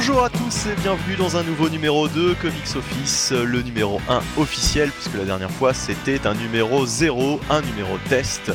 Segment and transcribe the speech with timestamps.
[0.00, 4.20] Bonjour à tous et bienvenue dans un nouveau numéro de Comics Office, le numéro 1
[4.36, 8.52] officiel, puisque la dernière fois c'était un numéro 0, un numéro test.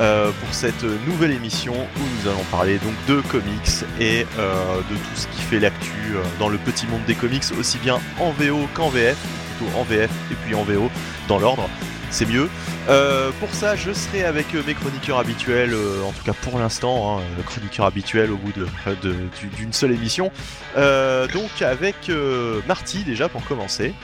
[0.00, 4.94] euh, pour cette nouvelle émission où nous allons parler donc de comics et euh, de
[4.94, 8.30] tout ce qui fait l'actu euh, dans le petit monde des comics, aussi bien en
[8.30, 9.18] VO qu'en VF,
[9.58, 10.90] plutôt en VF et puis en VO
[11.28, 11.68] dans l'ordre,
[12.10, 12.48] c'est mieux.
[12.88, 16.58] Euh, pour ça, je serai avec euh, mes chroniqueurs habituels, euh, en tout cas pour
[16.58, 18.66] l'instant, hein, le chroniqueur habituel au bout de-
[19.02, 20.30] de- du- d'une seule émission.
[20.76, 23.94] Euh, donc avec euh, Marty déjà pour commencer,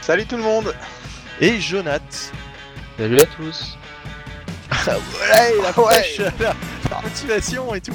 [0.00, 0.74] Salut tout le monde
[1.40, 2.32] et Jonath.
[2.98, 3.76] Salut à tous.
[4.70, 5.94] Ah ouais, la Ouais.
[6.00, 6.54] pêche, la,
[6.90, 7.92] la motivation et tout.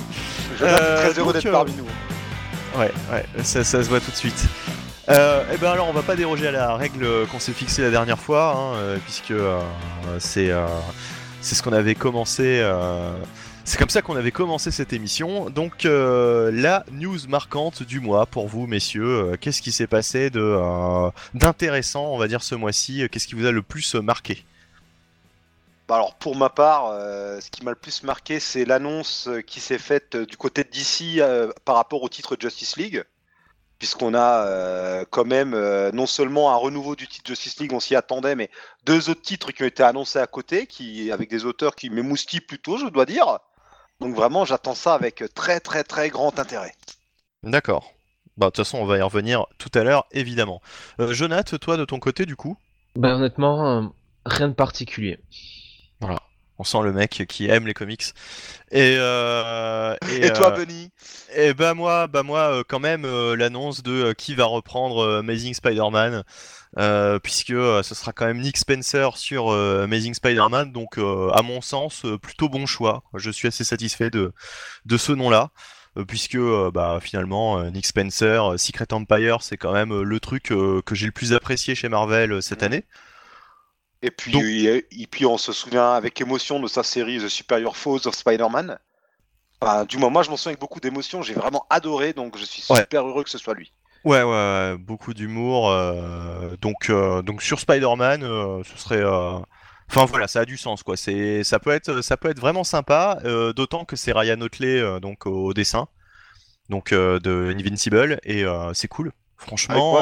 [0.59, 0.69] Je Euh,
[1.02, 1.88] suis très heureux donc, d'être euh, parmi nous.
[2.79, 4.45] Ouais, ouais, ça, ça se voit tout de suite.
[5.09, 7.92] Euh, et ben alors on va pas déroger à la règle qu'on s'est fixée la
[7.92, 9.62] dernière fois, hein, euh, puisque euh,
[10.20, 10.66] c'est euh,
[11.42, 12.59] c'est ce qu'on avait commencé.
[12.62, 13.14] euh,
[13.66, 15.50] c'est comme ça qu'on avait commencé cette émission.
[15.50, 19.38] Donc euh, la news marquante du mois pour vous, messieurs.
[19.42, 20.59] Qu'est-ce qui s'est passé de
[21.36, 23.08] d'intéressant, on va dire ce mois-ci?
[23.12, 24.44] Qu'est-ce qui vous a le plus marqué?
[25.88, 26.90] Bah alors pour ma part,
[27.42, 31.52] ce qui m'a le plus marqué, c'est l'annonce qui s'est faite du côté DC euh,
[31.64, 33.03] par rapport au titre Justice League.
[33.80, 37.80] Puisqu'on a euh, quand même euh, non seulement un renouveau du titre Justice League, on
[37.80, 38.50] s'y attendait, mais
[38.86, 42.40] deux autres titres qui ont été annoncés à côté, qui avec des auteurs qui m'émoustillent
[42.40, 43.40] plutôt, je dois dire.
[44.00, 46.73] Donc vraiment, j'attends ça avec très très très grand intérêt.
[47.44, 47.92] D'accord.
[48.38, 50.62] Bah de toute façon on va y revenir tout à l'heure évidemment.
[51.00, 52.58] Euh, Jonath, toi de ton côté du coup?
[52.96, 53.88] Bah honnêtement, euh,
[54.26, 55.20] rien de particulier.
[56.58, 58.14] On sent le mec qui aime les comics.
[58.72, 60.89] Et, euh, Et, toi, euh, Bunny
[61.36, 65.53] et bah moi, bah moi euh, quand même euh, l'annonce de qui va reprendre Amazing
[65.53, 66.23] Spider-Man,
[67.22, 72.50] puisque ce sera quand même Nick Spencer sur Amazing Spider-Man, donc à mon sens plutôt
[72.50, 73.03] bon choix.
[73.16, 74.31] Je suis assez satisfait de
[74.85, 75.50] de ce nom-là.
[76.09, 76.38] Puisque
[76.74, 81.31] bah, finalement Nick Spencer, Secret Empire, c'est quand même le truc que j'ai le plus
[81.31, 82.66] apprécié chez Marvel cette Mhm.
[82.66, 82.84] année.
[84.01, 87.28] Et puis, Donc- et, et puis on se souvient avec émotion de sa série The
[87.29, 88.78] Superior Foes of Spider-Man.
[89.61, 92.44] Enfin, du moins, moi je m'en souviens avec beaucoup d'émotion, j'ai vraiment adoré, donc je
[92.45, 92.81] suis Ouais.
[92.81, 93.72] super heureux que ce soit lui.
[94.03, 95.72] Ouais, ouais, ouais, beaucoup d'humour.
[95.72, 99.03] euh, donc, euh, donc sur Spider-Man, euh, ce serait.
[99.89, 100.97] Enfin voilà, ça a du sens quoi.
[100.97, 103.19] C'est, ça peut être, ça peut être vraiment sympa.
[103.55, 105.88] D'autant que c'est Ryan Otley donc au dessin,
[106.69, 109.11] donc de Invincible et c'est cool.
[109.38, 110.00] Franchement,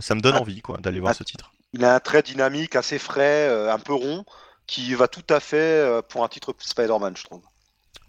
[0.00, 0.40] ça me donne Ah.
[0.40, 1.18] envie quoi d'aller voir Ah.
[1.18, 1.52] ce titre.
[1.76, 4.24] Il a un trait dynamique, assez frais, euh, un peu rond,
[4.68, 7.42] qui va tout à fait euh, pour un titre Spider-Man, je trouve.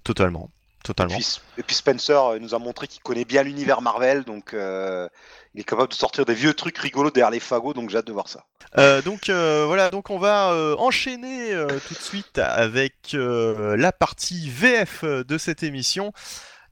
[0.04, 0.52] Totalement,
[0.84, 1.16] Et totalement.
[1.16, 1.26] puis,
[1.58, 5.10] et puis Spencer euh, nous a montré qu'il connaît bien l'univers Marvel, donc euh,
[5.56, 8.06] il est capable de sortir des vieux trucs rigolos derrière les fagots, donc j'ai hâte
[8.06, 8.46] de voir ça.
[8.78, 11.52] Euh, donc euh, voilà, donc on va enchaîner
[11.88, 16.14] tout de suite avec la partie VF de cette émission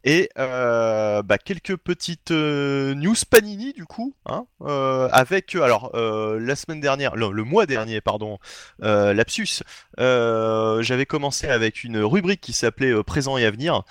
[0.03, 6.55] et euh, bah, quelques petites euh, news Panini du coup, hein, euh, avec alors la
[6.55, 8.37] semaine dernière, le, le mois dernier pardon,
[8.79, 9.63] lapsus,
[9.97, 13.83] j'avais commencé avec une rubrique qui s'appelait présent et avenir.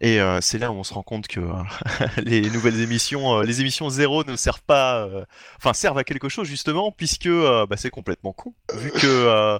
[0.00, 1.40] Et c'est là où on se rend compte que
[2.22, 5.08] les nouvelles émissions, les émissions zéro ne servent pas,
[5.56, 9.58] enfin servent à quelque chose justement, puisque bah, c'est complètement con, vu que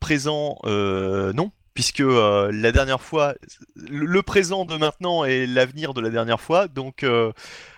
[0.00, 3.36] présent, non, puisque euh, la dernière fois,
[3.76, 7.30] le, présent de maintenant est l'avenir de la dernière fois, donc euh,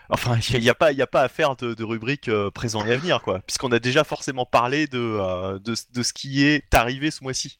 [0.08, 2.82] enfin il n'y a, pas, il a pas à faire de, de rubrique euh, présent
[2.86, 7.10] et avenir quoi, puisqu'on a déjà forcément parlé de, de, de ce qui est arrivé
[7.10, 7.58] ce mois-ci.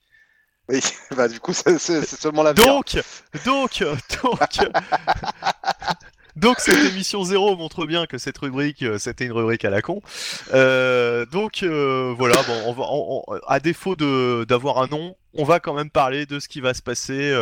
[0.71, 0.81] Oui,
[1.15, 2.72] bah du coup, c'est seulement l'avenir.
[2.72, 2.99] Donc,
[3.45, 3.84] donc,
[4.22, 4.71] donc,
[6.41, 9.83] donc cette émission zéro montre bien que cette rubrique, euh, c'était une rubrique à la
[9.83, 10.01] con.
[10.53, 12.37] Euh, donc euh, voilà,
[13.47, 16.83] à défaut d'avoir un nom, on va quand même parler de ce qui va se
[16.83, 17.33] passer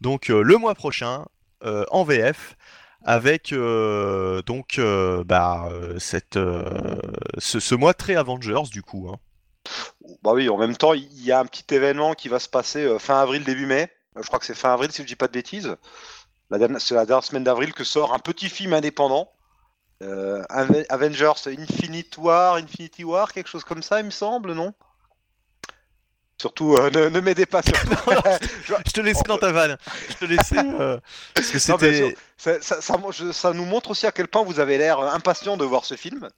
[0.00, 1.26] donc le mois prochain
[1.62, 2.56] en VF.
[3.02, 4.78] Avec donc
[5.26, 5.68] bah,
[5.98, 6.38] cette,
[7.38, 9.08] ce, ce mois très Avengers du coup.
[9.10, 9.18] hein.
[10.22, 12.98] Bah oui, en même temps, il y a un petit événement qui va se passer
[12.98, 13.90] fin avril, début mai.
[14.16, 15.76] Je crois que c'est fin avril, si je dis pas de bêtises.
[16.50, 19.30] La C'est la dernière semaine d'avril que sort un petit film indépendant.
[20.02, 24.72] Euh, Ave- Avengers Infinite War, Infinity War, quelque chose comme ça, il me semble, non?
[26.40, 27.60] Surtout, euh, ne, ne m'aidez pas.
[28.64, 29.76] Je- Je te laisse dans ta vanne.
[30.08, 30.98] Je te laissais euh,
[31.34, 32.16] parce que c'était.
[32.38, 35.58] ça, ça- ça- je- ça nous montre aussi à quel point vous avez l'air impatient
[35.58, 36.30] de voir ce film.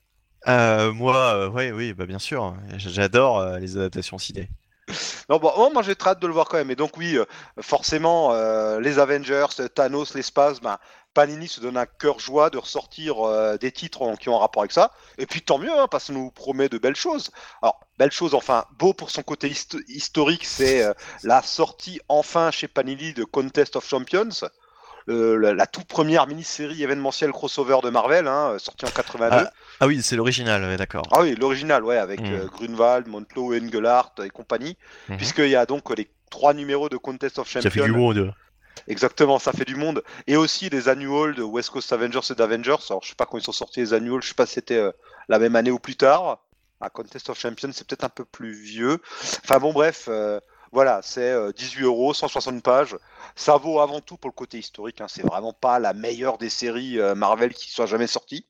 [0.45, 2.57] Moi, ouais, oui, bah bien sûr.
[2.79, 4.51] J'adore les adaptations ciné.
[5.29, 6.71] Non, bon, oh, moi j'ai très hâte de le voir quand même.
[6.71, 7.25] Et donc oui, euh,
[7.61, 10.79] forcément, euh, les Avengers, Thanos, l'espace, ben,
[11.15, 14.63] Panini se donne un cœur joie de ressortir euh, des titres qui ont un rapport
[14.63, 14.93] avec ça.
[15.19, 17.31] Et puis tant mieux, hein, parce que nous promet de belles choses.
[17.61, 20.85] Alors, belles choses, enfin, beau pour son côté histo- historique, c'est
[21.23, 24.31] la sortie enfin chez Panini de Contest of Champions.
[25.07, 29.47] Le- la, la toute première mini-série événementielle crossover de Marvel, hein, sortie en 82.
[29.81, 31.05] Ah oui, c'est l'original, ouais, d'accord.
[31.13, 32.33] Ah oui, l'original, ouais, avec Mm.
[32.33, 34.77] euh, Grunwald, Montlo, Engelhardt et compagnie,
[35.09, 35.17] Mhm.
[35.17, 37.85] puisqu'il y a donc les trois numéros de Contest of Ça fait Champions.
[37.85, 38.35] du monde.
[38.89, 40.03] Exactement, ça fait du monde.
[40.27, 42.77] Et aussi des annuals de West Coast Avengers et d'Avengers.
[42.91, 44.79] Alors, je sais pas quand ils sont sortis les annuals, je sais pas si c'était
[44.79, 44.91] euh,
[45.29, 46.39] la même année ou plus tard.
[46.81, 48.99] À Contest of Champions, c'est peut-être un peu plus vieux.
[49.45, 50.41] Enfin bon, bref, euh,
[50.73, 52.97] voilà, c'est euh, 18 euros, 160 pages.
[53.37, 55.01] Ça vaut avant tout pour le côté historique.
[55.01, 55.07] Hein.
[55.09, 58.47] C'est vraiment pas la meilleure des séries euh, Marvel qui soit jamais sortie.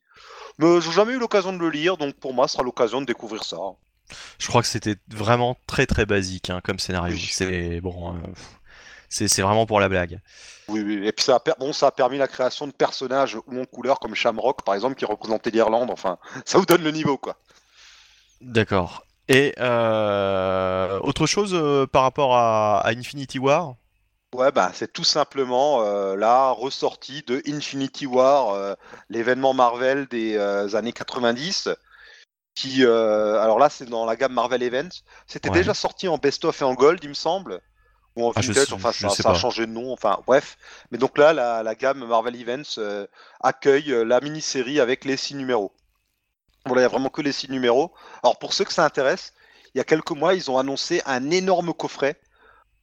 [0.58, 3.06] Mais j'ai jamais eu l'occasion de le lire, donc pour moi, ce sera l'occasion de
[3.06, 3.56] découvrir ça.
[4.38, 7.14] Je crois que c'était vraiment très très basique hein, comme scénario.
[7.14, 7.28] Oui.
[7.32, 8.18] C'est bon, euh,
[9.08, 10.20] c'est c'est vraiment pour la blague.
[10.68, 11.06] Oui, oui.
[11.06, 13.64] Et puis ça a, per- bon, ça a permis la création de personnages ou en
[13.64, 15.90] couleur comme Shamrock, par exemple, qui représentait l'Irlande.
[15.90, 17.36] Enfin, ça vous donne le niveau, quoi.
[18.40, 19.04] D'accord.
[19.28, 23.74] Et euh, autre chose euh, par rapport à, à Infinity War?
[24.34, 28.76] Ouais, bah, c'est tout simplement euh, la ressortie de Infinity War,
[29.10, 30.38] l'événement Marvel des
[30.74, 31.68] années 90.
[32.54, 35.02] Qui, alors là, c'est dans la gamme Marvel Events.
[35.26, 35.58] C'était Ouais.
[35.58, 37.60] déjà sorti en best-of et en gold, il me semble.
[38.16, 39.92] Ou en Ah, vintage, enfin, ça, a changé de nom.
[39.92, 40.56] Enfin, bref.
[40.90, 42.80] Mais donc là, la, la gamme Marvel Events
[43.40, 45.72] accueille la mini-série avec les six numéros.
[46.66, 47.92] Voilà, il n'y a vraiment que les six numéros.
[48.22, 49.32] Alors, pour ceux que ça intéresse,
[49.74, 52.18] il y a quelques mois, ils ont annoncé un énorme coffret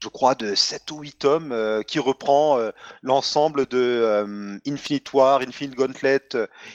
[0.01, 2.71] je crois, de 7 ou 8 tomes euh, qui reprend euh,
[3.01, 6.21] l'ensemble de euh, Infinite War, Infinite Gauntlet,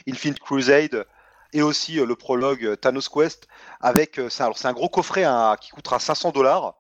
[0.07, 1.07] Infinite Crusade
[1.55, 3.49] et aussi le prologue Thanos Quest
[3.81, 6.75] avec c'est alors c'est un gros coffret hein, qui coûtera 500 dollars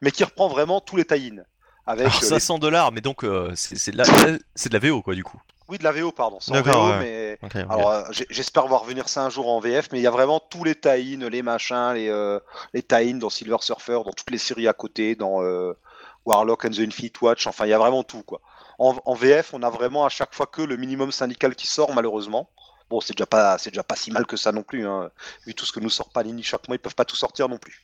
[0.00, 1.42] mais qui reprend vraiment tous les tie-in
[1.86, 4.04] avec Alors les- 500 dollars, mais donc euh, c'est de la
[4.54, 5.40] c'est de la VO quoi du coup.
[5.70, 6.98] Oui de la VO pardon VO ouais.
[6.98, 7.38] mais
[7.70, 10.40] alors euh, j'espère voir revenir ça un jour en VF mais il y a vraiment
[10.40, 12.40] tous les tie-in les machins les euh,
[12.74, 12.82] les
[13.14, 15.72] dans Silver Surfer dans toutes les séries à côté dans euh,
[16.26, 18.40] Warlock and the Infinite Watch enfin il y a vraiment tout quoi
[18.78, 21.94] en, en VF on a vraiment à chaque fois que le minimum syndical qui sort
[21.94, 22.50] malheureusement
[22.90, 25.10] bon c'est déjà pas c'est déjà pas si mal que ça non plus hein.
[25.46, 27.58] vu tout ce que nous sort Panini chaque mois ils peuvent pas tout sortir non
[27.58, 27.82] plus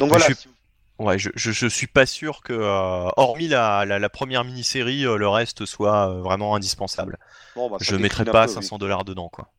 [0.00, 0.54] donc Mais voilà je suis- si vous-
[0.98, 5.04] Ouais, je, je, je suis pas sûr que, euh, hormis la, la, la première mini-série,
[5.06, 7.18] euh, le reste soit euh, vraiment indispensable.
[7.54, 8.54] bon, bah, Je mettrais pas peu, oui.
[8.54, 9.52] 500 dollars dedans quoi.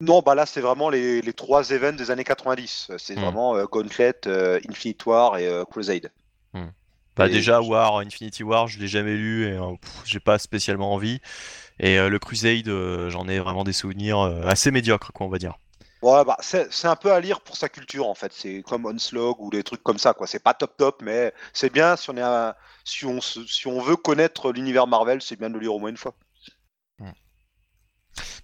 [0.00, 2.92] Non, bah là, c'est vraiment les, les trois events des années 90.
[2.96, 3.20] C'est Hmm.
[3.20, 4.14] vraiment Gauntlet,
[4.68, 6.12] Infinite War et Crusade.
[7.16, 9.56] Bah Et- déjà War, Infinity War, je l'ai jamais lu et
[10.04, 11.20] j'ai pas spécialement envie.
[11.80, 12.68] Et le Crusade,
[13.10, 15.54] j'en ai vraiment des souvenirs assez médiocres quoi on va dire.
[16.04, 18.30] Ouais, bah, c'est c'est un peu à lire pour sa culture, en fait.
[18.34, 20.26] C'est comme Onslaught ou des trucs comme ça, quoi.
[20.26, 22.54] C'est pas top top, mais c'est bien si on, est un-
[22.84, 25.78] si, on se- si on veut connaître l'univers Marvel, c'est bien de le lire au
[25.78, 26.14] moins une fois.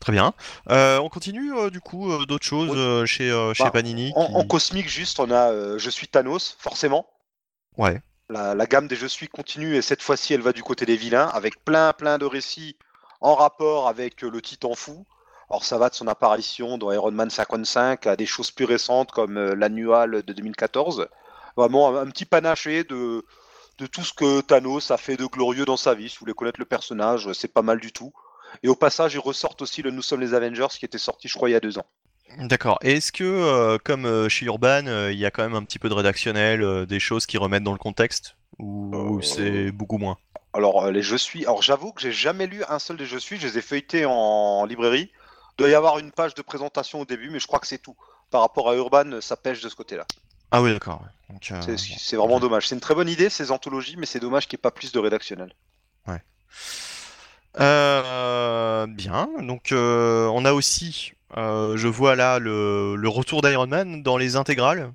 [0.01, 0.33] Très bien.
[0.71, 4.13] Euh, on continue euh, du coup euh, d'autres choses chez, chez Bah, Panini.
[4.17, 7.07] En, qui- en cosmique, juste, on a Je suis Thanos, forcément.
[7.77, 8.01] Ouais.
[8.31, 10.97] La, la gamme des Je suis continue, et cette fois-ci, elle va du côté des
[10.97, 12.77] vilains, avec plein, plein de récits
[13.21, 15.05] en rapport avec le Titan Fou.
[15.51, 19.11] Alors, ça va de son apparition dans Iron Man 55 à des choses plus récentes
[19.11, 21.09] comme euh, l'annual de 2014.
[21.57, 23.25] Vraiment, un, petit panaché de,
[23.79, 26.09] de tout ce que Thanos a fait de glorieux dans sa vie.
[26.09, 28.13] Si vous voulez connaître le personnage, c'est pas mal du tout.
[28.63, 31.35] Et au passage, ils ressortent aussi le Nous sommes les Avengers qui était sorti, je
[31.35, 31.87] crois, il y a deux ans.
[32.39, 32.79] D'accord.
[32.83, 35.65] Et Est-ce que, euh, comme euh, chez Urban, euh, il y a quand même un
[35.65, 40.19] petit peu de rédactionnel, des choses qui remettent dans le contexte Ou c'est beaucoup moins?
[40.53, 41.45] Alors, les Je suis.
[41.45, 43.39] Alors, j'avoue que j'ai jamais lu un seul des Je suis.
[43.39, 45.11] Je les ai feuilletés en, librairie.
[45.61, 47.77] Il doit y avoir une page de présentation au début, mais je crois que c'est
[47.77, 47.95] tout.
[48.31, 50.07] Par rapport à Urban, ça pêche de ce côté-là.
[50.53, 51.03] Ah oui, d'accord.
[51.03, 51.37] ouais.
[51.53, 52.67] Euh, C'est vraiment dommage.
[52.67, 54.91] C'est une très bonne idée, ces anthologies, mais c'est dommage qu'il n'y ait pas plus
[54.91, 55.53] de rédactionnel.
[57.59, 59.29] Euh, bien.
[59.41, 64.37] Donc, euh, on a aussi, je vois là le, le retour d'Iron Man dans les
[64.37, 64.93] intégrales.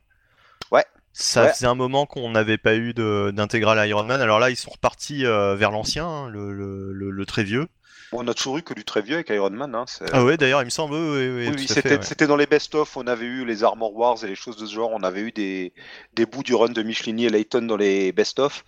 [0.71, 0.85] Ouais.
[1.13, 1.53] Ça Ouais.
[1.53, 4.19] faisait un moment qu'on n'avait pas eu d'intégrale Iron Man.
[4.19, 7.67] Alors là, ils sont repartis vers l'ancien, hein, le, le- le- le très vieux.
[8.11, 9.73] On a toujours eu que du très vieux avec Iron Man.
[9.75, 10.95] hein, Ah ouais, d'ailleurs, il me semble.
[10.95, 12.27] Oui, c'était ouais.
[12.27, 14.91] dans les best-of, on avait eu les Armor Wars et les choses de ce genre,
[14.91, 15.73] on avait eu des,
[16.13, 18.63] des bouts du run de Michelini et Layton dans les best-of.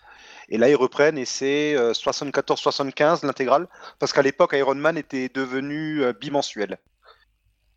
[0.50, 3.68] Et là, ils reprennent et c'est euh, 74-75 l'intégrale,
[4.00, 6.78] parce qu'à l'époque, Iron Man était devenu euh, bimensuel.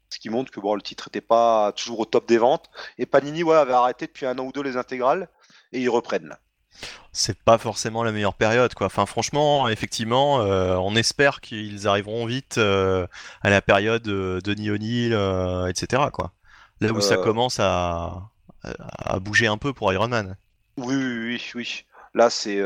[0.08, 2.70] Ce qui montre que bon, le titre n'était pas toujours au top des ventes.
[2.98, 5.28] Et Panini ouais, avait arrêté depuis un an ou deux les intégrales,
[5.72, 6.28] et ils reprennent.
[6.28, 6.38] là.
[7.12, 8.86] C'est pas forcément la meilleure période, quoi.
[8.86, 13.06] Enfin, franchement, effectivement, euh, on espère qu'ils arriveront vite euh,
[13.42, 16.32] à la période de Denis O'Neill, euh, etc., quoi.
[16.80, 18.30] Là où ça commence à,
[19.20, 20.36] bouger un peu pour Iron Man.
[20.78, 21.84] Oui, oui, oui, oui.
[22.14, 22.62] Là, c'est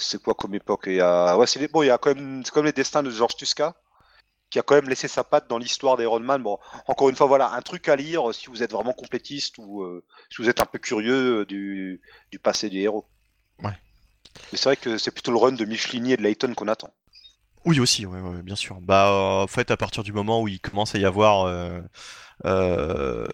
[0.00, 0.84] c'est quoi comme époque?
[0.86, 3.02] Il y a, ouais, c'est bon, il y a quand même, c'est comme les destins
[3.02, 3.74] de George Tuska,
[4.50, 6.42] qui a quand même laissé sa patte dans l'histoire d'Iron Man.
[6.42, 9.82] Bon, encore une fois, voilà, un truc à lire si vous êtes vraiment complétiste ou
[9.82, 12.00] euh, si vous êtes un peu curieux euh, du,
[12.30, 13.06] du passé du héros.
[13.62, 13.76] Ouais.
[14.52, 16.92] Mais c'est vrai que c'est plutôt le run de Michelini et de Layton qu'on attend.
[17.64, 18.78] Oui, aussi, ouais, ouais, bien sûr.
[18.80, 21.80] Bah, euh, en fait, à partir du moment où il commence à y avoir euh,
[22.44, 23.26] euh,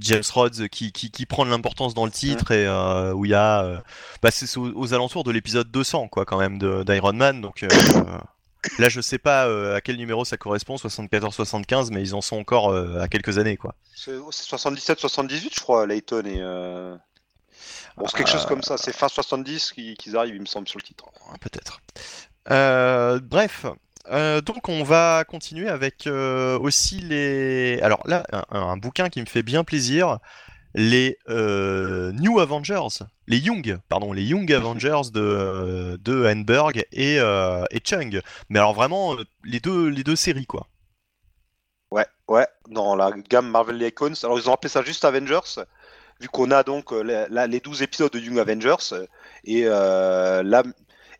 [0.00, 3.30] James Rhodes qui, qui, qui prend de l'importance dans le titre et euh, où il
[3.30, 3.64] y a.
[3.64, 3.78] euh,
[4.22, 7.40] bah, c'est aux, aux alentours de l'épisode 200, quoi, quand même, d'Iron Man.
[7.40, 7.68] Donc euh,
[8.78, 12.36] là, je sais pas euh, à quel numéro ça correspond, 74-75, mais ils en sont
[12.36, 13.74] encore euh, à quelques années, quoi.
[13.94, 16.38] C'est oh, c'est 77-78, je crois, Layton et.
[16.40, 16.96] euh,
[17.96, 20.78] Bon, c'est quelque chose comme ça, c'est fin 70 qu'ils arrivent, il me semble, sur
[20.78, 21.06] le titre.
[21.40, 21.80] Peut-être.
[23.24, 23.66] Bref.
[24.08, 27.80] Donc on va continuer avec aussi les...
[27.82, 30.18] Alors là, un, un bouquin qui me fait bien plaisir,
[30.74, 37.64] les euh, New Avengers, les Young, pardon, les Young Avengers de, de Henberg et, euh,
[37.70, 38.20] et Chung.
[38.48, 40.66] Mais alors vraiment, euh, les deux, les deux séries, quoi.
[41.90, 44.12] Ouais, ouais, dans la gamme Marvel Icons.
[44.22, 45.64] Alors, ils ont appelé ça juste Avengers,
[46.20, 49.06] vu qu'on a donc euh, les 12 épisodes de Young Avengers euh,
[49.44, 50.62] et euh, la,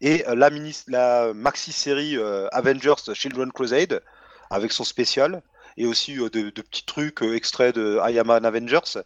[0.01, 4.03] et euh, la, mini, la maxi-série euh, Avengers Children Crusade
[4.51, 5.43] avec son spécial
[5.77, 8.99] et aussi euh, de, petits trucs euh, extraits de I Am Avengers.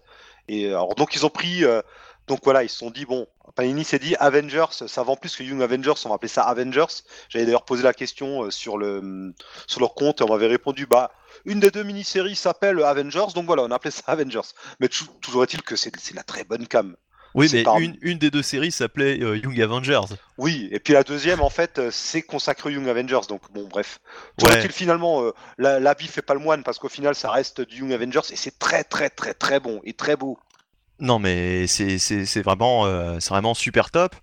[0.49, 1.65] Et euh, alors, donc, ils ont pris.
[1.65, 1.83] euh,
[2.29, 5.43] donc voilà, ils se sont dit, bon, Panini s'est dit Avengers, ça vend plus que
[5.43, 6.87] Young Avengers, on va appeler ça Avengers.
[7.29, 9.35] J'avais d'ailleurs posé la question euh, sur, le,
[9.67, 11.11] sur leur compte et on m'avait répondu, bah,
[11.45, 14.41] une des deux mini-séries s'appelle Avengers, donc voilà, on a appelé ça Avengers.
[14.81, 16.97] Mais tou- toujours est-il que c'est c'est la très bonne cam.
[17.35, 20.15] Oui, mais une, une des deux séries s'appelait euh, Young Avengers.
[20.37, 24.01] Oui, et puis la deuxième, en fait, euh, c'est consacré Young Avengers, donc bon, bref.
[24.43, 24.69] Ouais.
[24.69, 27.93] finalement, euh, la- l'habit fait pas le moine, parce qu'au final, ça reste du Young
[27.93, 30.39] Avengers, et c'est très, très, très, très bon, et très beau.
[30.99, 34.15] Non, mais c'est vraiment, euh, c'est vraiment super top.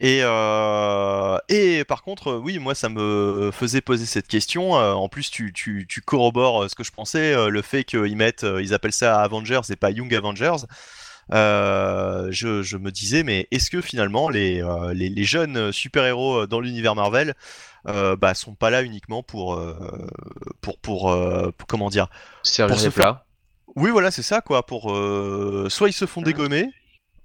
[0.00, 4.72] Et, euh, et par contre, oui, moi, ça me faisait poser cette question.
[4.72, 8.72] En plus, tu, tu, tu corrobores ce que je pensais, le fait qu'ils mettent, ils
[8.72, 10.64] appellent ça Avengers et pas Young Avengers.
[11.32, 16.46] Euh, je, je me disais, mais est-ce que finalement les, euh, les, les jeunes super-héros
[16.46, 17.34] dans l'univers Marvel
[17.88, 19.76] euh, bah, sont pas là uniquement pour, euh,
[20.60, 22.08] pour, pour, euh, pour- comment dire,
[22.42, 23.24] Servir se les faire- plats.
[23.76, 24.64] oui, voilà, c'est ça, quoi.
[24.66, 26.68] Pour euh, soit ils se font dégommer,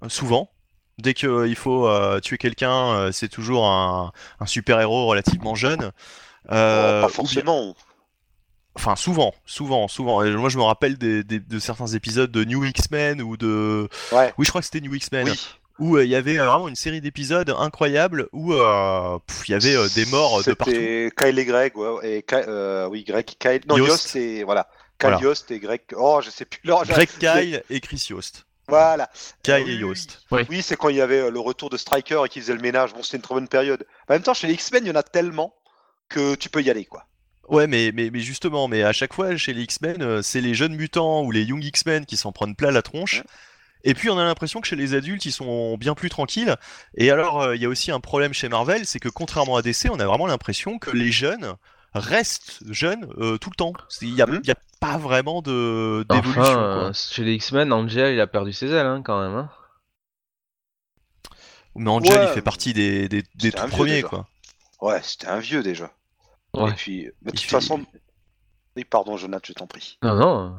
[0.04, 0.50] euh, souvent.
[0.98, 5.92] Dès qu'il faut euh, tuer quelqu'un, euh, c'est toujours un, un super-héros relativement jeune.
[6.50, 7.74] Euh, Oh, pas ou bien- forcément.
[8.78, 10.22] Enfin, souvent, souvent, souvent.
[10.24, 13.88] Et moi, je me rappelle des, des- de certains épisodes de New X-Men ou de.
[14.12, 14.32] Ouais.
[14.38, 15.28] Oui, je crois que c'était New X-Men.
[15.28, 15.48] Oui.
[15.80, 19.54] Où euh, il y avait euh, vraiment une série d'épisodes incroyables où euh, il y
[19.54, 20.72] avait euh, des morts de partout.
[20.72, 23.90] C'était Kyle et Greg, ouais, et Ky- euh, oui, Greg, Kyle, non, Yost.
[23.90, 24.64] Yost, et voilà.
[24.98, 25.20] Kyle Voilà.
[25.20, 28.44] Yost et Greg, oh, je sais plus Greg Kyle et Chris Yost.
[28.66, 29.08] Voilà.
[29.44, 30.22] Kyle Euh, et Yost.
[30.32, 30.46] Oui, Oui.
[30.56, 32.60] Oui, c'est quand il y avait euh, le retour de Striker et qu'ils faisaient le
[32.60, 32.92] ménage.
[32.92, 33.86] Bon, c'était une très bonne période.
[34.08, 35.54] En même temps, chez les X-Men, il y en a tellement
[36.08, 37.06] que tu peux y aller, quoi.
[37.48, 40.54] Ouais, mais, mais, mais justement, mais à chaque fois chez les X-Men, euh, c'est les
[40.54, 43.22] jeunes mutants ou les Young X-Men qui s'en prennent plein la tronche.
[43.84, 46.56] Et puis on a l'impression que chez les adultes, ils sont bien plus tranquilles.
[46.96, 49.62] Et alors, euh, il y a aussi un problème chez Marvel, c'est que contrairement à
[49.62, 51.54] DC, on a vraiment l'impression que les jeunes
[51.94, 53.72] restent jeunes euh, tout le temps.
[54.02, 56.42] Il n'y a, y a pas vraiment de d'évolution.
[56.42, 59.34] Enfin, euh, chez les X-Men, Angel, il a perdu ses ailes, hein, quand même.
[59.36, 59.50] Hein.
[61.76, 62.26] Mais Angel, Ouais.
[62.30, 64.08] il fait partie des, tout premiers, déjà.
[64.08, 64.28] quoi.
[64.80, 65.90] Ouais, c'était un vieux déjà.
[66.64, 66.70] Ouais.
[66.70, 67.84] Et puis, de toute fait- façon.
[68.76, 69.98] Oui, pardon, Jonathan, je t'en prie.
[70.02, 70.56] Non, non.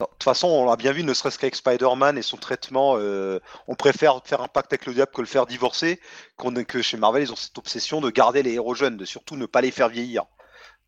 [0.00, 3.38] De toute façon, on l'a bien vu, ne serait-ce qu'avec Spider-Man et son traitement, euh,
[3.68, 6.00] on préfère faire un pacte avec le diable que le faire divorcer,
[6.36, 9.36] qu'on que chez Marvel, ils ont cette obsession de garder les héros jeunes, de surtout
[9.36, 10.24] ne pas les faire vieillir.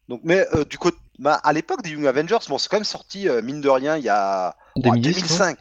[0.09, 2.85] Donc, mais euh, du côté, bah, à l'époque des Young Avengers, bon, c'est quand même
[2.85, 5.59] sorti, euh, mine de rien, il y a ouais, 2010, 2005.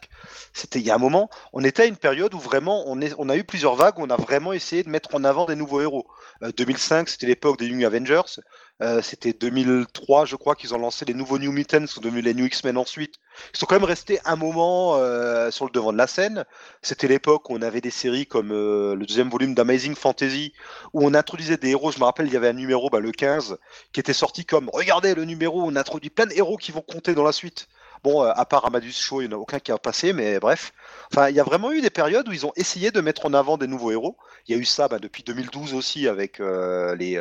[0.53, 1.29] C'était il y a un moment.
[1.53, 4.03] On était à une période où vraiment, on, est, on a eu plusieurs vagues où
[4.03, 6.07] on a vraiment essayé de mettre en avant des nouveaux héros.
[6.41, 8.39] Euh, 2005, c'était l'époque des Young Avengers.
[8.81, 12.33] Euh, c'était 2003, je crois, qu'ils ont lancé les nouveaux New Mutants, sont devenus les
[12.33, 13.15] New X-Men ensuite.
[13.53, 16.43] Ils sont quand même restés un moment euh, sur le devant de la scène.
[16.81, 20.53] C'était l'époque où on avait des séries comme euh, le deuxième volume d'Amazing Fantasy,
[20.91, 21.91] où on introduisait des héros.
[21.91, 23.57] Je me rappelle, il y avait un numéro, bah, le 15,
[23.91, 27.13] qui était sorti comme Regardez le numéro, on introduit plein de héros qui vont compter
[27.13, 27.67] dans la suite.
[28.03, 30.73] Bon, à part Amadeus Show, il n'y en a aucun qui a passé, mais bref.
[31.09, 33.33] Enfin, il y a vraiment eu des périodes où ils ont essayé de mettre en
[33.33, 34.17] avant des nouveaux héros.
[34.47, 37.17] Il y a eu ça bah, depuis 2012 aussi avec les,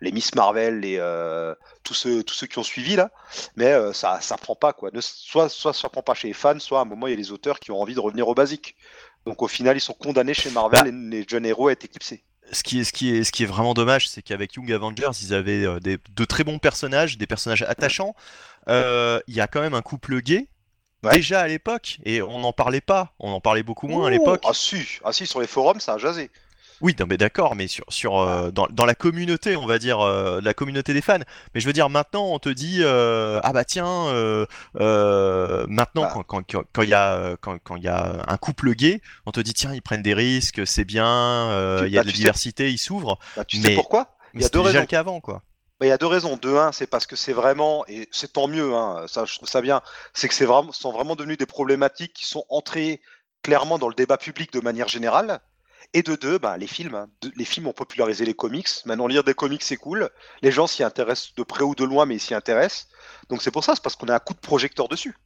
[0.00, 1.54] les Miss Marvel, les, euh,
[1.84, 3.10] tous, ceux, tous ceux qui ont suivi là.
[3.56, 4.90] Mais euh, ça ça prend pas, quoi.
[4.92, 7.14] Ne- soit, soit ça prend pas chez les fans, soit à un moment, il y
[7.14, 8.76] a les auteurs qui ont envie de revenir au basique.
[9.26, 10.88] Donc au final, ils sont condamnés chez Marvel Bah.
[10.88, 12.24] et les jeunes héros à être éclipsés.
[12.52, 15.10] Ce qui est, ce qui est, ce qui est vraiment dommage, c'est qu'avec Young Avengers,
[15.22, 18.14] ils avaient euh, des, de très bons personnages, des personnages attachants.
[18.66, 20.48] Il y a quand même un couple gay.
[21.02, 21.14] Ouais.
[21.16, 24.42] Déjà à l'époque, et on n'en parlait pas, on en parlait beaucoup moins à l'époque.
[24.46, 26.30] Ah si, ah si, sur les forums, ça a jasé.
[26.80, 30.00] Oui, non, mais d'accord, mais sur, sur, euh, dans, dans la communauté, on va dire,
[30.00, 31.18] euh, la communauté des fans.
[31.54, 34.06] Mais je veux dire, maintenant, on te dit, euh, ah bah tiens,
[35.68, 36.10] maintenant, Bah.
[36.14, 39.00] quand quand quand quand il y a quand quand il y a un couple gay,
[39.26, 42.08] on te dit tiens, ils prennent des risques, c'est bien, il y a bah, de
[42.08, 43.18] la sais- diversité, ils s'ouvrent.
[43.36, 44.16] Bah, tu Mais- sais pourquoi?
[44.34, 44.80] Il y a deux raisons.
[44.80, 45.42] le cas avant, quoi.
[45.80, 46.36] Bah, il y a deux raisons.
[46.40, 49.48] De un, c'est parce que c'est vraiment, et c'est tant mieux, hein, ça, je trouve
[49.48, 49.80] ça bien,
[50.14, 53.00] c'est que c'est vraiment, sont vraiment devenus des problématiques qui sont entrées
[53.42, 55.40] clairement dans le débat public de manière générale.
[55.92, 56.94] Et de deux, bah, les films.
[56.96, 57.08] hein.
[57.36, 58.68] Les films ont popularisé les comics.
[58.86, 60.10] Maintenant, lire des comics, c'est cool.
[60.42, 62.88] Les gens s'y intéressent de près ou de loin, mais ils s'y intéressent.
[63.28, 65.16] Donc c'est pour ça, c'est parce qu'on a un coup de projecteur dessus.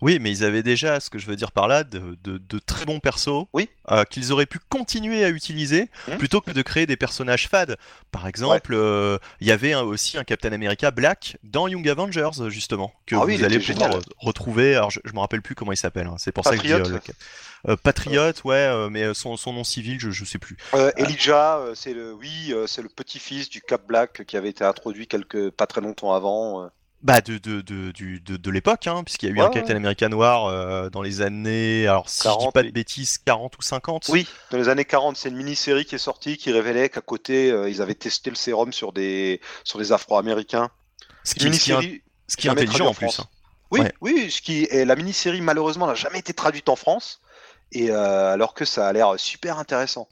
[0.00, 2.58] Oui, mais ils avaient déjà, ce que je veux dire par là, de, de- de
[2.58, 3.68] très bons persos Oui.
[3.90, 6.18] euh, qu'ils auraient pu continuer à utiliser Mhm.
[6.18, 7.76] plutôt que de créer des personnages fades.
[8.10, 12.48] Par exemple, euh, il y avait un- aussi un Captain America Black dans Young Avengers,
[12.48, 14.02] justement, que Ah vous allez pouvoir génial.
[14.18, 14.74] retrouver.
[14.74, 16.06] Alors, je, je me rappelle plus comment il s'appelle.
[16.06, 17.00] hein, C'est pour ça que je dis euh, le-
[17.72, 20.56] euh, Patriote, ouais, mais son, son nom civil, je, je sais plus.
[20.96, 25.50] Elijah, c'est le, oui, c'est le petit-fils du Cap Black qui avait été introduit quelques,
[25.50, 26.70] pas très longtemps avant.
[27.00, 29.50] Bah de de de du- de, de l'époque, hein, puisqu'il y a eu Ouais, un
[29.50, 33.18] Captain America noir euh, dans les années, alors si je dis 40, pas de bêtises,
[33.18, 34.08] 40 ou 50.
[34.08, 37.52] Oui, dans les années 40, c'est une mini-série qui est sortie qui révélait qu'à côté,
[37.52, 40.70] euh, ils avaient testé le sérum sur des, sur des Afro-Américains.
[41.22, 43.06] Ce qui, ce qui est, ce qui est intelligent en en plus.
[43.12, 43.20] France.
[43.20, 43.28] hein.
[43.70, 43.92] Oui, Ouais.
[44.00, 47.20] oui, ce qui est la mini-série malheureusement n'a jamais été traduite en France,
[47.70, 50.08] et euh, alors que ça a l'air super intéressant.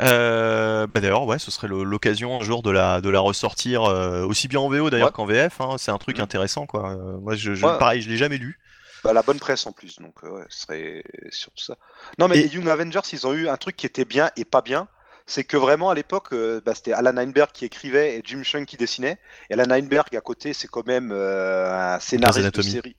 [0.00, 4.24] Euh, bah d'ailleurs, ouais, ce serait l'occasion un jour de la, de la ressortir euh,
[4.24, 5.12] aussi bien en VO d'ailleurs Ouais.
[5.12, 5.60] qu'en VF.
[5.60, 6.24] hein, c'est un truc Mhm.
[6.24, 6.92] intéressant, quoi.
[6.92, 7.78] Euh, moi, je, je- Ouais.
[7.78, 8.58] pareil, je l'ai jamais lu.
[9.04, 11.76] Bah, la bonne presse en plus, donc ouais, ce serait surtout ça.
[12.18, 14.44] Non, mais Et- les Young Avengers, ils ont eu un truc qui était bien et
[14.44, 14.88] pas bien.
[15.26, 18.76] C'est que vraiment à l'époque, bah, c'était Alan Heinberg qui écrivait et Jim Chung qui
[18.76, 19.18] dessinait.
[19.50, 22.96] Et Alan Heinberg à côté, c'est quand même un scénariste de série.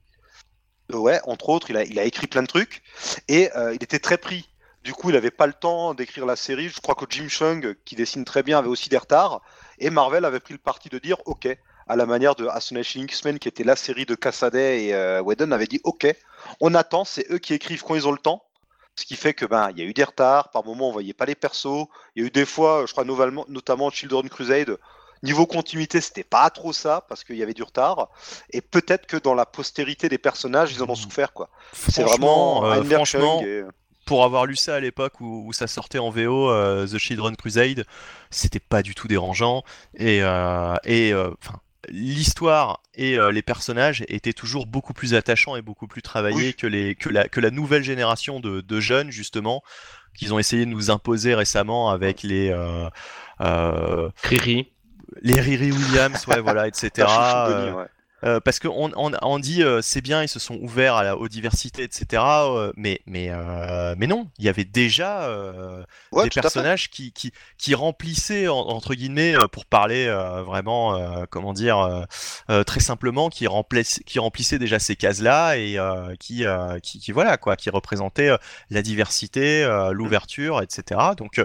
[0.92, 2.82] Ouais, entre autres, il a, il a écrit plein de trucs
[3.28, 4.50] et il était très pris.
[4.84, 6.70] Du coup, il n'avait pas le temps d'écrire la série.
[6.70, 9.42] Je crois que Jim Chung, qui dessine très bien, avait aussi des retards.
[9.80, 11.48] Et Marvel avait pris le parti de dire OK,
[11.88, 15.52] à la manière de Astonishing X-Men, qui était la série de Cassaday et euh, Whedon,
[15.52, 16.06] avait dit OK,
[16.60, 18.44] on attend, c'est eux qui écrivent quand ils ont le temps.
[18.96, 21.14] Ce qui fait que ben il y a eu des retards, par moments on voyait
[21.14, 21.88] pas les persos.
[22.16, 24.78] Il y a eu des fois, je crois notamment, Children Crusade,
[25.24, 28.10] niveau continuité c'était pas trop ça parce qu'il y avait du retard.
[28.52, 31.50] Et peut-être que dans la postérité des personnages ils en ont souffert quoi.
[31.74, 33.64] C'est vraiment euh, franchement, et-
[34.06, 37.36] pour avoir lu ça à l'époque où, où ça sortait en VO, euh, The Children
[37.36, 37.86] Crusade,
[38.30, 39.64] c'était pas du tout dérangeant.
[39.96, 45.56] Et, euh, et euh, enfin, l'histoire et euh, les personnages étaient toujours beaucoup plus attachants
[45.56, 46.54] et beaucoup plus travaillés Oui.
[46.54, 49.64] que, les, que, la, que la nouvelle génération de, de jeunes, justement,
[50.18, 52.90] qu'ils ont essayé de nous imposer récemment avec les, euh,
[53.42, 54.72] euh, Riri.
[55.22, 56.90] les Riri Williams, ouais, voilà, etc.
[56.98, 57.86] Chouchou Denis, ouais.
[58.24, 61.18] Euh, parce qu'on on, on dit euh, c'est bien, ils se sont ouverts à la,
[61.18, 62.24] aux diversités, etc.
[62.58, 63.30] euh, mais mais
[63.98, 65.30] mais non, il y avait déjà
[66.12, 70.08] Ouais, des personnages qui, qui qui remplissaient en- entre guillemets pour parler
[70.46, 72.06] vraiment comment dire
[72.66, 75.78] très simplement qui remplissaient qui remplissaient déjà ces cases là et
[76.20, 76.46] qui,
[76.82, 78.32] qui qui voilà quoi, qui représentaient
[78.70, 81.00] la diversité, l'ouverture, etc.
[81.18, 81.44] Donc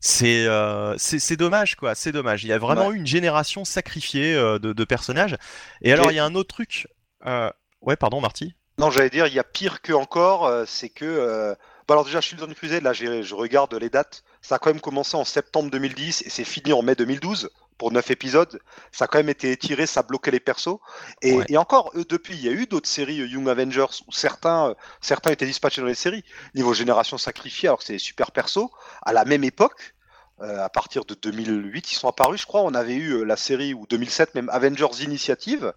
[0.00, 2.44] c'est euh, c'est dommage quoi, c'est dommage.
[2.44, 5.36] Il y a vraiment eu une génération sacrifiée euh, de, de personnages.
[5.82, 6.86] Et alors il y a un autre truc.
[7.26, 8.54] euh, Ouais, pardon, Marty.
[8.78, 11.54] Non, j'allais dire, il y a pire que encore, euh, c'est que.
[11.86, 14.22] Bah alors déjà, Children Crusade, là, j'ai- je regarde les dates.
[14.42, 17.92] Ça a quand même commencé en septembre 2010 et c'est fini en mai 2012 pour
[17.92, 18.60] 9 épisodes.
[18.92, 20.78] Ça a quand même été étiré, ça bloquait les persos.
[21.22, 21.44] Et, Ouais.
[21.48, 24.70] et encore, eux, depuis, il y a eu d'autres séries euh, Young Avengers où certains,
[24.70, 26.24] euh, certains étaient dispatchés dans les séries.
[26.54, 28.68] Niveau génération sacrifiée, alors que c'est des super persos.
[29.02, 29.94] À la même époque,
[30.40, 32.62] euh, à partir de 2008, ils sont apparus, je crois.
[32.62, 35.72] On avait eu euh, la série, ou 2007, même Avengers Initiative,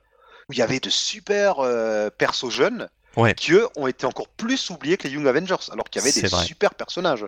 [0.50, 3.34] où il y avait de super euh, persos jeunes Ouais.
[3.36, 6.14] qui eux ont été encore plus oubliés que les Young Avengers, alors qu'il y avait
[6.22, 6.46] des vrai.
[6.46, 7.26] super personnages.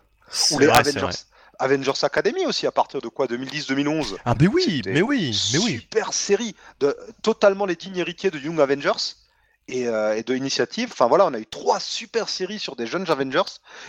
[0.52, 1.18] Ou les vrai, Avengers.
[1.60, 5.80] Avengers Academy aussi, à partir de quoi 2010-2011 Ah mais oui, mais oui, mais oui.
[5.80, 8.92] Super série, de, totalement les dignes héritiers de Young Avengers
[9.68, 10.90] et, euh, et de Initiative.
[10.92, 13.44] Enfin voilà, on a eu trois super séries sur des jeunes Avengers.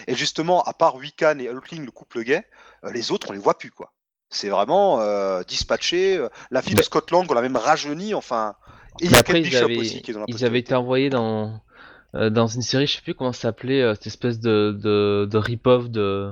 [0.06, 2.44] Et justement, à part Wiccan et Hulkling, le couple gay,
[2.84, 3.92] euh, les autres, on les voit plus, quoi.
[4.28, 6.16] C'est vraiment euh, dispatché.
[6.18, 8.56] euh, La fille de Mais- Lang, on l'a même rajeuni, enfin.
[9.00, 10.44] Et il y a après, Kate ils Bishop avaient, aussi qui est dans la ils
[10.44, 11.60] avaient été envoyés dans,
[12.14, 15.26] euh, dans une série, je sais plus comment ça s'appelait, euh, cette espèce de, de,
[15.30, 16.30] de rip-off de,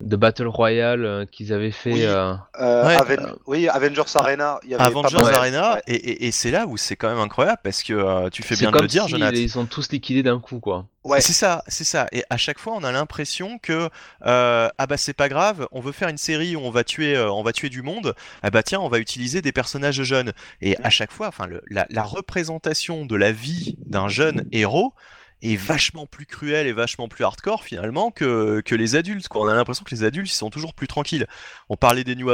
[0.00, 1.92] de Battle Royale euh, qu'ils avaient fait.
[1.92, 2.04] Oui.
[2.04, 4.60] euh, Euh, Ouais, Aven- euh, Oui, Avengers Arena.
[4.64, 5.82] Il y avait pas Avengers mal- Arena, ouais.
[5.88, 8.54] et, et, et c'est là où c'est quand même incroyable parce que euh, tu fais
[8.56, 9.34] bien de le dire, si Jonathan.
[9.36, 10.86] ils sont tous liquidés d'un coup, quoi.
[11.04, 11.20] Ouais.
[11.20, 12.06] C'est ça, c'est ça.
[12.12, 13.88] Et à chaque fois, on a l'impression que
[14.26, 17.16] euh, ah bah c'est pas grave, on veut faire une série où on va tuer,
[17.16, 18.14] euh, on va tuer du monde.
[18.42, 20.32] Ah bah tiens, on va utiliser des personnages jeunes.
[20.60, 24.92] Et à chaque fois, enfin, le- la, la représentation de la vie d'un jeune héros
[25.42, 29.28] est vachement plus cruelle et vachement plus hardcore finalement que, les adultes.
[29.28, 29.42] Quoi.
[29.42, 31.26] On a l'impression que les adultes ils sont toujours plus tranquilles.
[31.68, 32.30] On parlait des New,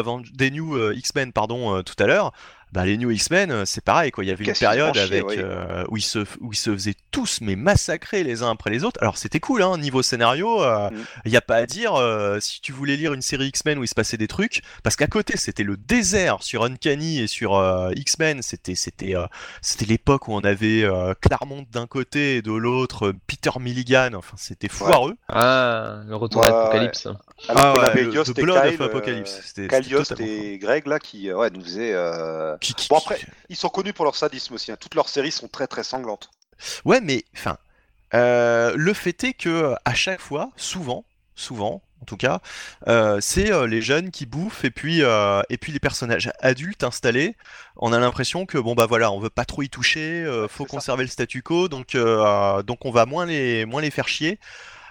[0.51, 2.33] new euh, X-Men pardon euh, tout à l'heure.
[2.75, 4.25] Bah, les New X-Men, euh, c'est pareil, quoi.
[4.25, 5.37] Il y avait une période avec oui.
[5.39, 8.83] euh, où ils se où ils se faisaient tous mais massacrer les uns après les
[8.85, 9.01] autres.
[9.01, 10.63] Alors c'était cool, hein, niveau scénario.
[10.63, 10.91] euh,
[11.25, 11.35] Il Mm.
[11.35, 11.95] y a pas à dire.
[11.95, 14.97] euh, si tu voulais lire une série X-Men où il se passait des trucs, parce
[14.97, 18.43] qu'à côté c'était le désert sur Uncanny et sur euh, X-Men.
[18.43, 19.27] C'était c'était euh,
[19.63, 24.11] c'était l'époque où on avait euh, Claremont d'un côté et de l'autre euh, Peter Milligan.
[24.15, 25.15] Enfin c'était foireux.
[25.29, 27.07] Ah, le retour Ouais, à l'Apocalypse.
[27.49, 29.37] Alors Ah avait le- Yost The et Blood Kyle, of Apocalypse.
[29.37, 31.93] euh, C'était- Kyle c'était Yost totalement et Greg là qui euh, ouais, nous faisaient.
[32.71, 34.73] Euh, Qui- qui- Bon qui- après, ils sont connus pour leur sadisme aussi.
[34.73, 34.77] hein.
[34.79, 36.31] Toutes leurs séries sont très très sanglantes.
[36.85, 37.59] Ouais, mais enfin,
[38.15, 42.41] euh, le fait est que à chaque fois, souvent, souvent, en tout cas,
[42.87, 46.85] euh, c'est euh, les jeunes qui bouffent et puis euh, et puis les personnages adultes
[46.85, 47.35] installés.
[47.77, 50.65] On a l'impression que bon bah voilà, on veut pas trop y toucher, euh, faut
[50.65, 50.69] ça.
[50.69, 54.39] conserver le statu quo, donc euh, donc on va moins les moins les faire chier.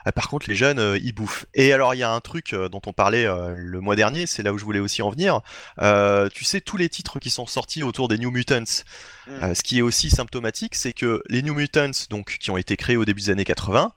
[0.07, 1.45] Euh, Par contre, les jeunes, euh, ils bouffent.
[1.53, 4.25] Et alors, il y a un truc euh, dont on parlait euh, le mois dernier,
[4.25, 5.41] c'est là où je voulais aussi en venir.
[5.81, 8.83] Euh, tu sais, tous les titres qui sont sortis autour des New Mutants,
[9.25, 9.53] Mm.
[9.55, 12.97] ce qui est aussi symptomatique, c'est que les New Mutants, donc, qui ont été créés
[12.97, 13.93] au début des années 80,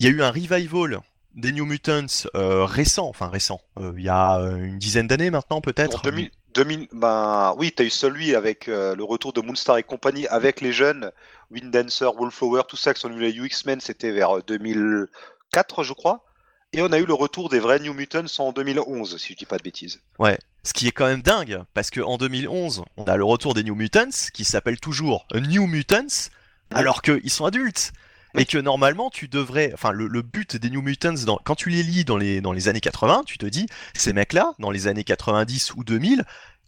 [0.00, 1.00] il y a eu un revival
[1.34, 5.60] des New Mutants euh, récent, enfin récent, euh, il y a une dizaine d'années maintenant
[5.60, 6.00] peut-être.
[6.00, 9.82] En 2000, 2000, ben oui, t'as eu celui avec euh, le retour de Moonstar et
[9.82, 11.12] compagnie, avec les jeunes,
[11.50, 15.92] Wind Dancer, Wallflower, tout ça qui sont venus les X-Men, c'était vers euh, 2004, je
[15.92, 16.24] crois.
[16.72, 19.46] Et on a eu le retour des vrais New Mutants en 2011, si je dis
[19.46, 20.00] pas de bêtises.
[20.18, 23.62] Ouais, ce qui est quand même dingue, parce qu'en 2011, on a le retour des
[23.62, 26.28] New Mutants, qui s'appelle toujours New Mutants,
[26.70, 27.92] alors qu'ils sont adultes.
[28.36, 29.72] Et que normalement, tu devrais.
[29.74, 32.52] Enfin, le, le but des New Mutants, dans, quand tu les lis dans les, dans
[32.52, 36.24] les années 80, tu te dis, ces mecs-là, dans les années 90 ou 2000,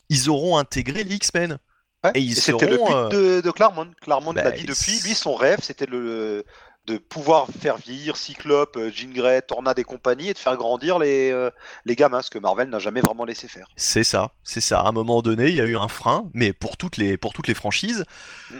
[0.08, 1.58] ils auront intégré les X-Men.
[2.02, 3.90] Ouais, Et ils c'était le but seront, de, de Claremont.
[4.00, 5.00] Claremont bah, l'a dit depuis.
[5.00, 6.44] Lui, son rêve, c'était le
[6.86, 10.98] de pouvoir faire vieillir Cyclope, euh, Jean Grey, Tornade et compagnie, et de faire grandir
[10.98, 11.50] les, euh,
[11.84, 13.68] les gamins, ce que Marvel n'a jamais vraiment laissé faire.
[13.76, 14.80] C'est ça, c'est ça.
[14.80, 17.32] À un moment donné, il y a eu un frein, mais pour toutes les, pour
[17.32, 18.04] toutes les franchises.
[18.50, 18.54] Mm.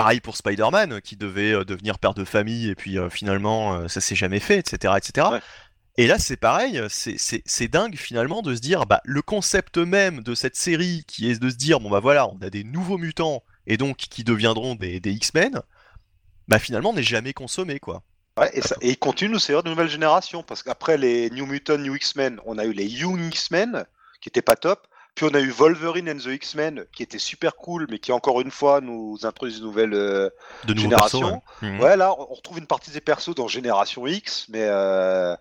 [0.00, 3.88] Pareil pour Spider-Man, qui devait euh, devenir père de famille, et puis euh, finalement, euh,
[3.88, 4.94] ça s'est jamais fait, etc.
[4.96, 5.28] etc.
[5.32, 5.40] Ouais.
[5.96, 10.34] Et là, c'est pareil, c'est- dingue finalement de se dire, bah, le concept même de
[10.34, 13.42] cette série, qui est de se dire, bon bah voilà, on a des nouveaux mutants,
[13.66, 15.60] et donc qui deviendront des, des X-Men,
[16.48, 18.02] bah finalement, n'est jamais consommé, quoi.
[18.38, 21.28] Ouais, et, ça, et il continue de nous servir de nouvelle génération, parce qu'après les
[21.30, 23.84] New Mutants, New X-Men, on a eu les Young X-Men,
[24.22, 27.56] qui étaient pas top, puis on a eu Wolverine and the X-Men, qui était super
[27.56, 30.30] cool, mais qui encore une fois nous introduit une nouvelle euh,
[30.64, 31.20] De génération.
[31.20, 31.68] persos, ouais.
[31.70, 31.80] Mhm.
[31.80, 34.62] Ouais, là, on retrouve une partie des persos dans Génération X, mais...
[34.64, 35.34] euh,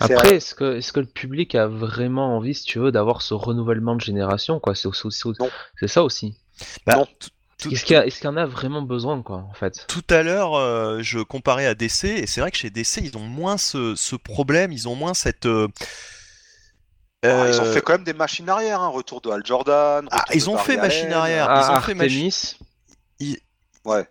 [0.00, 3.32] Après, est-ce que, est-ce que le public a vraiment envie, si tu veux, d'avoir ce
[3.34, 4.74] renouvellement de génération, quoi?
[4.74, 4.88] C'est
[5.88, 6.34] ça aussi.
[6.86, 7.06] Bah, Non.
[7.72, 9.86] Est-ce qu'il y, en a vraiment besoin, quoi, en fait?
[9.88, 13.16] Tout à l'heure, euh, je comparais à DC, et c'est vrai que chez DC, ils
[13.16, 15.46] ont moins ce, ce problème, ils ont moins cette.
[15.46, 15.66] euh,
[17.30, 20.06] Ah, Ils ont euh, fait quand même des machines arrière, hein, retour de Hal Jordan.
[20.10, 21.46] Ah, retour ils ont fait machine arrière.
[21.48, 22.56] Ah, ils ont fait Artemis,
[23.84, 24.06] Ouais.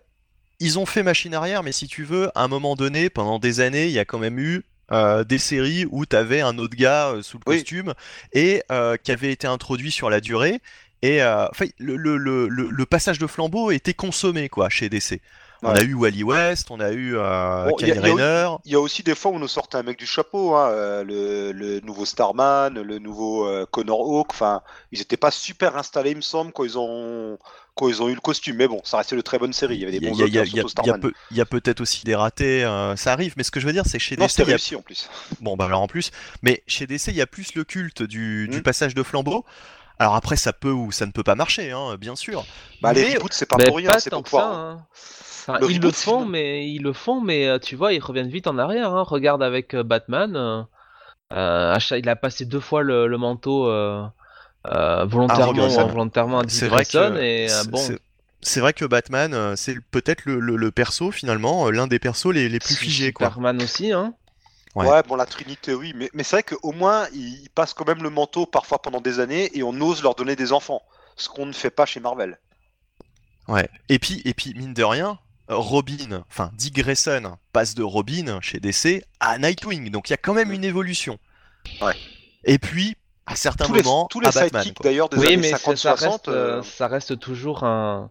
[0.58, 3.60] Ils ont fait machine arrière, mais si tu veux, à un moment donné, pendant des
[3.60, 6.76] années, il y a quand même eu euh, des séries où tu avais un autre
[6.76, 7.56] gars euh, sous le Oui.
[7.58, 7.92] costume
[8.32, 10.60] et euh, qui avait été introduit sur la durée.
[11.02, 14.88] Et euh, enfin, le, le, le, le- le passage de flambeau était consommé quoi chez
[14.88, 15.20] DC.
[15.62, 15.80] On Ouais.
[15.80, 18.10] a eu Wally West, on a eu euh, Bon, il y a- Kyle il y
[18.10, 18.56] a- Rayner.
[18.66, 20.68] Il y a aussi des fois où on nous sortait un mec du chapeau, hein,
[20.70, 24.28] euh, le, le nouveau Starman, le nouveau euh, Connor Hawk.
[24.30, 24.60] Enfin,
[24.92, 27.38] ils n'étaient pas super installés, il me semble, quand ils ont
[27.74, 28.56] quand ils ont eu le costume.
[28.56, 29.74] Mais bon, ça restait de très bonnes séries.
[29.76, 31.00] Il y avait des bons il y a- a- a- surtout il y a Starman.
[31.00, 33.66] peu- il y a peut-être aussi des ratés, euh, ça arrive, mais ce que je
[33.66, 35.10] veux dire, c'est que chez Non, DC, c'était il y a réussi en plus.
[35.40, 36.10] Bon, bah alors en plus,
[36.42, 38.62] mais chez DC, il y a plus le culte du, du Mm.
[38.62, 39.44] passage de flambeau.
[39.98, 42.44] Alors après, ça peut ou ça ne peut pas marcher, hein, bien sûr.
[42.82, 44.54] Bah, les Mais- reboots, c'est pas Mais pour rien, c'est pour que ça, pouvoir.
[44.54, 44.86] hein.
[45.48, 48.28] Enfin, Le ils le font, mais ils le font, mais euh, tu vois, ils reviennent
[48.28, 48.92] vite en arrière.
[48.94, 49.04] hein.
[49.04, 50.66] Regarde avec euh, Batman,
[51.32, 54.04] euh, il a passé deux fois le, le manteau euh,
[54.66, 57.78] euh, volontairement involontairement à Dick C'est vrai Grayson, que et bon,
[58.42, 62.48] c'est- vrai que Batman, c'est peut-être le, le- le perso finalement, l'un des persos les,
[62.48, 63.28] les plus figés, quoi.
[63.28, 64.14] Superman aussi, hein.
[64.74, 64.86] Ouais.
[64.88, 65.02] Ouais.
[65.08, 68.10] bon, la Trinité, oui, mais, mais c'est vrai qu'au moins, ils, passent quand même le
[68.10, 70.82] manteau parfois pendant des années et on ose leur donner des enfants,
[71.16, 72.38] ce qu'on ne fait pas chez Marvel.
[73.48, 73.68] Ouais.
[73.88, 78.58] Et puis, et puis mine de rien, Robin, enfin Dick Grayson passe de Robin chez
[78.60, 81.18] DC à Nightwing, donc il y a quand même une évolution.
[81.80, 81.94] Ouais.
[82.44, 84.64] Et puis, à certains Tous les, moments, tous les à Batman.
[84.82, 86.10] d'ailleurs des Oui, années mais c'est- ça 50-60.
[86.10, 88.10] reste, euh, euh, ça reste toujours un,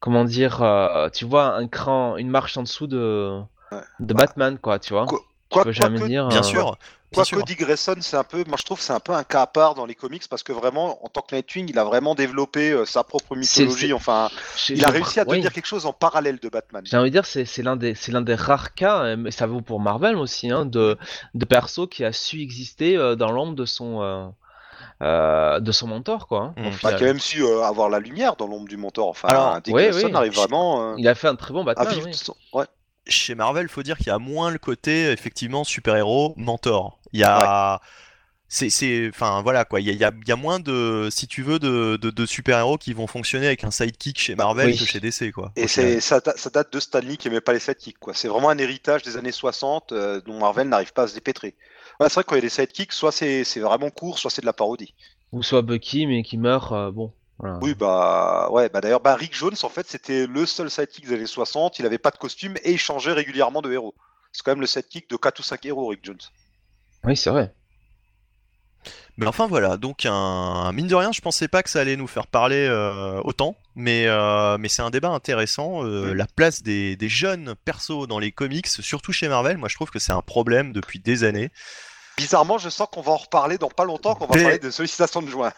[0.00, 3.40] comment dire, euh, tu vois, un cran, une marche en dessous de,
[3.72, 3.78] Ouais.
[4.00, 5.06] de Bah, Batman, quoi, tu vois.
[5.06, 6.26] quoi- Peux quoi- jamais quoique- dire.
[6.28, 6.76] Bien euh, sûr,
[7.12, 7.44] bien sûr.
[7.44, 9.46] Dick Grayson, c'est un peu, moi je trouve que c'est un peu un cas à
[9.46, 12.72] part dans les comics parce que vraiment, en tant que Nightwing, il a vraiment développé
[12.72, 13.92] euh, sa propre mythologie.
[13.92, 14.30] Enfin,
[14.68, 15.36] il a réussi à oui.
[15.36, 16.82] devenir quelque chose en parallèle de Batman.
[16.84, 19.30] J'ai envie de dire, c'est c'est l'un des, c'est l'un des rares cas, euh, mais
[19.30, 20.98] ça vaut pour Marvel aussi, hein, de,
[21.34, 24.26] de perso qui a su exister euh, dans l'ombre de son, euh,
[25.02, 26.40] euh, de son mentor, quoi.
[26.40, 26.66] hein, Mm.
[26.66, 29.08] au Bah, qui a même su euh, avoir la lumière dans l'ombre du mentor.
[29.08, 29.84] Enfin, Alors, Dick oui.
[30.14, 31.86] arrive vraiment euh, Il a fait un très bon Batman.
[32.04, 32.14] oui.
[32.14, 32.64] son- Ouais.
[33.06, 36.98] Chez Marvel, faut dire qu'il y a moins le côté effectivement super-héros mentor.
[37.12, 37.80] Il y a
[38.48, 40.60] c'est c'est enfin voilà quoi, il y a, il y a- il y a moins
[40.60, 44.34] de si tu veux de, de, de super-héros qui vont fonctionner avec un sidekick chez
[44.36, 44.78] Marvel oui.
[44.78, 45.52] que chez DC quoi.
[45.56, 47.98] Et c'est ça, da- ça date de Stanley qui aimait pas les sidekicks.
[47.98, 48.14] quoi.
[48.14, 51.56] C'est vraiment un héritage des années 60 euh, dont Marvel n'arrive pas à se dépêtrer.
[52.00, 54.18] Ouais, c'est vrai que quand il y a des sidekicks, soit c'est c'est vraiment court,
[54.18, 54.94] soit c'est de la parodie.
[55.32, 57.12] Ou soit Bucky, mais qui meurt, euh, bon.
[57.38, 57.58] Voilà.
[57.62, 61.14] Oui, bah ouais, bah d'ailleurs, bah, Rick Jones, en fait, c'était le seul sidekick des
[61.14, 61.78] années 60.
[61.78, 63.94] Il avait pas de costume et il changeait régulièrement de héros.
[64.32, 66.18] C'est quand même le sidekick de 4 ou 5 héros, Rick Jones.
[67.04, 67.52] Oui, c'est vrai.
[69.16, 72.08] Mais enfin voilà, donc un mine de rien, je pensais pas que ça allait nous
[72.08, 75.84] faire parler euh, autant, mais euh, mais c'est un débat intéressant.
[75.84, 76.12] euh.
[76.14, 79.90] La place des, des jeunes persos dans les comics, surtout chez Marvel, moi je trouve
[79.90, 81.50] que c'est un problème depuis des années.
[82.16, 84.70] Bizarrement, je sens qu'on va en reparler dans pas longtemps, qu'on va Mais- parler de
[84.70, 85.52] sollicitation de joint.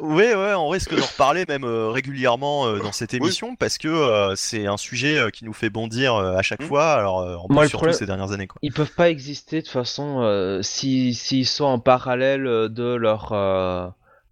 [0.00, 3.86] Oui, ouais, on risque d'en reparler même euh, régulièrement euh, dans cette émission parce que
[3.88, 6.66] euh, c'est un sujet euh, qui nous fait bondir euh, à chaque Mm.
[6.66, 6.92] fois.
[6.94, 8.58] Alors euh, en Moi, plus le surtout problème- ces dernières années quoi.
[8.62, 13.30] Ils peuvent pas exister de toute façon euh, si s'ils sont en parallèle de leur
[13.32, 13.86] euh,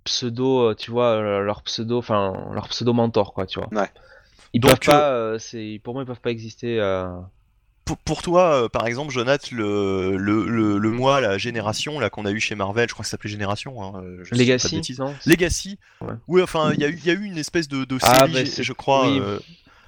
[0.05, 3.69] pseudo, tu vois, leur pseudo, enfin leur pseudo mentor, quoi, tu vois.
[3.73, 3.89] Ouais.
[4.53, 5.39] Ils Donc, peuvent pas, euh,
[5.85, 6.81] pour moi ils peuvent pas exister.
[7.97, 12.25] Pour, toi, euh, par exemple, Jonathan, le, le, le, le mois, la génération là qu'on
[12.27, 13.83] a eu chez Marvel, je crois que ça s'appelait Génération.
[13.83, 15.79] Hein, euh, je sais pas Legacy, Legacy.
[16.01, 16.15] Ouais.
[16.29, 18.27] Oui, enfin, il y, a eu- il y a eu une espèce de, de Ah,
[18.27, 19.19] série, bah, je crois, oui.
[19.21, 19.39] euh,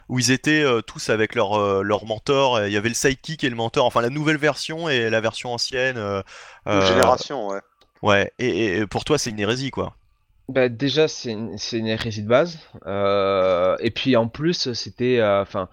[0.08, 2.64] où ils étaient euh, tous avec leur, euh, leur mentor.
[2.66, 5.52] Il y avait le sidekick et le mentor, enfin la nouvelle version et la version
[5.54, 5.96] ancienne.
[5.96, 6.22] euh,
[6.66, 7.60] euh, Génération, ouais.
[8.02, 9.94] Ouais, et, et pour toi, c'est une hérésie, quoi.
[10.48, 12.58] Bah, déjà, c'est une, c'est une hérésie de base.
[12.86, 15.68] Euh, et puis en plus, c'était, euh, enfin,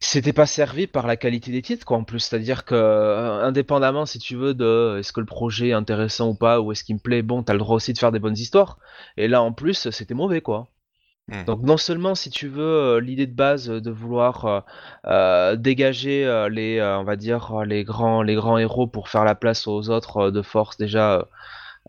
[0.00, 1.96] c'était pas servi par la qualité des titres, quoi.
[1.96, 5.72] En plus, c'est-à-dire que, euh, indépendamment, si tu veux, de est-ce que le projet est
[5.72, 8.12] intéressant ou pas, ou est-ce qu'il me plaît, bon, t'as le droit aussi de faire
[8.12, 8.78] des bonnes histoires.
[9.16, 10.68] Et là, en plus, c'était mauvais, quoi.
[11.28, 11.42] Hmm.
[11.44, 14.60] Donc non seulement si tu veux euh, l'idée de base de vouloir euh,
[15.06, 19.08] euh, dégager euh, les euh, on va dire euh, les grands les grands héros pour
[19.08, 21.26] faire la place aux autres euh, de force déjà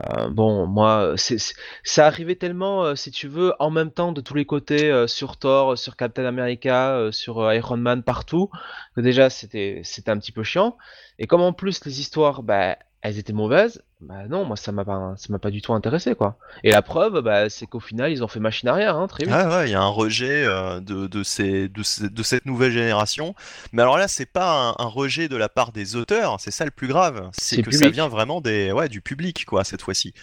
[0.03, 1.37] euh, euh, bon moi c'est
[1.83, 5.07] ça arrivait tellement euh, si tu veux en même temps de tous les côtés euh,
[5.07, 8.49] sur Thor sur Captain America euh, sur euh, Iron Man partout
[8.95, 10.77] que déjà c'était c'était un petit peu chiant.
[11.19, 12.77] Et comme en plus les histoires bah
[13.07, 16.13] elles étaient mauvaises bah non moi ça m'a pas ça m'a pas du tout intéressé
[16.13, 19.23] quoi et la preuve bah c'est qu'au final ils ont fait machine arrière hein, très
[19.25, 22.23] vite Ouais, ouais, il y a un rejet euh, de, de, ces, de, ces- de
[22.23, 23.33] cette nouvelle génération.
[23.71, 26.65] Mais alors là, c'est pas un, un rejet de la part des auteurs, c'est ça
[26.65, 27.29] le plus grave.
[27.33, 30.13] C'est que ça vient vraiment des, ouais, du public, quoi, cette fois-ci.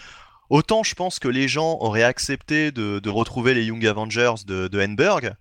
[0.49, 4.67] Autant je pense que les gens auraient accepté de, de retrouver les Young Avengers de,
[4.67, 5.33] de Henberg,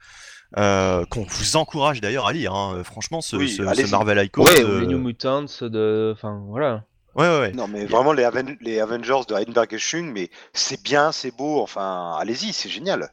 [0.56, 2.54] euh, qu'on vous encourage d'ailleurs à lire.
[2.54, 2.82] hein.
[2.84, 3.86] Franchement, ce, Oui, ce- allez-y.
[3.86, 4.44] ce Marvel Icon.
[4.44, 6.12] Ouais, ou les New Mutants de.
[6.16, 6.84] Enfin, voilà.
[7.16, 7.52] Ouais, ouais, ouais.
[7.52, 11.34] Non, mais vraiment, les, Aven- les Avengers de Heidenberg et Schung, mais c'est bien, c'est
[11.36, 13.10] beau, enfin, allez-y, c'est génial.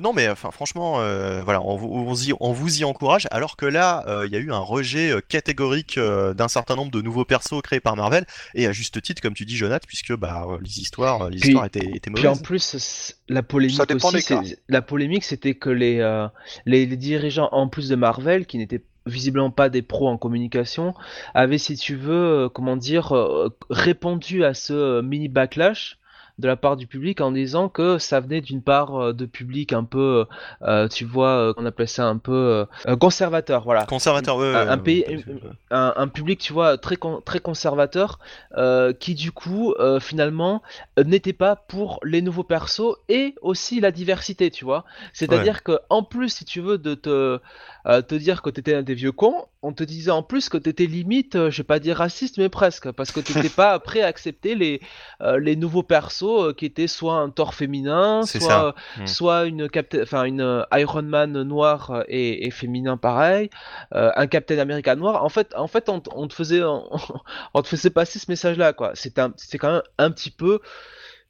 [0.00, 3.26] Non, mais enfin, franchement, euh, voilà, on, vous- on y, on vous y encourage.
[3.32, 6.76] Alors que là, euh, il y a eu un rejet euh, catégorique euh, d'un certain
[6.76, 9.84] nombre de nouveaux persos créés par Marvel, et à juste titre, comme tu dis, Jonathan,
[9.88, 12.42] puisque bah, les histoires, les Puis- histoires étaient, étaient Puis en mauvaises.
[12.44, 14.82] plus, la polémique aussi, la
[15.22, 16.28] c'était que les, euh,
[16.64, 20.94] les, les dirigeants, en plus de Marvel, qui n'étaient visiblement pas des pros en communication,
[21.34, 25.98] avaient, si tu veux, euh, comment dire, euh, répondu à ce euh, mini backlash
[26.38, 29.82] de la part du public en disant que ça venait d'une part de public un
[29.82, 30.24] peu,
[30.62, 33.86] euh, tu vois, on appelait ça un peu euh, conservateur, voilà.
[33.86, 35.50] Conservateur, ouais, un- ouais, un ouais, pays- ouais, ouais.
[35.72, 38.20] un, un public, tu vois, très, con- très conservateur,
[38.56, 40.62] euh, qui du coup, finalement,
[41.04, 44.84] n'était pas pour les nouveaux persos et aussi la diversité, tu vois.
[45.12, 47.40] C'est-à-dire que en plus, si tu veux, de te,
[47.88, 50.58] euh, te dire que t'étais un des vieux cons, on te disait en plus que
[50.58, 54.02] t'étais limite, euh, je vais pas dire raciste, mais presque, parce que t'étais pas prêt
[54.02, 54.80] à accepter les,
[55.22, 58.74] euh, les nouveaux persos euh, qui étaient soit un Thor féminin, soit, ça.
[58.98, 59.06] Mm.
[59.06, 63.48] soit une, Captain- enfin, une Iron Man noir euh, et, et féminin pareil,
[63.92, 65.24] un Captain America noir.
[65.24, 66.88] En fait, en fait, on, te faisait, on,
[67.54, 68.92] on te faisait passer ce message-là, quoi.
[68.94, 70.60] C'est quand même un petit peu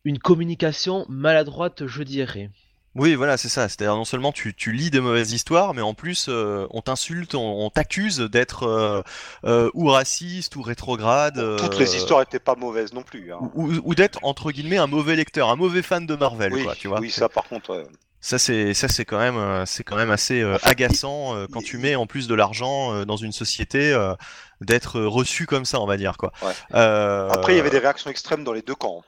[0.05, 2.51] une communication maladroite, je dirais.
[2.94, 3.68] Oui, voilà, c'est ça.
[3.68, 7.35] C'est-à-dire non seulement tu, tu lis des mauvaises histoires, mais en plus euh, on t'insulte,
[7.35, 9.03] on, on t'accuse d'être euh,
[9.44, 11.35] euh, ou raciste ou rétrograde.
[11.59, 13.33] Toutes les histoires étaient pas mauvaises non plus.
[13.33, 13.38] hein.
[13.55, 16.64] Ou, ou- ou d'être entre guillemets un mauvais lecteur, un mauvais fan de Marvel, Oui,
[16.64, 16.98] quoi, tu vois.
[16.98, 17.85] oui, ça par contre.
[18.20, 21.79] Ça c'est ça c'est quand même c'est quand même assez euh, agaçant euh, quand tu
[21.79, 24.14] mets en plus de l'argent euh, dans une société euh,
[24.61, 26.33] d'être reçu comme ça on va dire quoi.
[26.42, 26.53] Ouais.
[26.74, 29.05] Euh, Après, il y avait des réactions extrêmes dans les deux camps.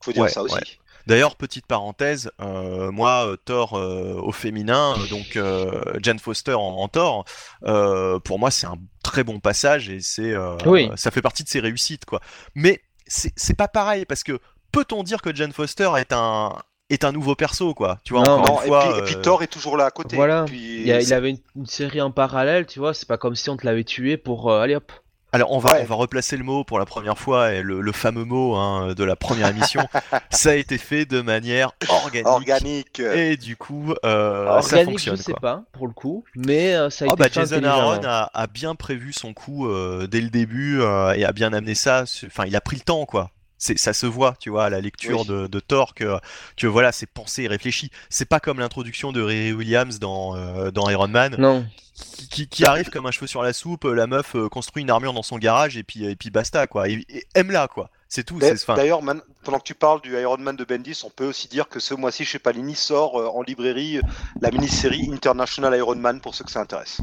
[0.00, 0.54] Faut dire Ouais, ça aussi.
[0.54, 0.62] ouais.
[1.06, 6.54] D'ailleurs petite parenthèse, euh, moi euh, Thor euh, au féminin euh, donc euh, Jane Foster
[6.54, 7.24] en, en Thor,
[7.64, 10.88] euh, pour moi c'est un très bon passage et c'est euh, Oui.
[10.96, 12.20] ça fait partie de ses réussites quoi.
[12.54, 14.38] Mais c'est pas pareil parce que
[14.72, 16.56] peut-on dire que Jane Foster est un
[16.90, 19.02] est un nouveau perso quoi tu vois Non, encore Non, une et, fois, puis, et
[19.14, 20.16] puis Thor est toujours là à côté.
[20.16, 20.44] Voilà.
[20.46, 23.08] Puis, Il, y a- il c'est- avait une, une série en parallèle, tu vois, c'est
[23.08, 24.50] pas comme si on te l'avait tué pour...
[24.50, 24.90] euh, allez hop.
[25.34, 25.80] Alors on va, Ouais.
[25.82, 28.94] on va replacer le mot pour la première fois, et le, le fameux mot hein,
[28.94, 29.80] de la première émission.
[30.30, 32.26] ça a été fait de manière organique.
[32.26, 33.00] organique.
[33.00, 35.16] Et du coup, euh, ça Organique, fonctionne.
[35.16, 35.40] je sais quoi.
[35.40, 37.64] pas, pour le coup, mais euh, ça a Oh été bah fait Jason.
[37.64, 41.52] Aaron a, a bien prévu son coup euh, dès le début euh, et a bien
[41.52, 42.04] amené ça.
[42.26, 43.30] Enfin, il a pris le temps, quoi.
[43.64, 45.26] C'est, ça se voit, tu vois, à la lecture Oui.
[45.26, 46.18] de, de Thor que,
[46.58, 47.90] que voilà, c'est pensé et réfléchi.
[48.10, 52.46] C'est pas comme l'introduction de Riri Williams dans, euh, dans Iron Man, Non, qui, qui-
[52.48, 53.84] qui arrive comme un cheveu sur la soupe.
[53.84, 56.90] La meuf euh, construit une armure dans son garage et puis, et puis basta, quoi.
[56.90, 57.88] Et, et aime-la, quoi.
[58.06, 58.38] C'est tout.
[58.76, 59.00] D'ailleurs,
[59.44, 61.94] pendant que tu parles du Iron Man de Bendis, on peut aussi dire que ce
[61.94, 63.98] mois-ci chez Panini sort euh, en librairie
[64.42, 67.00] la mini-série International Iron Man pour ceux que ça intéresse.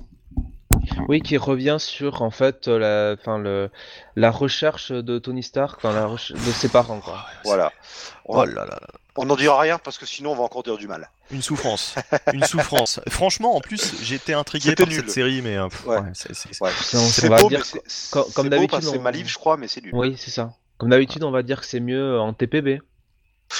[1.07, 3.69] Oui, qui revient sur, en fait, euh, la, enfin, le,
[4.15, 7.25] la recherche de Tony Stark, enfin, la de ses parents, quoi.
[7.43, 7.71] Voilà.
[8.25, 8.79] On Oh là là là.
[9.17, 11.09] on n'en dira rien parce que sinon on va encore dire du mal.
[11.31, 11.95] Une souffrance.
[12.33, 12.99] Une souffrance.
[13.09, 14.95] Franchement, en plus, j'étais intrigué par nul.
[14.95, 15.97] cette série, mais pff, Ouais.
[15.99, 16.71] ouais, c'est- Ouais.
[17.41, 19.91] Beau, dire mais comme- d'habitude, c'est on- ma livre, je crois, mais c'est nul.
[19.93, 20.53] Oui, c'est ça.
[20.77, 22.81] Comme d'habitude, on va dire que c'est mieux en TPB.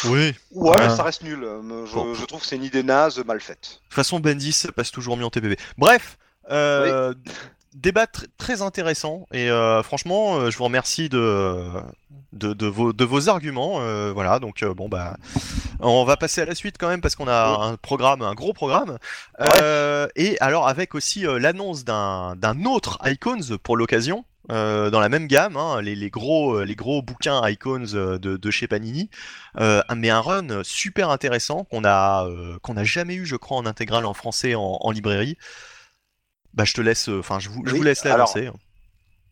[0.06, 0.34] Oui.
[0.52, 0.76] Ouais, Ouais.
[0.80, 1.44] mais ça reste nul.
[1.44, 2.14] Euh, Je, Bon.
[2.14, 3.60] je trouve que c'est une idée naze, mal faite.
[3.62, 5.58] De toute façon, Bendis ça passe toujours mieux en TPB.
[5.78, 6.18] Bref,
[6.52, 7.14] euh,
[7.74, 11.66] débat tr- très intéressant et euh, franchement, euh, je vous remercie de,
[12.34, 13.80] de, de vos, de vos arguments.
[14.14, 15.18] voilà, donc bon bah,
[15.80, 18.54] on va passer à la suite quand même parce qu'on a un programme, un gros
[18.54, 18.98] programme.
[20.16, 24.26] Et alors avec aussi l'annonce d'un autre Icons pour l'occasion.
[24.50, 28.52] euh, dans la même gamme, hein, les, les gros, les gros bouquins Icons de, de
[28.52, 29.10] chez Panini,
[29.60, 33.58] euh, mais un run super intéressant qu'on a euh, qu'on n'a jamais eu, je crois,
[33.58, 35.38] en intégrale en français en, en librairie.
[36.54, 38.52] Bah, je te laisse, euh, enfin, je vous, je Oui, vous laisse alors, l'annoncer.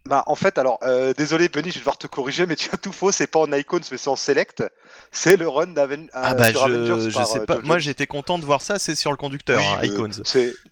[0.09, 2.77] Bah, en fait, alors, euh, désolé, Benny, je vais devoir te corriger, mais tu as
[2.77, 3.11] tout faux.
[3.11, 4.63] C'est pas en Icons, mais c'est en Select.
[5.11, 7.59] C'est le run d'Aven Ah euh, bah, sur Avengers je, je par, sais euh, pas.
[7.63, 8.79] Moi, j'étais content de voir ça.
[8.79, 10.21] C'est sur le conducteur, Oui, hein, Icons.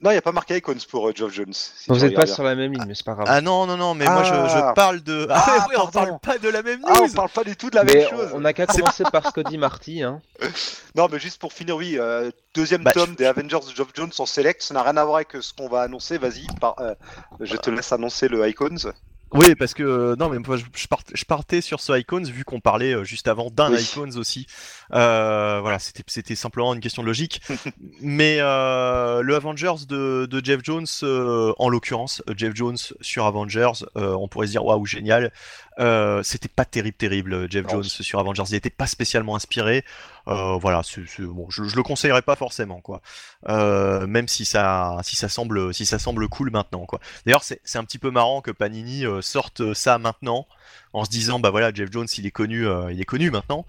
[0.01, 1.53] Non, il n'y a pas marqué Icons pour euh, Geoff Jones.
[1.53, 3.27] si Vous n'êtes pas sur la même ligne, mais c'est pas grave.
[3.29, 4.73] Ah non, non, non, mais moi, je, je Ah.
[4.75, 5.27] parle de.
[5.29, 6.87] Ah, Ah, oui, on parle pas de la même bien.
[6.91, 7.07] Ah, news.
[7.11, 8.31] on parle pas du tout de la mais même chose.
[8.33, 10.01] on n'a qu'à commencer par dit Marty.
[10.03, 10.19] Hein.
[10.95, 13.89] Non, mais juste pour finir, oui, euh, deuxième Bah, tome je- des Avengers de Geoff
[13.93, 14.63] Jones en Select.
[14.63, 16.17] Ça n'a rien à voir avec ce qu'on va annoncer.
[16.17, 16.95] Vas-y, par- euh,
[17.39, 18.91] je te laisse annoncer le Icons.
[19.33, 22.21] Oui, parce que euh, non, mais moi je, je part- je partais sur ce Icons
[22.23, 23.81] vu qu'on parlait euh, juste avant d'un Oui.
[23.81, 24.47] Icons aussi.
[24.93, 27.41] Euh, voilà, c'était c'était simplement une question de logique.
[28.01, 33.83] mais euh, le Avengers de, de Jeff Jones, euh, en l'occurrence, Jeff Jones sur Avengers,
[33.97, 35.33] euh, on pourrait se dire waouh génial.
[35.79, 37.33] Euh, c'était pas terrible, terrible.
[37.33, 39.85] euh, Jeff Jones sur Avengers, il était pas spécialement inspiré.
[40.27, 40.81] Euh, voilà,
[41.19, 43.01] bon, je, je le conseillerais pas forcément quoi.
[43.47, 46.99] Euh, même si ça, si ça semble, si ça semble cool maintenant quoi.
[47.25, 50.47] D'ailleurs, c'est c'est un petit peu marrant que Panini sorte ça maintenant,
[50.93, 53.65] en se disant bah voilà, Jeff Jones, il est connu, il est connu maintenant.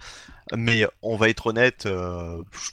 [0.55, 2.71] Mais on va être honnête, pff,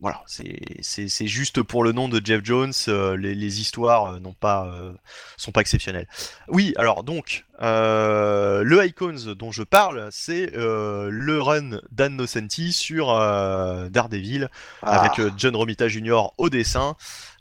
[0.00, 4.14] voilà, c'est c'est c'est juste pour le nom de Jeff Jones, euh, les, les histoires
[4.14, 4.92] euh, n'ont pas euh,
[5.36, 6.08] sont pas exceptionnelles.
[6.48, 12.72] Oui, alors donc euh, le Icons dont je parle, c'est euh, le run d'Anne Nocenti
[12.72, 14.50] sur euh, Daredevil
[14.82, 16.32] Ah, avec euh, John Romita Jr.
[16.38, 16.96] au dessin.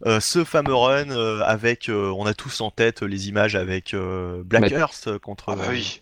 [0.05, 3.93] Euh, ce fameux run euh, avec, euh, on a tous en tête les images avec
[3.93, 5.45] euh, Black Mais- Earth euh, contre.
[5.49, 6.01] ah bah oui,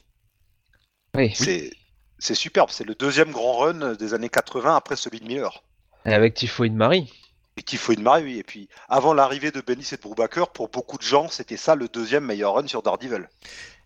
[1.15, 1.31] Oui.
[1.33, 1.71] c'est
[2.19, 2.69] c'est superbe.
[2.71, 5.63] C'est le deuxième grand run des années 80 après celui de Miller.
[6.05, 7.11] Et avec Typhoïde Marie.
[7.57, 8.39] Et Typhoid Marie, oui.
[8.39, 11.75] Et puis, avant l'arrivée de Bendis et de Brubaker, pour beaucoup de gens, c'était ça
[11.75, 13.27] le deuxième meilleur run sur Daredevil.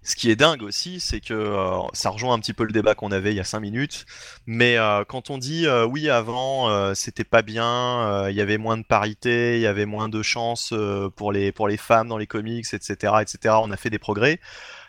[0.04, 2.93] Ce qui est dingue aussi, c'est que euh, ça rejoint un petit peu le débat
[2.93, 4.06] qu'on avait il y a 5 minutes.
[4.45, 8.41] Mais euh, quand on dit euh, oui, avant euh, c'était pas bien, euh, il y
[8.41, 11.78] avait moins de parité, il y avait moins de chances euh, pour les pour les
[11.78, 13.56] femmes dans les comics, etc., etc.
[13.63, 14.39] On a fait des progrès.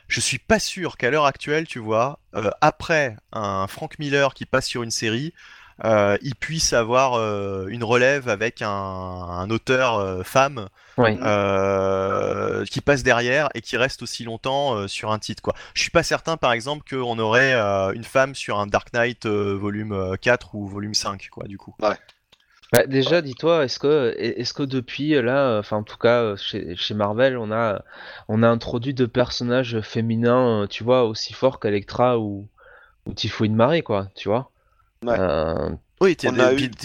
[0.07, 4.45] Je suis pas sûr qu'à l'heure actuelle, tu vois, euh, après un Frank Miller qui
[4.45, 5.33] passe sur une série,
[5.85, 11.19] euh, il puisse avoir euh, une relève avec un, un auteur euh, femme Oui.
[11.23, 15.55] euh, qui passe derrière et qui reste aussi longtemps euh, sur un titre quoi.
[15.75, 19.27] Je suis pas certain par exemple qu'on aurait euh, une femme sur un Dark Knight
[19.27, 21.75] euh, volume euh, 4 ou volume 5 quoi du coup.
[22.73, 26.94] Bah, déjà, dis-toi, est-ce que, est-ce que depuis là, enfin en tout cas chez, chez
[26.94, 27.83] Marvel, on a,
[28.29, 32.48] on a introduit de personnages féminins, tu vois, aussi forts qu'Electra ou,
[33.07, 33.13] ou
[33.50, 34.50] Marie, quoi, tu vois?
[35.05, 35.17] Ouais.
[35.19, 35.71] Euh,
[36.01, 36.17] Oui,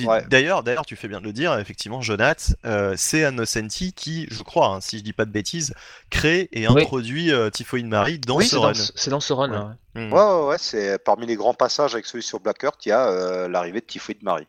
[0.06, 0.26] ouais.
[0.30, 4.42] d'ailleurs, d'ailleurs, tu fais bien de le dire, effectivement, Jonath, euh, c'est Annocenti qui, je
[4.44, 5.74] crois, hein, si je dis pas de bêtises,
[6.10, 6.82] crée et Oui.
[6.84, 8.68] introduit euh, Typhoïde Marie dans oui, ce c'est run.
[8.70, 9.50] dans, ce- c'est dans ce run.
[9.50, 9.56] Ouais.
[9.58, 10.02] là, ouais.
[10.08, 10.14] Hmm.
[10.14, 12.92] Ouais, ouais, ouais, c'est parmi les grands passages avec celui sur Black Earth, il y
[12.94, 14.48] a euh, l'arrivée de Typhoid Marie.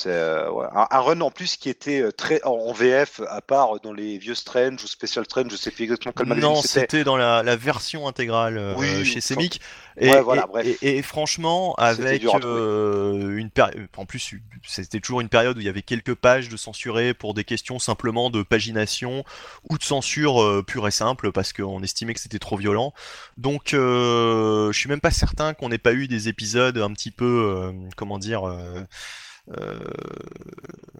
[0.00, 3.40] C'est euh, ouais, un, un run en plus qui était euh, très en, VF, à
[3.40, 6.62] part dans les vieux Strange ou Special Strange, je sais plus exactement quel magazine Non,
[6.62, 7.02] c'était.
[7.02, 9.60] dans la, la version intégrale euh, chez Semic.
[9.96, 10.66] Et, ouais, voilà, et- bref.
[10.82, 14.34] et- et franchement, avec euh, une période, en plus,
[14.64, 17.80] c'était toujours une période où il y avait quelques pages de censurées pour des questions
[17.80, 19.24] simplement de pagination
[19.68, 22.94] ou de censure pure et simple parce qu'on estimait que c'était trop violent.
[23.36, 27.72] Donc, je suis même pas certain qu'on n'ait pas eu des épisodes un petit peu,
[27.96, 28.42] comment dire,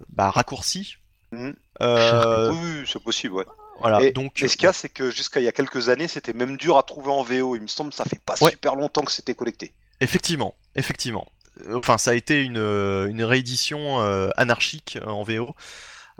[0.09, 0.97] bah, raccourcis.
[1.33, 1.55] Mhm.
[1.83, 3.45] Euh, Oui, c'est possible, ouais.
[3.81, 4.03] voilà.
[4.03, 6.09] Et- Donc, Mais ce qu'il y a, c'est que jusqu'à il y a quelques années,
[6.09, 7.55] c'était même dur à trouver en VO.
[7.57, 8.51] Il me semble que ça fait pas Ouais.
[8.51, 9.75] super longtemps que c'était collecté.
[10.01, 11.27] Effectivement, effectivement.
[11.67, 15.55] Euh, Enfin, ça a été une, euh, une réédition euh, anarchique en VO,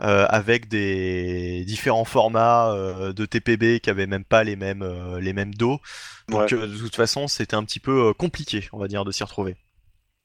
[0.01, 5.19] euh, avec des différents formats euh, de TPB qui avaient même pas les mêmes, euh,
[5.19, 5.79] les mêmes dos.
[6.27, 6.53] Donc, Ouais.
[6.53, 9.23] euh, de toute façon, c'était un petit peu euh, compliqué, on va dire, de s'y
[9.23, 9.55] retrouver.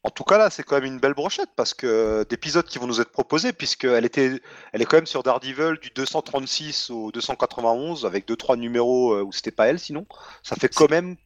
[0.06, 2.78] En tout cas, là, c'est quand même une belle brochette parce que euh, d'épisodes qui
[2.78, 4.40] vont nous être proposés, puisqu'elle était,
[4.72, 9.32] elle est quand même sur Daredevil du 236 au 291 avec 2-3 numéros euh, où
[9.32, 10.06] c'était pas elle sinon.
[10.42, 11.16] Ça fait quand même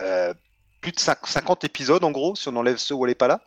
[0.00, 0.34] euh,
[0.80, 3.28] plus de cinq- 50 épisodes en gros, si on enlève ceux où elle est pas
[3.28, 3.40] là.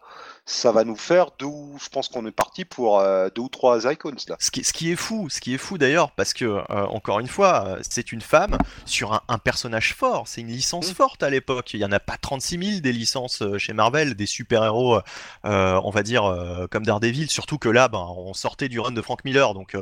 [0.45, 3.47] Ça va nous faire deux ou, je pense qu'on est parti pour euh, deux ou
[3.47, 4.35] trois icons là.
[4.39, 7.19] Ce qui, ce qui est fou, ce qui est fou d'ailleurs, parce que euh, encore
[7.19, 10.95] une fois, euh, c'est une femme sur un, un personnage fort, c'est une licence Mm.
[10.95, 11.73] forte à l'époque.
[11.75, 14.99] Il y en a pas 36 000 des licences euh, chez Marvel, des super-héros,
[15.45, 16.23] euh, on va dire
[16.71, 17.29] comme Daredevil.
[17.29, 19.77] Surtout que là, ben, on sortait du run de Frank Miller, donc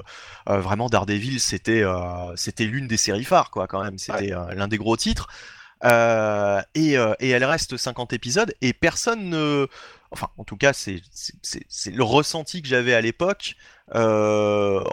[0.46, 1.84] vraiment Daredevil, c'était
[2.36, 3.98] c'était l'une des séries phares, quoi, quand même.
[3.98, 5.28] C'était l'un des gros titres.
[5.86, 9.68] Euh, et, euh, et elle reste 50 épisodes et personne ne
[10.12, 11.02] enfin en tout cas c'est
[11.88, 13.56] le ressenti que j'avais à l'époque.
[13.96, 14.84] Euh,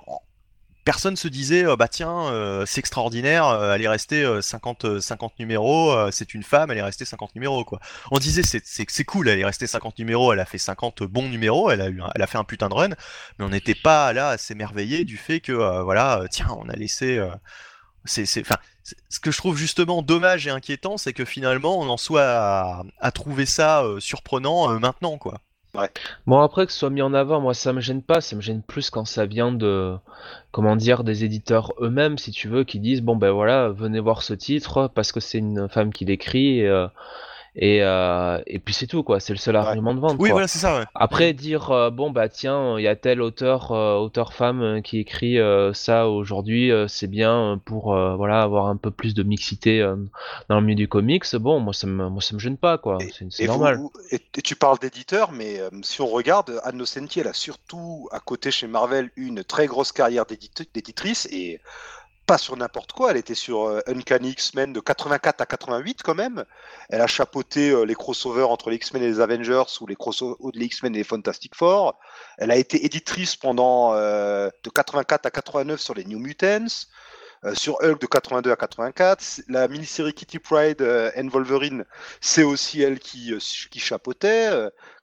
[0.86, 4.84] personne se disait euh, bah tiens euh, c'est extraordinaire euh, elle est restée euh, 50
[4.84, 7.80] euh, 50 numéros c'est une femme elle est restée 50 numéros quoi.
[8.12, 11.70] On disait c'est cool elle est restée 50 numéros elle a fait 50 bons numéros
[11.72, 12.90] elle a fait un putain de run
[13.38, 15.52] mais on n'était pas là à s'émerveiller du fait que
[15.82, 17.20] voilà tiens on a laissé
[18.04, 18.56] c'est enfin
[19.09, 22.82] ce que je trouve justement dommage et inquiétant c'est que finalement on en soit à,
[23.01, 25.41] à trouver ça euh, surprenant euh, maintenant quoi.
[26.26, 28.41] Bon, après que ce soit mis en avant, moi ça me gêne pas, ça me
[28.41, 29.97] gêne plus quand ça vient de,
[30.51, 34.22] comment dire, des éditeurs eux-mêmes, si tu veux, qui disent bon ben voilà, venez voir
[34.22, 36.89] ce titre parce que c'est une femme qui l'écrit et, euh,
[37.59, 40.12] et, euh, et puis c'est tout quoi, c'est le seul argument de vente.
[40.18, 40.32] oui quoi.
[40.32, 40.84] voilà c'est ça ouais.
[40.94, 44.98] Après dire euh, bon bah tiens il y a tel auteur euh, auteur femme qui
[44.98, 49.22] écrit euh, ça aujourd'hui euh, c'est bien pour euh, voilà avoir un peu plus de
[49.22, 49.96] mixité euh,
[50.48, 52.98] dans le milieu du comics bon moi ça me moi ça me gêne pas quoi
[53.00, 56.76] Et- c'est normal vous- et- et tu parles d'éditeur, mais euh, si on regarde, Anne
[56.76, 61.61] Nocenti, elle a surtout à côté chez Marvel une très grosse carrière d'éditrice et
[62.27, 63.12] pas sur n'importe quoi.
[63.12, 66.45] Elle était sur euh, Uncanny X-Men de 84 à 88 quand même.
[66.91, 70.37] Elle a chapeauté euh, les crossovers entre les X-Men et les Avengers ou les crossovers
[70.55, 71.99] les X-Men et les Fantastic Four.
[72.39, 76.87] Elle a été éditrice pendant euh, de 84 à 89 sur les New Mutants.
[77.55, 80.83] sur Hulk de 82 à 84, la mini-série Kitty Pride
[81.16, 81.85] and Wolverine
[82.20, 83.33] c'est aussi elle qui,
[83.70, 84.51] qui chapeautait.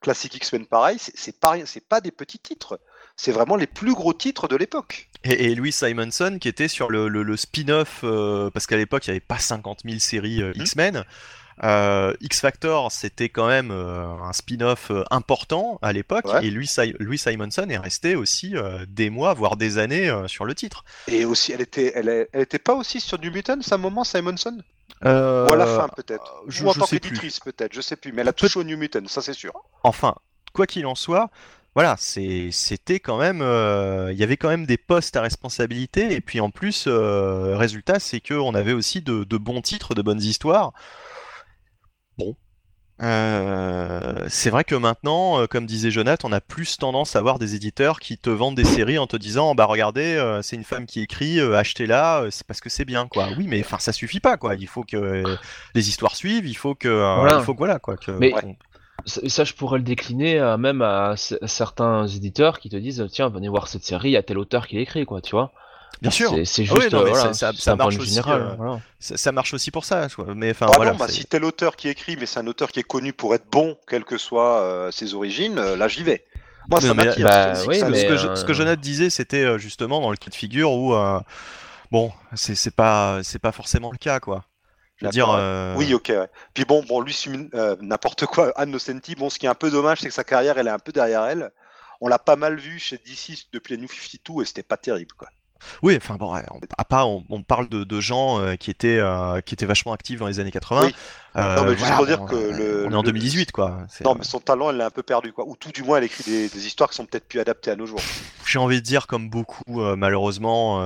[0.01, 0.97] Classic X-Men, pareil.
[0.99, 1.55] C'est pas,
[1.87, 2.79] pas des petits titres.
[3.15, 5.09] C'est vraiment les plus gros titres de l'époque.
[5.23, 9.05] Et, et Louis Simonson qui était sur le, le- le spin-off, euh, parce qu'à l'époque
[9.07, 11.03] il n'y avait pas 50 000 séries euh, X-Men.
[11.63, 16.45] Euh, X-Factor c'était quand même un spin-off important à l'époque, Ouais.
[16.47, 18.55] et Louis, Si- Louis Simonson est resté aussi
[18.87, 20.83] des mois, voire des années sur le titre.
[21.07, 24.57] Et aussi, elle était, elle, était pas aussi sur New Mutants à un moment, Simonson?
[25.05, 28.11] Euh, Ou à la fin peut-être Ou en tant qu'éditrice peut-être, je sais plus.
[28.13, 29.53] Mais elle a touché au New Mutants, ça c'est sûr.
[29.83, 30.15] Enfin,
[30.53, 31.29] quoi qu'il en soit,
[31.75, 36.21] voilà, c'était quand même, euh, il y avait quand même des postes à responsabilité, et
[36.21, 40.01] puis en plus, euh, résultat, c'est que on avait aussi de, de bons titres, de
[40.01, 40.71] bonnes histoires.
[42.17, 42.35] Bon.
[43.01, 47.55] Euh, c'est vrai que maintenant, comme disait Jonathan, on a plus tendance à voir des
[47.55, 51.01] éditeurs qui te vendent des séries en te disant, bah regardez, c'est une femme qui
[51.01, 53.29] écrit, achetez-la, c'est parce que c'est bien, quoi.
[53.37, 54.53] Oui, mais enfin, ça suffit pas, quoi.
[54.55, 55.23] Il faut que
[55.73, 57.39] les histoires suivent, il faut que, Voilà.
[57.39, 57.97] il faut que voilà, quoi.
[57.97, 58.55] Que, Mais- qu'on-
[59.05, 63.29] Ça, ça, je pourrais le décliner euh, même à, certains éditeurs qui te disent tiens
[63.29, 65.51] venez voir cette série, il y a tel auteur qui l'écrit quoi, tu vois.
[66.01, 66.31] Bien sûr.
[66.45, 68.09] C'est Ah oui, juste non, euh, voilà, ça- ça- c'est ça un point marche aussi,
[68.09, 68.41] général.
[68.41, 68.79] euh, voilà.
[68.99, 70.07] ça, ça marche aussi pour ça.
[70.15, 70.25] quoi.
[70.35, 70.91] Mais enfin Ah voilà.
[70.91, 73.33] non, bah, si tel auteur qui écrit, mais c'est un auteur qui est connu pour
[73.35, 76.23] être bon, quelles que soient euh, ses origines, euh, là j'y vais.
[76.69, 77.25] Moi, Mais ça m'attire.
[77.25, 80.17] bah, c'est- oui, ça- ce, je- euh, ce que Jonathan disait, c'était justement dans le
[80.17, 81.19] cas de figure où euh,
[81.91, 84.45] bon, c'est c'est pas c'est pas forcément le cas quoi.
[85.09, 85.29] Dire.
[85.29, 86.09] Euh, Oui, ok.
[86.09, 86.27] ouais.
[86.53, 87.17] Puis bon, bon, lui,
[87.53, 90.23] euh, n'importe quoi, Anne Nocenti, bon, ce qui est un peu dommage, c'est que sa
[90.23, 91.51] carrière, elle est un peu derrière elle.
[92.01, 95.13] On l'a pas mal vu chez DC depuis les New 52 et c'était pas terrible,
[95.13, 95.29] quoi.
[95.81, 98.97] Oui, enfin bon, on, à part, on, on parle de, de gens euh, qui étaient
[98.99, 100.85] euh, qui étaient vachement actifs dans les années 80.
[100.87, 100.95] Oui.
[101.35, 103.51] Euh, Non, mais juste voilà, pour dire bon, que le- on est en le- 2018
[103.51, 103.79] quoi.
[104.05, 105.45] Non, mais son talent, elle l'a un peu perdu, quoi.
[105.47, 107.75] Ou tout du moins, elle écrit des, des histoires qui sont peut-être plus adaptées à
[107.75, 107.99] nos jours.
[108.45, 109.63] J'ai envie de dire comme beaucoup
[109.95, 110.77] malheureusement.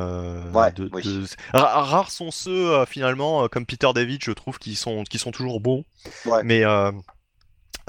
[0.54, 1.04] Ouais, de- oui.
[1.04, 5.32] de- Ra- Rares sont ceux finalement comme Peter David, je trouve, qui sont qui sont
[5.32, 5.84] toujours bons.
[6.26, 6.42] Ouais.
[6.44, 6.64] Mais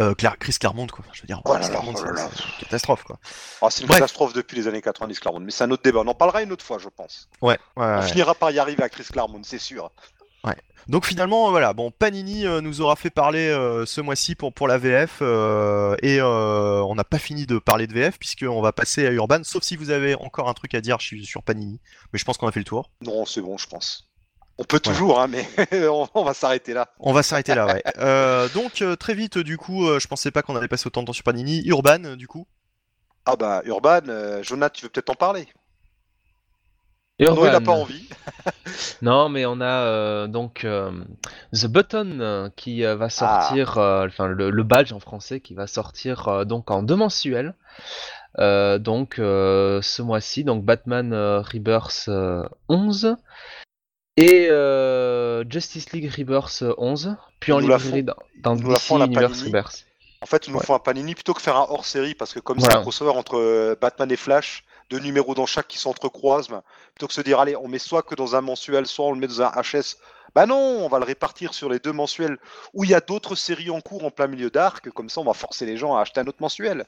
[0.00, 1.04] euh, Chris Claremont, quoi.
[1.12, 2.30] Je veux dire, Oh là Claremont, oh là c'est- là.
[2.34, 3.18] c'est une catastrophe quoi.
[3.62, 3.98] Ah, c'est une Bref.
[4.00, 5.40] catastrophe depuis les années 90, Claremont.
[5.44, 6.00] Mais c'est un autre débat.
[6.00, 7.28] On en parlera une autre fois, je pense.
[7.42, 7.54] Ouais.
[7.54, 8.06] ouais, On ouais.
[8.08, 9.90] finira par y arriver à Chris Claremont, c'est sûr.
[10.86, 14.54] Donc finalement, euh, voilà, bon, Panini euh, nous aura fait parler euh, ce mois-ci pour,
[14.54, 18.72] pour la VF euh, et on n'a pas fini de parler de VF puisqu'on va
[18.72, 21.42] passer à Urban, sauf si vous avez encore un truc à dire je suis sur
[21.42, 21.78] Panini,
[22.12, 22.90] mais je pense qu'on a fait le tour.
[23.02, 24.07] Non, c'est bon, je pense.
[24.60, 25.46] On peut toujours, hein, mais
[25.88, 26.88] on, on va s'arrêter là.
[26.98, 27.82] On va s'arrêter là, ouais.
[27.98, 31.02] Euh, donc euh, très vite, du coup, euh, je pensais pas qu'on allait passer autant
[31.02, 31.62] de temps sur Panini.
[31.66, 32.46] Urban, du coup.
[33.24, 35.46] Ah bah, Urban, euh, Jonathan, tu veux peut-être en parler?
[37.20, 37.62] Non, il n'a Urban.
[37.64, 38.08] pas envie.
[39.02, 40.90] Non, mais on a euh, donc euh,
[41.52, 45.66] The Button qui euh, va sortir, euh, enfin le, le badge en français qui va
[45.66, 47.54] sortir euh, donc en deux mensuels.
[48.38, 53.16] Euh, donc euh, ce mois-ci, donc Batman euh, Rebirth euh, 11
[54.20, 59.42] et euh, Justice League Rebirth 11, puis Ils en librairie dans, dans nous DC Universe.
[59.44, 59.84] Rebirth.
[60.20, 60.64] En fait, ils nous Ouais.
[60.64, 63.36] font un Panini plutôt que faire un hors-série, parce que comme c'est un crossover entre
[63.38, 66.48] euh, Batman et Flash, deux numéros dans chaque qui s'entrecroisent,
[66.94, 69.18] plutôt que se dire, allez, on met soit que dans un mensuel, soit on le
[69.20, 69.96] met dans un HS.
[70.34, 72.36] Bah non, on va le répartir sur les deux mensuels
[72.74, 75.24] où il y a d'autres séries en cours en plein milieu d'arc, comme ça on
[75.24, 76.84] va forcer les gens à acheter un autre mensuel.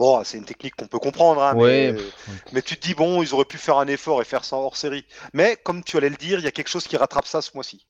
[0.00, 2.14] Bon, c'est une technique qu'on peut comprendre, hein, Ouais, mais, pff,
[2.52, 4.76] mais tu te dis, bon, ils auraient pu faire un effort et faire ça hors
[4.76, 5.04] série.
[5.34, 7.50] Mais comme tu allais le dire, il y a quelque chose qui rattrape ça ce
[7.54, 7.86] mois-ci.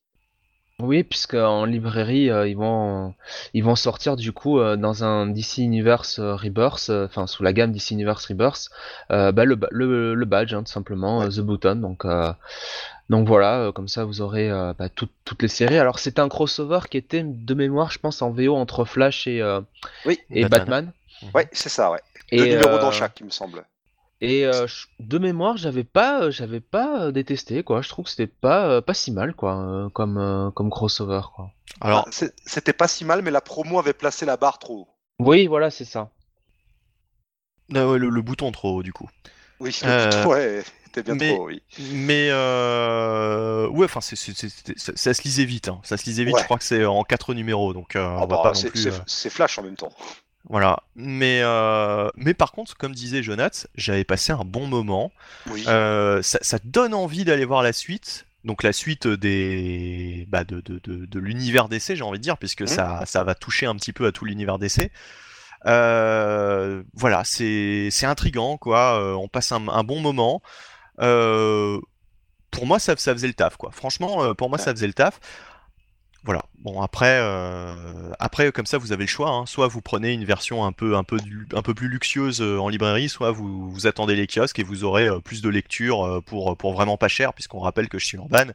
[0.81, 3.15] Oui, puisque en librairie, euh, ils vont
[3.53, 7.43] ils vont sortir du coup euh, dans un DC Universe euh, Rebirth, euh, enfin sous
[7.43, 8.71] la gamme DC Universe Rebirth,
[9.11, 11.77] euh, bah, le, ba- le, le badge hein, tout simplement, The Button.
[11.77, 12.33] Donc euh,
[13.11, 15.77] donc voilà, euh, comme ça vous aurez euh, bah, toutes toutes les séries.
[15.79, 19.43] Alors c'était un crossover qui était de mémoire, je pense, en VO entre Flash et
[19.43, 19.61] euh,
[20.07, 20.87] Oui, et Batman.
[20.87, 20.93] Batman.
[21.35, 22.01] Ouais, c'est ça, ouais.
[22.31, 23.65] Et Deux numéros euh, dans chaque, il me semble.
[24.23, 24.67] Et euh,
[24.99, 27.81] de mémoire, j'avais pas, euh, j'avais pas euh, détesté quoi.
[27.81, 31.23] Je trouve que c'était pas, euh, pas si mal quoi, euh, comme, euh, comme crossover
[31.35, 31.51] quoi.
[31.81, 34.81] Alors, Ah, c'est- C'était pas si mal, mais la promo avait placé la barre trop
[34.81, 34.89] haut.
[35.21, 36.11] Oui, voilà, c'est ça.
[37.75, 39.09] euh, ouais, le, le bouton trop haut, du coup.
[39.59, 41.63] Oui, Euh, le bouton, ouais, c'était bien mais- trop, oui.
[41.93, 43.69] Mais euh...
[43.69, 45.69] ouais, enfin, ça, ça se lisait vite.
[45.69, 45.81] hein.
[45.85, 46.35] Ça se lisait vite.
[46.35, 46.41] Ouais.
[46.41, 48.61] Je crois que c'est en quatre numéros, donc euh, Ah on va bah, pas non
[48.71, 48.83] plus.
[48.83, 49.93] c'est- euh, c'est Flash en même temps.
[50.49, 50.83] Voilà.
[50.97, 55.13] Mais euh, mais par contre, comme disait Jonath, j'avais passé un bon moment.
[55.51, 55.65] Oui.
[55.69, 58.27] Euh, ça, ça donne envie d'aller voir la suite.
[58.45, 62.39] Donc la suite des bah, de, de, de, de l'univers d'essai, j'ai envie de dire,
[62.39, 62.67] puisque Mhm.
[62.69, 64.91] ça, ça va toucher un petit peu à tout l'univers d'essai.
[65.67, 69.15] Euh, voilà, c'est c'est intriguant, quoi.
[69.19, 70.41] On passe un, un bon moment.
[72.51, 73.71] Pour moi, ça, ça faisait le taf, quoi.
[73.73, 75.21] Franchement, pour moi, ça faisait le taf.
[76.23, 76.45] Voilà.
[76.59, 79.31] Bon, après, euh, après, comme ça, vous avez le choix.
[79.31, 79.47] hein.
[79.47, 80.95] Soit vous prenez une version un peu,
[81.75, 85.41] plus luxueuse euh, en librairie, soit vous, attendez les kiosques et vous aurez euh, plus
[85.41, 88.53] de lecture euh, pour, pour vraiment pas cher, puisqu'on rappelle que je suis urban.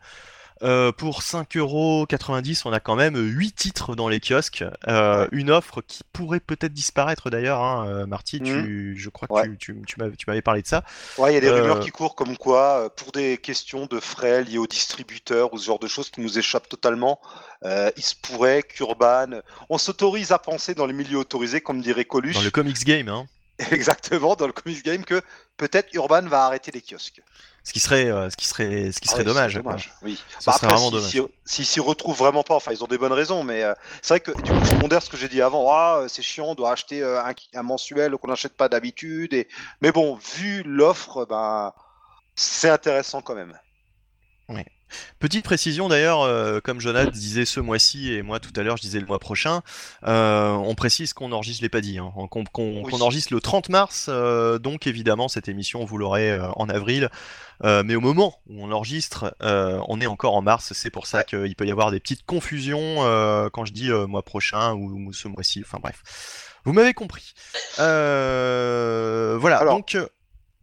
[0.64, 4.64] Euh, pour 5,90€, on a quand même 8 titres dans les kiosques.
[4.88, 8.40] Euh, Une offre qui pourrait peut-être disparaître d'ailleurs, hein, euh, Marty.
[8.42, 9.50] Tu, je crois que Ouais.
[9.58, 10.84] tu, tu, tu m'avais- parlé de ça.
[11.18, 14.00] Ouais, il y a des Euh, rumeurs qui courent comme quoi, pour des questions de
[14.00, 17.20] frais liés aux distributeurs ou ce genre de choses qui nous échappent totalement,
[17.64, 19.42] il se pourrait qu'Urban.
[19.70, 23.10] On s'autorise à penser dans les milieux autorisés, comme dirait Coluche, Dans le comics game,
[23.10, 23.26] hein.
[23.72, 25.22] exactement, dans le comics game, que
[25.58, 27.22] peut-être Urban va arrêter les kiosques.
[27.68, 29.54] Ce qui serait, euh, ce qui serait, ce qui Ah serait dommage.
[29.56, 29.72] c'est quoi.
[29.74, 29.92] dommage.
[30.04, 30.16] Oui.
[30.40, 31.32] Ça Bah serait après, vraiment si- dommage.
[31.46, 34.14] si- S'ils s'y retrouvent vraiment pas, enfin, ils ont des bonnes raisons, mais euh, c'est
[34.14, 35.68] vrai que du coup, je pondère ce que j'ai dit avant.
[35.72, 39.34] Ah, euh, c'est chiant, on doit acheter euh, un, un mensuel qu'on n'achète pas d'habitude.
[39.34, 39.48] Et...
[39.82, 41.74] Mais bon, vu l'offre, ben,
[42.36, 43.58] c'est intéressant quand même.
[45.20, 48.84] Petite précision d'ailleurs, euh, comme Jonathan disait ce mois-ci et moi tout à l'heure je
[48.84, 49.62] disais le mois prochain,
[50.06, 52.44] euh, on précise qu'on enregistre, je l'ai pas dit, hein, qu'on
[52.84, 53.02] Oui.
[53.02, 57.10] enregistre le 30 mars, euh, donc évidemment cette émission vous l'aurez en avril,
[57.64, 61.24] mais au moment où on enregistre, euh, on est encore en mars, c'est pour ça
[61.24, 62.98] qu'il peut y avoir des petites confusions
[63.52, 66.02] quand je dis mois prochain ou, ou ce mois-ci, enfin bref.
[66.64, 67.34] Vous m'avez compris.
[67.78, 69.98] Voilà, Alors- donc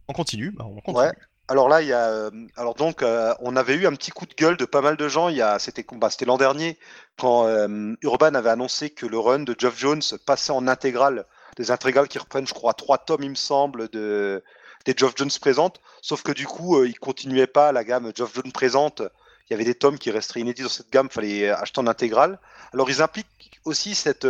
[0.07, 1.05] on continue, bah, on continue.
[1.07, 1.11] Ouais.
[1.49, 2.31] Alors là, il y a, euh,
[2.77, 5.27] donc, euh, on avait eu un petit coup de gueule de pas mal de gens.
[5.27, 6.79] Il y a, c'était, bah, c'était l'an dernier
[7.19, 11.25] quand euh, Urban avait annoncé que le run de Geoff Jones passait en intégrale,
[11.57, 14.43] des intégrales qui reprennent, je crois, trois tomes, il me semble, de
[14.85, 15.81] des Geoff Jones présentes.
[16.01, 19.01] Sauf que du coup, euh, il continuait pas la gamme Geoff Jones présente.
[19.49, 22.39] Il y avait des tomes qui resteraient inédits dans cette gamme, fallait acheter en intégrale.
[22.73, 24.27] Alors ils impliquent aussi cette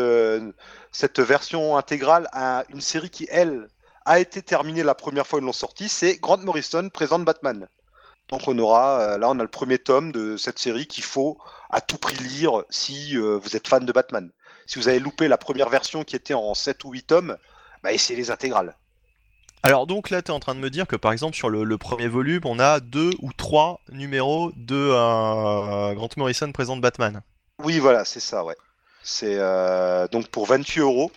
[0.91, 3.68] cette version intégrale à une série qui elle
[4.06, 7.68] a été terminé la première fois ils l'ont sorti, c'est Grant Morrison présente Batman.
[8.30, 11.38] Donc on aura, euh, là on a le premier tome de cette série qu'il faut
[11.70, 14.32] à tout prix lire si euh, vous êtes fan de Batman.
[14.66, 17.38] Si vous avez loupé la première version qui était en 7 ou 8 tomes,
[17.84, 18.76] bah essayez les intégrales.
[19.66, 21.64] Alors donc là, tu es en train de me dire que par exemple sur le,
[21.64, 27.22] le premier volume, on a deux ou trois numéros de euh, Grant Morrison présente Batman.
[27.64, 28.58] Oui, voilà, c'est ça, ouais.
[29.04, 31.12] C'est euh, donc pour 28 euros.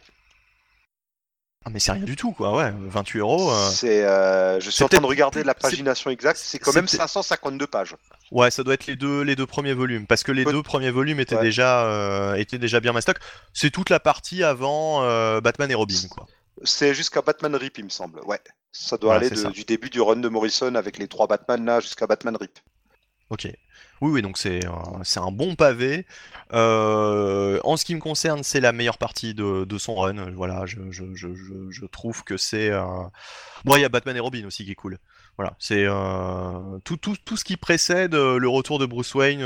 [1.69, 3.51] Ah mais c'est rien du tout quoi, ouais, 28 euros.
[3.51, 6.39] euh, C'est, euh, je suis en train de peut-être regarder la pagination exacte.
[6.41, 7.97] C'est quand c'est même peut- 552 pages.
[8.31, 10.63] Ouais, ça doit être les deux, les deux premiers volumes, parce que les Peut- deux
[10.63, 11.43] premiers volumes étaient Ouais.
[11.43, 13.17] déjà, euh, étaient déjà bien mastoc.
[13.53, 16.27] C'est toute la partie avant euh, Batman et Robin, quoi.
[16.63, 18.21] C'est jusqu'à Batman Rip, il me semble.
[18.21, 18.41] Ouais.
[18.71, 19.51] Ça doit aller c'est de- ça.
[19.51, 22.59] du début du run de Morrison avec les trois Batman là jusqu'à Batman Rip.
[23.31, 23.49] Ok.
[24.03, 24.71] Oui, oui, donc c'est euh,
[25.23, 26.07] un bon pavé.
[26.53, 30.31] Euh, en ce qui me concerne, c'est la meilleure partie de, de son run.
[30.33, 32.71] Voilà, je, je, je, je, je trouve que c'est.
[32.71, 32.85] euh,
[33.65, 34.99] Bon, il y a Batman et Robin aussi qui est cool.
[35.39, 39.41] Voilà, c'est euh, tout, tout, tout ce qui précède le retour de Bruce Wayne,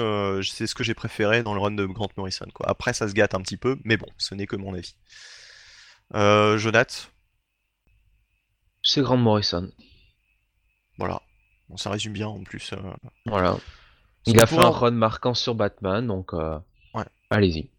[0.44, 2.46] c'est ce que j'ai préféré dans le run de Grant Morrison.
[2.54, 2.68] Quoi.
[2.68, 4.94] Après, ça se gâte un petit peu, mais bon, ce n'est que mon avis.
[6.14, 7.12] Euh, Jonath,
[8.82, 9.72] C'est Grant Morrison.
[10.98, 11.20] voilà.
[11.68, 12.74] Bon, ça résume bien en plus.
[13.26, 13.56] Voilà.
[14.26, 16.58] Il a fait un run marquant sur Batman, donc euh,
[16.94, 17.04] Ouais.
[17.30, 17.70] allez-y.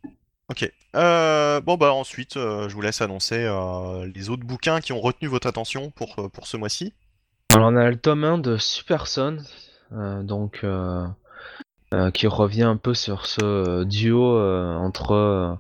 [0.49, 0.71] Ok.
[0.95, 4.99] Euh, bon bah ensuite, euh, je vous laisse annoncer euh, les autres bouquins qui ont
[4.99, 6.93] retenu votre attention pour, pour ce mois-ci.
[7.53, 9.37] Alors on a le tome 1 de Super Son,
[9.93, 10.65] euh, donc
[12.13, 14.39] qui revient un peu sur ce duo
[14.79, 15.57] entre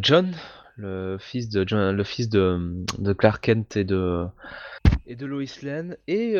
[0.00, 0.34] John,
[0.76, 4.26] le fils de John, le fils de, de Clark Kent et de
[5.06, 6.34] et de Lois Lane et,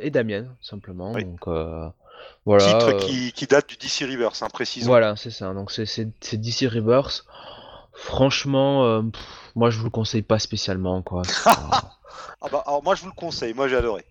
[0.00, 1.12] et Damien simplement.
[1.12, 1.24] Oui.
[1.24, 1.46] Donc
[2.46, 2.64] voilà.
[2.64, 4.86] Titre euh, qui, qui date du DC Reverse, hein, précisons.
[4.88, 5.52] Voilà, c'est ça.
[5.54, 6.06] Donc c'est
[6.40, 7.24] DC Rebirth.
[7.94, 9.22] Franchement, euh, pff,
[9.56, 11.22] moi je vous le conseille pas spécialement quoi.
[12.40, 14.04] Ah bah, alors moi je vous le conseille, moi j'ai adoré.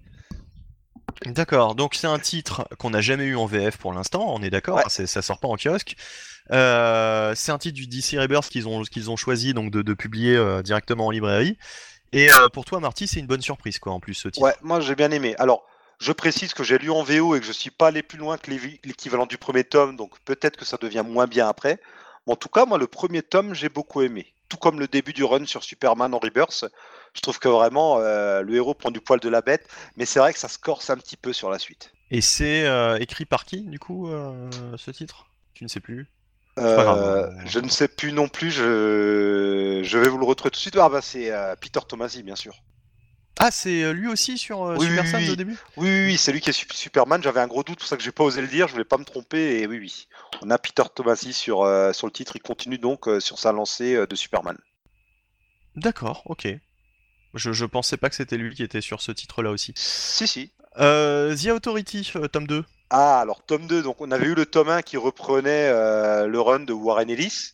[1.25, 4.49] D'accord, donc c'est un titre qu'on n'a jamais eu en VF pour l'instant, on est
[4.49, 4.83] d'accord, Ouais.
[4.85, 5.95] hein, c'est- ça sort pas en kiosque.
[6.51, 9.93] Euh, c'est un titre du DC Rebirth qu'ils ont, qu'ils ont choisi donc de, de
[9.93, 11.57] publier euh, directement en librairie.
[12.13, 14.45] Et euh, pour toi, Marty, c'est une bonne surprise quoi en plus ce titre.
[14.45, 15.35] Ouais, moi j'ai bien aimé.
[15.39, 15.63] Alors,
[15.99, 18.37] je précise que j'ai lu en VO et que je suis pas allé plus loin
[18.37, 21.79] que l'équivalent du premier tome, donc peut-être que ça devient moins bien après.
[22.25, 24.33] Mais en tout cas, moi le premier tome j'ai beaucoup aimé.
[24.49, 26.65] Tout comme le début du run sur Superman en Rebirth.
[27.13, 30.19] Je trouve que vraiment euh, le héros prend du poil de la bête, mais c'est
[30.19, 31.91] vrai que ça se corse un petit peu sur la suite.
[32.11, 35.27] Et c'est euh, écrit par qui du coup euh, ce titre?
[35.53, 36.07] Tu ne sais plus?
[36.59, 37.45] Euh, hein.
[37.45, 40.75] je ne sais plus non plus, je, je vais vous le retrouver tout de suite.
[40.77, 42.55] Ah bah c'est euh, Peter Tomasi, bien sûr.
[43.39, 45.29] Ah, c'est euh, lui aussi sur euh, Oui, Super oui, Sons oui.
[45.29, 45.57] au début?
[45.77, 47.21] Oui, oui, oui, c'est lui qui est Sup- Superman.
[47.21, 48.67] J'avais un gros doute, pour ça que j'ai pas osé le dire.
[48.67, 49.59] Je voulais pas me tromper.
[49.59, 50.07] Et oui, oui,
[50.41, 52.35] on a Peter Tomasi sur euh, sur le titre.
[52.35, 54.57] Il continue donc euh, sur sa lancée de Superman.
[55.75, 56.47] D'accord, ok.
[57.35, 59.73] Je, je pensais pas que c'était lui qui était sur ce titre-là aussi.
[59.75, 60.51] Si, si.
[60.75, 62.63] The Authority, tome 2.
[62.89, 63.83] Ah, alors tome 2.
[63.83, 65.69] Donc on avait eu le tome 1 qui reprenait
[66.27, 67.51] le run de Warren Ellis.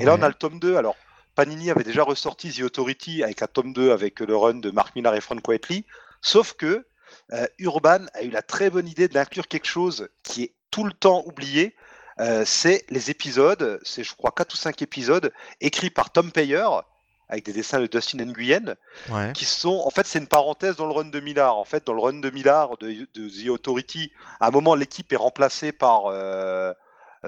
[0.00, 0.76] Et là, on a le tome 2.
[0.76, 0.96] Alors,
[1.34, 4.94] Panini avait déjà ressorti The Authority avec un tome 2 avec le run de Mark
[4.96, 5.84] Millar et Frank Whiteley.
[6.20, 6.86] Sauf que
[7.32, 10.92] euh, Urban a eu la très bonne idée d'inclure quelque chose qui est tout le
[10.92, 11.74] temps oublié.
[12.20, 16.64] Euh, c'est les épisodes, c'est je crois 4 ou 5 épisodes écrits par Tom Payer
[17.28, 18.76] avec des dessins de Dustin Nguyen
[19.10, 19.32] Ouais.
[19.32, 21.94] qui sont en fait c'est une parenthèse dans le run de Millard en fait dans
[21.94, 26.06] le run de Millard de, de The Authority à un moment l'équipe est remplacée par
[26.06, 26.72] euh,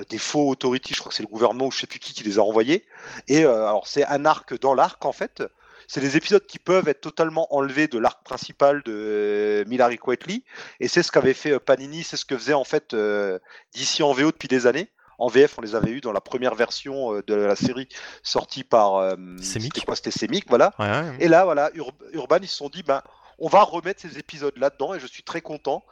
[0.08, 2.24] des faux Authority je crois que c'est le gouvernement ou je sais plus qui qui
[2.24, 2.84] les a envoyés
[3.28, 5.42] et euh, alors c'est un arc dans l'arc en fait
[5.88, 9.98] c'est des épisodes qui peuvent être totalement enlevés de l'arc principal de euh, Millard et
[9.98, 10.44] Quitely
[10.80, 13.38] et c'est ce qu'avait fait euh, Panini c'est ce que faisait en fait euh,
[13.72, 16.54] d'ici en VO depuis des années en VF, on les avait eu dans la première
[16.54, 17.88] version euh, de la série
[18.22, 19.72] sortie par euh, Semic.
[19.74, 20.74] c'était quoi C'était Semic, voilà.
[20.78, 21.16] Ouais, ouais.
[21.20, 23.00] Et là, voilà, Ur- Urban, ils se sont dit, ben,
[23.38, 25.84] on va remettre ces épisodes là-dedans et je suis très content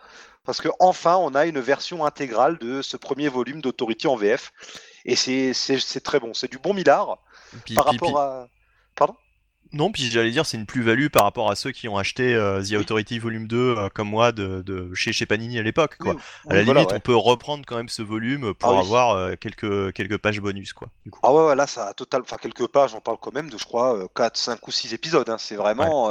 [0.45, 4.53] parce que enfin, on a une version intégrale de ce premier volume d'Authority en VF
[5.05, 6.34] et c'est c'est- c'est très bon.
[6.34, 7.18] C'est du bon Millard
[7.74, 8.49] par rapport à.
[8.95, 9.16] Pardon?
[9.75, 12.62] Non, puis j'allais dire, c'est une plus-value par rapport à ceux qui ont acheté euh,
[12.62, 15.97] The Authority Volume 2 euh, comme moi de, de chez, chez Panini à l'époque.
[15.99, 16.14] Quoi.
[16.14, 16.97] Oui, à la voilà, limite, ouais.
[16.99, 18.79] on peut reprendre quand même ce volume pour Ah oui.
[18.81, 20.72] avoir euh, quelques, quelques pages bonus.
[20.72, 21.18] Quoi, du coup.
[21.25, 22.22] Ah ouais, ouais, là, ça a total.
[22.22, 25.29] Enfin, quelques pages, on parle quand même de, je crois, 4, 5 ou 6 épisodes.
[25.29, 25.37] hein.
[25.39, 26.11] C'est vraiment.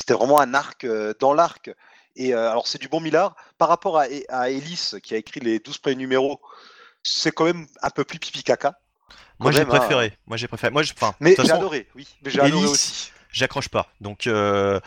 [0.00, 0.86] C'était vraiment un arc
[1.20, 1.70] dans l'arc.
[2.16, 3.36] Et alors, c'est du bon Millard.
[3.58, 6.40] Par rapport à, à Ellis, qui a écrit les 12 premiers numéros,
[7.02, 8.78] c'est quand même un peu plus pipi caca.
[9.38, 9.64] Moi, j'ai hein.
[9.66, 10.12] préféré.
[10.26, 10.72] Moi, j'ai préféré.
[10.72, 12.06] Moi, enfin, Mais j'ai adoré, oui.
[12.24, 13.10] Mais j'ai adoré aussi.
[13.30, 13.88] j'accroche pas.
[14.00, 14.80] Donc, euh,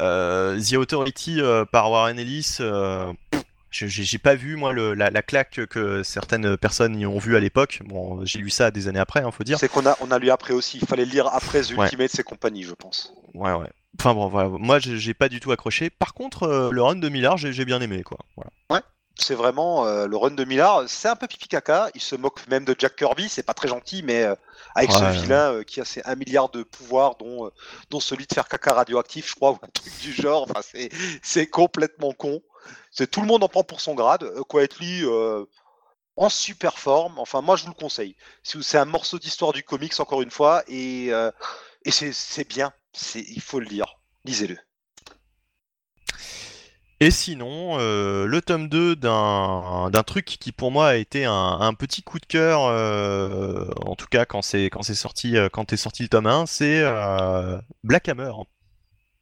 [0.00, 2.58] euh, The Authority euh, par Warren Ellis,
[3.70, 7.40] j'ai pas vu moi le, la, la claque que certaines personnes y ont vu à
[7.40, 7.80] l'époque.
[7.84, 9.58] Bon, j'ai lu ça des années après, hein, faut dire.
[9.58, 10.78] C'est qu'on a, on a lu après aussi.
[10.82, 11.84] Il fallait le lire après The Ouais.
[11.84, 13.14] Ultimate et compagnie, je pense.
[13.34, 13.70] Ouais, ouais.
[13.98, 15.90] Enfin bon, voilà, moi j'ai pas du tout accroché.
[15.90, 18.18] Par contre, le run de Millard, j'ai bien aimé quoi.
[18.36, 18.82] Voilà.
[19.16, 20.84] C'est vraiment euh, le run de Millard.
[20.88, 21.90] C'est un peu pipi caca.
[21.94, 23.28] Il se moque même de Jack Kirby.
[23.28, 24.34] C'est pas très gentil, mais euh,
[24.74, 25.12] avec ce Ouais.
[25.12, 27.50] vilain euh, qui a ses 1 milliard de pouvoirs, dont,
[27.90, 30.46] dont celui de faire caca radioactif, je crois, ou un truc du genre.
[30.48, 30.90] Enfin, c'est-
[31.22, 32.42] c'est complètement con.
[32.90, 34.28] C'est tout le monde en prend pour son grade.
[34.48, 35.04] Quietly
[36.16, 37.18] en super forme.
[37.18, 38.16] Enfin, moi, je vous le conseille.
[38.42, 41.06] Si- C'est un morceau d'histoire du comics, encore une fois, et,
[41.84, 42.72] et c'est c'est bien.
[42.92, 43.96] C'est- Il faut le lire.
[44.24, 44.56] Lisez-le.
[47.02, 51.74] Et sinon, euh, le tome 2 d'un truc qui pour moi a été un, un
[51.74, 55.72] petit coup de cœur, euh, en tout cas quand c'est quand c'est sorti, euh, quand
[55.72, 58.30] est sorti le tome 1, c'est euh, Black Hammer.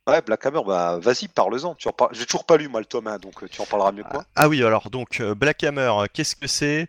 [0.07, 1.75] Ouais, Black Hammer, bah vas-y, parle-en.
[1.75, 1.89] Tu.
[2.13, 4.27] J'ai toujours pas lu moi le tome 1, donc tu en parleras mieux que moi.
[4.37, 6.87] Ah oui, alors donc Black Hammer, qu'est-ce que c'est?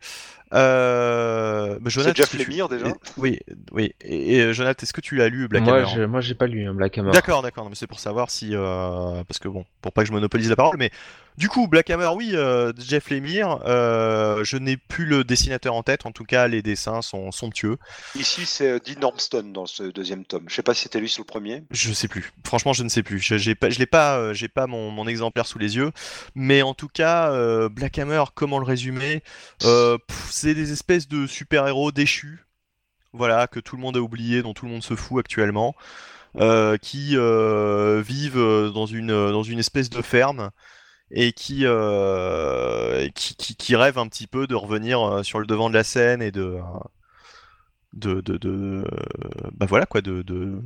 [0.53, 1.77] Euh...
[1.79, 2.87] bah, Jonathan, Jeff que tu- Lemire, déjà
[3.17, 3.39] Oui,
[3.71, 3.93] oui.
[4.01, 6.47] Et, et, euh, Jonathan, est-ce que tu l'as lu Black moi, Hammer moi, j'ai pas
[6.47, 7.11] lu hein, Black Hammer.
[7.11, 8.51] D'accord, d'accord, mais c'est pour savoir si.
[8.55, 10.91] euh, Parce que bon, pour pas que je monopolise la parole, mais
[11.37, 15.83] du coup, Black Hammer, oui, euh, Jeff Lemire, euh, je n'ai plus le dessinateur en
[15.83, 17.77] tête, en tout cas, les dessins sont somptueux.
[18.15, 20.45] Ici, c'est euh, Dean Ormston dans ce deuxième tome.
[20.47, 21.63] Je sais pas si c'était lui sur le premier.
[21.71, 23.19] Je sais plus, franchement, je ne sais plus.
[23.19, 25.91] Je pas, je l'ai pas, euh, j'ai pas mon, mon exemplaire sous les yeux,
[26.35, 27.31] mais en tout cas,
[27.69, 29.23] Black Hammer, comment le résumer
[30.29, 32.45] C'est des espèces de super-héros déchus,
[33.13, 35.75] voilà, que tout le monde a oublié, dont tout le monde se fout actuellement.
[36.81, 40.51] qui vivent dans une, dans une espèce de ferme
[41.11, 45.69] et qui, euh, qui, qui, rêvent un petit peu de revenir euh, sur le devant
[45.69, 46.61] de la scène et de, euh,
[47.93, 48.85] de, de, de-
[49.53, 50.61] bah voilà quoi, de, de,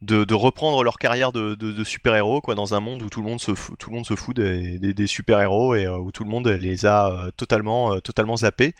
[0.00, 3.40] de, reprendre leur carrière de, de, super-héros quoi, dans un monde où tout le monde
[3.40, 6.30] se fout, tout le monde se fout des, des, super-héros et euh, où tout le
[6.30, 8.74] monde les a euh, totalement, euh, totalement zappés.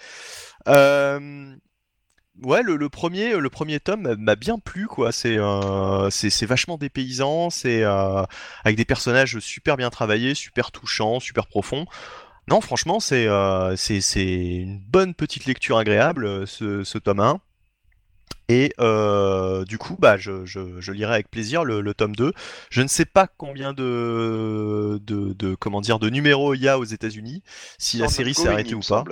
[2.43, 5.13] Ouais, le, le premier, le premier tome m'a- bien plu, quoi.
[5.13, 8.25] C'est euh, c'est vachement dépaysant, c'est euh,
[8.65, 11.87] avec des personnages super bien travaillés, super touchants, super profonds.
[12.49, 17.41] Non, franchement, c'est euh, c'est une bonne petite lecture agréable, ce, ce tome 1.
[18.49, 22.33] Et euh, du coup, bah, je, je, je lirai avec plaisir le, le tome 2.
[22.71, 26.79] Je ne sais pas combien de, de, de, comment dire, de numéros il y a
[26.79, 27.43] aux États-Unis,
[27.79, 29.09] si la série s'est arrêtée ou pas.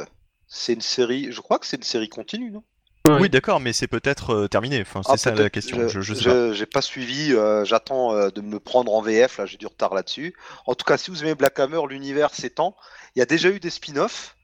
[0.48, 1.32] C'est une série.
[1.32, 2.64] Je crois que c'est une série continue, non?
[3.08, 4.80] Oui, d'accord, mais c'est peut-être euh, terminé.
[4.82, 5.88] Enfin, c'est Ah, ça la question.
[5.88, 6.72] Je, je sais pas.
[6.74, 7.32] pas suivi.
[7.32, 9.38] euh, J'attends euh, de me prendre en VF.
[9.38, 10.34] Là, j'ai du retard là-dessus.
[10.66, 12.76] En tout cas, si vous aimez Black Hammer, l'univers s'étend.
[13.16, 14.36] Il y a déjà eu des spin-offs.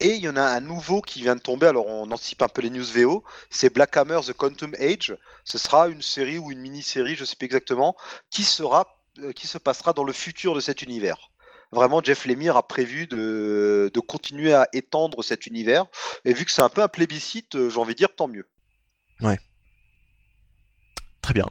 [0.00, 2.46] Et il y en a un nouveau qui vient de tomber, alors on anticipe un
[2.48, 5.16] peu les news VO, c'est Black Hammer The Quantum Age.
[5.42, 7.96] Ce sera une série ou une mini-série, je sais plus exactement,
[8.30, 11.30] qui sera, euh, qui se passera dans le futur de cet univers.
[11.70, 15.86] Vraiment, Jeff Lemire a prévu de, de continuer à étendre cet univers.
[16.24, 18.48] Et vu que c'est un peu un plébiscite, euh, j'ai envie de dire tant mieux.
[21.20, 21.46] Très bien.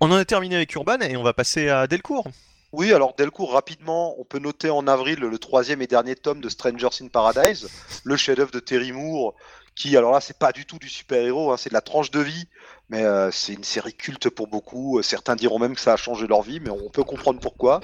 [0.00, 2.26] On en a terminé avec Urban et on va passer à Delcourt.
[2.72, 6.48] Oui, alors Delcourt, rapidement, on peut noter en avril le troisième et dernier tome de
[6.48, 7.68] Strangers in Paradise,
[8.04, 9.34] le chef-d'œuvre de Terry Moore,
[9.74, 12.20] qui, alors là, c'est pas du tout du super-héros, hein, c'est de la tranche de
[12.20, 12.48] vie,
[12.92, 14.98] mais euh, c'est une série culte pour beaucoup.
[14.98, 17.80] Euh, Certains diront même que ça a changé leur vie, mais on peut comprendre pourquoi.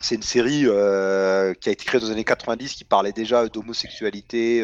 [0.00, 3.48] C'est une série euh, qui a été créée dans les années 90, qui parlait déjà
[3.48, 4.62] d'homosexualité,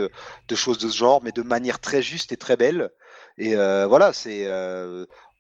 [0.49, 2.91] de choses de ce genre, mais de manière très juste et très belle.
[3.39, 4.47] Et voilà, c'est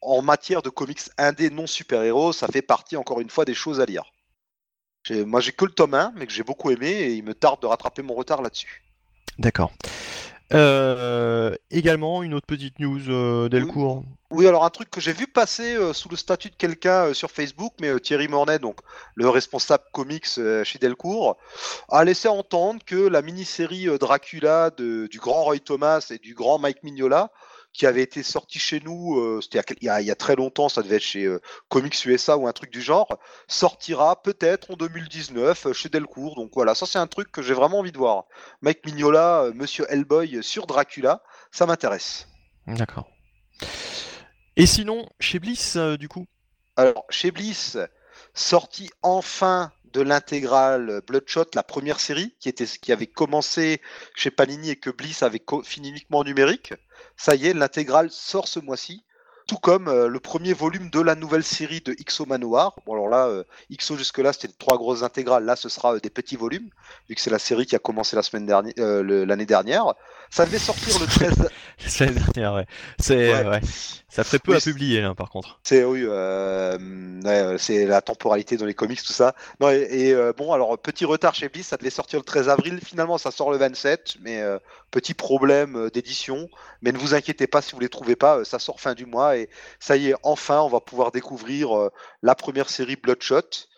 [0.00, 3.80] en matière de comics indé non super-héros, ça fait partie encore une fois des choses
[3.80, 4.04] à lire.
[5.10, 7.60] Moi, j'ai que le tome 1, mais que j'ai beaucoup aimé, et il me tarde
[7.62, 8.82] de rattraper mon retard là-dessus.
[9.38, 9.72] D'accord.
[10.54, 14.04] Euh, également, une autre petite news euh, Delcourt.
[14.30, 17.30] Oui, alors un truc que j'ai vu passer euh, sous le statut de quelqu'un sur
[17.30, 18.78] Facebook, mais Thierry Mornay, donc
[19.14, 21.36] le responsable comics chez Delcourt,
[21.88, 26.58] a laissé entendre que la mini-série Dracula de- du grand Roy Thomas et du grand
[26.58, 27.30] Mike Mignola,
[27.76, 30.70] qui avait été sortie chez nous, euh, c'était il y a il y, très longtemps,
[30.70, 33.18] ça devait être chez euh, Comics USA ou un truc du genre,
[33.48, 36.36] sortira peut-être en 2019 euh, chez Delcourt.
[36.36, 38.24] Donc voilà, ça c'est un truc que j'ai vraiment envie de voir.
[38.62, 42.26] Mike Mignola, Monsieur Hellboy sur Dracula, ça m'intéresse.
[42.66, 43.08] D'accord.
[44.56, 46.26] Et sinon, chez Bliss, du coup?
[46.76, 47.76] Alors, chez Bliss,
[48.32, 53.80] sorti enfin de l'intégrale Bloodshot, la première série, qui, était, qui avait commencé
[54.14, 56.74] chez Panini et que Bliss avait fini uniquement en numérique.
[57.16, 59.04] Ça y est, l'intégrale sort ce mois-ci.
[59.46, 62.74] Tout comme euh, le premier volume de la nouvelle série de XO Manoir.
[62.84, 65.44] Bon, alors là, euh, XO jusque-là, c'était trois grosses intégrales.
[65.44, 66.68] Là, ce sera euh, des petits volumes,
[67.08, 69.94] vu que c'est la série qui a commencé la semaine dernière, euh, l'année dernière.
[70.30, 71.48] Ça devait sortir le 13.
[71.84, 72.66] La semaine dernière, ouais.
[72.98, 73.48] C'est, Ouais.
[73.48, 73.60] ouais.
[74.08, 75.60] Ça ferait peu Oui, à publier, là, par contre.
[75.62, 79.34] C'est oui, Ouais, c'est la temporalité dans les comics, tout ça.
[79.60, 82.80] Non, et, bon, alors petit retard chez Bliss, ça devait sortir le 13 avril.
[82.82, 84.42] Finalement, ça sort le 27, mais
[84.96, 86.48] petit problème d'édition.
[86.80, 89.36] Mais ne vous inquiétez pas si vous les trouvez pas, ça sort fin du mois
[89.36, 91.90] et ça y est, enfin, on va pouvoir découvrir
[92.22, 93.68] la première série Bloodshot.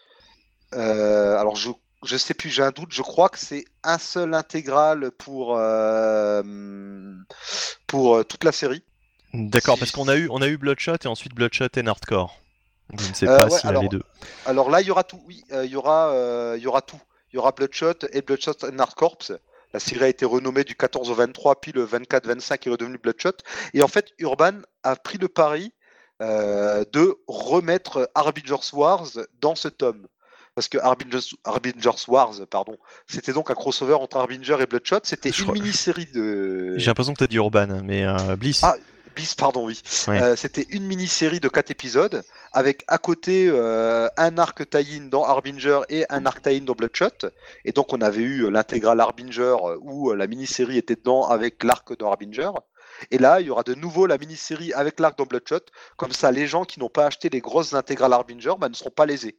[0.72, 1.70] alors je
[2.04, 2.92] je sais plus, j'ai un doute.
[2.92, 6.42] Je crois que c'est un seul intégral pour euh,
[7.86, 8.82] pour euh, toute la série.
[9.34, 12.40] D'accord, parce qu'on a eu on a eu Bloodshot et ensuite Bloodshot et Hardcore.
[12.98, 14.02] Je ne sais pas euh, s'il y a les deux.
[14.46, 15.20] Alors là, il y aura tout.
[15.26, 17.00] Oui, il y aura il y aura tout.
[17.32, 19.18] Il y aura Bloodshot et Bloodshot and Hardcore.
[19.72, 23.36] La série a été renommée du 14 au 23, puis le 24-25 est redevenu Bloodshot.
[23.74, 25.72] Et en fait, Urban a pris le pari
[26.20, 29.06] de remettre Arbiter's Wars
[29.40, 30.08] dans ce tome
[30.58, 34.98] parce que Harbinger's, Wars, pardon, c'était donc un crossover entre Harbinger et Bloodshot.
[35.04, 36.74] C'était une mini-série de.
[36.76, 38.64] J'ai l'impression que tu as dit Urban, mais euh, Bliss.
[38.64, 38.74] Ah,
[39.18, 39.82] Bliss, pardon, oui.
[40.10, 45.24] Euh, c'était une mini-série de 4 épisodes avec à côté euh, un arc tie-in dans
[45.24, 47.26] Harbinger et un arc tie-in dans Bloodshot.
[47.64, 52.04] Et donc on avait eu l'intégrale Harbinger où la mini-série était dedans avec l'arc de
[52.04, 52.52] Harbinger.
[53.10, 55.66] Et là, il y aura de nouveau la mini-série avec l'arc dans Bloodshot.
[55.96, 58.90] Comme ça, les gens qui n'ont pas acheté les grosses intégrales Harbinger bah, ne seront
[58.90, 59.36] pas lésés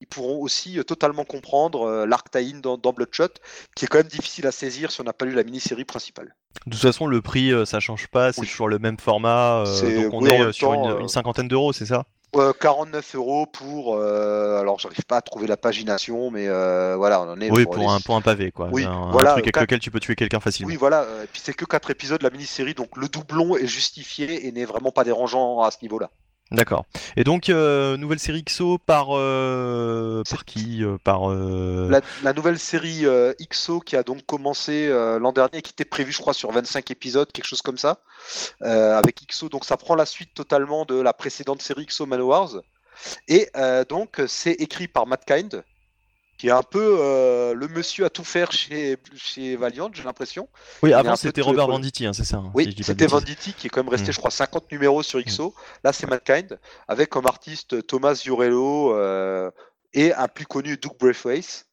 [0.00, 2.26] ils pourront aussi euh, totalement comprendre euh, l'arc
[2.62, 3.28] dans, dans, Bloodshot,
[3.76, 6.34] qui est quand même difficile à saisir si on n'a pas lu la mini-série principale.
[6.66, 10.14] De toute façon, le prix, euh, ça change pas, c'est toujours le même format, donc
[10.14, 12.04] on est sur une, cinquantaine d'euros, c'est ça?
[12.32, 13.96] 49 euros pour.
[13.96, 16.46] alors, j'arrive pas à trouver la pagination, mais
[16.96, 17.50] voilà, on en est.
[17.50, 18.68] Oui, pour, un, pour un pavé, quoi.
[18.72, 20.68] Oui, un, voilà, truc avec lequel tu peux tuer quelqu'un facilement.
[20.68, 21.04] Oui, voilà.
[21.24, 24.64] et puis, c'est que 4 épisodes, la mini-série, donc le doublon est justifié et n'est
[24.64, 26.10] vraiment pas dérangeant à ce niveau-là.
[26.52, 26.84] D'accord.
[27.16, 33.04] Et donc, euh, nouvelle série XO par, euh, par qui euh, par, la, nouvelle série
[33.40, 37.30] XO qui a donc commencé l'an dernier, qui était prévue, je crois, sur 25 épisodes,
[37.30, 38.00] quelque chose comme ça,
[38.60, 39.48] avec XO.
[39.48, 42.62] Donc, ça prend la suite totalement de la précédente série XO Manowars.
[43.28, 43.48] Et
[43.88, 45.62] donc, c'est écrit par Matt Kind,
[46.40, 50.48] qui est un peu euh, le monsieur à tout faire chez, chez Valiant, j'ai l'impression.
[50.82, 52.38] Oui, avant c'était Robert Venditti, hein, c'est ça.
[52.38, 54.12] Hein, oui, c'était Venditti qui est quand même resté, mm.
[54.14, 55.48] je crois, 50 numéros sur XO.
[55.48, 55.52] Mm.
[55.84, 59.50] Là, c'est Mankind, avec comme artiste Thomas Jurello euh,
[59.92, 61.66] et un plus connu Doug Braithwaite,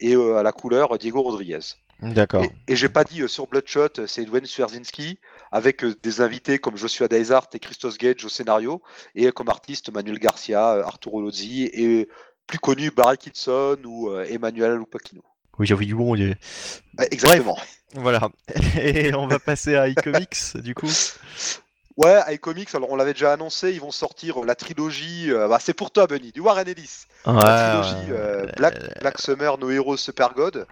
[0.00, 1.60] et euh, à la couleur Diego Rodriguez.
[2.00, 2.42] D'accord.
[2.68, 5.18] Et, j'ai pas dit sur Bloodshot, c'est Edwin Swerzinski,
[5.52, 8.80] avec des invités comme Joshua Dysart et Christos Gage au scénario,
[9.14, 12.08] et comme artiste Manuel Garcia, Arturo Lozzi et
[12.46, 15.22] plus connu Barry Kitson ou euh, Emmanuel Lupacchino.
[15.58, 16.14] Oui, j'avoue du bon.
[17.10, 17.58] exactement.
[17.94, 18.28] voilà.
[18.80, 20.90] Et on va passer à iComics, du coup.
[21.96, 25.72] Ouais, iComics, alors on l'avait déjà annoncé, ils vont sortir la trilogie, euh, bah, c'est
[25.72, 27.06] pour toi Bunny, du Warren Ellis.
[27.24, 28.44] la trilogie euh,
[29.00, 30.66] Black, Summer, No Heroes, Super God.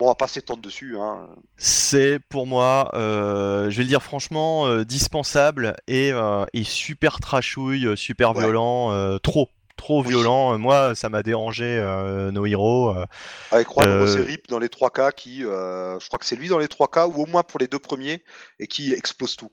[0.00, 0.96] Bon, on va pas s'étendre dessus.
[0.98, 1.28] Hein.
[1.58, 6.10] C'est pour moi, je vais le dire franchement, dispensable et,
[6.52, 10.58] et, super trashouille, super violent, trop trop violent.
[10.58, 12.90] Moi, ça m'a dérangé euh, nos héros.
[12.90, 13.06] Euh,
[13.50, 14.24] Avec Juan euh...
[14.26, 16.88] Rip dans les trois cas, qui, euh, je crois que c'est lui dans les trois
[16.88, 18.22] cas, ou au moins pour les deux premiers,
[18.58, 19.50] et qui explose tout.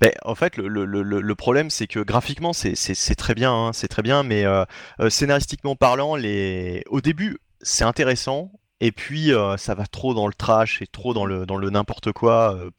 [0.00, 3.72] Mais en fait, le, le, le, le problème, c'est que graphiquement, c'est très bien, hein,
[3.72, 4.44] c'est très bien, mais
[5.08, 6.82] scénaristiquement parlant, les...
[6.88, 11.26] au début, c'est intéressant, et puis ça va trop dans le trash et trop dans
[11.26, 12.54] le, dans le n'importe quoi.
[12.54, 12.70] Ouais.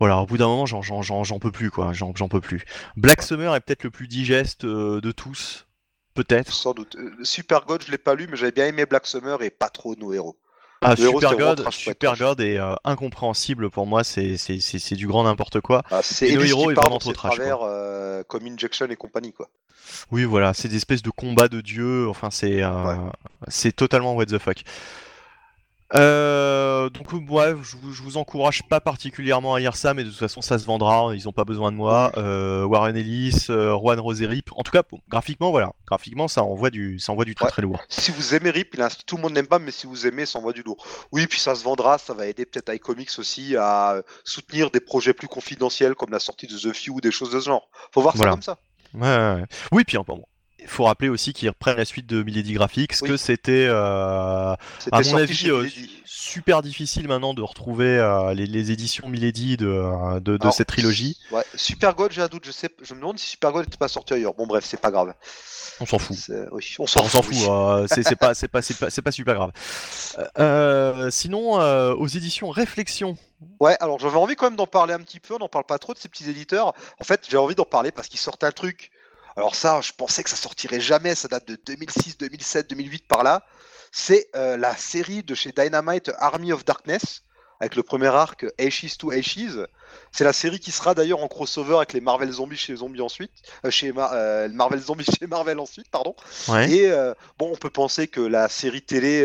[0.00, 1.92] Voilà, au bout d'un moment, j'en peux plus, quoi.
[1.92, 2.64] J'en peux plus.
[2.96, 5.66] Black Summer est peut-être le plus digeste euh, de tous,
[6.14, 6.52] peut-être.
[6.52, 6.96] Sans doute.
[6.96, 9.68] Euh, Super God, je l'ai pas lu, mais j'avais bien aimé Black Summer et pas
[9.68, 10.38] trop nos héros.
[10.80, 14.36] Ah, Super God, Super God est euh, incompréhensible pour moi, c'est
[14.92, 15.82] du grand n'importe quoi.
[15.90, 17.34] Ah, c'est nos héros est vraiment trop trash.
[17.34, 17.58] Travers,
[18.28, 19.48] comme Injection et compagnie, quoi.
[20.12, 22.62] Oui, voilà, c'est des espèces de combats de dieux, enfin, c'est
[23.48, 24.62] c'est totalement what the fuck.
[25.94, 30.18] Euh, donc ouais, je, je, vous encourage pas particulièrement à lire ça, mais de toute
[30.18, 32.12] façon ça se vendra, ils ont pas besoin de moi.
[32.18, 36.98] Euh, Warren Ellis, euh, Juan Roserip, en tout cas graphiquement voilà, graphiquement ça envoie du,
[36.98, 37.80] ça envoie du très très lourd.
[37.88, 40.38] Si vous aimez Rip, il tout le monde n'aime pas, mais si vous aimez, ça
[40.38, 40.84] envoie du lourd.
[41.10, 45.14] Oui, puis ça se vendra, ça va aider peut-être iComics aussi à soutenir des projets
[45.14, 47.68] plus confidentiels comme la sortie de The Few ou des choses de ce genre.
[47.92, 48.58] Faut voir ça comme ça.
[48.94, 49.44] Ouais.
[49.72, 50.22] Oui, puis bon,
[50.60, 54.54] il faut rappeler aussi qu'ils reprennent la suite de Milady Graphics, que c'était, euh,
[54.92, 55.68] à mon avis, euh,
[56.04, 61.16] super difficile maintenant de retrouver euh, les, éditions Milady de, de, cette trilogie.
[61.30, 63.78] Ouais, Super God, j'ai un doute, je, sais, je me demande si Super God n'était
[63.78, 64.34] pas sorti ailleurs.
[64.34, 65.14] Bon, bref, c'est pas grave.
[65.80, 66.16] On s'en fout.
[66.78, 67.36] on s'en fout.
[67.88, 71.10] c'est pas, c'est pas, pas, pas, super grave.
[71.10, 71.52] sinon,
[71.92, 73.16] aux éditions Réflexion.
[73.60, 75.34] Ouais, alors j'avais envie quand même d'en parler un petit peu.
[75.34, 76.74] On n'en parle pas trop de ces petits éditeurs.
[77.00, 78.90] En fait, j'ai envie d'en parler parce qu'ils sortent un truc
[79.38, 83.22] alors ça, je pensais que ça sortirait jamais, ça date de 2006, 2007, 2008 par
[83.22, 83.46] là.
[83.92, 87.22] C'est euh, la série de chez Dynamite Army of Darkness.
[87.60, 89.58] avec le premier arc Ashes to Ashes.
[90.10, 93.30] C'est la série qui sera d'ailleurs en crossover avec les Marvel Zombies chez Zombies ensuite,
[93.64, 96.16] euh, chez euh, Marvel Zombies chez Marvel ensuite, pardon.
[96.68, 99.24] Et euh, bon, on peut penser que la série télé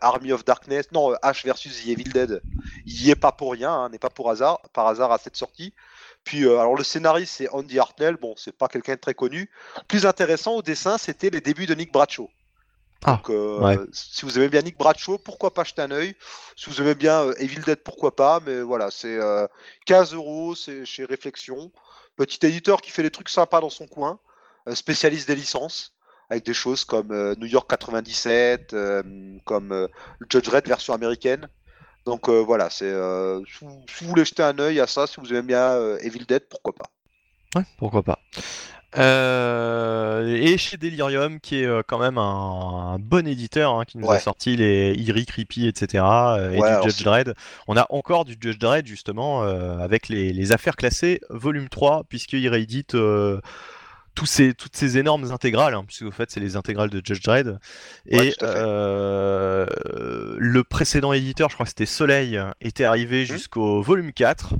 [0.00, 2.42] Army of Darkness, non H versus The Evil Dead,
[2.86, 5.36] il y est pas pour rien, hein, n'est pas pour hasard, par hasard à cette
[5.36, 5.74] sortie.
[6.28, 9.50] Puis alors le scénariste c'est Andy Hartnell, bon c'est pas quelqu'un de très connu.
[9.88, 12.28] Plus intéressant au dessin c'était les débuts de Nick Bradshaw.
[13.02, 16.14] Ah, Donc, euh, si vous aimez bien Nick Bradshaw, pourquoi pas jeter un œil?
[16.54, 18.40] Si vous aimez bien euh, Evil Dead, pourquoi pas?
[18.44, 19.18] Mais voilà, c'est
[19.86, 21.72] 15 euh, euros, c'est chez Réflexion.
[22.16, 24.18] Petit éditeur qui fait des trucs sympas dans son coin,
[24.74, 25.94] spécialiste des licences,
[26.28, 27.08] avec des choses comme
[27.38, 28.76] New York 97,
[29.46, 29.88] comme
[30.28, 31.48] Judge Red version américaine.
[32.08, 32.92] Donc voilà, c'est
[33.46, 36.72] si, vous voulez jeter un œil à ça, si vous aimez bien Evil Dead, pourquoi
[36.72, 36.86] pas.
[37.54, 38.18] Ouais, pourquoi pas.
[38.96, 44.10] Euh, et chez Delirium, qui est euh, quand même un, bon éditeur, hein, qui nous
[44.10, 46.04] a sorti les Eerie, Creepy, etc.
[46.04, 47.34] Euh, et du Judge Dredd.
[47.66, 52.96] On a encore du Judge Dredd, justement, avec les, affaires classées, volume 3, puisqu'il réédite
[54.18, 57.22] tous ces, toutes ces énormes intégrales, hein, puisque au fait, c'est les intégrales de Judge
[57.22, 57.60] Dredd.
[58.06, 58.34] Et
[60.40, 63.26] le précédent éditeur, je crois que c'était Soleil, était arrivé mmh.
[63.26, 64.54] jusqu'au volume 4.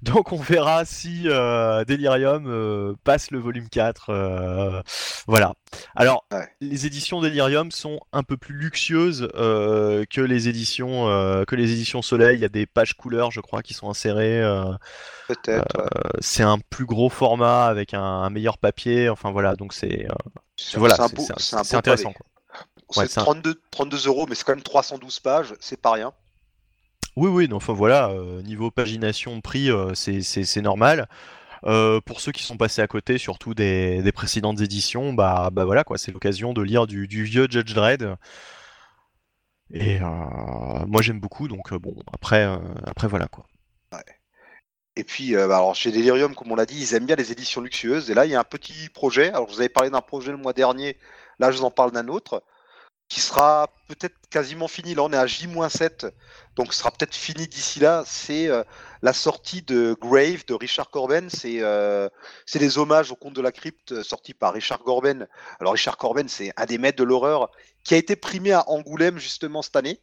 [0.02, 4.10] Donc on verra si euh, Delirium euh, passe le volume 4.
[4.10, 4.82] Euh,
[5.26, 5.52] voilà.
[5.94, 6.24] Alors,
[6.60, 11.04] les éditions Delirium sont un peu plus luxueuses que les éditions
[11.46, 12.38] que les éditions Soleil.
[12.38, 14.42] Il y a des pages couleurs, je crois, qui sont insérées.
[15.28, 15.88] Peut-être.
[16.20, 19.10] c'est un plus gros format avec un, meilleur papier.
[19.10, 20.06] Enfin voilà, donc c'est
[20.74, 20.96] voilà,
[21.36, 22.14] c'est intéressant.
[22.90, 26.12] C'est 32, 32 euros, mais c'est quand même 312 pages, c'est pas rien.
[27.16, 31.08] Oui, oui, enfin voilà, euh, niveau pagination, prix, euh, c'est normal.
[31.64, 35.84] Euh, pour ceux qui sont passés à côté, surtout des, précédentes éditions, bah, bah voilà
[35.84, 38.16] quoi, c'est l'occasion de lire du, vieux Judge Dredd.
[39.72, 42.44] Et moi j'aime beaucoup, donc bon, après,
[42.86, 43.46] après voilà quoi.
[44.96, 47.60] Et puis, bah, alors chez Delirium, comme on l'a dit, ils aiment bien les éditions
[47.60, 48.10] luxueuses.
[48.10, 49.28] Et là, il y a un petit projet.
[49.30, 50.96] Alors, vous avez parlé d'un projet le mois dernier.
[51.38, 52.42] Là, je vous en parle d'un autre
[53.10, 54.94] qui sera peut-être quasiment fini.
[54.94, 56.12] Là, on est à J-7,
[56.54, 58.04] donc sera peut-être fini d'ici là.
[58.06, 58.62] C'est euh,
[59.02, 61.28] la sortie de Grave de Richard Corben.
[61.28, 62.08] C'est euh,
[62.54, 65.26] des hommages au conte de la crypte euh, sorti par Richard Corben.
[65.58, 67.50] Alors, Richard Corben, c'est un des maîtres de l'horreur
[67.82, 70.00] qui a été primé à Angoulême justement cette année.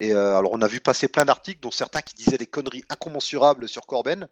[0.00, 2.84] Et euh, alors, on a vu passer plein d'articles, dont certains qui disaient des conneries
[2.90, 4.28] incommensurables sur Corben.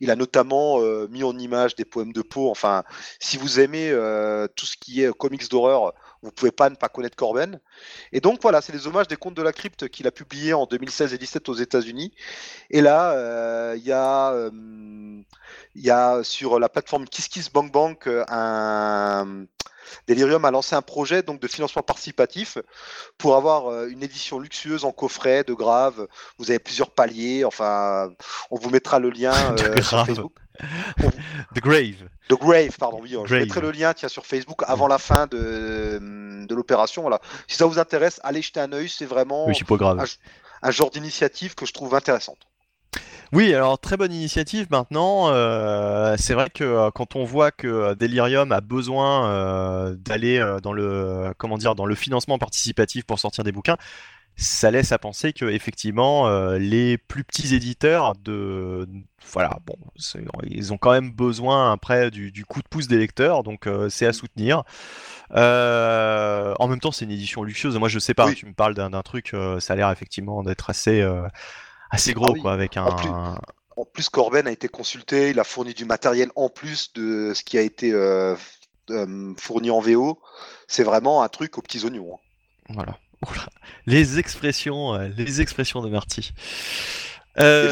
[0.00, 2.50] Il a notamment mis en image des poèmes de Poe.
[2.50, 2.84] Enfin,
[3.18, 3.90] si vous aimez
[4.54, 5.92] tout ce qui est comics d'horreur,
[6.22, 7.60] vous pouvez pas ne pas connaître Corben.
[8.12, 10.66] Et donc voilà, c'est les hommages des contes de la crypte qu'il a publié en
[10.66, 12.12] 2016 et 2017 aux États-Unis.
[12.70, 14.50] Et là, euh, il y a euh,
[15.74, 19.46] y a sur la plateforme KissKissBankBank euh, un
[20.06, 22.58] Delirium a lancé un projet donc de financement participatif
[23.16, 26.06] pour avoir une édition luxueuse en coffret de grave.
[26.38, 27.44] Vous avez plusieurs paliers.
[27.44, 28.10] Enfin,
[28.50, 29.32] on vous mettra le lien
[29.82, 30.32] sur Facebook.
[31.54, 32.08] The Grave.
[32.28, 33.16] The Grave, pardon, oui.
[33.24, 35.98] Je mettrai le lien tiens, sur Facebook avant la fin de,
[36.46, 37.02] de l'opération.
[37.02, 37.20] Voilà.
[37.46, 38.88] Si ça vous intéresse, allez jeter un œil.
[38.88, 40.04] C'est vraiment pas grave.
[40.62, 42.47] Un, genre d'initiative que je trouve intéressante.
[43.32, 45.28] Oui, alors très bonne initiative maintenant.
[45.28, 50.72] Euh, c'est vrai que euh, quand on voit que Delirium a besoin euh, d'aller dans
[50.72, 53.76] le comment dire dans le financement participatif pour sortir des bouquins,
[54.38, 58.88] ça laisse à penser que effectivement euh, les plus petits éditeurs de
[59.32, 59.74] voilà bon
[60.44, 64.06] ils ont quand même besoin après du, coup de pouce des lecteurs donc euh, c'est
[64.06, 64.62] à soutenir
[65.34, 68.74] euh, en même temps c'est une édition luxueuse moi je sais pas tu me parles
[68.74, 71.04] d'un truc ça a l'air effectivement d'être assez
[71.90, 73.38] assez gros ah quoi avec un
[73.76, 77.44] en plus, Corben a été consulté il a fourni du matériel en plus de ce
[77.44, 77.92] qui a été
[79.36, 80.20] fourni en VO
[80.66, 82.14] c'est vraiment un truc aux petits oignons
[82.68, 82.74] hein.
[82.74, 82.98] voilà
[83.86, 86.32] les expressions, euh, les expressions de Marty.
[87.40, 87.68] Euh,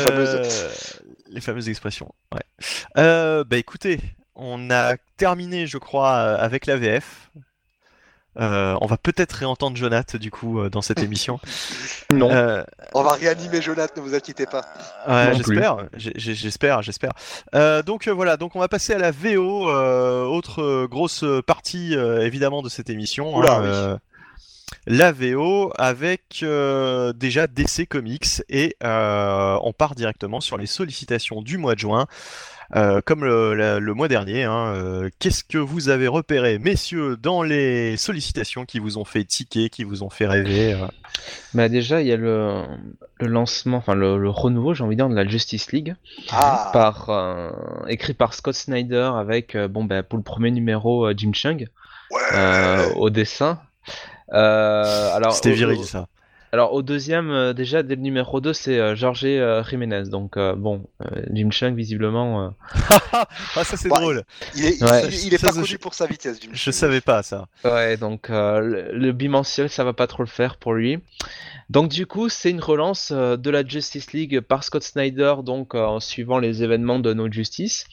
[1.28, 1.68] les, fameuses...
[1.68, 2.14] expressions.
[2.32, 2.42] Ouais.
[2.98, 4.00] Euh, bah écoutez,
[4.34, 7.30] on a terminé, je crois, avec la VF.
[8.36, 11.40] On va peut-être réentendre Jonath du coup dans cette émission.
[12.12, 12.28] non.
[12.94, 14.62] on va réanimer Jonath, ne vous inquiétez pas.
[15.32, 17.12] j'espère, j'espère, j'espère.
[17.84, 22.90] donc voilà, donc on va passer à la VO, autre grosse partie évidemment de cette
[22.90, 23.42] émission.
[23.42, 23.98] Hein,
[24.86, 31.42] la VO avec euh, déjà DC Comics et euh, on part directement sur les sollicitations
[31.42, 32.06] du mois de juin.
[32.74, 38.64] Euh, comme le, mois dernier, hein, qu'est-ce que vous avez repéré, messieurs, dans les sollicitations
[38.64, 40.76] qui vous ont fait tiquer, qui vous ont fait rêver
[41.54, 42.64] bah Déjà, il y a le,
[43.20, 45.94] lancement, enfin le, renouveau, j'ai envie de dire, de la Justice League,
[46.30, 46.70] ah.
[46.72, 47.10] par,
[47.88, 51.68] écrit par Scott Snyder avec, bon, bah, pour le premier numéro, Jim Chung
[52.96, 53.60] au dessin.
[54.32, 56.08] Euh, alors, C'était viril ça.
[56.56, 60.04] Alors au deuxième, euh, déjà dès le numéro 2, c'est euh, Jorge euh, Jiménez.
[60.04, 62.46] Donc euh, bon, euh, Jim Chung visiblement.
[62.46, 62.48] euh,
[63.12, 63.26] ah,
[63.62, 64.24] ça c'est drôle.
[64.54, 65.02] Il est, Ouais.
[65.08, 67.46] il, il est Ça, pas je- connu pour sa vitesse, Jim Je savais pas ça.
[67.62, 70.98] Ouais, donc euh, le, le bimensuel, ça va pas trop le faire pour lui.
[71.68, 75.74] Donc du coup, c'est une relance euh, de la Justice League par Scott Snyder, donc
[75.74, 77.84] euh, en suivant les événements de No Justice.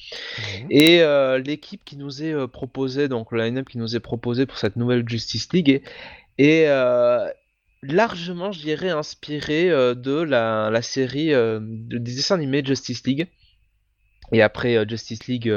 [0.70, 4.45] Et euh, l'équipe qui nous est euh, proposée, donc le line-up qui nous est proposé
[4.45, 5.84] pour cette nouvelle Justice League est,
[6.38, 7.28] est, euh,
[7.84, 13.06] largement, je dirais, inspiré euh, de la, la série euh, de- des dessins animés Justice
[13.06, 13.28] League.
[14.32, 15.54] Et après euh, Justice League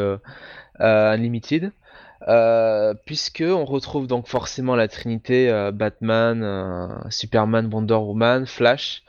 [0.78, 1.72] Unlimited.
[3.06, 9.02] Puisque on retrouve donc forcément la trinité Batman, Superman, Wonder Woman, Flash,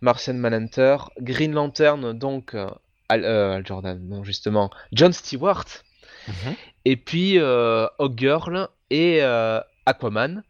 [0.00, 2.54] Martian Manhunter, Green Lantern, donc
[3.08, 5.66] Al, Al Jordan, non justement, John Stewart,
[6.26, 6.54] Mhm.
[6.86, 9.20] et puis Hawkgirl et
[9.86, 10.42] Aquaman,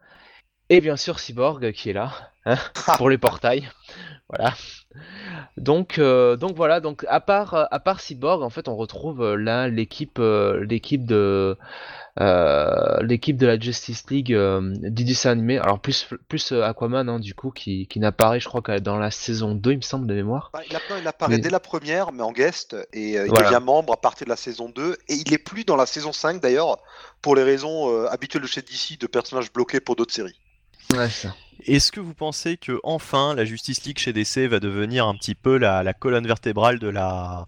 [0.71, 2.13] et bien sûr Cyborg qui est là
[2.47, 2.57] hein,
[2.97, 3.69] pour les portails.
[4.29, 4.55] Voilà.
[5.57, 6.81] Donc, euh, donc voilà.
[6.81, 11.05] Donc à part, à part Cyborg, en fait, on retrouve euh, là l'équipe, euh, l'équipe
[11.05, 11.57] de,
[12.21, 15.59] euh, l'équipe de la Justice League du dessin animé.
[15.59, 19.11] Alors plus, plus Aquaman, hein, du coup, qui, qui n'apparaît, je crois, que dans la
[19.11, 20.51] saison 2, il me semble de mémoire.
[20.53, 23.51] Bah, il, appa- il apparaît Mais- dès la première, mais en guest, et il Voilà.
[23.51, 26.13] devient membre à partir de la saison 2, et il est plus dans la saison
[26.13, 26.79] 5 d'ailleurs,
[27.21, 30.41] pour les raisons habituelles de chez DC, de personnages bloqués pour d'autres séries.
[30.97, 31.35] Ouais, ça.
[31.67, 35.35] Est-ce que vous pensez que enfin la Justice League chez DC va devenir un petit
[35.35, 37.47] peu la, la colonne vertébrale de la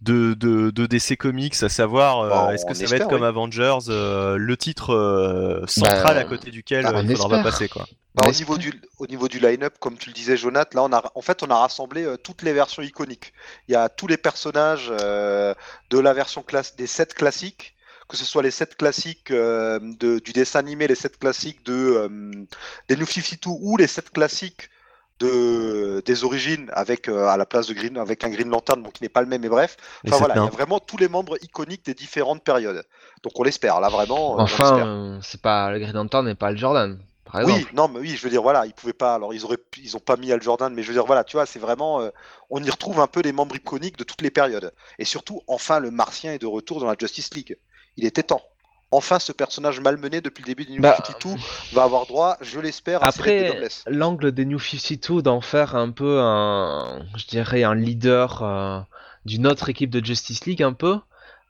[0.00, 3.20] de, de, de DC Comics, à savoir euh, Bon, est-ce que ça va être comme
[3.20, 3.28] oui.
[3.28, 7.42] Avengers, euh, le titre euh, central Bah, à côté duquel bah, il on faudra pas
[7.42, 7.86] passer quoi.
[8.14, 10.92] Bah, au, niveau du, au niveau du line-up, comme tu le disais, Jonathan, là, on
[10.92, 13.32] a, en fait, on a rassemblé euh, toutes les versions iconiques.
[13.68, 15.54] Il y a tous les personnages euh,
[15.90, 17.76] de la version classe, des 7 classiques,
[18.10, 21.72] que ce soit les 7 classiques euh, de- du dessin animé, les 7 classiques de,
[21.72, 22.08] euh,
[22.88, 24.68] des New 52 ou les 7 classiques
[25.20, 28.90] de, des origines avec euh, à la place de Green avec un Green Lantern bon,
[28.90, 30.96] qui n'est pas le même et bref Et enfin voilà il y a vraiment tous
[30.96, 32.82] les membres iconiques des différentes périodes
[33.22, 36.98] donc on l'espère là vraiment Enfin, c'est pas le Green Lantern n'est pas le Jordan,
[37.24, 37.58] par exemple.
[37.60, 39.14] Oui, non, mais oui, je veux dire, voilà, ils pouvaient pas.
[39.14, 41.36] Alors, ils auraient, ils ont pas mis Al Jordan, mais je veux dire, voilà, tu
[41.36, 42.08] vois, c'est vraiment, euh,
[42.48, 44.72] on y retrouve un peu les membres iconiques de toutes les périodes.
[44.98, 47.56] Et surtout, enfin, le Martien est de retour dans la Justice League.
[47.96, 48.42] Il était temps.
[48.92, 51.40] Enfin, ce personnage malmené depuis le début du New Bah, 52
[51.72, 55.90] va avoir droit, je l'espère, à de Après, l'angle des New 52 d'en faire un
[55.90, 58.80] peu un, je dirais, un leader euh,
[59.26, 60.98] d'une autre équipe de Justice League un peu,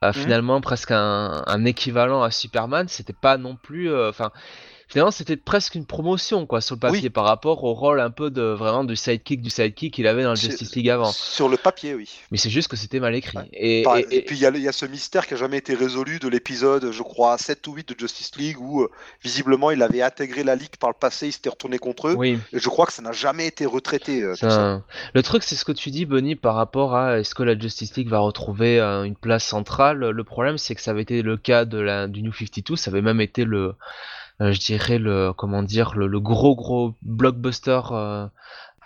[0.05, 4.13] euh, finalement presque un, un équivalent à Superman, c'était pas non plus, euh,
[4.91, 7.11] finalement c'était presque une promotion quoi sur le papier Oui.
[7.11, 10.31] par rapport au rôle un peu de vraiment du sidekick du sidekick qu'il avait dans
[10.31, 11.13] le Justice League avant.
[11.13, 12.09] Sur le papier, oui.
[12.31, 13.39] Mais c'est juste que c'était mal écrit.
[13.39, 13.49] Ouais.
[13.53, 16.91] Et, puis, il y, a y ce mystère qui a jamais été résolu de l'épisode,
[16.93, 18.91] je crois, 7 ou 8 de Justice League, où euh,
[19.23, 22.15] visiblement il avait intégré la Ligue par le passé, il s'était retourné contre eux.
[22.17, 22.39] oui.
[22.53, 24.23] Et je crois que ça n'a jamais été retraité.
[24.23, 24.83] euh, tout Ça- ça.
[25.15, 27.97] Le truc, c'est ce que tu dis, Bunny, par rapport à est-ce que la Justice
[27.97, 29.99] League va retrouver euh, une place centrale?
[30.11, 32.91] Le problème, c'est que ça avait été le cas de la, du New 52, ça
[32.91, 33.75] avait même été le,
[34.41, 38.27] je dirais, le, comment dire, le, le gros gros blockbuster euh,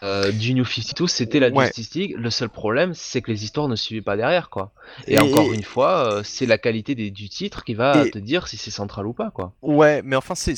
[0.02, 1.66] euh, du New 52, c'était la Ouais.
[1.66, 2.14] Justice League.
[2.18, 4.72] Le seul problème, c'est que les histoires ne suivaient pas derrière, quoi.
[5.06, 8.10] Et, Et- encore une fois, euh, c'est la qualité des- du titre qui va Et-
[8.10, 9.52] te dire si c'est central ou pas, quoi.
[9.62, 10.56] Ouais, mais enfin c'est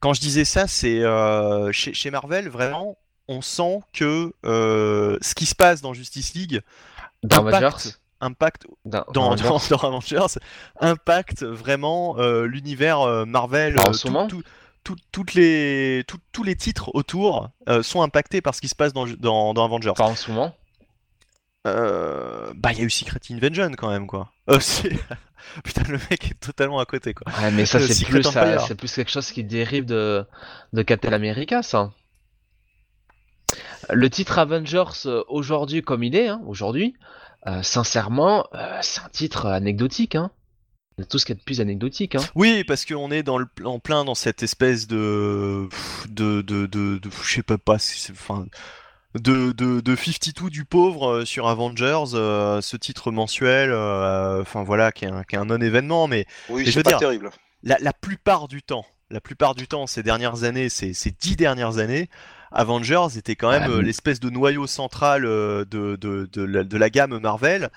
[0.00, 2.96] quand je disais ça, c'est euh, chez, chez Marvel vraiment,
[3.28, 6.62] on sent que euh, ce qui se passe dans Justice League
[7.22, 7.90] Dans impacte- Avengers,
[8.20, 10.26] impacte dans, dans, dans dans, Avengers.
[10.80, 13.74] impacte vraiment euh, l'univers euh, Marvel.
[13.76, 14.26] Bah, en euh, ce tout- moment.
[14.28, 14.42] tout-
[14.84, 17.50] tout- toutes les, tous les titres autour
[17.82, 19.92] sont impactés par ce qui se passe dans, dans, dans Avengers.
[19.96, 20.54] Pas en ce moment.
[21.66, 24.32] Euh, bah, il y a eu Secret Invasion quand même, quoi.
[24.48, 24.58] Euh,
[25.64, 27.30] Putain, le mec est totalement à côté, quoi.
[27.40, 30.24] Ouais, mais ça, c'est plus, c'est plus quelque chose qui dérive de,
[30.72, 31.90] de Captain America, ça.
[33.90, 36.94] Le titre Avengers, aujourd'hui, comme il est, hein, aujourd'hui,
[37.46, 40.30] euh, sincèrement, euh, c'est un titre anecdotique, hein.
[41.08, 42.20] Tout ce qu'il y a de plus anecdotique, hein.
[42.34, 45.66] Oui, parce qu'on est dans le, en plein dans cette espèce de.
[46.10, 46.42] de.
[46.42, 46.66] de.
[46.66, 48.46] de, de- je sais pas, pas si c'est- enfin.
[49.14, 54.62] De, de, de 52 du pauvre euh, sur Avengers, euh, ce titre mensuel, euh, enfin
[54.62, 57.30] voilà, qui est un, qui est un non-événement, mais Oui, c'est veux pas dire- terrible.
[57.64, 61.34] la, la plupart du temps, la plupart du temps, ces dernières années, ces, ces dix
[61.34, 62.08] dernières années,
[62.52, 66.64] Avengers était quand même Ah, euh, l'espèce de noyau central euh, de, de, de la,
[66.64, 67.70] de la gamme Marvel.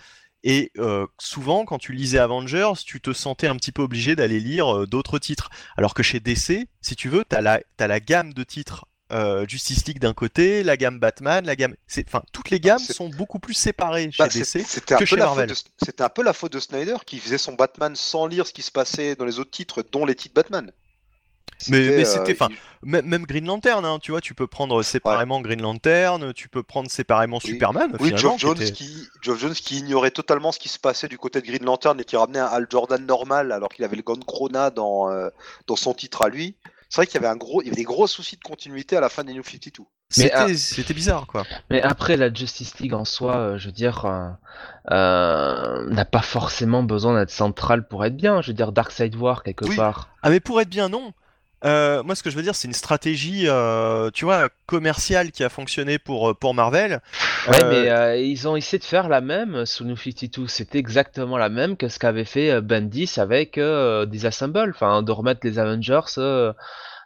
[0.45, 4.39] Et euh, souvent, quand tu lisais Avengers, tu te sentais un petit peu obligé d'aller
[4.41, 5.49] lire euh, d'autres titres.
[5.77, 8.85] Alors que chez DC, si tu veux, tu as la, t'as la gamme de titres
[9.11, 11.75] euh, Justice League d'un côté, la gamme Batman, la gamme.
[11.87, 14.63] c'est- Enfin, toutes les gammes C'est- sont beaucoup plus séparées chez Bah, DC.
[14.85, 15.49] Que peu chez la Marvel.
[15.49, 18.53] de- c'était un peu la faute de Snyder qui faisait son Batman sans lire ce
[18.53, 20.71] qui se passait dans les autres titres, dont les titres Batman.
[21.69, 22.49] Mais, mais euh, c'était, enfin,
[22.81, 26.89] même, Green Lantern, hein, tu vois, tu peux prendre séparément Green Lantern, tu peux prendre
[26.91, 27.51] séparément Oui.
[27.51, 27.95] Superman.
[27.99, 31.17] Oui, Geoff Jones, était- qui, Geoff Jones qui ignorait totalement ce qui se passait du
[31.17, 34.01] côté de Green Lantern et qui ramenait un Hal Jordan normal alors qu'il avait le
[34.01, 35.29] Gone Corona dans, euh,
[35.67, 36.55] dans son titre à lui.
[36.89, 38.97] C'est vrai qu'il y avait un gros, il y avait des gros soucis de continuité
[38.97, 39.83] à la fin des New 52.
[40.17, 41.43] Mais, C'était, c'était bizarre, quoi.
[41.71, 44.29] Mais après, la Justice League en soi, euh, je veux dire, euh,
[44.91, 48.41] euh, n'a pas forcément besoin d'être centrale pour être bien.
[48.41, 49.75] Je veux dire, Darkseid War, quelque Oui.
[49.75, 50.09] part.
[50.21, 51.13] Ah, mais pour être bien, non.
[51.65, 55.43] Euh, moi, ce que je veux dire, c'est une stratégie, euh, tu vois, commerciale qui
[55.43, 56.99] a fonctionné pour, euh, pour Marvel.
[57.47, 60.47] Ouais, Euh, mais ils ont essayé de faire la même sous New 52.
[60.47, 64.71] C'était exactement la même que ce qu'avait fait Bendis avec euh, Disassemble.
[64.75, 66.01] Enfin, de remettre les Avengers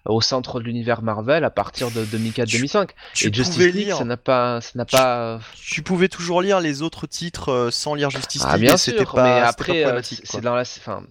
[0.06, 2.90] au centre de l'univers Marvel à partir de 2004-2005.
[3.14, 5.40] tu Et Justice pouvais League, lire, ça n'a pas, ça n'a pas.
[5.54, 9.24] tu pouvais toujours lire les autres titres sans lire Justice Ah League bien sûr, pas,
[9.24, 10.62] mais après, c'est c'est dans la.
[10.62, 11.04] Enfin,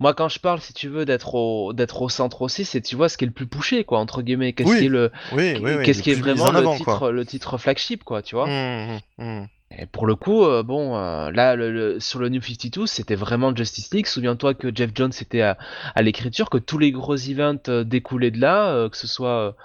[0.00, 2.96] moi, quand je parle, si tu veux, d'être au, d'être au centre aussi, c'est tu
[2.96, 4.52] vois ce qui est le plus poussé, quoi, entre guillemets.
[4.52, 6.76] Qu'est-ce Oui, qui est le, Oui, oui, oui, qu'est-ce qui est vraiment en le avant,
[6.76, 7.12] titre, quoi.
[7.12, 8.46] le titre flagship, quoi, tu vois.
[8.46, 9.46] Mmh, mmh, mmh.
[9.76, 13.16] Et pour le coup, euh, bon, euh, là, le, le- sur le New 52, c'était
[13.16, 14.06] vraiment Justice League.
[14.06, 15.58] Souviens-toi que Jeff Jones était à,
[15.96, 19.56] à l'écriture, que tous les gros events euh, découlaient de là, que ce soit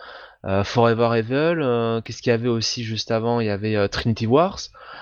[0.63, 3.39] Forever Evil, euh, qu'est-ce qu'il y avait aussi juste avant?
[3.41, 4.59] Il y avait euh, Trinity Wars.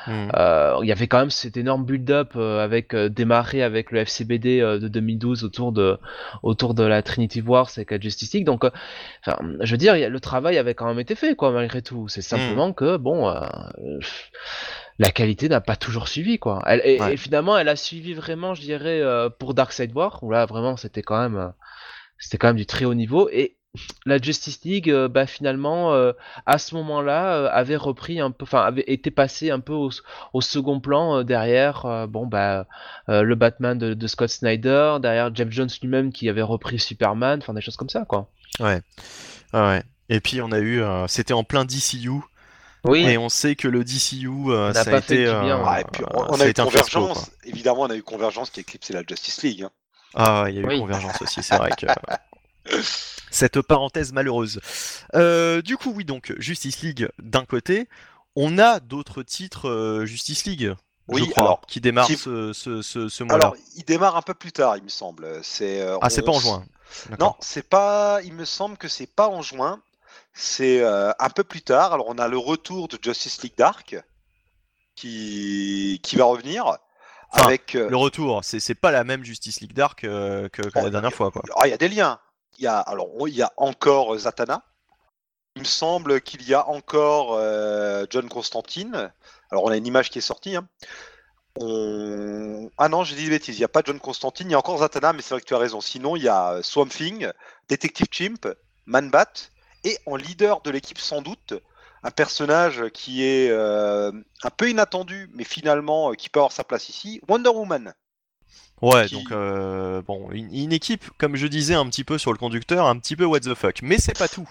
[0.09, 3.99] Euh, il y avait quand même cet énorme build-up euh, avec euh, démarré avec le
[3.99, 5.97] FCBD euh, de 2012 autour de
[6.43, 8.45] autour de la Trinity Wars avec la Justice League.
[8.45, 8.69] Donc, euh,
[9.25, 12.07] enfin, je veux dire, le travail avait quand même été fait, quoi, malgré tout.
[12.07, 13.27] C'est simplement que bon.
[13.29, 13.41] euh,
[14.99, 16.63] la qualité n'a pas toujours suivi quoi.
[16.65, 17.13] Elle, et, Ouais.
[17.13, 20.75] et finalement, elle a suivi vraiment, je dirais, euh, pour Darkseid War où là vraiment
[20.77, 21.49] c'était quand même, euh,
[22.17, 23.29] c'était quand même du très haut niveau.
[23.31, 23.56] Et
[24.05, 26.11] la Justice League, euh, bah finalement, euh,
[26.45, 29.89] à ce moment-là, euh, avait repris un peu, enfin avait été passé un peu au,
[30.33, 32.65] au second plan euh, derrière, euh, bon bah
[33.09, 37.39] euh, le Batman de, de Scott Snyder, derrière Jeff Jones lui-même qui avait repris Superman,
[37.41, 38.29] enfin des choses comme ça quoi.
[38.59, 38.81] Ouais.
[39.53, 39.83] Ah ouais.
[40.09, 42.11] Et puis on a eu, euh, c'était en plein DCU,
[42.85, 43.05] Oui.
[43.05, 45.81] et on sait que le DCU, euh, ça a pas été, du bien, ouais.
[45.81, 48.03] Et puis on, on ça a eu été un fiasco, Convergence, évidemment, on a eu
[48.03, 49.63] Convergence qui a éclipsé la Justice League.
[49.63, 49.71] hein.
[50.15, 50.79] Ah, ouais, il y a eu Oui.
[50.79, 51.85] Convergence aussi, c'est vrai que.
[53.31, 54.59] Cette parenthèse malheureuse.
[55.15, 57.87] Euh, du coup, oui, donc, Justice League d'un côté.
[58.35, 60.73] On a d'autres titres euh, Justice League,
[61.07, 63.45] Oui, je crois, alors, qui démarrent qui- ce, ce, ce, ce mois-là.
[63.45, 65.39] Alors, il démarre un peu plus tard, il me semble.
[65.43, 66.65] C'est, euh, Ah, c'est pas en juin.
[67.19, 68.19] Non, c'est pas.
[68.23, 69.81] Il me semble que c'est pas en juin.
[70.33, 71.93] C'est un peu plus tard.
[71.93, 73.97] Alors, on a le retour de Justice League Dark
[74.95, 76.77] qui, qui va revenir
[77.31, 77.73] Enfin, avec.
[77.73, 81.11] Le retour, c'est c'est pas la même Justice League Dark que, que Bon, la dernière
[81.13, 81.41] fois, quoi.
[81.65, 82.19] Il y a des liens.
[82.57, 84.63] Il y a, alors, il y a encore euh, Zatanna.
[85.55, 89.11] Il me semble qu'il y a encore euh, John Constantine.
[89.51, 90.55] Alors, on a une image qui est sortie.
[90.55, 90.67] hein.
[92.77, 93.55] Ah non, j'ai dit des bêtises.
[93.55, 94.47] Il n'y a pas John Constantine.
[94.49, 95.81] Il y a encore Zatanna, mais c'est vrai que tu as raison.
[95.81, 97.31] Sinon, il y a euh, Swamp Thing,
[97.69, 98.47] Detective Chimp,
[98.85, 99.49] Man-Bat,
[99.83, 101.53] et en leader de l'équipe, sans doute,
[102.03, 107.21] un personnage qui est un peu inattendu, mais finalement qui peut avoir sa place ici,
[107.27, 107.93] Wonder Woman.
[108.81, 112.31] Ouais, qui- donc, euh, bon, une, une équipe, comme je disais un petit peu sur
[112.31, 113.81] le conducteur, un petit peu what the fuck.
[113.81, 114.47] Mais c'est pas tout.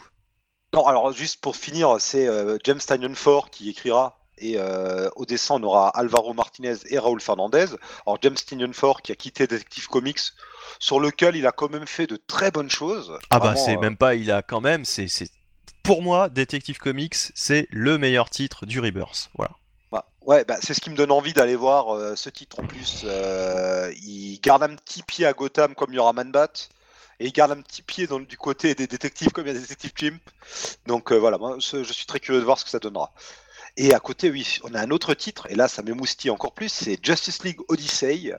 [0.74, 4.19] Non, alors juste pour finir, c'est euh, James Tynion Ford qui écrira.
[4.39, 7.66] Et euh, au dessin, on aura Alvaro Martinez et Raúl Fernandez.
[8.07, 10.20] Alors James Tynion Ford qui a quitté Detective Comics,
[10.78, 13.16] sur lequel il a quand même fait de très bonnes choses.
[13.31, 15.31] Ah bah c'est même pas, il a quand même, c'est c'est-
[15.82, 19.31] pour moi, Detective Comics, c'est le meilleur titre du Rebirth.
[19.36, 19.53] Voilà.
[19.92, 22.66] Bah, ouais, bah, c'est ce qui me donne envie d'aller voir euh, ce titre en
[22.66, 23.02] plus.
[23.04, 26.68] Euh, il garde un petit pied à Gotham comme il y aura Man-Bat.
[27.18, 29.92] Et il garde un petit pied du côté des détectives comme il y a Détective
[29.98, 30.20] Chimp.
[30.86, 33.12] Donc euh, voilà, je suis très curieux de voir ce que ça donnera.
[33.78, 36.70] Et à côté, oui, on a un autre titre, et là ça m'émoustille encore plus,
[36.70, 38.34] c'est Justice League Odyssey,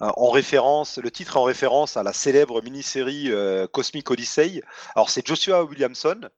[0.00, 3.30] en référence, le titre est en référence à la célèbre mini-série
[3.72, 4.62] Cosmic Odyssey.
[4.94, 6.28] Alors c'est Joshua Williamson,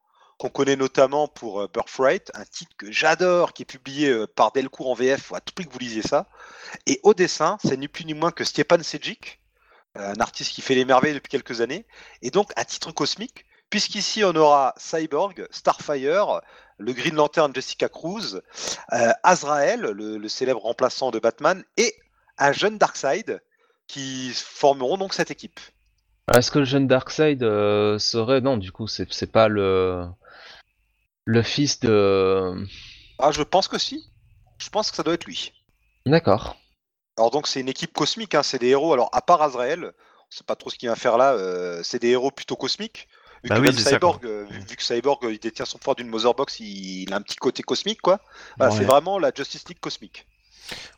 [0.41, 4.53] qu'on connaît notamment pour euh, Birthright, un titre que j'adore, qui est publié euh, par
[4.53, 6.29] Delcourt en VF, faut à tout prix que vous lisiez ça.
[6.87, 9.39] Et au dessin, c'est ni plus ni moins que Stepan Sejic,
[9.95, 11.85] un artiste qui fait les merveilles depuis quelques années,
[12.23, 16.41] et donc à titre cosmique, puisqu'ici on aura Cyborg, Starfire,
[16.79, 18.41] le Green Lantern Jessica Cruz,
[18.95, 21.95] euh, Azrael, le, célèbre remplaçant de Batman, et
[22.39, 23.43] un jeune Darkseid
[23.87, 25.61] qui formeront donc cette équipe.
[26.35, 30.07] Est-ce que le jeune Darkseid euh, serait non du coup c'est pas le
[31.24, 32.55] le fils de
[33.18, 34.05] Ah, je pense que si.
[34.59, 35.52] Je pense que ça doit être lui.
[36.06, 36.56] D'accord.
[37.16, 38.92] Alors donc c'est une équipe cosmique, hein, c'est des héros.
[38.92, 41.32] Alors à part Azrael, on sait pas trop ce qu'il va faire là.
[41.32, 43.09] euh, c'est des héros plutôt cosmiques.
[43.42, 45.78] Vu Bah que oui, ça, Cyborg, euh, vu, vu que Cyborg euh, il détient son
[45.78, 48.20] pouvoir d'une Motherbox, il, il a un petit côté cosmique quoi.
[48.59, 48.78] Voilà, Ouais.
[48.78, 50.26] C'est vraiment la Justice League cosmique.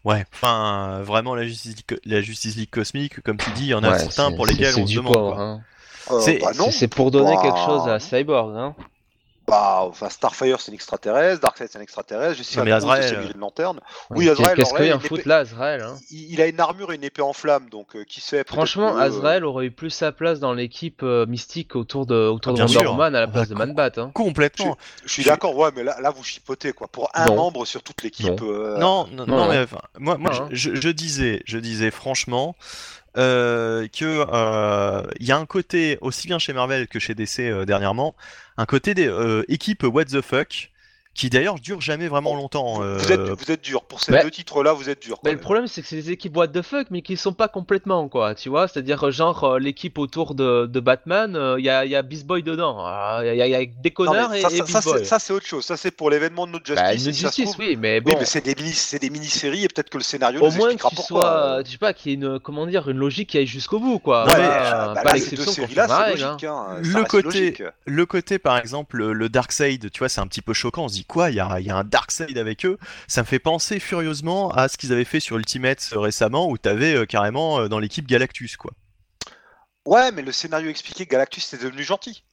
[0.05, 3.75] Ouais, enfin, vraiment la Justice League, la Justice League cosmique, comme tu dis, il y
[3.75, 5.39] en a Ouais, certains pour lesquels c'est on se du demande.
[5.39, 5.61] hein.
[6.11, 6.51] Euh, C'est- bah.
[6.73, 8.75] C'est- pour donner Bah, quelque chose à Cyborg, hein.
[9.53, 13.81] Bah, enfin, Starfire c'est un extraterrestre, Darkseid c'est un extraterrestre, Jessica Jones, c'est une lanterne.
[14.09, 15.95] Oui, Azrael, Qu'est-ce qu'il y a un une foot là, Azrael hein?
[16.11, 18.45] Il, il a une armure et une épée en flamme, donc euh, qui sait.
[18.47, 22.15] Franchement, que, euh, Azrael aurait eu plus sa place dans l'équipe euh, mystique autour de,
[22.29, 22.87] autour Ah, de Wonder.
[22.89, 23.99] Woman à la Ah, place de bah, Man-Bat.
[23.99, 24.11] Hein.
[24.15, 24.79] Complètement.
[25.05, 26.89] Je suis Je- d'accord, ouais, mais là, là vous chipotez quoi.
[26.89, 27.37] Pour un Non.
[27.37, 28.41] membre sur toute l'équipe.
[28.41, 29.49] euh, Non, non, non, non, non.
[29.51, 30.49] mais enfin, moi, moi, hein.
[30.51, 32.57] je, je- je disais, je disais franchement
[33.17, 37.41] euh, que euh, il y a un côté aussi bien chez Marvel que chez DC
[37.41, 38.15] euh, dernièrement,
[38.57, 40.72] un côté des euh, équipes what the fuck
[41.15, 42.75] qui d'ailleurs dure jamais vraiment longtemps.
[42.77, 43.83] Vous, euh, vous êtes, vous êtes dur.
[43.85, 45.19] Pour ces bah- deux titres-là, vous êtes dur.
[45.25, 47.49] Mais le problème, c'est que c'est des équipes what the fuck, mais qui sont pas
[47.49, 48.35] complètement, quoi.
[48.35, 51.95] Tu vois, c'est-à-dire, euh, genre, euh, l'équipe autour de, de Batman, il y, a, y
[51.95, 52.79] a Beast Boy dedans.
[53.23, 54.91] Il y, a, y a des Non, connards et, ça, et ça, Beast ça, c'est-
[54.91, 55.05] Boy.
[55.07, 55.65] ça, c'est autre chose.
[55.65, 56.83] Ça, c'est pour l'événement de notre justice.
[56.83, 58.11] Bah, et une si justice, trouve- oui, mais bon.
[58.13, 60.71] Oui, mais c'est des, mini, c'est des mini-séries et peut-être que le scénario au moins
[61.07, 61.63] sois, euh.
[61.65, 63.99] je sais pas, qu'il y ait une, comment dire, une logique qui aille jusqu'au bout,
[63.99, 64.25] quoi.
[64.27, 66.11] Non, bah pas là, l'exception règle, hein.
[66.11, 66.45] logique.
[66.45, 66.67] hein.
[66.81, 67.63] Le côté- logique.
[67.85, 70.85] le côté par exemple le, le Darkseid, tu vois, c'est un petit peu choquant.
[70.85, 72.79] On se quoi Il y a, il y a un Darkseid avec eux.
[73.09, 76.59] Ça me fait penser furieusement à ce qu'ils avaient fait sur Ultimate euh, récemment, où
[76.59, 78.73] t'avais euh, carrément euh, dans l'équipe Galactus, quoi.
[79.85, 82.25] Ouais, mais le scénario expliqué, Galactus est devenu gentil.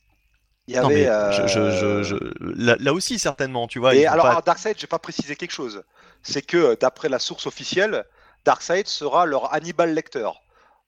[0.68, 0.84] Il y avait.
[0.84, 3.96] Non mais euh, je, je, je, je- là, là aussi certainement, tu vois.
[3.96, 5.84] Et alors, pas- à Darkseid, j'ai pas précisé quelque chose.
[6.22, 8.06] C'est que, d'après la source officielle,
[8.46, 10.30] Darkseid sera leur Hannibal Lecter.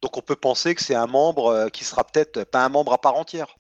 [0.04, 3.00] Donc, on peut penser que c'est un membre qui sera peut-être pas un membre à
[3.02, 3.56] part entière.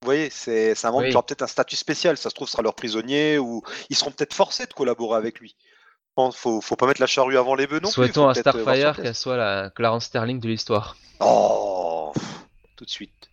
[0.00, 1.10] Vous voyez, c'est un membre Oui.
[1.10, 2.16] qui aura peut-être un statut spécial.
[2.16, 5.56] Ça se trouve, sera leur prisonnier ou ils seront peut-être forcés de collaborer avec lui.
[6.16, 7.94] Bon, faut, faut pas mettre la charrue avant les bœufs non plus.
[7.94, 10.96] Souhaitons à euh, Starfire qu'elle soit la Clarence Sterling de l'histoire.
[11.20, 12.12] Oh,
[12.76, 13.30] tout de suite.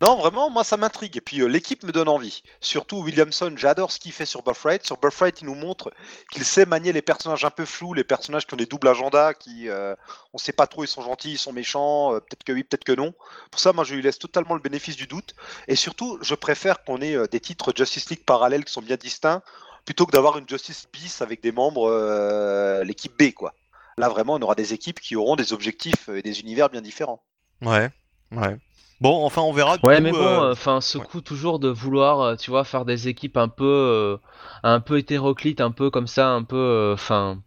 [0.00, 1.18] Non, vraiment, moi ça m'intrigue.
[1.18, 2.42] Et puis euh, l'équipe me donne envie.
[2.60, 4.84] Surtout Williamson, j'adore ce qu'il fait sur Birthright.
[4.84, 5.92] Sur Birthright, il nous montre
[6.32, 9.34] qu'il sait manier les personnages un peu flous, les personnages qui ont des doubles agendas,
[9.34, 9.94] qui euh,
[10.32, 12.84] on sait pas trop, ils sont gentils, ils sont méchants, euh, peut-être que oui, peut-être
[12.84, 13.12] que non.
[13.50, 15.34] Pour ça, moi je lui laisse totalement le bénéfice du doute.
[15.68, 18.96] Et surtout, je préfère qu'on ait euh, des titres Justice League parallèles qui sont bien
[18.96, 19.42] distincts,
[19.84, 21.90] plutôt que d'avoir une Justice bis avec des membres,
[22.84, 23.54] l'équipe B, quoi.
[23.98, 27.22] Là, vraiment, on aura des équipes qui auront des objectifs et des univers bien différents.
[27.60, 27.90] Ouais,
[28.32, 28.56] ouais.
[29.00, 29.78] Bon, enfin, on verra.
[29.82, 31.04] Ouais, coup, mais bon, euh, enfin, ce ouais.
[31.04, 34.16] coup toujours de vouloir, euh, tu vois, faire des équipes un peu, euh,
[34.62, 37.38] un peu hétéroclites, un peu comme ça, un peu, enfin,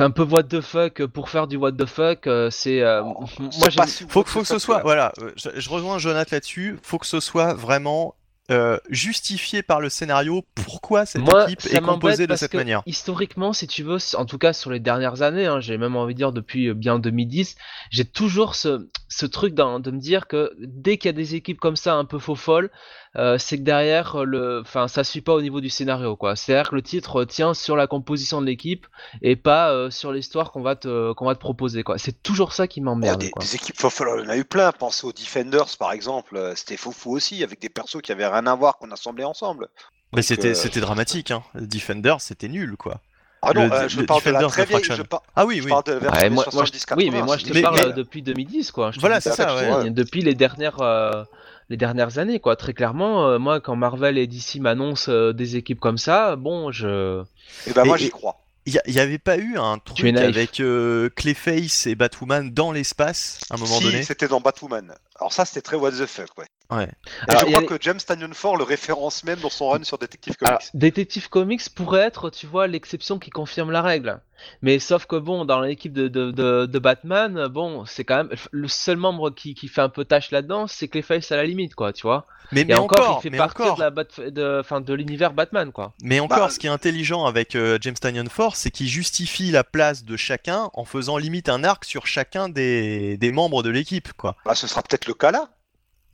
[0.00, 3.24] un peu what the fuck pour faire du what the fuck, euh, c'est, euh, Oh,
[3.38, 4.82] moi C'est j'aime, pas faut, que- faut the que ce soit, là.
[4.82, 8.14] voilà, je, je rejoins Jonathan là-dessus, faut que ce soit vraiment
[8.50, 12.56] euh, justifié par le scénario pourquoi cette Moi, équipe est composée de parce cette que
[12.56, 12.82] manière.
[12.86, 16.14] historiquement, si tu veux, en tout cas sur les dernières années, hein, j'ai même envie
[16.14, 17.56] de dire depuis euh, bien 2010,
[17.90, 21.60] j'ai toujours ce, ce truc de me dire que dès qu'il y a des équipes
[21.60, 22.70] comme ça un peu faux folles,
[23.16, 26.36] euh, c'est que derrière, euh, le, enfin, ça suit pas au niveau du scénario, quoi.
[26.36, 28.86] C'est-à-dire que le titre tient sur la composition de l'équipe
[29.22, 31.98] et pas euh, sur l'histoire qu'on va te, qu'on va te proposer, quoi.
[31.98, 33.42] C'est toujours ça qui Oh, m'emmerde, des, quoi.
[33.42, 34.70] des équipes faux folles, on en a eu plein.
[34.72, 38.26] Pensez aux Defenders par exemple, euh, c'était fou fou aussi, avec des persos qui avaient
[38.26, 39.68] rien à voir, qu'on assemblait ensemble.
[40.14, 41.42] Mais c'était euh, c'était dramatique, hein.
[41.54, 43.00] Defender, c'était nul, quoi.
[43.40, 45.46] Ah non, le- euh, je le parle de la Defenders très vieille, je, par- Ah
[45.46, 45.68] oui, je oui.
[45.70, 47.62] parle de la version Ouais, moi, moi, je- 70 oui, mais moi je te Mais-
[47.62, 48.90] parle mais- euh, depuis 2010, quoi.
[48.90, 49.84] Je Voilà, dis c'est ça, ouais.
[49.84, 51.22] je- Depuis les dernières, euh,
[51.68, 52.56] les dernières années, quoi.
[52.56, 56.72] Très clairement, euh, moi, quand Marvel et DC m'annoncent euh, des équipes comme ça, bon,
[56.72, 57.22] je.
[57.66, 58.40] Et ben moi j'y crois.
[58.66, 63.54] Il y, avait pas eu un truc avec euh, Clayface et Batwoman dans l'espace à
[63.54, 64.02] un moment si, donné?
[64.02, 64.94] c'était dans Batwoman.
[65.18, 66.44] Alors ça, c'était très what the fuck, ouais.
[66.70, 66.88] Ouais.
[67.28, 70.36] Alors, je crois que James Tanyon Ford le référence même dans son run sur Detective
[70.36, 70.48] Comics.
[70.48, 74.20] Alors, Detective Comics pourrait être, tu vois, l'exception qui confirme la règle.
[74.60, 78.30] Mais sauf que bon, dans l'équipe de, de, de, de Batman, bon, c'est quand même
[78.50, 81.74] le seul membre qui, qui fait un peu tâche là-dedans, c'est Clayface à la limite,
[81.74, 82.26] quoi, tu vois.
[82.52, 84.94] Mais, Et encore, encore, il fait mais partie encore, de la Bat- de, enfin, de
[84.94, 85.92] l'univers Batman, quoi.
[86.02, 89.50] mais encore, Bah, ce qui est intelligent avec euh, James Tanyon Force, c'est qu'il justifie
[89.50, 93.70] la place de chacun en faisant limite un arc sur chacun des, des membres de
[93.70, 94.36] l'équipe, quoi.
[94.44, 95.48] Bah, ce sera peut-être le cas là.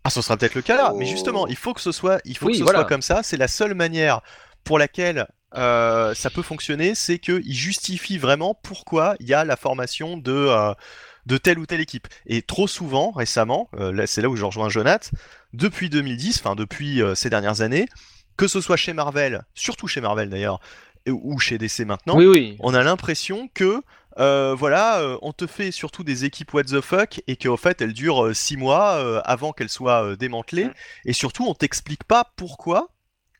[0.04, 2.36] Ah, ce sera peut-être le cas là, mais justement, il faut que ce soit, il
[2.36, 2.80] faut Oui, que ce voilà.
[2.80, 3.22] soit comme ça.
[3.22, 4.20] C'est la seule manière
[4.62, 5.26] pour laquelle
[5.56, 10.32] euh, ça peut fonctionner, c'est qu'il justifie vraiment pourquoi il y a la formation de
[10.32, 10.74] euh,
[11.26, 12.06] de telle ou telle équipe.
[12.26, 15.10] Et trop souvent, récemment, euh, là, c'est là où je rejoins Jonath,
[15.54, 17.86] depuis 2010, enfin depuis ces dernières années,
[18.36, 20.60] que ce soit chez Marvel, surtout chez Marvel d'ailleurs,
[21.08, 22.56] ou chez DC maintenant, oui, oui.
[22.60, 23.82] on a l'impression que
[24.18, 27.80] euh, voilà, euh, on te fait surtout des équipes what the fuck et qu'en fait
[27.82, 30.72] elles durent 6 mois euh, avant qu'elles soient démantelées Mm.
[31.06, 32.88] et surtout on t'explique pas pourquoi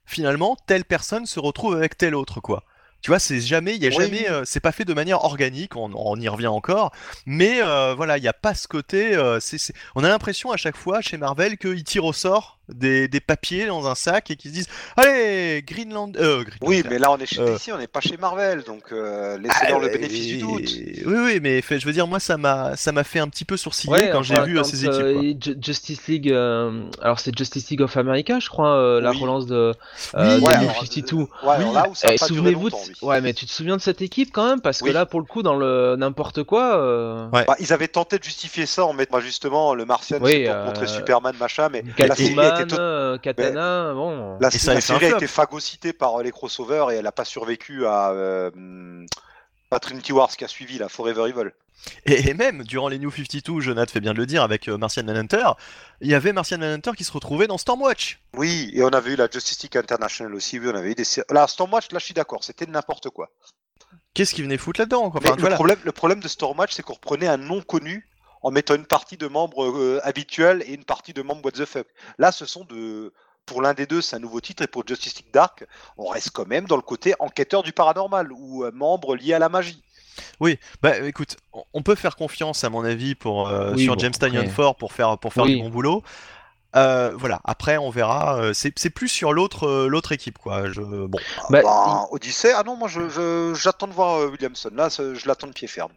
[0.07, 2.65] finalement telle personne se retrouve avec telle autre quoi.
[3.03, 5.77] Tu vois, c'est jamais, il y a Oui, jamais, c'est pas fait de manière organique,
[5.77, 6.91] on, on y revient encore,
[7.27, 7.61] mais
[7.95, 11.03] voilà, il y a pas ce côté, c'est, c'est- on a l'impression à chaque fois
[11.03, 14.55] chez Marvel qu'ils tirent au sort des, des papiers dans un sac et qui se
[14.55, 16.16] disent Allez, Greenland.
[16.16, 17.53] Euh, Oui, mais là on est chez Euh.
[17.55, 20.69] DC, on n'est pas chez Marvel, donc euh, laissez-leur le Ah, bénéfice du doute.
[21.07, 23.45] Oui, oui, mais fait, je veux dire, moi, ça m'a, ça m'a fait un petit
[23.45, 24.95] peu sourciller Ouais, quand j'ai vu euh, quand, ces équipes.
[25.01, 25.53] euh, quoi.
[25.61, 29.19] Justice League, euh, alors c'est Justice League of America, je crois, euh, la Oui.
[29.20, 29.74] relance de,
[30.15, 31.16] Oui, euh, de ouais, New alors, 52.
[31.16, 32.89] Ouais, alors là où ça a Eh, pas duré Souvenez-vous, longtemps, de...
[33.03, 33.09] oui.
[33.09, 35.27] ouais, mais tu te souviens de cette équipe quand même, parce que là, pour le
[35.27, 37.45] coup, dans le n'importe quoi, euh, Ouais.
[37.47, 40.86] Bah, ils avaient tenté de justifier ça en mettant justement le Martian pour euh, montrer
[40.86, 41.82] Superman machin, mais
[42.56, 44.39] a été, to- Katana, bon.
[44.40, 47.06] la, Et ça a la série a été phagocytée par euh, les crossovers et elle
[47.06, 49.05] a pas survécu à euh,
[49.70, 51.51] à Trinity Wars qui a suivi la Forever Evil.
[52.06, 54.78] Et, et même, durant les New 52, Jonathan fait bien de le dire, avec euh,
[54.78, 55.44] Martian Manhunter,
[56.01, 58.20] il y avait Martian Manhunter qui se retrouvait dans Stormwatch.
[58.36, 61.05] Oui, et on avait eu la Justice League International aussi, oui, on avait eu des
[61.31, 63.28] Là, Stormwatch, là je suis d'accord, c'était n'importe quoi.
[64.14, 65.56] Qu'est-ce qu'il venait foutre là-dedans Mais Enfin, le, voilà.
[65.56, 68.09] problème, le problème de Stormwatch, c'est qu'on reprenait un nom connu
[68.45, 71.65] en mettant une partie de membres euh, habituels et une partie de membres what the
[71.65, 71.87] fuck.
[72.19, 73.12] Là, ce sont de.
[73.47, 75.66] Pour l'un des deux, c'est un nouveau titre, et pour Justice League Dark,
[75.99, 79.39] on reste quand même dans le côté enquêteur du paranormal ou euh, membre lié à
[79.39, 79.83] la magie.
[80.81, 81.37] Bah écoute,
[81.75, 84.77] on- peut faire confiance à mon avis pour euh, Oui, sur bon, James Tynion Ford
[84.77, 85.57] pour faire pour faire Oui.
[85.57, 86.03] du bon boulot.
[86.77, 87.41] Euh, voilà.
[87.45, 88.55] Après, on verra.
[88.55, 90.71] c'est c'est plus sur l'autre euh, l'autre équipe quoi.
[90.71, 91.19] Je bon.
[91.51, 94.71] Bah, Ben, Odyssey, ah non, moi je- je- j'attends de voir Williamson.
[94.75, 95.93] Là, je l'attends de pied ferme.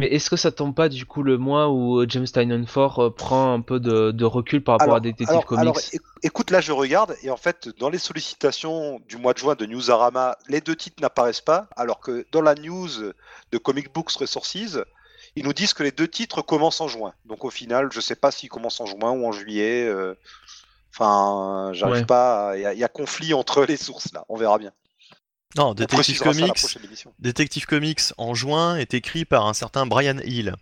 [0.00, 2.98] Mais est-ce que ça tombe pas du coup le mois où euh, James Tynion Ford
[2.98, 5.62] euh, prend un peu de, de recul par rapport à Detective alors, Comics?
[5.62, 5.78] alors,
[6.22, 9.66] écoute, là je regarde, et en fait, dans les sollicitations du mois de juin de
[9.66, 12.88] Newsarama, les deux titres n'apparaissent pas, alors que dans la news
[13.52, 14.54] de Comic Books Resources,
[15.36, 17.12] ils nous disent que les deux titres commencent en juin.
[17.26, 19.86] Donc au final, je sais pas s'ils commencent en juin ou en juillet.
[19.86, 20.14] euh,
[20.92, 22.04] Enfin, j'arrive Ouais.
[22.04, 22.52] pas.
[22.56, 24.24] Il y, a- il y a conflit entre les sources là.
[24.28, 24.72] On verra bien.
[25.56, 26.78] Non, On Detective Comics.
[27.18, 30.54] Detective Comics en juin est écrit par un certain Brian Hill,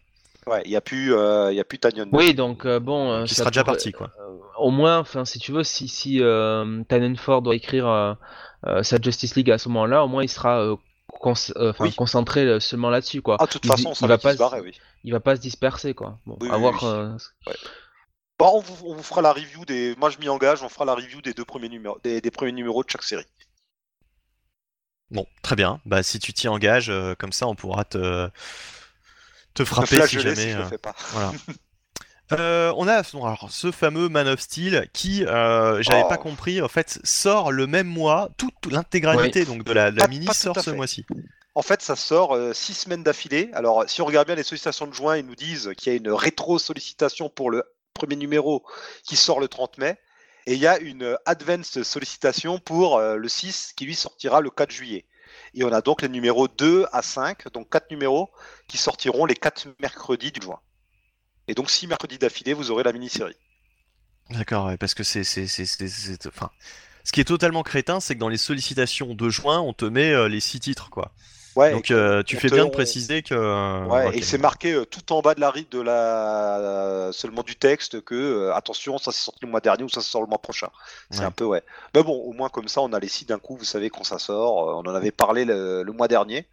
[0.47, 2.09] Ouais, il y a plus, euh, il y a plus Tanyon.
[2.13, 4.11] Oui, donc euh, bon, euh, qui sera déjà parti quoi.
[4.19, 8.15] euh, au moins, enfin, si tu veux, si si euh, Tynion Ford doit écrire euh,
[8.67, 10.77] euh, sa Justice League à ce moment-là, au moins il sera euh,
[11.21, 11.95] cons- euh, enfin, Oui.
[11.95, 13.37] concentré seulement là-dessus, quoi.
[13.41, 14.73] Ah, de toute Il- façon, il ça va va pas se barrer, oui.
[15.05, 16.19] Il va pas se disperser, quoi.
[16.25, 16.89] Bon, Oui, à oui, voir, oui.
[16.89, 17.53] euh,
[18.39, 19.97] Bon, on, vous, on vous fera la review des.
[19.99, 20.63] Moi, je m'y engage.
[20.63, 23.27] On fera la review des deux premiers numéros, des, des premiers numéros de chaque série.
[25.11, 25.81] Bon, très bien.
[25.87, 28.29] Bah si tu t'y engages, euh, comme ça on pourra te
[29.55, 30.35] te frapper si jamais.
[30.37, 30.95] si je euh, le fais pas.
[31.13, 31.33] Voilà.
[32.33, 36.09] Euh, on a bon, alors, ce fameux Man of Steel qui, euh, j'avais Oh.
[36.11, 39.97] pas compris, en fait, sort le même mois, toute toute l'intégralité donc de la, de
[39.97, 41.07] la Pas- mini pas sort ce mois-ci.
[41.55, 43.49] En fait, ça sort euh, six semaines d'affilée.
[43.55, 45.99] Alors, si on regarde bien les sollicitations de juin, ils nous disent qu'il y a
[45.99, 47.65] une rétro-sollicitation pour le
[47.95, 48.63] premier numéro
[49.05, 49.99] qui sort le 30 mai.
[50.49, 54.49] Et il y a une advance sollicitation pour euh, le 6 qui lui sortira le
[54.49, 55.05] 4 juillet.
[55.53, 58.31] Et on a donc les numéros 2 à 5, donc 4 numéros
[58.67, 60.59] qui sortiront les 4 mercredis du juin.
[61.49, 63.37] Et donc 6 mercredis d'affilée, vous aurez la mini-série.
[64.31, 65.21] D'accord, parce que c'est,
[66.27, 66.51] enfin,
[67.05, 70.13] ce qui est totalement crétin, c'est que dans les sollicitations de juin, on te met
[70.13, 71.13] euh, les six titres, quoi.
[71.59, 73.35] Ouais, Donc euh, tu fais bien de préciser que.
[73.35, 77.43] euh, Ouais, et c'est marqué euh, tout en bas de la ride de la seulement
[77.43, 80.29] du texte que euh, attention, ça c'est sorti le mois dernier ou ça sort le
[80.29, 80.69] mois prochain.
[81.11, 81.25] C'est Ouais.
[81.27, 81.63] un peu ouais.
[81.95, 83.57] Mais bon, au moins comme ça, on a les six d'un coup.
[83.57, 84.57] Vous savez quand ça sort.
[84.79, 86.47] on en avait parlé le, le mois dernier.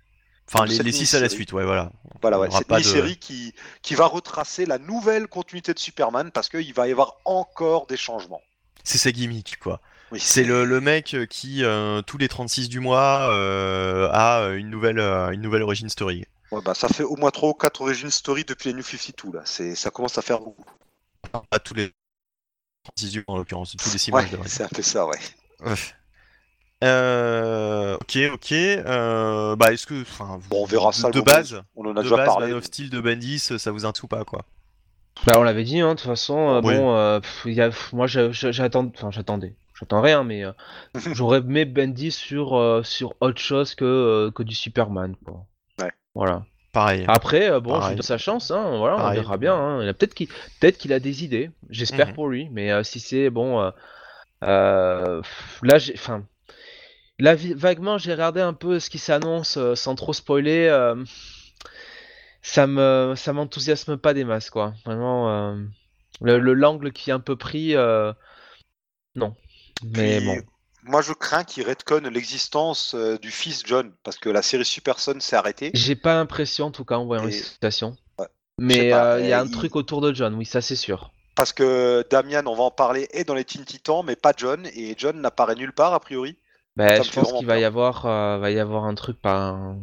[0.47, 1.91] Enfin, les, six à la suite, ouais, voilà.
[2.21, 2.49] Voilà, ouais.
[2.49, 6.87] pas de- mini-série qui qui va retracer la nouvelle continuité de Superman parce qu'il va
[6.87, 8.41] y avoir encore des changements.
[8.83, 9.81] C'est sa gimmick, quoi.
[10.11, 14.49] Oui, C'est le, le mec euh, qui, euh, tous les 36 du mois, euh, a
[14.49, 16.25] une nouvelle, euh, une nouvelle origin story.
[16.51, 19.37] Ouais, bah, ça fait au moins trois ou quatre origin story depuis les New 52
[19.37, 19.41] là.
[19.45, 20.63] C'est ça commence à faire beaucoup.
[21.49, 21.91] Pas tous les
[22.83, 25.17] 36 du mois, en l'occurrence, tous les 6 Ouais, mois, c'est un peu ça, ouais.
[25.65, 25.73] Ouais.
[26.83, 28.51] Euh, ok, ok.
[28.51, 32.03] euh, bah, est-ce que, enfin, Bon, on verra ça de, base, On en a de
[32.03, 32.47] déjà base, parlé.
[32.47, 34.45] Man of Steel de Bendis, ça vous intéresse ou pas, quoi?
[35.25, 36.37] Bah, on l'avait dit, hein, de toute façon.
[36.37, 36.75] euh, Oui.
[36.75, 39.55] Bon, euh, pff, y a, pff, moi, j'attends, enfin, j'attendais.
[39.79, 40.51] J'attends rien, mais euh,
[41.13, 45.45] j'aurais aimé Bendy sur euh, sur autre chose que euh, que du Superman, quoi.
[45.81, 45.91] Ouais.
[46.13, 46.43] Voilà.
[46.71, 47.05] Pareil.
[47.07, 47.89] Après, euh, bon, je Pareil.
[47.91, 49.19] lui donne sa chance, hein, voilà, Pareil.
[49.19, 49.55] on verra bien.
[49.55, 49.81] Hein.
[49.83, 51.51] Il a peut-être qu'il peut-être qu'il a des idées.
[51.69, 52.13] J'espère Mhm.
[52.13, 53.71] pour lui, mais euh, si c'est bon, euh,
[54.43, 55.21] euh,
[55.63, 56.25] là, j'ai, enfin,
[57.19, 60.67] là, vaguement, j'ai regardé un peu ce qui s'annonce euh, sans trop spoiler.
[60.67, 60.95] euh,
[62.41, 64.73] ça me ça m'enthousiasme pas des masses, quoi.
[64.85, 65.55] Vraiment, euh,
[66.21, 68.13] le le- l'angle qui est un peu pris, euh,
[69.15, 69.35] non.
[69.83, 70.37] Mais Puis, bon.
[70.87, 74.99] Moi, je crains qu'il retconne l'existence euh, du fils John, parce que la série Super
[74.99, 75.71] Son s'est arrêtée.
[75.73, 77.97] J'ai pas l'impression, en tout cas, en voyant Et- les citations.
[78.19, 78.27] Ouais.
[78.59, 81.11] Mais euh, il y a un il- truc autour de John, oui, ça c'est sûr.
[81.33, 84.65] Parce que Damian, on va en parler, est dans les Teen Titans, mais pas John,
[84.75, 86.37] et John n'apparaît nulle part, a priori.
[86.77, 87.61] Ben, je pense qu'il va peur.
[87.61, 89.77] y avoir, euh, va y avoir un truc, un-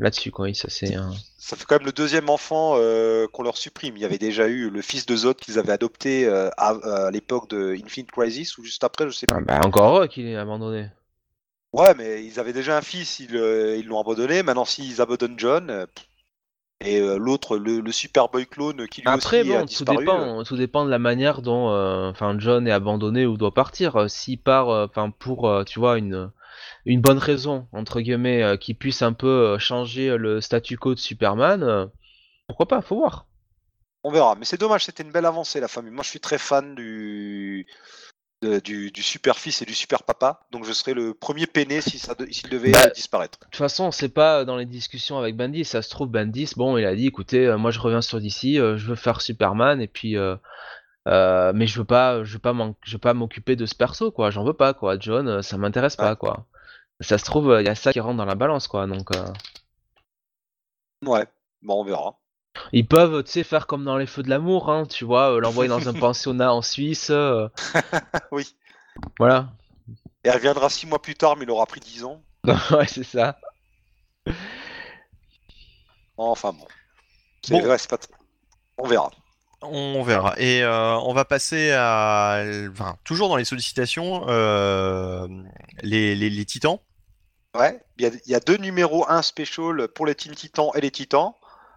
[0.00, 0.46] là-dessus, quoi.
[0.46, 0.94] Oui, ça c'est.
[0.94, 3.96] un- Ça fait quand même le deuxième enfant euh, qu'on leur supprime.
[3.96, 6.70] Il y avait déjà eu le fils de Zod qu'ils avaient adopté euh, à,
[7.06, 9.36] à l'époque de Infinite Crisis ou juste après, je sais pas.
[9.36, 10.88] Ah, bah, encore heureux qu'il est abandonné.
[11.72, 14.42] Ouais, mais ils avaient déjà un fils, ils euh, ils l'ont abandonné.
[14.42, 15.86] Maintenant, s'ils abandonnent John, euh,
[16.82, 19.98] et euh, l'autre, le, le Superboy clone qui lui Après, aussi a bon, tout disparu.
[19.98, 23.52] euh, dépend, tout dépend de la manière dont, euh, enfin, John est abandonné ou doit
[23.54, 23.96] partir.
[23.96, 26.30] Euh, S'il part, euh, enfin, pour, euh, tu vois, une,
[26.86, 30.94] une bonne raison entre guillemets, euh, qui puisse un peu euh, changer le statu quo
[30.94, 31.86] de Superman, euh,
[32.48, 33.26] pourquoi pas, faut voir.
[34.02, 34.34] On verra.
[34.34, 35.92] Mais c'est dommage, c'était une belle avancée, la famille.
[35.92, 37.66] Moi, je suis très fan du,
[38.42, 40.40] de- du, du super fils et du super papa.
[40.52, 43.38] Donc, je serai le premier peiné si ça de- s'il devait Bah, euh, disparaître.
[43.40, 45.64] De toute façon, c'est pas dans les discussions avec Bendis.
[45.66, 48.56] Ça se trouve, Bendis, bon, il a dit, écoutez, euh, moi je reviens sur DC,
[48.58, 50.36] euh, je veux faire Superman, et puis, euh,
[51.08, 54.12] euh, mais je veux pas, je veux pas, je veux pas m'occuper de ce perso,
[54.12, 54.30] quoi.
[54.30, 54.98] J'en veux pas, quoi.
[54.98, 56.46] John, euh, ça m'intéresse pas, quoi.
[57.00, 58.86] Ça se trouve, il y a ça qui rentre dans la balance, quoi.
[58.86, 59.24] Donc, euh,
[61.04, 61.26] Ouais,
[61.62, 62.18] bon, on verra.
[62.72, 65.40] ils peuvent, tu sais, faire comme dans les Feux de l'amour, hein, tu vois, euh,
[65.40, 67.08] l'envoyer dans un pensionnat en Suisse.
[67.10, 67.48] euh,
[68.32, 68.54] Oui.
[69.18, 69.48] voilà.
[70.24, 72.22] Et elle reviendra six mois plus tard, mais il aura pris 10 ans.
[72.72, 73.38] ouais, c'est ça.
[76.16, 76.66] Enfin bon.
[77.42, 77.62] C'est Bon.
[77.66, 78.08] vrai, c'est pas t-
[78.76, 79.10] On verra.
[79.62, 80.34] On verra.
[80.38, 85.26] Et euh, on va passer à, enfin, toujours dans les sollicitations, euh,
[85.82, 86.78] les, les, les titans.
[87.58, 91.32] Ouais, il y a, deux numéros 1 special pour les Teen Titans et les Titans.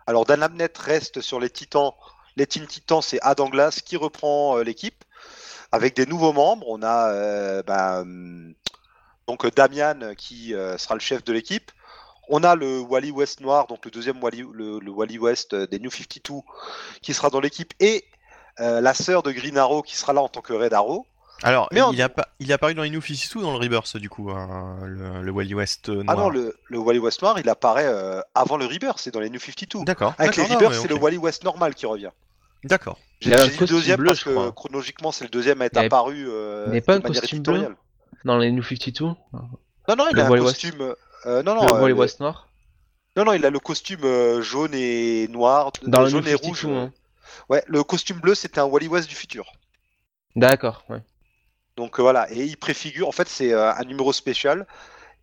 [0.05, 1.93] Alors Dan Abnett reste sur les Titans.
[2.35, 5.03] Les Teen Titans, c'est Adam Glass qui reprend euh, l'équipe
[5.71, 6.67] avec des nouveaux membres.
[6.69, 8.53] On a euh, bah, hum,
[9.25, 11.71] donc Damian qui euh, sera le chef de l'équipe.
[12.29, 16.41] On a le Wally West noir, donc le deuxième Wally, Wally West des New 52
[17.01, 18.05] qui sera dans l'équipe et
[18.59, 21.05] la sœur de Green Arrow qui sera là en tant que Red Arrow.
[21.41, 23.51] Alors, Mais en- il, a pas, il est apparu dans les New 52 ou dans
[23.51, 26.25] le Rebirth, du coup, hein, le, le Wally West euh, Ah noir.
[26.25, 29.29] non, le, le Wally West noir, il apparaît euh, avant le Rebirth, c'est dans les
[29.29, 29.83] New 52.
[29.83, 30.13] D'accord.
[30.17, 32.11] Avec les mais c'est le Wally West normal qui revient.
[32.63, 32.97] D'accord.
[33.19, 35.77] J'ai Il un dit le deuxième bleu, parce que chronologiquement, c'est le deuxième à être
[35.77, 37.77] Il apparu euh, il pas de un manière costume bleu éditoriale.
[38.25, 39.15] Dans les New 52 Non,
[39.97, 40.61] non, il Le a un Wally West.
[40.61, 40.95] costume.
[41.25, 42.47] euh, non, non, Le euh, Wally West noir
[43.15, 46.31] non, non, il a le costume euh, jaune et noir, Dans le jaune New et
[46.31, 46.65] 52, rouge.
[46.65, 46.91] hein.
[47.47, 49.51] Ouais, le costume bleu, c'était un Wally West du futur.
[50.35, 50.97] D'accord, ouais.
[51.77, 53.07] Donc euh, voilà, et il préfigure.
[53.07, 54.67] En fait, c'est euh, un numéro spécial.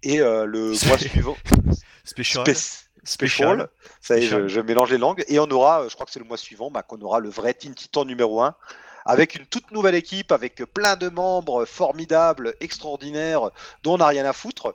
[0.03, 1.37] Et euh, le mois suivant,
[2.05, 2.45] Special.
[2.47, 3.69] spé- Special.
[4.01, 5.25] Ça y est, je, mélange les langues.
[5.29, 7.55] Et on aura, je crois que c'est le mois suivant, bah, qu'on aura le vrai
[7.55, 8.55] Teen Titan numéro 1,
[9.07, 13.51] avec une toute nouvelle équipe, avec plein de membres formidables, extraordinaires,
[13.83, 14.75] dont on n'a rien à foutre,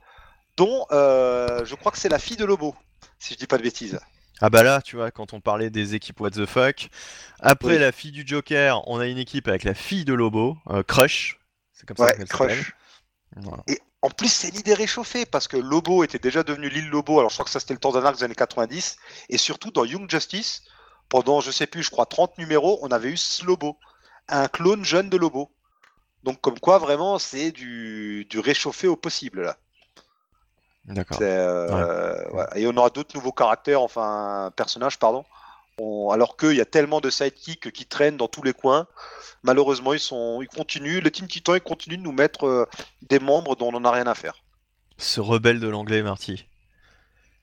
[0.58, 2.76] dont euh, je crois que c'est la fille de Lobo,
[3.20, 4.00] si je dis pas de bêtises.
[4.42, 6.90] Ah bah là, tu vois, quand on parlait des équipes What the fuck,
[7.40, 7.80] après Oui.
[7.80, 11.40] la fille du Joker, on a une équipe avec la fille de Lobo, euh, Crush.
[11.76, 12.26] C'est comme ça Ouais.
[12.26, 12.76] Crush.
[13.36, 13.64] Voilà.
[13.68, 17.30] Et en plus, c'est l'idée réchauffée, parce que Lobo était déjà devenu l'île Lobo, alors
[17.30, 18.98] je crois que ça c'était le temps d'un arc des années 90,
[19.30, 20.64] et surtout dans Young Justice,
[21.10, 23.78] pendant, je sais plus, je crois 30 numéros, on avait eu Slobo,
[24.28, 25.52] un clone jeune de Lobo.
[26.24, 29.58] Donc comme quoi, vraiment, c'est du, du réchauffé au possible, là.
[30.86, 31.18] D'accord.
[31.22, 32.46] Euh, ouais.
[32.56, 35.26] Et on aura d'autres nouveaux caractères, enfin, personnages, pardon.
[35.78, 38.88] On- alors qu'il y a tellement de sidekicks qui traînent dans tous les coins,
[39.44, 42.66] malheureusement, ils, sont, ils continuent, le Team Titan, ils continuent de nous mettre euh,
[43.10, 44.36] des membres dont on n'en a rien à faire.
[44.98, 46.46] Ce rebelle de l'anglais, Marty.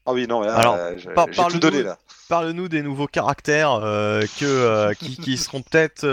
[0.07, 1.99] Ah oui, non, là, Alors, euh, par- parle-nous- tout donné là.
[2.29, 6.07] Parle-nous des nouveaux caractères euh, que, euh, qui, qui seront peut-être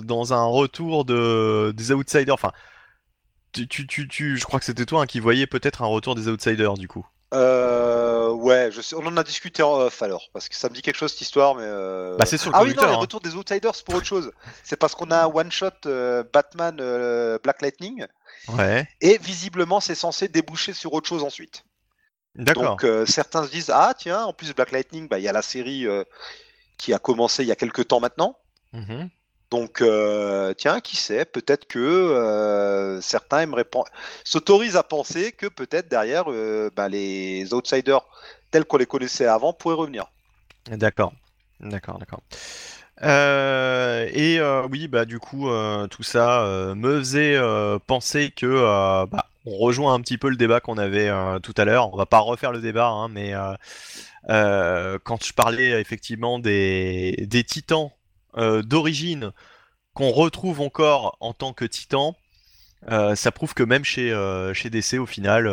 [0.00, 2.32] dans un retour de, des Outsiders.
[2.34, 2.52] Enfin,
[3.52, 6.14] tu, tu, tu, tu- je crois que c'était toi hein, qui voyais peut-être un retour
[6.14, 7.06] des Outsiders du coup.
[7.32, 10.74] Euh, ouais, je sais, on en a discuté en off alors, parce que ça me
[10.74, 11.64] dit quelque chose cette histoire, mais.
[11.64, 12.96] euh, Bah, c'est sur le ah oui, non, hein.
[12.96, 14.32] retour des Outsiders, c'est pour autre chose.
[14.64, 18.06] C'est parce qu'on a un one-shot euh, Batman euh, Black Lightning,
[18.48, 21.64] Ouais, et visiblement, c'est censé déboucher sur autre chose ensuite.
[22.34, 22.76] d'accord.
[22.76, 25.42] Donc certains se disent ah tiens en plus Black Lightning bah il y a la
[25.42, 25.86] série
[26.76, 28.36] qui a commencé il y a quelques temps maintenant
[28.72, 29.10] Mhm.
[29.52, 33.46] Donc euh, tiens qui sait peut-être que euh, certains
[34.24, 38.00] s'autorisent à penser que peut-être derrière euh, bah, les outsiders
[38.50, 40.06] tels qu'on les connaissait avant pourraient revenir
[40.70, 41.12] D'accord,
[41.60, 42.22] d'accord, d'accord.
[43.02, 45.48] Et oui, bah du coup,
[45.90, 47.36] tout ça me faisait
[47.88, 48.46] penser que
[49.06, 51.10] bah, on rejoint un petit peu le débat qu'on avait
[51.42, 51.92] tout à l'heure.
[51.92, 53.34] On va pas refaire le débat, hein, mais
[54.28, 57.90] quand je parlais effectivement des titans
[58.36, 59.32] euh, d'origine
[59.94, 62.14] qu'on retrouve encore en tant que titans,
[62.90, 65.44] euh, ça prouve que même chez, euh, chez DC, au final,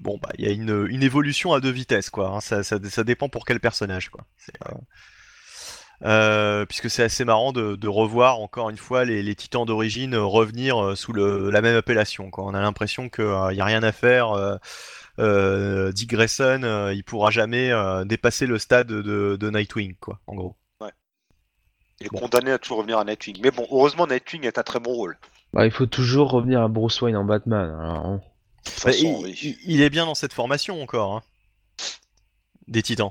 [0.00, 2.28] bon, bah, il y a une, une évolution à deux vitesses, quoi.
[2.28, 2.40] hein.
[2.40, 4.24] ça, ça, ça dépend pour quel personnage, quoi.
[6.66, 11.12] Puisque c'est assez marrant de, revoir encore une fois les, les titans d'origine revenir sous
[11.12, 12.44] le, la même appellation, quoi.
[12.44, 14.58] On a l'impression qu'il n'y a rien à faire.
[15.18, 17.72] Dick Grayson, il pourra jamais
[18.04, 20.56] dépasser le stade de, de Nightwing, quoi, en gros.
[22.00, 22.20] Il est Bon.
[22.20, 23.38] condamné à toujours revenir à Nightwing.
[23.42, 25.18] Mais bon, heureusement, Nightwing est un très bon rôle.
[25.52, 27.68] Bah, il faut toujours revenir à Bruce Wayne en Batman.
[27.78, 28.20] alors, hein.
[28.64, 29.38] De toute Bah, façon, il, oui.
[29.42, 31.22] il- il est bien dans cette formation encore, hein.
[32.68, 33.10] des Titans.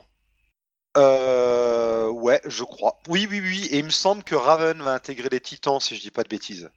[0.97, 2.97] Euh, ouais, je crois.
[3.07, 3.67] Oui, oui, oui.
[3.71, 6.29] Et il me semble que Raven va intégrer les Titans, si je dis pas de
[6.29, 6.69] bêtises.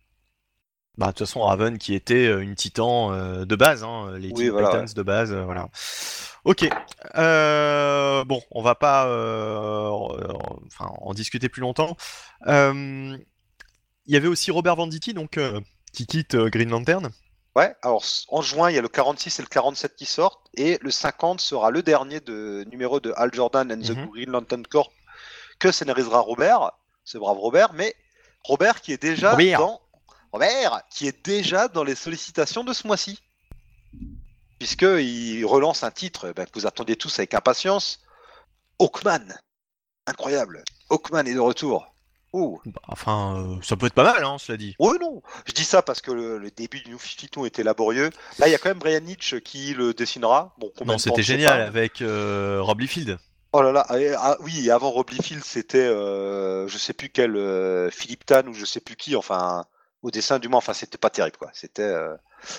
[0.98, 4.28] Bah, de toute façon, Raven qui était euh, une Titan euh, de base, hein, les
[4.28, 5.68] Oui, Teen voilà, Titans de base, euh, voilà.
[6.44, 6.68] Ok.
[7.16, 9.04] Euh, bon, on va pas
[10.66, 11.96] enfin, en discuter plus longtemps.
[12.46, 13.18] Il
[14.06, 15.38] y avait aussi Robert Venditti, donc
[15.92, 17.10] qui quitte Green Lantern.
[17.54, 20.78] Ouais, alors en juin, il y a le 46 et le 47 qui sortent, et
[20.80, 24.06] le 50 sera le dernier de numéro de Hal Jordan and the Mhm.
[24.10, 24.90] Green Lantern Corps
[25.58, 26.72] que scénarisera Robert,
[27.04, 27.94] ce brave Robert, mais
[28.42, 29.58] Robert qui est déjà Robert.
[29.58, 29.80] dans
[30.32, 33.20] Robert qui est déjà dans les sollicitations de ce mois-ci,
[34.58, 38.00] puisque il relance un titre ben, que vous attendiez tous avec impatience,
[38.80, 39.34] Hawkman,
[40.06, 41.86] incroyable, Hawkman est de retour.
[42.34, 44.74] Bah, enfin, euh, ça peut être pas mal, hein, cela dit.
[44.78, 45.20] Oui, non.
[45.44, 48.08] Je dis ça parce que le, le début du New 52 était laborieux.
[48.38, 50.54] Là, il y a quand même Brian Hitch qui le dessinera.
[50.56, 53.18] Bon, Non, c'était génial avec euh, Rob Liefeld.
[53.52, 53.86] Oh là là.
[53.98, 58.46] et- ah, oui, avant Rob Liefeld, c'était euh, je sais plus quel euh, Philippe Tan
[58.46, 59.14] ou je sais plus qui.
[59.14, 59.66] Enfin,
[60.02, 60.58] au dessin du moins.
[60.58, 61.50] Enfin, c'était pas terrible, quoi.
[61.52, 61.82] C'était.
[61.82, 62.14] euh,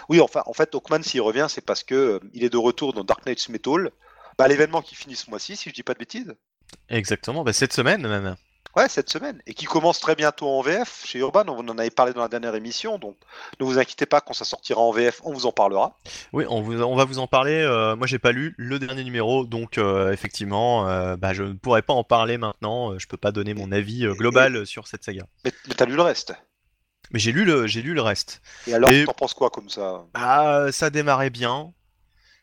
[0.09, 2.93] Oui, enfin, en fait, Hawkman, s'il revient, c'est parce que euh, il est de retour
[2.93, 3.91] dans Dark Knight's Metal.
[4.37, 6.33] Bah, l'événement qui finit ce mois-ci, si je dis pas de bêtises.
[6.89, 8.35] Exactement, bah, cette semaine même.
[8.75, 9.39] Ouais, cette semaine.
[9.45, 11.43] Et qui commence très bientôt en VF chez Urban.
[11.47, 12.97] On en avait parlé dans la dernière émission.
[12.97, 13.15] Donc,
[13.59, 15.99] ne vous inquiétez pas, quand ça sortira en VF, on vous en parlera.
[16.31, 17.53] Oui, on, vous- on va vous en parler.
[17.61, 21.53] euh, moi, j'ai pas lu le dernier numéro, donc euh, effectivement, euh, bah, je ne
[21.53, 22.97] pourrais pas en parler maintenant.
[22.97, 25.27] je peux pas donner mon avis global sur cette saga.
[25.45, 26.33] Mais, mais t'as lu le reste.
[27.13, 28.41] Mais j'ai lu le, j'ai lu le reste.
[28.67, 30.03] Et alors, Et- t'en penses quoi comme ça?
[30.15, 31.71] Ah, ça démarrait bien.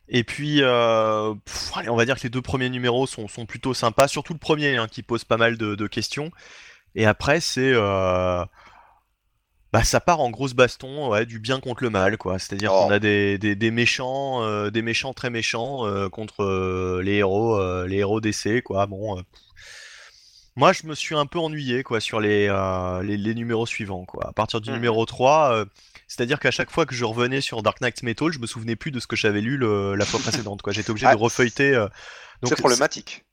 [0.08, 3.46] Et puis, euh, pff, allez, on va dire que les deux premiers numéros sont, sont
[3.46, 6.30] plutôt sympas, surtout le premier hein, qui pose pas mal de, de questions.
[6.96, 8.44] Et après, c'est, euh,
[9.72, 12.40] bah, ça part en grosse baston, ouais, du bien contre le mal, quoi.
[12.40, 12.86] C'est-à-dire Oh.
[12.86, 17.98] qu'on a des, des, des méchants, euh, des méchants très méchants contre les héros, les
[17.98, 18.86] héros d'essai, quoi.
[18.86, 19.22] Bon,
[20.60, 24.04] moi, je me suis un peu ennuyé, quoi, sur les, euh, les, les numéros suivants,
[24.04, 24.28] quoi.
[24.28, 25.64] À partir du numéro 3, euh,
[26.06, 28.90] c'est-à-dire qu'à chaque fois que je revenais sur Dark Knight Metal, je me souvenais plus
[28.90, 30.72] de ce que j'avais lu le- la fois précédente, quoi.
[30.72, 31.74] J'étais obligé Ah, de refeuilleter.
[31.74, 31.88] euh,
[32.42, 33.24] donc C'est problématique.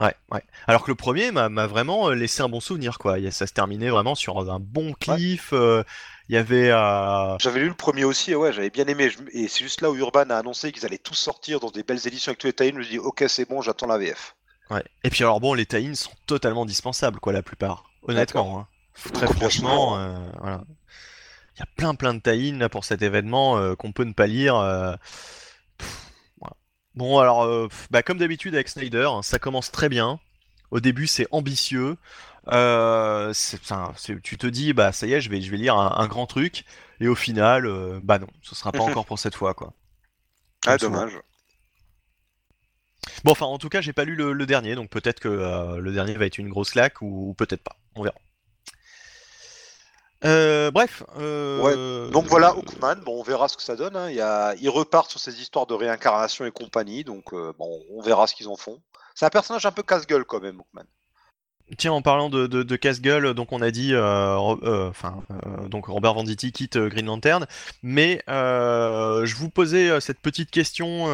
[0.00, 0.42] Ouais, ouais.
[0.66, 3.16] Alors que le premier m'a vraiment euh, laissé un bon souvenir, quoi.
[3.30, 5.50] Ça se terminait vraiment sur un bon cliff.
[5.52, 5.84] euh,
[6.28, 6.70] Il y avait.
[6.72, 9.10] euh, J'avais lu le premier aussi, ouais, j'avais bien aimé.
[9.32, 12.04] Et c'est juste là où Urban a annoncé qu'ils allaient tous sortir dans des belles
[12.06, 14.34] éditions avec tous les Je me dis, ok, c'est bon, j'attends la VF.
[14.70, 14.84] Ouais.
[15.04, 17.84] Et puis alors bon, les tie sont totalement dispensables, quoi, la plupart.
[18.02, 18.68] Honnêtement, hein.
[19.12, 19.34] Très Franchement.
[19.34, 20.64] franchement, euh, voilà.
[21.56, 24.12] Il y a plein plein de tie là pour cet événement euh, qu'on peut ne
[24.12, 24.56] pas lire.
[24.56, 24.94] euh,
[25.78, 26.56] pff, voilà.
[26.94, 30.20] Bon alors, pff, bah, comme d'habitude avec Snyder, hein, ça commence très bien.
[30.70, 31.96] Au début, c'est ambitieux.
[32.52, 33.32] Euh,
[34.22, 36.26] tu te dis, bah ça y est, je vais, je vais lire un, un grand
[36.26, 36.64] truc.
[37.00, 39.72] Et au final, euh, bah non, ce sera pas encore pour cette fois, quoi.
[40.66, 41.06] Ah, souvent.
[41.06, 41.18] dommage.
[43.24, 45.76] Bon, enfin, en tout cas, j'ai pas lu le, le dernier, donc peut-être que euh,
[45.78, 47.76] le dernier va être une grosse claque ou, ou peut-être pas.
[47.94, 48.16] On verra.
[50.24, 51.02] Euh, bref.
[51.18, 53.96] euh, Donc voilà, Hawkman, bon, on verra ce que ça donne.
[53.96, 54.08] hein.
[54.10, 54.54] Il y a...
[54.56, 58.48] Ils repartent sur ces histoires de réincarnation et compagnie, donc bon, on verra ce qu'ils
[58.48, 58.80] en font.
[59.14, 60.86] C'est un personnage un peu casse-gueule quand même, Hawkman.
[61.78, 65.86] Tiens, en parlant de, de, casse-gueule, donc on a dit, euh, euh, enfin, euh, donc
[65.86, 67.46] Robert Venditti quitte euh, Green Lantern,
[67.82, 71.06] mais je vous posais cette petite question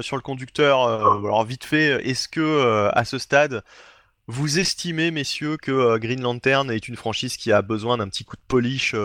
[0.00, 0.80] sur le conducteur.
[0.82, 3.62] alors vite fait, est-ce que à ce stade,
[4.28, 8.36] vous estimez, messieurs, que Green Lantern est une franchise qui a besoin d'un petit coup
[8.36, 8.96] de polish,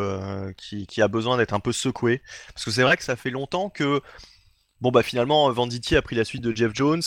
[0.57, 2.21] qui, qui a besoin d'être un peu secouée?
[2.53, 3.99] Parce que c'est vrai que ça fait longtemps que,
[4.79, 7.03] bon bah finalement, Venditti a pris la suite de Jeff Jones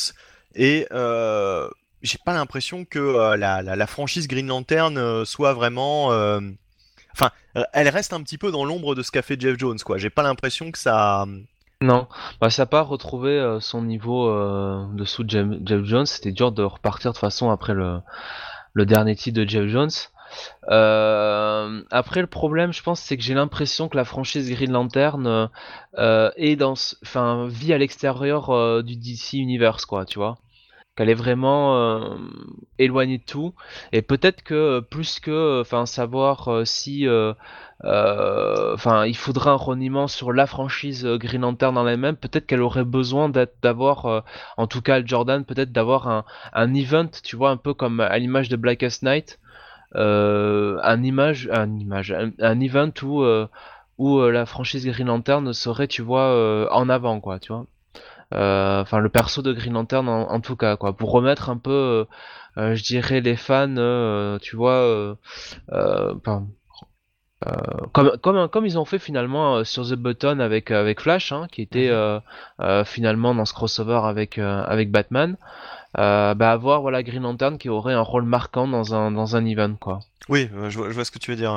[0.54, 0.86] et
[2.02, 6.12] j'ai pas l'impression que euh, la, la, franchise Green Lantern euh, soit vraiment.
[6.12, 6.40] euh,
[7.12, 7.30] Enfin,
[7.72, 9.96] elle reste un petit peu dans l'ombre de ce qu'a fait Jeff Jones, quoi.
[9.96, 11.24] J'ai pas l'impression que ça.
[11.80, 12.08] Non,
[12.42, 14.28] bah, ça n'a pas retrouvé son niveau
[14.92, 16.04] dessous de Jeff, Jeff Jones.
[16.04, 18.00] C'était dur de repartir de façon après le,
[18.74, 19.88] le dernier titre de Jeff Jones.
[20.68, 25.48] Après, le problème, je pense, c'est que j'ai l'impression que la franchise Green Lantern
[25.96, 30.36] est dans, enfin, vit à l'extérieur du DC Universe, quoi, tu vois.
[30.96, 32.16] Qu'elle est vraiment euh,
[32.78, 33.54] éloignée de tout.
[33.92, 37.34] Et peut-être que euh, plus que, enfin, savoir euh, si euh,
[37.84, 42.16] euh, il faudrait un reniement sur la franchise euh, Green Lantern en elle-même.
[42.16, 44.20] Peut-être qu'elle aurait besoin d'être- d'avoir, euh,
[44.56, 48.18] en tout cas, Jordan, peut-être d'avoir un, un event, tu vois, un peu comme à
[48.18, 49.38] l'image de Blackest Night,
[49.96, 53.48] euh, un image, un image, event où euh,
[53.98, 57.66] où euh, la franchise Green Lantern serait, tu vois, euh, en avant, quoi, tu vois.
[58.32, 62.06] Enfin le perso de Green Lantern en, tout cas, quoi, pour remettre un peu,
[62.56, 65.16] je dirais les fans, tu vois,
[67.92, 71.62] comme, comme, comme ils ont fait finalement sur The Button avec, avec Flash, hein, qui
[71.62, 72.84] était mhm.
[72.84, 75.36] finalement dans ce crossover avec, avec Batman.
[75.94, 79.74] bah avoir voilà Green Lantern qui aurait un rôle marquant dans un dans un event
[79.74, 80.00] quoi.
[80.28, 81.52] Oui, je vois, je vois ce que tu veux dire.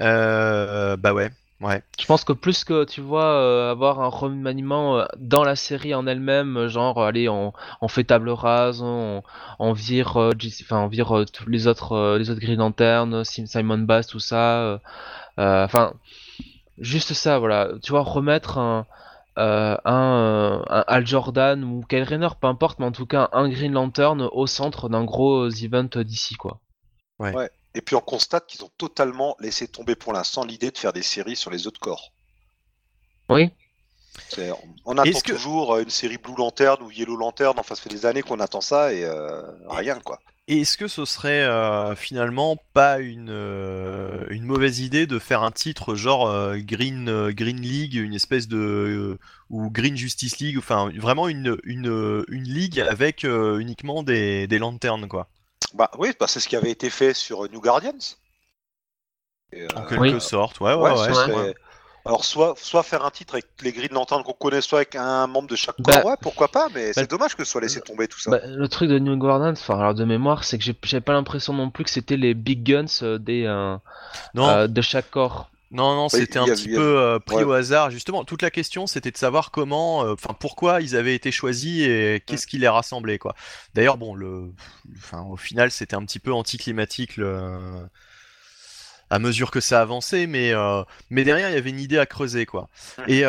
[0.00, 1.30] bah ouais,
[1.60, 1.82] Ouais.
[1.98, 5.94] Je pense que plus que tu vois euh, avoir un remaniement euh, dans la série
[5.94, 9.22] en elle-même, euh, genre allez on, on, fait table rase, on,
[9.58, 14.20] on vire, enfin on vire tous les autres les autres Green Lantern, Simon Bass, tout
[14.20, 14.80] ça.
[15.38, 15.94] Enfin
[16.78, 17.70] juste ça, voilà.
[17.82, 18.86] Tu vois remettre un
[19.38, 23.72] un, un, Al Jordan ou Kyle Rayner, peu importe, mais en tout cas un Green
[23.72, 26.60] Lantern au centre d'un gros event d'ici quoi.
[27.18, 27.34] Ouais.
[27.34, 27.50] ouais.
[27.76, 31.02] Et puis on constate qu'ils ont totalement laissé tomber pour l'instant l'idée de faire des
[31.02, 32.10] séries sur les autres corps.
[33.28, 33.50] Oui.
[34.86, 38.06] On attend toujours euh, une série Blue Lantern ou Yellow Lantern, enfin ça fait des
[38.06, 40.20] années qu'on attend ça et euh, rien quoi.
[40.48, 43.28] Et est-ce que ce serait euh, finalement pas une,
[44.30, 49.18] une mauvaise idée de faire un titre genre Green, Green League, une espèce de.
[49.50, 55.08] ou Green Justice League, enfin vraiment une, une, une ligue avec uniquement des, des lanternes
[55.08, 55.28] quoi
[55.74, 58.16] bah oui, bah, c'est ce qui avait été fait sur New Guardians.
[59.54, 61.54] Euh, en quelque sorte, ouais, ouais, ouais.
[62.06, 64.94] Alors soit, soit faire un titre avec les grilles de lanterne qu'on connaît, soit avec
[64.94, 67.50] un membre de chaque corps, bah, ouais, pourquoi pas, mais c'est bah, dommage que ce
[67.50, 68.30] soit laissé tomber tout ça.
[68.30, 71.52] Bah, le truc de New Guardians, enfin alors de mémoire, c'est que j'ai pas l'impression
[71.52, 75.50] non plus que c'était les big guns euh, des, euh, de chaque corps.
[75.72, 77.90] Non, non, c'était un petit peu euh, pris au hasard.
[77.90, 81.82] Justement, toute la question, c'était de savoir comment, euh, enfin, pourquoi ils avaient été choisis
[81.82, 83.34] et qu'est-ce qui les rassemblait, quoi.
[83.74, 84.52] D'ailleurs, bon, le,
[84.96, 87.58] enfin, au final, c'était un petit peu anticlimatique le...
[89.10, 92.06] à mesure que ça avançait, mais, euh, mais derrière, il y avait une idée à
[92.06, 92.68] creuser, quoi.
[93.08, 93.24] Et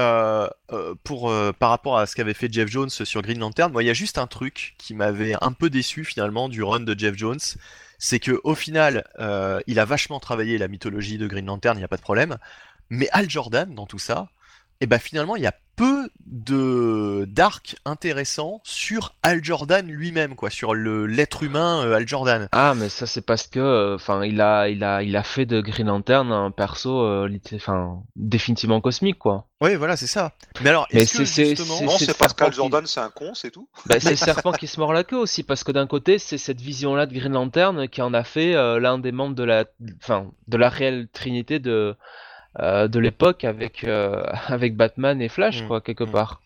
[1.03, 3.91] pour, par rapport à ce qu'avait fait Jeff Jones sur Green Lantern, moi, il y
[3.91, 7.39] a juste un truc qui m'avait un peu déçu finalement du run de Jeff Jones
[7.97, 11.81] c'est que au final, euh, il a vachement travaillé la mythologie de Green Lantern, il
[11.81, 12.37] n'y a pas de problème.
[12.89, 14.29] Mais Al Jordan, dans tout ça,
[14.79, 20.35] et eh ben finalement, il y a peu de d'arcs intéressants sur Al Jordan lui-même,
[20.35, 22.47] quoi, sur le l'être humain euh, Al Jordan.
[22.51, 25.45] Ah, mais ça c'est parce que, euh, enfin, il a il a il a fait
[25.45, 27.25] de Green Lantern un perso,
[27.55, 29.47] enfin, définitivement cosmique, quoi.
[29.61, 30.33] Oui, voilà, c'est ça.
[30.61, 31.81] Mais alors, est-ce que justement...
[31.81, 33.67] Non, c'est parce qu'Al Jordan c'est un con, c'est tout.
[33.87, 36.37] Bah, c'est le serpent qui se mord la queue aussi, parce que d'un côté, c'est
[36.37, 39.65] cette vision-là de Green Lantern qui en a fait l'un des membres de la,
[40.03, 41.95] enfin, de la réelle trinité de
[42.59, 45.67] euh, de l'époque avec, euh, avec Batman et Flash, mm.
[45.67, 46.11] quoi, quelque mm.
[46.11, 46.41] part.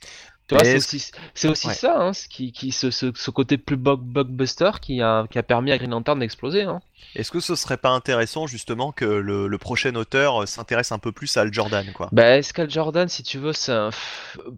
[0.50, 5.02] c'est aussi, c'est aussi ça, hein, ce, qui, qui, ce, ce, côté plus blockbuster qui
[5.02, 6.64] a, qui a permis à Green Lantern d'exploser.
[6.64, 6.82] Hein.
[7.16, 11.38] Est-ce que ce serait pas intéressant justement que le, prochain auteur s'intéresse un peu plus
[11.38, 12.10] à Al Jordan quoi?
[12.12, 13.72] Bah est-ce qu'Al Jordan, si tu veux, c'est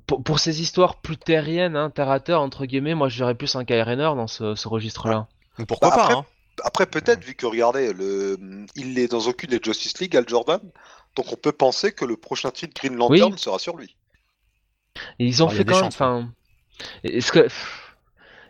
[0.07, 3.35] pour, pour, ces histoires plus terriennes, hein, terre à terre entre guillemets, moi je dirais
[3.35, 5.27] plus un Kyle Rayner dans ce, ce registre-là.
[5.67, 6.25] Pourquoi bah, pas après, hein?
[6.63, 8.38] après peut-être vu que regardez, le...
[8.75, 10.59] il est dans aucune des Justice League, Al Jordan.
[11.15, 13.95] Donc on peut penser que le prochain titre Green Lantern sera sur lui.
[15.19, 15.85] ils ont fait quand même.
[15.85, 16.30] Enfin,
[17.03, 17.48] est-ce que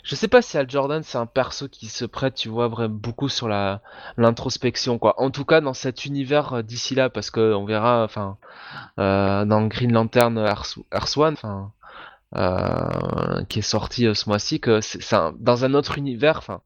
[0.04, 2.94] je sais pas si Al Jordan c'est un perso qui se prête, tu vois, vraiment
[2.94, 3.82] beaucoup sur la
[4.18, 5.20] l'introspection, quoi.
[5.22, 8.38] En tout cas, dans cet univers euh, d'ici là, parce que on verra, enfin,
[9.00, 11.72] euh, dans Green Lantern Earth, One, enfin,
[12.36, 15.00] euh, qui est sorti ce mois-ci, que c'est
[15.40, 16.62] dans un autre univers, enfin,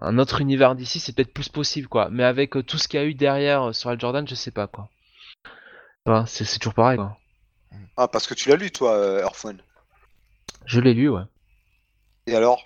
[0.00, 2.08] un autre univers d'ici, c'est peut-être plus possible, quoi.
[2.10, 4.66] Mais avec tout ce qu'il y a eu derrière sur Al Jordan, je sais pas,
[4.66, 4.88] quoi
[6.26, 6.96] c'est toujours pareil.
[6.96, 7.16] Quoi.
[7.96, 9.58] Ah, parce que tu l'as lu, toi, euh, Earthone
[10.66, 11.22] Je l'ai lu, ouais.
[12.28, 12.62] Et alors?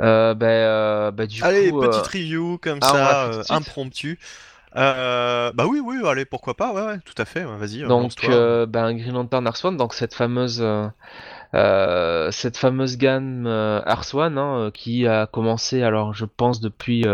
[0.00, 4.18] Euh, bah, euh, bah, du allez, coup, petite review comme ah, ça, impromptu.
[4.74, 7.82] bah oui, oui, allez, pourquoi pas, ouais, ouais tout à fait, vas-y.
[7.82, 8.12] Donc,
[8.68, 10.64] bah, Green Lantern Earth One, donc cette fameuse,
[11.52, 13.46] cette fameuse gamme
[13.86, 17.04] Earth One, hein, qui a commencé, alors je pense depuis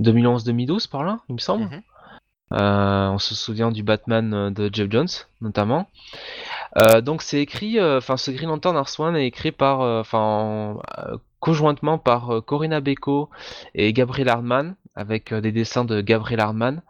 [0.00, 1.64] 2011-2012 par là, il me semble.
[1.64, 1.82] Mhm.
[2.52, 5.08] Euh, on se souvient du Batman euh, de Jeff Jones,
[5.40, 5.88] notamment.
[6.80, 10.76] Euh, donc c'est écrit, enfin ce Green Lantern One est écrit par, enfin
[11.40, 13.30] conjointement par Corinna Beko
[13.74, 16.82] et Gabriel Hardman, avec des dessins de Gabriel Hardman.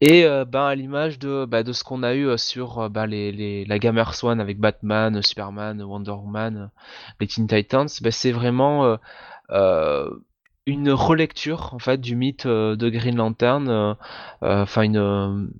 [0.00, 3.78] Et ben à l'image de, bah, de ce qu'on a eu sur bah, les, la
[3.78, 6.70] gamme One avec Batman, Superman, Wonder Woman,
[7.20, 8.98] les Teen Titans, bah, c'est vraiment
[10.66, 13.94] une relecture en fait du mythe euh, de Green Lantern, euh,
[14.42, 15.50] euh, enfin une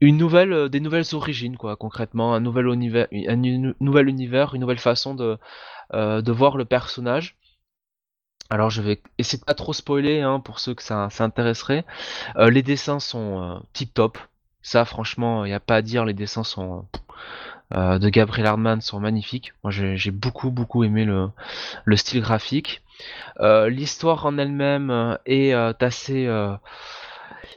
[0.00, 3.36] une nouvelle des nouvelles origines quoi concrètement un nouvel univers un
[3.80, 5.38] nouvel univers une nouvelle façon de
[5.92, 7.36] de voir le personnage
[8.50, 11.84] alors je vais essayer de pas trop spoiler hein, pour ceux que ça, ça intéresserait
[12.36, 14.18] les dessins sont tip top
[14.62, 16.86] ça franchement il n'y a pas à dire les dessins sont
[17.72, 19.52] de Gabriel Hardman sont magnifiques.
[19.64, 21.30] Moi, j'ai beaucoup, beaucoup aimé le,
[21.84, 22.83] le style graphique.
[23.40, 26.28] L'histoire en elle-même est assez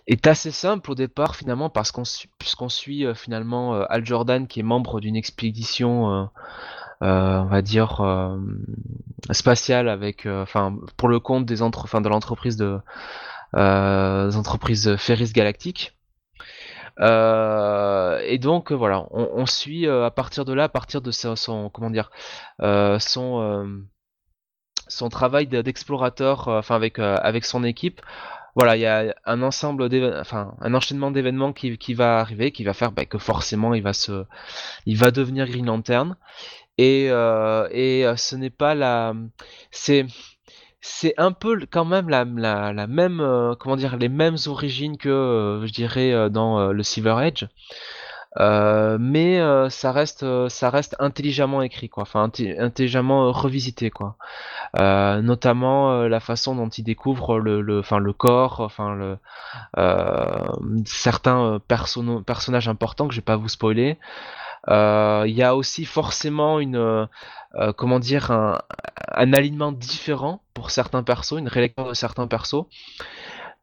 [0.07, 2.03] est assez simple au départ finalement parce qu'on
[2.39, 6.29] puisqu'on suit finalement Al Jordan qui est membre d'une expédition
[7.01, 8.01] on va dire
[9.31, 12.79] spatiale avec enfin pour le compte des entre de l'entreprise de
[13.53, 15.97] des entreprises Ferris Galactique
[16.99, 21.69] euh, et donc voilà, on, suit euh, à partir de là, à partir de son,
[21.69, 22.11] comment dire,
[22.61, 23.85] euh, son
[24.89, 28.01] son travail d'explorateur, enfin avec avec son équipe.
[28.55, 29.87] Voilà, il y a un ensemble,
[30.19, 33.83] enfin un enchaînement d'événements qui, qui, va arriver, qui va faire bah, que forcément il
[33.83, 34.25] va se,
[34.87, 36.15] il va devenir Green Lantern.
[36.79, 39.13] Et, et ce n'est pas la,
[39.71, 40.07] c'est
[40.87, 45.09] c'est un peu quand même la, la, même euh, comment dire les mêmes origines que
[45.09, 47.47] euh, je dirais euh, dans le Silver Age
[48.39, 49.39] mais
[49.69, 54.17] ça reste ça reste intelligemment écrit quoi enfin intelligemment revisité quoi
[54.79, 59.17] notamment la façon dont il découvre le, le enfin le corps enfin le
[60.85, 63.97] certains personnages importants que je vais pas vous spoiler
[64.67, 67.07] il y a aussi forcément une
[67.55, 68.59] euh, comment dire, un,
[69.33, 72.65] alignement différent pour certains persos, une rélecture de certains persos.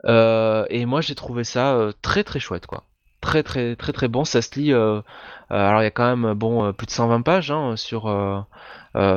[0.06, 2.84] Euh, et moi j'ai trouvé ça euh, très très chouette quoi.
[3.24, 4.72] Très très très très bon, ça se lit.
[4.72, 8.02] alors il y a quand même bon plus de 120 pages hein, sur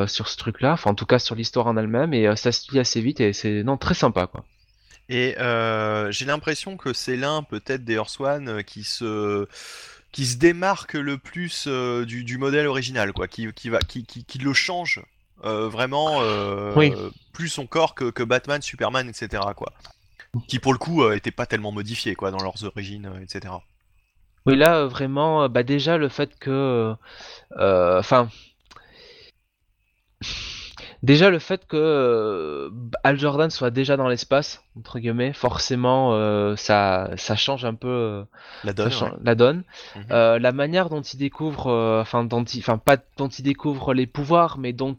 [0.07, 2.79] sur ce truc-là, enfin en tout cas sur l'histoire en elle-même, et ça se lit
[2.79, 4.43] assez vite et c'est non très sympa quoi.
[5.09, 5.35] Et
[6.09, 9.47] j'ai l'impression que c'est l'un peut-être des One qui se
[10.11, 14.37] qui se démarque le plus euh, du, modèle original, quoi, qui, qui va, qui, qui,
[14.39, 15.03] le change
[15.43, 19.43] euh, vraiment euh, plus son corps que, que, Batman, Superman, etc.
[19.55, 19.71] Quoi.
[20.47, 23.53] Qui pour le coup n'étaient pas tellement modifiés quoi, dans leurs origines, etc.
[24.47, 26.95] Oui, là vraiment, bah déjà le fait que,
[27.55, 28.29] enfin.
[31.03, 32.69] Déjà le fait que euh,
[33.03, 37.87] Al Jordan soit déjà dans l'espace, entre guillemets, forcément euh, ça, ça change un peu
[37.87, 38.23] euh,
[38.63, 38.91] la donne.
[39.21, 39.63] La, donne.
[39.95, 40.37] Mhm.
[40.37, 41.71] la manière dont il découvre,
[42.01, 44.97] enfin dont il, enfin pas dont il découvre les pouvoirs, mais dont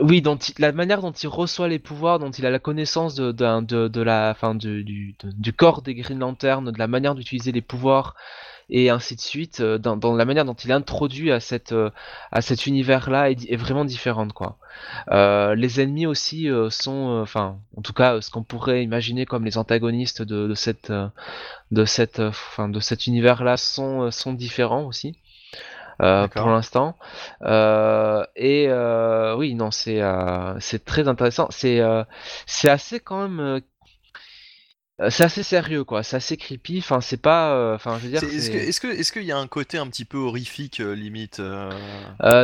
[0.00, 3.32] oui, dont la manière dont il reçoit les pouvoirs, dont il a la connaissance de,
[3.32, 7.52] de, de, la, fin, du, du, du, corps des Green Lanterns, de la manière d'utiliser
[7.52, 8.16] les pouvoirs,
[8.68, 11.90] et ainsi de suite, euh, dans, dans, la manière dont il introduit à, cette, euh,
[12.32, 14.32] à cet univers-là est, vraiment différente.
[14.32, 14.58] Quoi.
[15.12, 19.58] Euh, les ennemis aussi sont, enfin, en tout cas, ce qu'on pourrait imaginer comme les
[19.58, 20.92] antagonistes de, cette,
[21.70, 25.16] de cette, enfin, de cet univers-là sont, sont différents aussi.
[26.02, 26.96] Euh, pour l'instant.
[27.42, 30.02] Euh, et euh, oui, non, c'est
[30.60, 31.48] c'est très intéressant.
[31.50, 31.80] C'est
[32.46, 33.60] c'est assez quand même euh,
[35.10, 38.22] c'est assez sérieux quoi, c'est assez creepy, enfin c'est pas euh, enfin je veux dire
[38.24, 40.94] Est-ce que est-ce que est-ce qu'il y a un côté un petit peu horrifique euh,
[40.94, 41.40] limite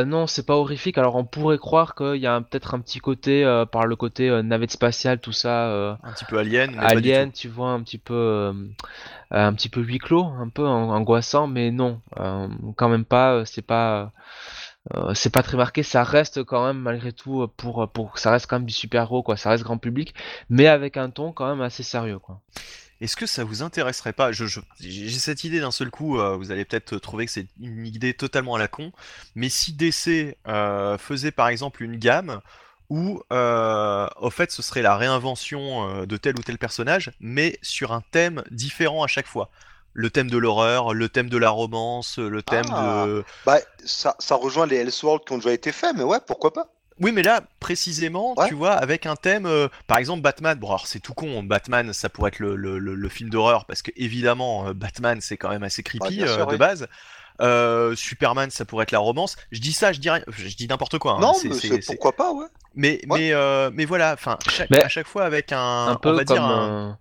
[0.05, 0.97] non, c'est pas horrifique.
[0.97, 4.71] Alors on pourrait croire qu'il y a peut-être un petit côté par le côté navette
[4.71, 8.53] spatiale tout ça un petit peu alien mais alien, tu vois un petit peu
[9.31, 12.01] un petit peu huis clos, un peu angoissant mais non,
[12.75, 14.11] quand même pas, c'est pas
[14.93, 18.31] euh, c'est pas très marqué, ça reste quand même malgré tout euh, pour pour ça
[18.31, 20.13] reste quand même du super héros quoi, ça reste grand public,
[20.49, 22.41] mais avec un ton quand même assez sérieux quoi.
[22.99, 26.63] Est-ce que ça vous intéresserait pas J'ai cette idée d'un seul coup, euh, vous allez
[26.65, 28.91] peut-être trouver que c'est une idée totalement à la con,
[29.35, 30.37] mais si DC
[30.99, 32.41] faisait par exemple une gamme
[32.89, 38.01] où au fait ce serait la réinvention de tel ou tel personnage, mais sur un
[38.11, 39.49] thème différent à chaque fois
[39.93, 43.05] le thème de l'horreur, le thème de la romance, le thème ah.
[43.05, 43.23] de.
[43.45, 46.67] Bah, ça, ça rejoint les Elseworlds qui ont déjà été faits, mais ouais, pourquoi pas
[46.99, 50.87] oui, mais là, précisément, tu vois, avec un thème, euh, par exemple Batman, bon alors
[50.87, 54.67] c'est tout con, Batman ça pourrait être le, le, le, film d'horreur, parce que évidemment,
[54.67, 56.87] euh, Batman c'est quand même assez creepy euh, de base.
[57.97, 59.37] Superman ça pourrait être la romance.
[59.51, 61.13] Je dis ça, je dis je dis n'importe quoi.
[61.13, 61.19] Hein.
[61.19, 62.45] Non, mais c'est pourquoi pas, ouais.
[62.75, 63.33] Mais, mais,
[63.71, 64.37] mais voilà, enfin,
[64.71, 66.97] à chaque fois avec un, un peu on va dire un...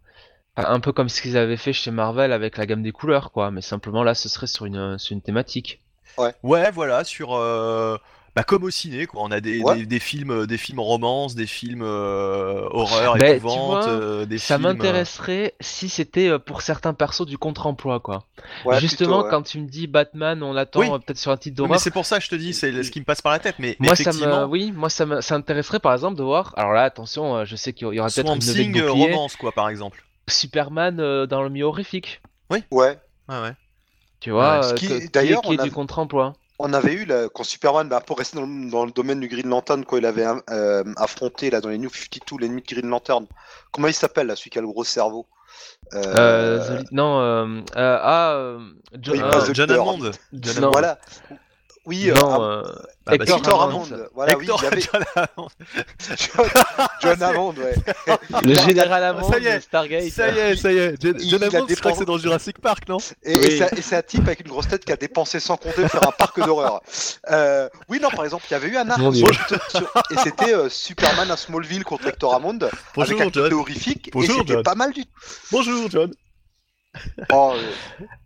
[0.56, 3.50] Un peu comme ce qu'ils avaient fait chez Marvel avec la gamme des couleurs, quoi.
[3.50, 5.80] Mais simplement là, ce serait sur une, sur une thématique.
[6.18, 6.32] Ouais.
[6.42, 7.34] Ouais, voilà, sur.
[7.34, 7.96] Euh,
[8.36, 9.22] bah, comme au ciné, quoi.
[9.22, 14.26] On a des, des, films, des films romance, des films euh, horreur, bah, épouvante, euh,
[14.26, 14.68] des ça films.
[14.68, 18.24] Ça m'intéresserait si c'était pour certains persos du contre-emploi, quoi.
[18.78, 21.72] Justement, quand tu me dis Batman, on l'attend peut-être sur un titre d'horreur.
[21.72, 23.38] mais c'est pour ça que je te dis, c'est ce qui me passe par la
[23.38, 23.54] tête.
[23.58, 26.52] Mais moi, ça me, oui, moi, ça m'intéresserait par exemple de voir.
[26.58, 30.04] Alors là, attention, je sais qu'il y aura peut-être une Thing romance, quoi, par exemple.
[30.28, 32.22] Superman euh, dans le milieu horrifique.
[32.50, 32.64] Oui.
[32.70, 32.98] Ouais.
[33.28, 33.52] Ouais, ouais.
[34.20, 36.34] Tu vois, euh, qui, d'ailleurs, qui est, du contre-emploi.
[36.60, 39.96] On avait eu quand Superman, bah, pour rester dans, le domaine du Green Lantern, quand
[39.96, 43.26] il avait euh, affronté là dans les New 52 l'ennemi de Green Lantern.
[43.72, 45.26] Comment il s'appelle là, celui qui a le gros cerveau?
[45.94, 48.60] Euh, Euh, The- Non, euh, euh, ah, euh,
[49.02, 49.82] Jo- Oui, ah, pas The John Cure.
[49.82, 50.10] Hammond.
[50.32, 50.60] John Non.
[50.60, 50.70] Hammond.
[50.70, 50.98] Voilà.
[51.84, 52.62] Oui, non, euh,
[53.04, 53.82] bah, Hector Hector Hammond.
[53.84, 54.06] Hammond.
[54.14, 55.48] Voilà, oui, Hector avait John Hammond.
[56.16, 56.46] John,
[57.02, 57.74] John Hammond, ouais.
[58.44, 60.08] Le général Hammond Ça y est, de Stargate.
[60.10, 60.94] Ça y est, ça y est.
[61.02, 62.98] John, Il- John Hammond, je crois que c'est dans Jurassic Park, non?
[63.24, 63.60] Et, Oui.
[63.76, 66.06] et c'est un type avec une grosse tête qui a dépensé sans compter pour faire
[66.06, 66.80] un parc d'horreur.
[67.30, 70.54] Euh, oui, non, par exemple, il y avait eu un arc sur- sur- et c'était
[70.54, 72.60] euh, Superman à Smallville contre Hector Hammond
[72.94, 73.52] Bonjour, avec un John.
[73.54, 74.62] horrifique Bonjour, et c'était John.
[74.62, 75.02] pas mal du
[75.50, 76.12] Bonjour, John.
[77.32, 78.04] Oh, euh,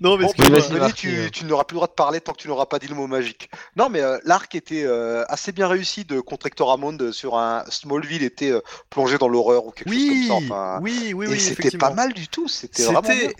[0.00, 1.28] Non, mais Bon, vas-y, Denis, Marty, tu, euh.
[1.30, 3.06] tu n'auras plus le droit de parler tant que tu n'auras pas dit le mot
[3.06, 3.50] magique.
[3.76, 7.64] Non, mais euh, l'arc était euh, assez bien réussi de contre Hector Hammond sur un
[7.68, 10.54] Smallville était euh, plongé dans l'horreur ou quelque Oui, chose comme ça.
[10.54, 12.48] Enfin, oui, oui, et oui, c'était pas mal du tout.
[12.48, 12.82] C'était.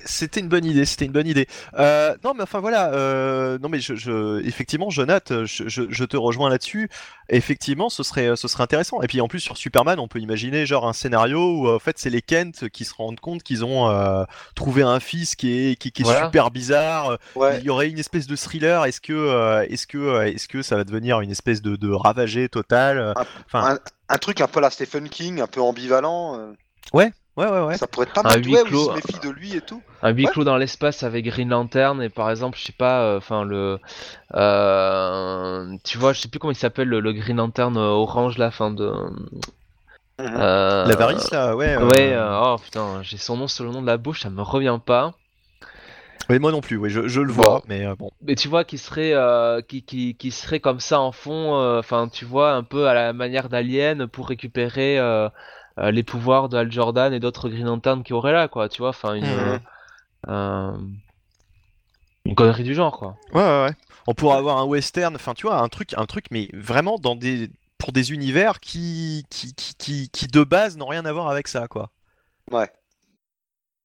[0.05, 0.85] C'était, une bonne idée.
[0.85, 1.47] C'était une bonne idée.
[1.79, 2.93] Euh, non, mais enfin voilà.
[2.93, 6.89] euh, non, mais je, je- effectivement, Jonathan, je, je, je te rejoins là-dessus.
[7.31, 9.03] Effectivement, ce serait, ce serait intéressant.
[9.03, 11.99] Et puis en plus sur Superman, on peut imaginer genre un scénario où en fait
[11.99, 14.25] c'est les Kent qui se rendent compte qu'ils ont euh,
[14.55, 16.27] trouvé un fils qui est, qui, qui est Voilà.
[16.27, 17.19] super bizarre.
[17.35, 17.59] Ouais.
[17.59, 18.85] Il y aurait une espèce de thriller.
[18.85, 21.90] Est-ce que, euh, est-ce que, euh, est-ce que ça va devenir une espèce de, de
[21.93, 23.12] ravagé total euh,
[23.47, 23.78] Enfin,
[24.09, 26.39] Un truc un peu à la Stephen King, un peu ambivalent.
[26.39, 26.53] euh,
[26.95, 27.77] ouais, ouais, ouais.
[27.77, 28.45] Ça pourrait être pas Un mal.
[28.45, 29.81] huis Ouais, où il clos, se méfie de lui et tout.
[30.03, 30.32] Un huis Ouais.
[30.32, 33.78] clos dans l'espace avec Green Lantern et par exemple, je sais pas, euh, enfin le,
[34.35, 38.39] euh, tu vois, je sais plus comment il s'appelle le, le Green Lantern euh, orange
[38.39, 38.93] là, fin de.
[40.20, 41.77] euh, La varice là, ouais.
[41.77, 44.31] euh, Ouais, euh, oh putain, j'ai son nom sur le nom de la bouche, ça
[44.31, 45.15] me revient pas.
[46.31, 46.77] Oui, moi non plus.
[46.77, 47.43] Oui, je, je le Bon.
[47.43, 48.11] vois, mais euh, bon.
[48.21, 51.79] Mais tu vois, qui serait, euh, qui, qui, qui serait comme ça en fond, euh,
[51.79, 55.29] enfin, tu vois, un peu à la manière d'Alien pour récupérer euh,
[55.79, 58.83] euh, les pouvoirs de Hal Jordan et d'autres Green Lantern qui auraient là, quoi, tu
[58.83, 59.61] vois, enfin, une,
[62.27, 63.17] une connerie du genre, quoi.
[63.33, 63.75] Ouais, ouais, ouais.
[64.07, 67.15] On pourrait avoir un western, enfin tu vois, un truc, un truc, mais vraiment dans
[67.15, 71.29] des, pour des univers qui, qui, qui, qui, qui, de base n'ont rien à voir
[71.29, 71.91] avec ça, quoi.
[72.51, 72.71] Ouais.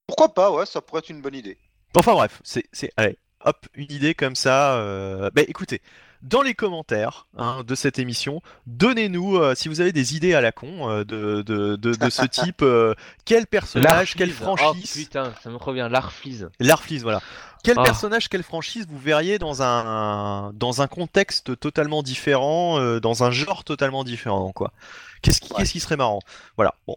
[0.07, 1.57] Pourquoi pas, ouais, ça pourrait être une bonne idée.
[1.95, 4.75] Enfin bref, c'est, c'est, allez, hop, une idée comme ça.
[4.77, 5.29] Euh...
[5.33, 5.81] Bah écoutez,
[6.21, 10.41] dans les commentaires hein, de cette émission, donnez-nous euh, si vous avez des idées à
[10.41, 12.61] la con euh, de, de, de, de ce type.
[12.61, 12.93] euh,
[13.25, 16.49] quel personnage, quelle franchise Oh putain, ça me revient, l'Arfleeze.
[16.59, 17.21] L'Arfleeze, voilà.
[17.63, 17.83] Quel Ah.
[17.83, 23.31] personnage, quelle franchise vous verriez dans un, dans un contexte totalement différent, euh, dans un
[23.31, 24.73] genre totalement différent, quoi?
[25.21, 25.59] Qu'est-ce qui, Ouais.
[25.59, 26.19] qu'est-ce qui serait marrant?
[26.57, 26.95] Voilà, bon.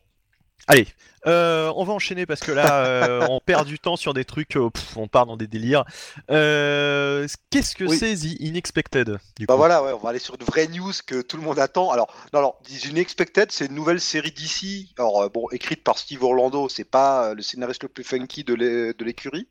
[0.69, 0.89] Allez,
[1.29, 4.57] euh, on va enchaîner parce que là, euh, on perd du temps sur des trucs,
[4.57, 5.85] euh, pff, on part dans des délires.
[6.29, 7.97] Qu'est-ce que Oui.
[7.99, 10.93] c'est The Unexpected du Bah coup voilà, ouais, on va aller sur une vraie news
[11.07, 11.91] que tout le monde attend.
[11.91, 14.93] Alors, non, alors, The Unexpected, c'est une nouvelle série d'ici.
[14.99, 18.93] Alors, bon, écrite par Steve Orlando, c'est pas le scénariste le plus funky de l'é-
[18.93, 19.47] de l'écurie,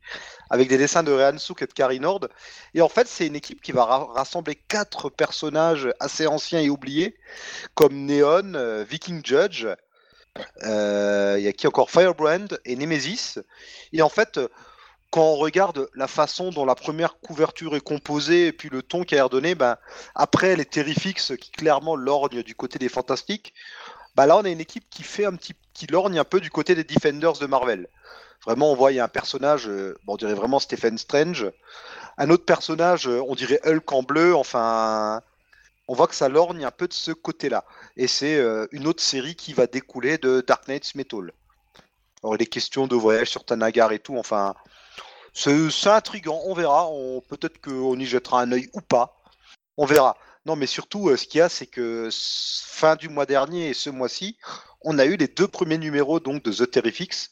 [0.50, 2.28] avec des dessins de Ryan Sook et de Carrie Nord.
[2.74, 6.70] Et en fait, c'est une équipe qui va ra- rassembler quatre personnages assez anciens et
[6.70, 7.16] oubliés,
[7.74, 9.66] comme Neon, Viking Judge,
[10.64, 11.90] euh, il y a qui encore?
[11.90, 13.40] Firebrand et Nemesis.
[13.94, 14.40] Et en fait,
[15.12, 19.04] quand on regarde la façon dont la première couverture est composée et puis le ton
[19.04, 19.78] qui a donné, ben,
[20.14, 23.54] après les Terrifix qui clairement lorgnent du côté des Fantastiques,
[24.16, 26.50] bah là on a une équipe qui fait un petit, qui lorgne un peu du
[26.50, 27.88] côté des Defenders de Marvel.
[28.46, 31.52] Vraiment, on voit il y a un personnage, euh, on dirait vraiment Stephen Strange,
[32.18, 34.36] un autre personnage, euh, on dirait Hulk en bleu.
[34.36, 35.22] Enfin,
[35.88, 37.66] on voit que ça lorgne un peu de ce côté-là.
[37.98, 41.32] Et c'est euh, une autre série qui va découler de Dark Knight's Metal.
[42.24, 44.18] Alors, il est question de voyage sur Tanagar et tout.
[44.18, 44.56] Enfin,
[45.34, 46.42] c'est intriguant.
[46.46, 46.88] On verra.
[46.90, 49.22] On, Peut-être qu'on y jettera un œil ou pas.
[49.78, 50.18] On verra.
[50.46, 53.74] Non, mais surtout, euh, ce qu'il y a, c'est que fin du mois dernier et
[53.74, 54.38] ce mois-ci,
[54.82, 57.30] on a eu les deux premiers numéros donc de The Terrifics,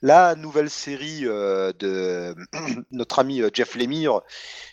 [0.00, 2.34] la nouvelle série euh, de
[2.90, 4.22] notre ami Jeff Lemire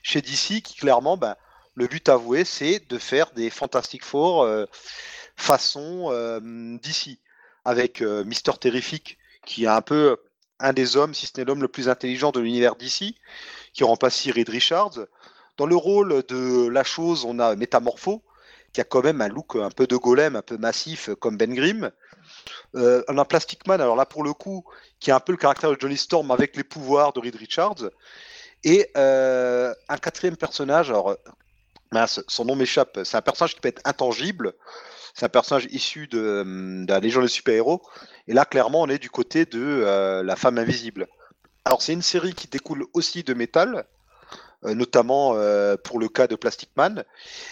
[0.02, 1.36] chez DC, qui clairement, ben,
[1.76, 4.66] le but avoué, c'est de faire des Fantastic Four euh,
[5.36, 6.40] façon euh,
[6.82, 7.20] DC,
[7.66, 10.18] avec euh, Mister Terrific, qui est un peu
[10.60, 13.16] un des hommes, si ce n'est l'homme le plus intelligent de l'univers DC,
[13.74, 15.00] qui remplace Reed Richards.
[15.58, 18.24] Dans le rôle de la chose, on a Métamorpho,
[18.72, 21.54] qui a quand même un look un peu de golem, un peu massif, comme Ben
[21.54, 21.92] Grimm.
[22.76, 24.64] Euh, on a Plastic Man, alors là pour le coup,
[25.00, 27.90] qui a un peu le caractère de Johnny Storm avec les pouvoirs de Reed Richards.
[28.64, 31.18] Et un quatrième personnage, alors
[31.94, 34.54] mince, son nom m'échappe, c'est un personnage qui peut être intangible,
[35.14, 36.44] c'est un personnage issu de,
[36.86, 37.82] de la des super-héros,
[38.28, 41.08] et là clairement on est du côté de euh, la femme invisible.
[41.66, 43.84] Alors c'est une série qui découle aussi de métal, euh,
[44.66, 47.04] notamment euh, pour le cas de Plastic Man.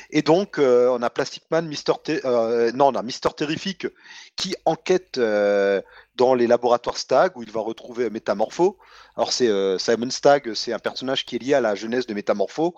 [0.09, 2.91] Et donc, euh, on a Plastic Man, Mister Ter- euh, non,
[3.35, 3.87] Terrific
[4.35, 5.81] qui enquête euh,
[6.15, 8.77] dans les laboratoires Stag où il va retrouver Métamorpho.
[9.15, 12.13] Alors, c'est euh, Simon Stag, c'est un personnage qui est lié à la jeunesse de
[12.13, 12.75] Métamorpho.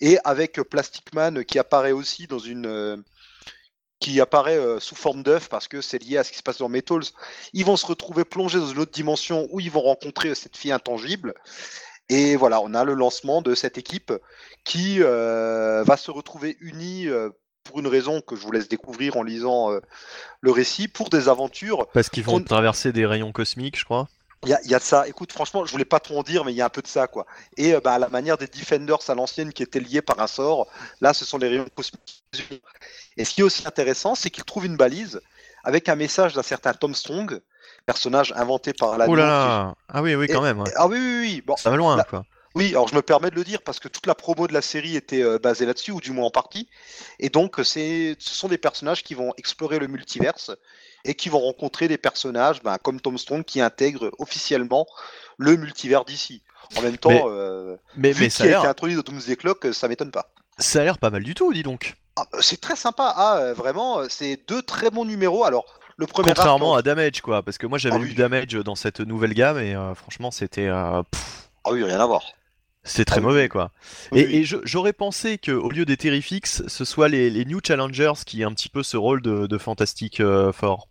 [0.00, 2.96] Et avec Plastic Man qui apparaît aussi dans une, euh,
[4.00, 6.58] qui apparaît euh, sous forme d'œuf parce que c'est lié à ce qui se passe
[6.58, 7.04] dans Metals.
[7.52, 10.72] Ils vont se retrouver plongés dans une autre dimension où ils vont rencontrer cette fille
[10.72, 11.34] intangible.
[12.08, 14.12] Et voilà, on a le lancement de cette équipe
[14.64, 17.30] qui euh, va se retrouver unie euh,
[17.64, 19.80] pour une raison que je vous laisse découvrir en lisant euh,
[20.40, 21.86] le récit, pour des aventures.
[21.92, 24.08] Parce qu'ils vont On- traverser des rayons cosmiques, je crois.
[24.44, 25.08] Il y a, il y a de ça.
[25.08, 26.86] Écoute, franchement, je voulais pas trop en dire, mais il y a un peu de
[26.86, 27.26] ça, quoi.
[27.56, 30.28] Et euh, bah, à la manière des Defenders à l'ancienne qui étaient liés par un
[30.28, 30.68] sort,
[31.00, 32.22] là, ce sont les rayons cosmiques.
[33.16, 35.20] Et ce qui est aussi intéressant, c'est qu'ils trouvent une balise
[35.64, 37.40] avec un message d'un certain Tom Strong,
[37.90, 39.08] personnage inventé par la.
[39.08, 40.60] Oh là là Ah oui, oui, quand même.
[40.60, 40.70] ouais.
[40.76, 41.42] Ah oui, oui, oui.
[41.46, 42.24] Bon, Ça va loin, quoi.
[42.54, 44.62] Oui, alors je me permets de le dire parce que toute la promo de la
[44.62, 46.68] série était euh, basée là-dessus, ou du moins en partie.
[47.20, 50.50] Et donc, c'est, ce sont des personnages qui vont explorer le multiverse
[51.04, 54.86] et qui vont rencontrer des personnages ben, comme Tom Strong qui intègrent officiellement
[55.36, 56.42] le multivers d'ici.
[56.76, 59.66] En même temps, Mais- euh, Mais, vu mais ça a été introduit dans Doomsday Clock,
[59.72, 60.30] ça m'étonne pas.
[60.58, 61.94] ça a l'air pas mal du tout, dis donc.
[62.16, 63.12] Ah, euh, c'est très sympa.
[63.14, 65.44] Ah, euh, vraiment, c'est deux très bons numéros.
[65.44, 65.66] Alors,
[65.96, 67.42] le premier arc, Contrairement en- à Damage, quoi.
[67.42, 68.14] Parce que moi, j'avais lu oui.
[68.14, 71.02] Damage dans cette nouvelle gamme et euh, franchement, c'était euh,
[71.64, 72.22] Ah oui, rien à voir.
[72.84, 73.26] c'était très Ah oui.
[73.26, 73.70] mauvais, quoi.
[74.12, 78.42] Oui, Et, j'aurais pensé qu'au lieu des Terrifix, ce soit les, les New Challengers qui
[78.42, 80.88] aient un petit peu ce rôle de, de fantastique euh, fort.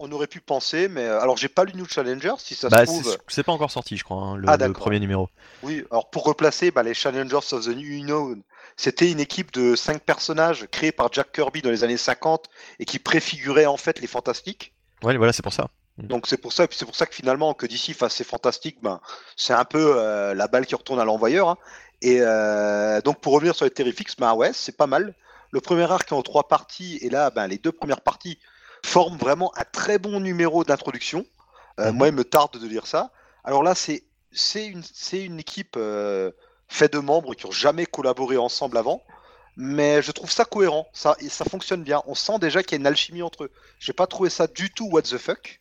[0.00, 2.34] On aurait pu penser, mais euh, alors j'ai pas lu New Challenger.
[2.38, 4.72] Si ça Bah, se trouve, c'est pas encore sorti, je crois, hein, le, Ah, le
[4.72, 5.28] premier numéro.
[5.62, 8.42] Oui, alors pour replacer, bah, les Challengers of the New Unknown,
[8.76, 12.48] c'était une équipe de cinq personnages créés par Jack Kirby dans les années 50
[12.78, 14.72] et qui préfiguraient en fait les fantastiques.
[15.02, 15.68] Ouais, voilà, c'est pour ça.
[15.98, 18.22] Donc c'est pour ça, et puis c'est pour ça que finalement que d'ici fasse ces
[18.22, 19.00] fantastiques, ben
[19.36, 21.48] c'est un peu euh, la balle qui retourne à l'envoyeur.
[21.48, 21.56] hein.
[22.02, 25.12] Et euh, donc pour revenir sur les Terrifix, ben ouais, c'est pas mal.
[25.50, 28.38] Le premier arc est en trois parties et là, ben les deux premières parties
[28.84, 31.24] forment vraiment un très bon numéro d'introduction.
[31.80, 31.96] Euh, Mhm.
[31.96, 33.10] Moi, il me tarde de lire ça.
[33.44, 34.04] Alors là, c'est
[34.54, 34.82] une
[35.12, 36.30] une équipe euh,
[36.68, 39.02] faite de membres qui ont jamais collaboré ensemble avant.
[39.56, 42.02] Mais je trouve ça cohérent, ça, et ça fonctionne bien.
[42.06, 43.52] On sent déjà qu'il y a une alchimie entre eux.
[43.80, 45.60] J'ai pas trouvé ça du tout what the fuck.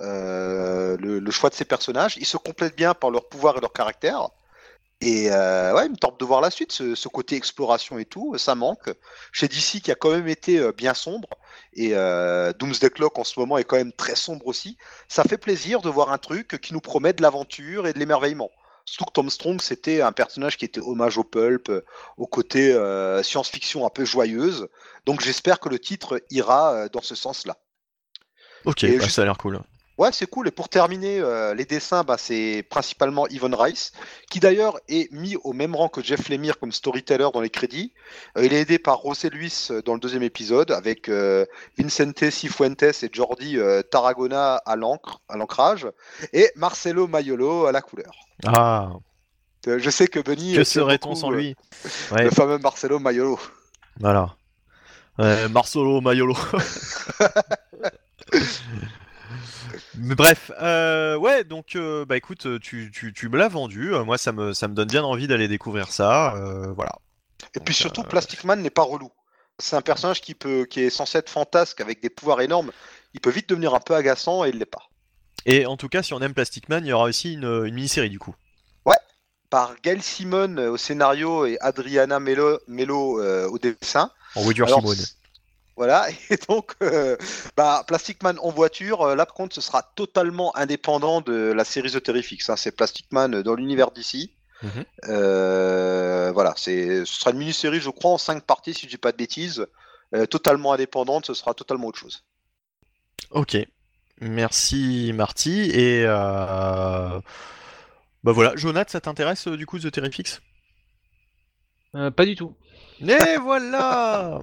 [0.00, 3.60] Euh, le, le choix de ces personnages, ils se complètent bien par leur pouvoir et
[3.60, 4.28] leur caractère.
[5.02, 8.06] Et euh, ouais, il me tente de voir la suite, ce, ce côté exploration et
[8.06, 8.88] tout, ça manque.
[9.30, 11.28] Chez DC qui a quand même été euh, bien sombre,
[11.74, 14.78] et euh, Doomsday Clock en ce moment est quand même très sombre aussi,
[15.08, 18.50] ça fait plaisir de voir un truc qui nous promet de l'aventure et de l'émerveillement.
[18.86, 21.84] Surtout que Tom Strong, c'était un personnage qui était hommage au pulp, euh,
[22.16, 24.66] au côté euh, science-fiction un peu joyeuse.
[25.04, 27.58] Donc j'espère que le titre ira dans ce sens-là.
[28.64, 29.60] Ok, bah, juste- ça a l'air cool.
[29.98, 30.48] Ouais, c'est cool.
[30.48, 33.92] Et pour terminer, euh, les dessins, bah, c'est principalement Yvonne Rice,
[34.30, 37.94] qui d'ailleurs est mis au même rang que Jeff Lemire comme storyteller dans les crédits.
[38.36, 41.46] Euh, il est aidé par José Luis euh, dans le deuxième épisode, avec euh,
[41.78, 43.56] Vicente Cifuentes et Jordi
[43.90, 45.86] Tarragona à l'encre, à l'ancrage,
[46.34, 48.12] et Marcelo Maiolo à la couleur.
[48.46, 48.90] Ah,
[49.66, 50.54] Je sais que Benny.
[50.54, 51.56] que serait-on sans lui
[52.12, 53.38] Ouais, Le fameux Marcelo Maiolo.
[53.98, 54.34] voilà.
[55.50, 56.36] Marcelo Maiolo.
[59.96, 63.94] Mais bref, euh, ouais, donc euh, bah écoute, tu, tu, tu me l'as vendu.
[63.94, 66.34] Euh, moi, ça me, ça me donne bien envie d'aller découvrir ça.
[66.36, 66.92] euh, voilà.
[67.54, 69.10] Et puis surtout, Plastic Man n'est pas relou.
[69.58, 72.72] C'est un personnage qui, peut, qui est censé être fantasque avec des pouvoirs énormes.
[73.14, 74.82] Il peut vite devenir un peu agaçant et il l'est pas.
[75.46, 77.74] Et en tout cas, si on aime Plastic Man, il y aura aussi une, une
[77.74, 78.34] mini-série du coup.
[79.48, 84.10] Par Gail Simon au scénario et Adriana Melo, Melo euh, au dessin.
[84.34, 84.96] En Alors, Simone.
[85.76, 87.16] Voilà, et donc, euh,
[87.56, 91.64] bah, Plastic Man en voiture, euh, là par contre, ce sera totalement indépendant de la
[91.64, 92.48] série The Terrifics.
[92.48, 92.56] hein.
[92.56, 94.32] C'est Plastic Man dans l'univers d'ici.
[94.62, 94.84] Mhm.
[95.08, 98.96] Euh, voilà, c'est, ce sera une mini-série, je crois, en cinq parties, si je dis
[98.96, 99.66] pas de bêtises.
[100.14, 102.24] Euh, totalement indépendante, ce sera totalement autre chose.
[103.30, 103.56] Ok.
[104.20, 105.70] Merci Marty.
[105.72, 107.20] Et euh...
[108.24, 110.40] bah voilà, Jonathan, ça t'intéresse du coup The Terrifix
[111.94, 112.54] Euh, pas du tout.
[113.00, 114.40] Et voilà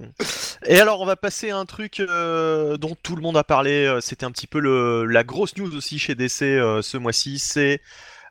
[0.66, 3.84] Et alors, on va passer à un truc euh, dont tout le monde a parlé.
[3.86, 7.38] euh, C'était un petit peu le, la grosse news aussi chez DC euh, ce mois-ci.
[7.38, 7.80] C'est,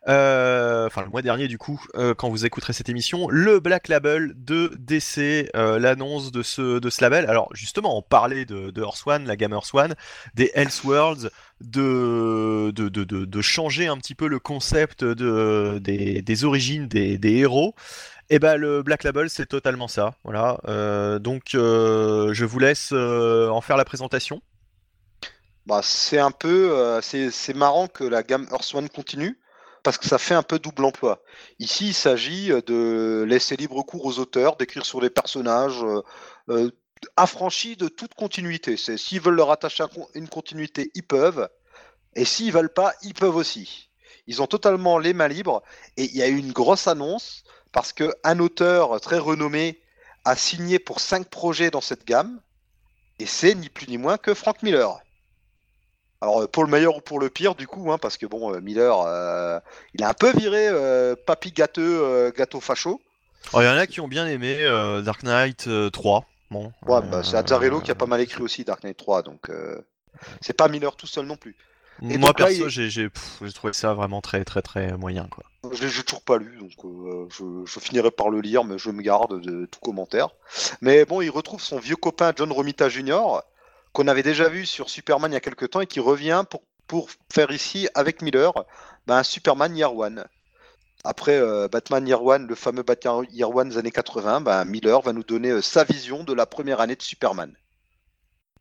[0.06, 4.34] enfin le mois dernier du coup, euh, quand vous écouterez cette émission, le Black Label
[4.36, 7.26] de DC, euh, l'annonce de ce, de ce label.
[7.30, 9.96] Alors justement, on parlait de, de Earth One, la gamme Earth One,
[10.34, 11.30] des Elseworlds,
[11.62, 17.18] de, de, de, de, changer un petit peu le concept de, des, des origines des,
[17.18, 17.74] des héros.
[18.30, 20.60] Et ben le Black Label c'est totalement ça, voilà.
[20.68, 24.42] Euh, donc euh, je vous laisse euh, en faire la présentation.
[25.66, 29.40] Bah, c'est un peu, euh, c'est marrant que la gamme Earth One continue
[29.84, 31.22] parce que ça fait un peu double emploi.
[31.60, 36.02] Ici, il s'agit de laisser libre cours aux auteurs, d'écrire sur les personnages euh,
[36.50, 36.72] euh,
[37.18, 38.78] affranchis de toute continuité.
[38.78, 39.84] S'ils veulent leur attacher
[40.16, 41.50] une continuité, ils peuvent,
[42.16, 43.90] et s'ils veulent pas, ils peuvent aussi.
[44.26, 45.62] Ils ont totalement les mains libres,
[45.98, 47.44] et il y a eu une grosse annonce
[47.74, 49.82] parce que un auteur très renommé
[50.24, 52.40] a signé pour cinq projets dans cette gamme.
[53.20, 55.00] Et c'est ni plus ni moins que Frank Miller.
[56.24, 58.54] Alors euh, pour le meilleur ou pour le pire du coup, hein, parce que bon,
[58.54, 59.60] euh, Miller, euh,
[59.94, 63.02] il a un peu viré euh, papy gâteux, euh, gâteau facho.
[63.52, 64.58] Oh, Il y en a qui ont bien aimé
[65.04, 66.26] Dark Knight euh, 3.
[66.50, 69.50] Bon, Ouais, bah, c'est Azzarello qui a pas mal écrit aussi Dark Knight 3, donc
[70.40, 71.56] c'est pas Miller tout seul non plus.
[72.02, 73.10] Et Moi donc là, perso, il- j'ai
[73.54, 75.44] trouvé ça vraiment très très très moyen quoi.
[75.74, 76.72] Je l'ai toujours pas lu, donc
[77.32, 80.30] je, je finirai par le lire, mais je me garde de tout commentaire.
[80.82, 83.42] Mais bon, il retrouve son vieux copain John Romita Jr.,
[83.94, 86.64] qu'on avait déjà vu sur Superman il y a quelques temps et qui revient pour,
[86.88, 88.52] pour faire ici, avec Miller,
[89.08, 90.26] ben, un Superman Year One.
[91.06, 95.02] Après euh, Batman Year One, le fameux Batman Year One des années 80, ben, Miller
[95.02, 97.54] va nous donner euh, sa vision de la première année de Superman.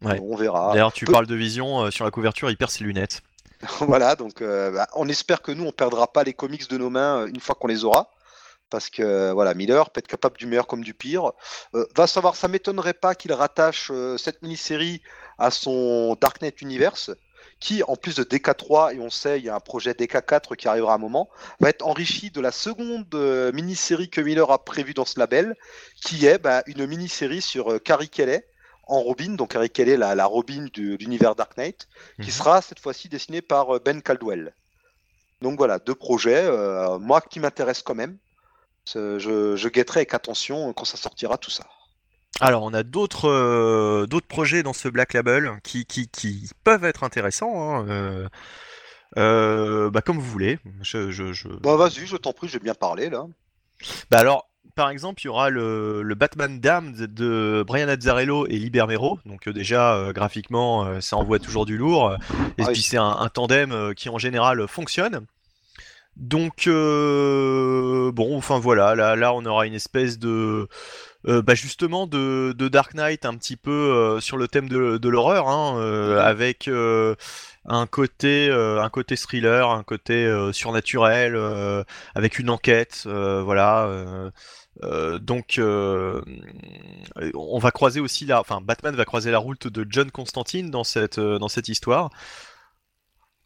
[0.02, 0.20] Ouais.
[0.20, 0.72] On verra.
[0.72, 3.22] D'ailleurs, tu peu- parles de vision euh, sur la couverture, il perd ses lunettes.
[3.78, 7.26] voilà, donc bah, on espère que nous, on perdra pas les comics de nos mains
[7.26, 8.10] une fois qu'on les aura.
[8.72, 11.32] Parce que voilà, Miller peut être capable du meilleur comme du pire.
[11.74, 15.02] Euh, va savoir, ça m'étonnerait pas qu'il rattache euh, cette mini-série
[15.38, 17.10] à son Dark Knight Universe,
[17.60, 20.66] qui, en plus de DK3, et on sait, il y a un projet DK4 qui
[20.66, 21.28] arrivera à un moment,
[21.60, 25.54] va être enrichi de la seconde euh, mini-série que Miller a prévue dans ce label,
[26.04, 28.40] qui est bah, une mini-série sur euh, Carrie Kelly
[28.88, 31.86] en Robin, donc Carrie Kelly, la, la Robin de l'univers Dark Knight,
[32.16, 32.30] qui Mhm.
[32.32, 34.54] sera cette fois-ci dessiné par euh, Ben Caldwell.
[35.40, 38.18] Donc voilà, deux projets, euh, moi qui m'intéresse quand même.
[38.86, 41.64] Je guetterai avec attention quand ça sortira tout ça.
[42.40, 46.84] Alors, on a d'autres euh, d'autres projets dans ce Black Label qui, qui, qui peuvent
[46.84, 47.52] être intéressants.
[47.78, 48.28] hein, euh,
[49.18, 50.58] euh, bah, comme vous voulez.
[50.82, 53.26] Je, je, je- Bah vas-y, je t'en prie, j'ai bien parlé là.
[54.10, 58.56] Bah alors, par exemple, il y aura le, le Batman Damned de Brian Azzarello et
[58.58, 59.18] Liber Mero.
[59.26, 62.16] Donc euh, déjà, euh, graphiquement, euh, ça envoie toujours du lourd.
[62.58, 62.72] Et Ah oui.
[62.72, 65.26] puis c'est un, un tandem qui en général fonctionne.
[66.16, 70.68] Donc euh, bon, enfin voilà, là, là on aura une espèce de,
[71.26, 74.98] euh, bah justement de, de Dark Knight un petit peu euh, sur le thème de,
[74.98, 81.36] de l'horreur, hein, euh, avec un côté, un côté thriller, un côté surnaturel,
[82.14, 84.30] avec une enquête, voilà.
[85.20, 90.70] donc, on va croiser aussi la, enfin, Batman va croiser la route de John Constantine
[90.70, 92.10] dans cette, dans cette histoire.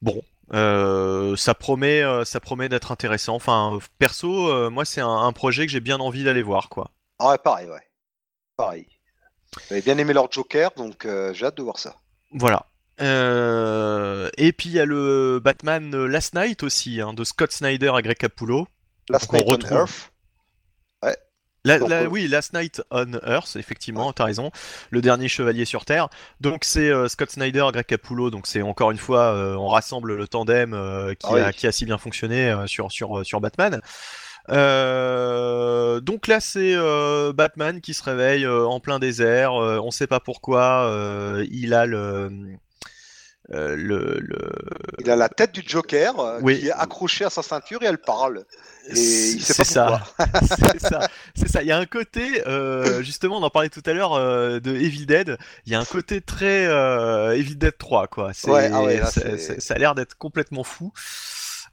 [0.03, 0.23] Bon,
[0.55, 3.35] euh, ça promet, ça promet d'être intéressant.
[3.35, 6.91] Enfin, perso, euh, moi, c'est un, un projet que j'ai bien envie d'aller voir, quoi.
[7.19, 7.81] Ah ouais, pareil, ouais.
[8.57, 8.87] Pareil.
[9.69, 11.95] J'avais bien aimé leur Joker, donc euh, j'ai hâte de voir ça.
[12.33, 12.67] Voilà.
[13.01, 17.53] Euh, et puis il y a le Batman euh, Last Night aussi, hein, de Scott
[17.53, 18.67] Snyder à Greg Capullo.
[19.09, 20.13] Last on Night on retrouve- Earth.
[21.65, 24.53] La- la- euh, oui, Last Night on Earth, effectivement, t'as raison.
[24.91, 26.09] Le dernier chevalier sur Terre.
[26.41, 28.31] Donc c'est euh, Scott Snyder, Greg Capullo.
[28.31, 30.71] Donc c'est encore une fois, on rassemble le tandem
[31.19, 31.41] qui, Ah oui.
[31.41, 33.81] a, qui a si bien fonctionné sur, sur, sur Batman.
[34.49, 39.55] Euh, donc là c'est euh, Batman qui se réveille euh, en plein désert.
[39.55, 40.91] on sait pas pourquoi.
[41.51, 42.31] il a le,
[43.53, 44.39] euh, le, le...
[44.99, 46.61] Il a la tête du Joker euh, Oui.
[46.61, 48.45] qui est accrochée à sa ceinture et elle parle.
[48.89, 50.27] Et il sait C'est pas ça.
[50.73, 51.09] c'est ça.
[51.35, 51.63] C'est ça.
[51.63, 55.07] Il y a un côté, euh, justement, on en parlait tout à l'heure de Evil
[55.07, 55.37] Dead.
[55.65, 56.65] Il y a un côté très
[57.37, 58.33] Evil Dead 3, quoi.
[58.47, 60.93] Ouais, ah ouais, là, ça a l'air d'être complètement fou.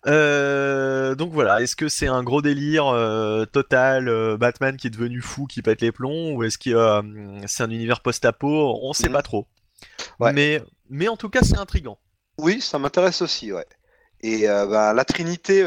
[0.06, 4.90] Euh, donc voilà, est-ce que c'est un gros délire euh, total, euh, Batman qui est
[4.90, 7.02] devenu fou, qui pète les plombs, ou est-ce que
[7.48, 8.80] c'est un univers post-apo?
[8.82, 9.14] On sait Mhm.
[9.14, 9.48] pas trop.
[10.20, 10.34] Ouais.
[10.34, 11.98] Mais, mais en tout cas, c'est intriguant.
[12.38, 13.66] Oui, ça m'intéresse aussi, ouais.
[14.22, 15.64] Et bah, la Trinité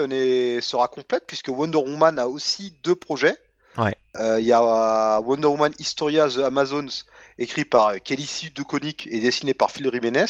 [0.61, 3.37] sera complète puisque Wonder Woman a aussi deux projets.
[3.79, 3.95] Ouais.
[4.39, 7.05] Il y a Wonder Woman Historia The Amazons,
[7.39, 10.25] écrit par Kelly Sue DeConnick et dessiné par Phil Jiménez.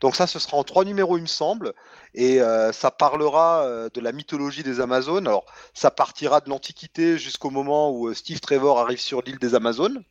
[0.00, 1.72] Donc ça, ce sera en trois numéros, il me semble.
[2.14, 5.26] Et euh, ça parlera euh, de la mythologie des Amazones.
[5.26, 9.54] Alors, ça partira de l'Antiquité jusqu'au moment où euh, Steve Trevor arrive sur l'île des
[9.54, 10.02] Amazones.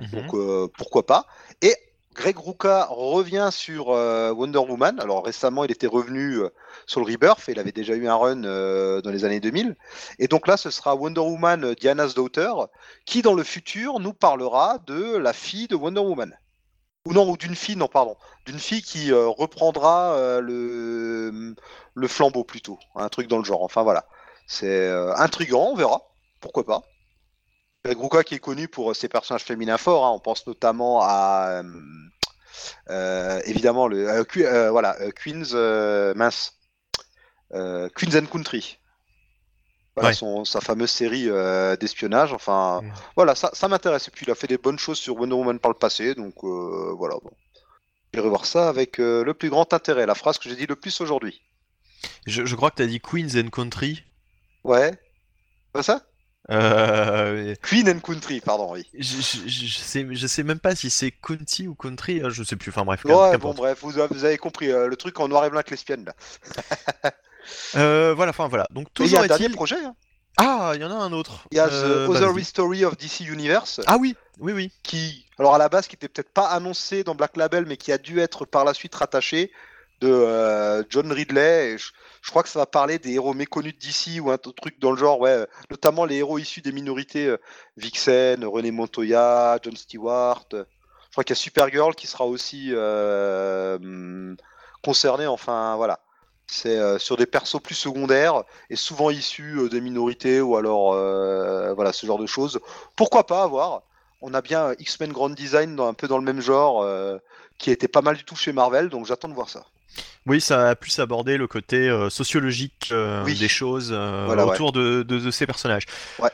[0.00, 0.08] Mhm.
[0.10, 1.26] Donc euh, pourquoi pas.
[1.62, 1.74] Et
[2.18, 4.98] Greg Rucka revient sur euh, Wonder Woman.
[4.98, 6.48] Alors récemment, il était revenu euh,
[6.84, 9.76] sur le Rebirth et il avait déjà eu un run euh, dans les années 2000.
[10.18, 12.50] Et donc là, ce sera Wonder Woman Diana's Daughter
[13.06, 16.36] qui, dans le futur, nous parlera de la fille de Wonder Woman.
[17.08, 18.18] Ou non, ou d'une fille, non, pardon.
[18.44, 22.78] D'une fille qui euh, reprendra euh, le, flambeau plutôt.
[22.94, 23.62] Un truc dans le genre.
[23.62, 24.04] Enfin voilà.
[24.46, 26.02] C'est euh, intriguant, on verra.
[26.40, 26.82] Pourquoi pas.
[27.82, 30.10] Greg Rucka qui est connu pour ses personnages féminins forts, hein.
[30.10, 31.62] on pense notamment à
[33.46, 36.58] évidemment le voilà Queens mince
[37.50, 38.77] Queens and Country.
[39.98, 40.14] Voilà Ouais.
[40.14, 42.32] son, sa fameuse série euh, d'espionnage.
[42.32, 42.80] Enfin
[43.16, 44.08] voilà ça, ça m'intéresse.
[44.08, 46.34] Et puis il a fait des bonnes choses sur Wonder Woman par le passé, donc
[46.44, 47.14] euh, voilà.
[47.22, 47.30] Bon.
[48.14, 50.06] J'irai voir ça avec euh, le plus grand intérêt.
[50.06, 51.42] La phrase que j'ai dit le plus aujourd'hui.
[52.26, 54.02] Je, je crois que tu as dit Queens and Country.
[54.64, 54.92] Ouais.
[55.72, 56.02] Pas ça?
[57.62, 58.86] Queen and Country, pardon, oui.
[58.98, 62.42] je, je, je sais, je sais même pas si c'est County ou Country, euh, je
[62.42, 62.70] sais plus.
[62.70, 63.04] Enfin bref.
[63.04, 65.70] Ouais, bon, bref, vous, avez- vous avez compris, le truc en noir et blanc avec
[65.70, 66.14] l'espion, là.
[67.76, 68.66] Euh, voilà, enfin voilà.
[68.70, 69.52] Donc Et il y a toujours est-il.
[69.52, 69.94] projet, hein.
[70.36, 71.46] Ah, il y en a un autre.
[71.50, 72.44] Il y a Euh, The bah, Other.
[72.44, 74.72] Story of DC Universe, Ah oui, oui, oui.
[74.84, 77.90] qui, alors à la base, qui était peut-être pas annoncé dans Black Label, mais qui
[77.90, 79.50] a dû être par la suite rattaché
[80.00, 81.72] de euh, John Ridley.
[81.72, 81.90] Et je,
[82.22, 84.92] je crois que ça va parler des héros méconnus de DC ou un truc dans
[84.92, 87.36] le genre, ouais, euh, notamment les héros issus des minorités, euh,
[87.76, 90.44] Vixen, René Montoya, John Stewart.
[90.54, 90.64] euh,
[91.06, 94.36] Je crois qu'il y a Supergirl qui sera aussi euh, hum,
[94.84, 95.26] concerné.
[95.26, 95.98] Enfin, voilà.
[96.50, 100.94] C'est euh, sur des persos plus secondaires et souvent issus euh, des minorités ou alors
[100.94, 102.58] euh, voilà ce genre de choses.
[102.96, 103.82] Pourquoi pas avoir
[104.22, 106.86] On a bien X-Men Grand Design dans, un peu dans le même genre
[107.58, 109.64] qui était pas mal du tout chez Marvel, donc j'attends de voir ça.
[110.26, 112.92] Oui, ça a plus abordé le côté sociologique
[113.24, 113.38] Oui.
[113.38, 114.42] des choses ouais.
[114.42, 115.84] autour de, de- de ces personnages.
[116.18, 116.30] Ouais.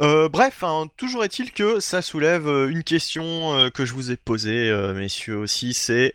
[0.00, 4.10] Euh, bref, hein, toujours est-il que ça soulève euh, une question euh, que je vous
[4.10, 6.14] ai posée, messieurs aussi, c'est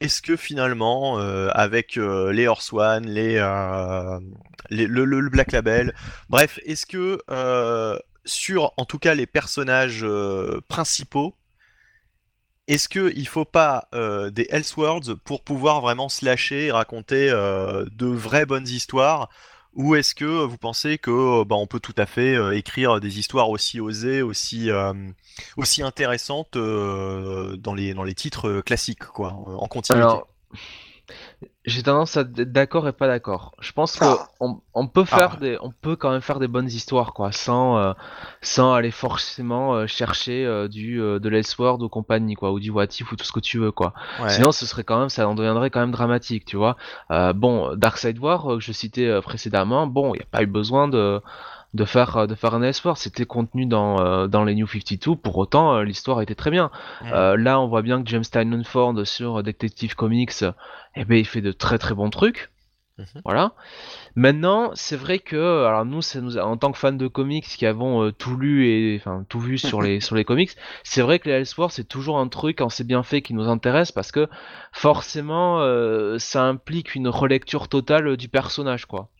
[0.00, 3.36] est-ce que finalement, avec les Horse One, les,
[4.70, 5.94] le, Black Label,
[6.28, 7.18] bref, est-ce que
[8.24, 10.06] sur, en tout cas, les personnages
[10.68, 11.34] principaux,
[12.68, 18.06] est-ce que il faut pas des Elseworlds pour pouvoir vraiment se lâcher et raconter de
[18.06, 19.30] vraies bonnes histoires
[19.76, 22.98] ou est-ce que vous pensez que euh, bah, on peut tout à fait euh, écrire
[22.98, 24.92] des histoires aussi osées, aussi euh,
[25.82, 30.16] intéressantes euh, dans les titres euh, classiques quoi, en continuité?
[31.64, 33.54] J'ai tendance à être d'accord et pas d'accord.
[33.60, 34.28] Je pense Ah.
[34.38, 35.40] qu'on on peut faire Ah.
[35.40, 37.92] des, on peut quand même faire des bonnes histoires, quoi, sans, euh,
[38.40, 42.70] sans aller forcément euh, chercher euh, du euh, de l'Elseworld ou compagnie, quoi, ou du
[42.70, 43.92] What If ou tout ce que tu veux, quoi.
[44.22, 44.30] Ouais.
[44.30, 46.76] Sinon, ce serait quand même, ça en deviendrait quand même dramatique, tu vois.
[47.10, 50.46] Euh, bon, Darkseid War euh, que je citais précédemment, bon, il n'y a pas eu
[50.46, 51.20] besoin de
[51.74, 55.16] de faire de faire un Elseworld, c'était contenu dans euh, dans les New 52.
[55.16, 56.70] Pour autant, euh, l'histoire était très bien.
[57.12, 60.42] Euh, là, on voit bien que James Tynion Ford sur Detective Comics,
[60.96, 62.50] eh ben, il fait de très très bons trucs.
[62.98, 63.22] Mhm.
[63.26, 63.52] Voilà.
[64.16, 67.44] Maintenant, c'est vrai que, alors nous, ça nous, a- en tant que fans de comics
[67.46, 70.52] qui avons euh, tout lu et enfin tout vu sur les sur les comics,
[70.84, 73.48] c'est vrai que les Elseworlds c'est toujours un truc quand c'est bien fait qui nous
[73.48, 74.28] intéresse parce que
[74.72, 79.10] forcément, euh, ça implique une relecture totale du personnage, quoi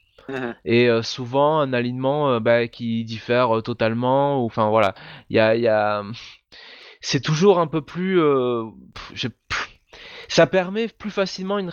[0.64, 4.94] et euh, souvent un alignement bah, qui diffère totalement ou enfin voilà
[5.30, 6.02] il y a, il y a
[7.00, 8.20] c'est toujours un peu plus
[8.94, 9.12] pff,
[10.28, 11.70] ça permet plus facilement une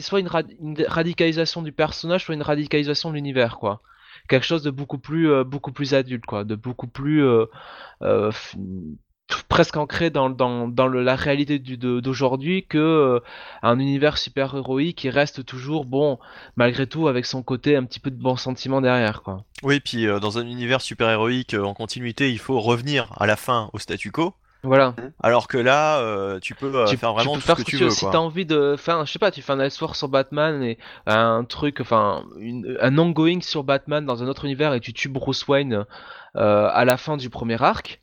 [0.00, 3.82] soit une, rad- une radicalisation du personnage soit une radicalisation de l'univers quoi
[4.28, 7.46] quelque chose de beaucoup plus euh, beaucoup plus adulte quoi de beaucoup plus euh,
[8.02, 8.30] euh,
[9.48, 13.20] presque ancré dans, la réalité d'aujourd'hui que
[13.62, 16.18] un univers super héroïque qui reste toujours bon
[16.56, 19.44] malgré tout avec son côté un petit peu de bon sentiment derrière quoi.
[19.64, 23.68] Oui, puis dans un univers super héroïque en continuité, il faut revenir à la fin
[23.72, 24.34] au statu quo.
[24.62, 24.94] Voilà.
[25.22, 27.64] Alors que là, euh, tu peux euh, tu, faire tu vraiment peux tout faire ce
[27.64, 27.90] que tu tu- veux.
[27.90, 30.78] si t'as envie de faire, je sais pas, tu fais un Elseworld sur Batman et
[31.06, 35.08] un truc, enfin, une- un ongoing sur Batman dans un autre univers et tu tues
[35.08, 35.84] Bruce Wayne
[36.36, 38.00] euh, à la fin du premier arc,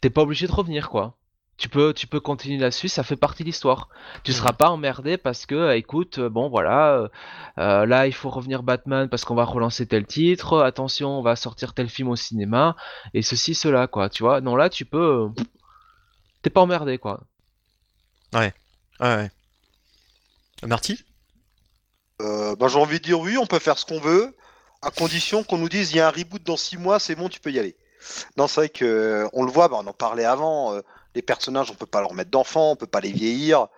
[0.00, 1.14] t'es pas obligé de revenir quoi.
[1.58, 3.88] Tu peux, tu peux continuer là-dessus, ça fait partie de l'histoire.
[4.24, 7.08] Tu seras pas emmerdé parce que, euh, écoute, euh, bon voilà,
[7.58, 11.34] euh, là il faut revenir Batman parce qu'on va relancer tel titre, attention, on va
[11.34, 12.76] sortir tel film au cinéma,
[13.14, 14.42] et ceci, cela, quoi, tu vois.
[14.42, 14.98] Non, là tu peux.
[14.98, 15.42] euh,
[16.42, 17.20] T'es pas emmerdé, quoi.
[18.34, 18.52] Ouais,
[19.00, 19.30] ouais.
[20.62, 21.02] Marty?
[22.20, 24.36] Euh, bah, j'ai envie de dire oui, on peut faire ce qu'on veut,
[24.82, 27.28] à condition qu'on nous dise il y a un reboot dans 6 mois, c'est bon,
[27.30, 27.76] tu peux y aller.
[28.36, 30.78] Non, c'est vrai que on le voit, bah, on en parlait avant.
[31.16, 33.68] Les personnages, on peut pas leur mettre d'enfants, on peut pas les vieillir.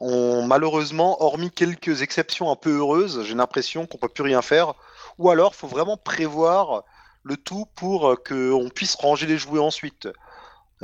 [0.00, 4.74] On, malheureusement, hormis quelques exceptions un peu heureuses, j'ai l'impression qu'on peut plus rien faire.
[5.18, 6.84] Ou alors, faut vraiment prévoir
[7.24, 10.08] le tout pour qu'on puisse ranger les jouets ensuite.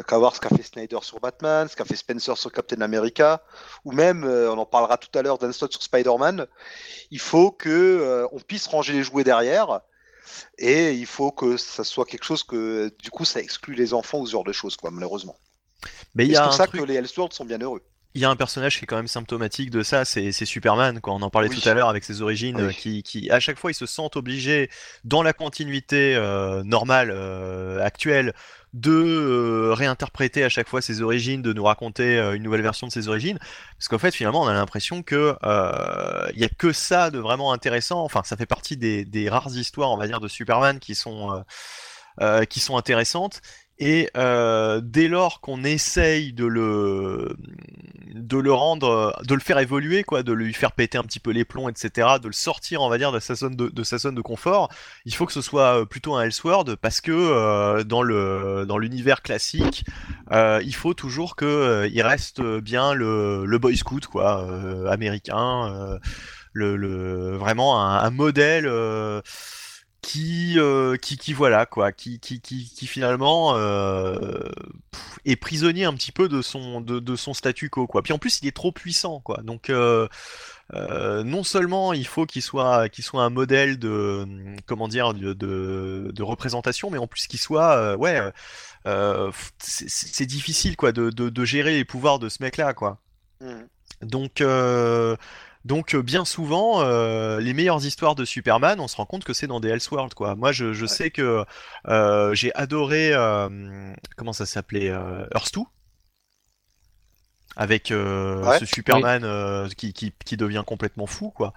[0.08, 3.44] Qu'à voir ce qu'a fait Snyder sur Batman, ce qu'a fait Spencer sur Captain America,
[3.84, 6.48] ou même, euh, on en parlera tout à l'heure, Dan sur Spider-Man.
[7.12, 9.82] Il faut que euh, on puisse ranger les jouets derrière,
[10.58, 14.18] et il faut que ça soit quelque chose que, du coup, ça exclut les enfants
[14.18, 15.36] ou ce genre de choses, quoi, malheureusement.
[16.14, 17.82] Mais il c'est pour ça truc, que les Elseworlds sont bien heureux.
[18.14, 21.14] il y a un personnage qui est quand même symptomatique de ça, c'est Superman, quoi.
[21.14, 21.60] On en parlait Oui.
[21.60, 22.74] tout à l'heure avec ses origines, Oui.
[22.74, 24.70] qui, qui à chaque fois ils se sentent obligés,
[25.04, 28.32] dans la continuité euh, normale euh, actuelle,
[28.72, 32.88] de euh, réinterpréter à chaque fois ses origines, de nous raconter euh, une nouvelle version
[32.88, 33.38] de ses origines,
[33.78, 37.18] parce qu'en fait finalement on a l'impression que euh, il y a que ça de
[37.20, 38.02] vraiment intéressant.
[38.04, 41.44] Enfin, ça fait partie des, des rares histoires, on va dire, de Superman qui sont
[42.48, 43.40] qui sont intéressantes.
[43.78, 47.36] Et euh, dès lors qu'on essaye de le,
[48.14, 51.32] de le rendre, de le faire évoluer, quoi, de lui faire péter un petit peu
[51.32, 53.98] les plombs, etc., de le sortir, on va dire, de sa zone de, de sa
[53.98, 54.68] zone de confort,
[55.04, 58.78] il faut que ce soit euh, plutôt un Elseworld parce que euh, dans le dans
[58.78, 59.84] l'univers classique,
[60.30, 64.86] euh, il faut toujours que euh, il reste bien le, le boy scout, quoi, euh,
[64.86, 65.98] américain, euh,
[66.52, 68.68] le, le vraiment un, un modèle.
[70.04, 74.50] Qui, euh, qui, qui voilà quoi, qui, qui, qui, qui finalement euh,
[75.24, 78.02] est prisonnier un petit peu de son, de, de son statu quo quoi.
[78.02, 80.06] Puis en plus il est trop puissant quoi, donc euh,
[80.70, 84.26] non seulement il faut qu'il soit, qu'il soit un modèle de,
[84.66, 88.20] comment dire, de, de, de représentation, mais en plus qu'il soit, ouais,
[89.58, 92.98] c'est difficile quoi de, de, de gérer les pouvoirs de ce mec là quoi.
[93.40, 93.68] Mhm.
[94.02, 94.42] Donc,
[95.64, 99.32] donc euh, bien souvent, euh, les meilleures histoires de Superman, on se rend compte que
[99.32, 100.34] c'est dans des Elseworlds, quoi.
[100.34, 101.44] Moi, je, je sais que
[101.88, 105.62] euh, j'ai adoré, euh, comment ça s'appelait, euh, Earth 2,
[107.56, 108.58] avec euh, Ouais.
[108.58, 111.52] ce Superman euh, qui, qui, qui devient complètement fou, quoi.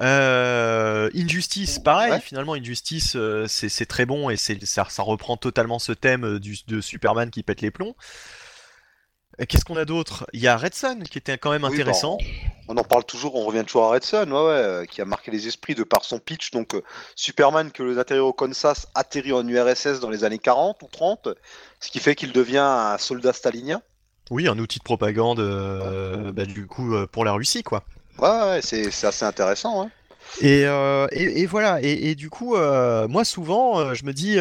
[0.00, 2.12] Euh, Injustice, pareil.
[2.12, 2.20] Ouais.
[2.20, 6.80] Finalement, Injustice, euh, c'est très bon et ça, ça reprend totalement ce thème du, de
[6.82, 7.96] Superman qui pète les plombs.
[9.40, 10.26] Euh, Qu'est-ce qu'on a d'autre?
[10.32, 12.16] Il y a Red Sun qui était quand même Oui, intéressant.
[12.18, 12.24] bah,
[12.68, 15.04] on en parle toujours, on revient toujours à Red Sun, ouais, ouais, euh, qui a
[15.04, 16.50] marqué les esprits de par son pitch.
[16.50, 16.82] Donc, euh,
[17.14, 21.28] Superman, que le atterrit au Kansas, atterrit en URSS dans les années 40 ou 30,
[21.80, 23.82] ce qui fait qu'il devient un soldat stalinien.
[24.30, 27.84] Oui, un outil de propagande euh, bah, du coup pour la Russie, quoi.
[28.18, 29.82] Ouais, ouais, c'est assez intéressant.
[29.82, 29.90] hein.
[30.40, 31.80] Et, euh, et, et voilà.
[31.82, 34.38] Et, et du coup, euh, moi souvent, euh, je me dis,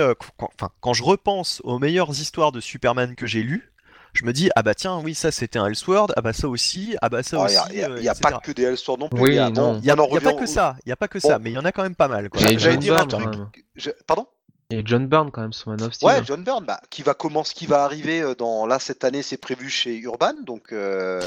[0.81, 3.71] quand je repense aux meilleures histoires de Superman que j'ai lues,
[4.15, 6.95] je me dis, ah bah tiens, oui, ça c'était un Elseworld, ah bah ça aussi,
[7.01, 7.73] ah bah ça Il aussi.
[7.75, 9.19] n'y a, euh, y a pas que des Elseworlds non plus.
[9.21, 11.27] Oui, Il y a, il a pas que ça, il y a pas que Bon.
[11.29, 12.29] ça, mais il y en a quand même pas mal.
[12.29, 12.41] Quoi.
[12.49, 13.27] Il J'allais dire un truc.
[13.75, 14.27] je- Pardon?
[14.71, 16.07] Et John Byrne quand même sur Man of Steel.
[16.09, 19.21] Ouais, John Byrne, bah, qui va commencer, qui va arriver euh, dans là cette année,
[19.21, 21.21] c'est prévu chez Urban, donc euh,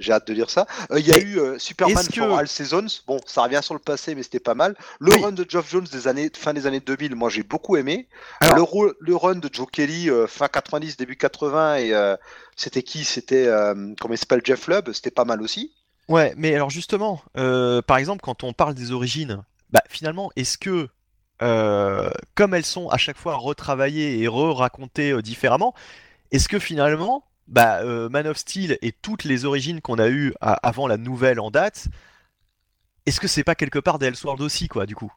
[0.00, 0.66] j'ai hâte de lire ça.
[0.90, 2.86] Euh, Il y a eu euh, Superman for que- All Seasons.
[3.06, 4.74] Bon, ça revient sur le passé, mais c'était pas mal.
[5.00, 5.22] Le Oui.
[5.22, 8.08] run de Geoff Jones des années fin des années 2000, moi j'ai beaucoup aimé.
[8.40, 12.16] Alors- le, ro- le run de Joe Kelly euh, fin 90, début 80 et euh,
[12.56, 13.04] c'était qui?
[13.04, 14.40] C'était euh, comment il s'appelle?
[14.42, 15.74] Jeff Lubb, c'était pas mal aussi.
[16.08, 20.56] Ouais, mais alors justement, euh, par exemple, quand on parle des origines, bah finalement, est-ce
[20.56, 20.88] que,
[21.42, 25.74] euh, comme elles sont à chaque fois retravaillées et re-racontées euh, différemment,
[26.32, 30.34] est-ce que finalement, bah, euh, Man of Steel et toutes les origines qu'on a eues
[30.40, 31.88] à- avant la nouvelle en date,
[33.06, 35.12] est-ce que c'est pas quelque part des Elseworlds aussi, quoi, du coup?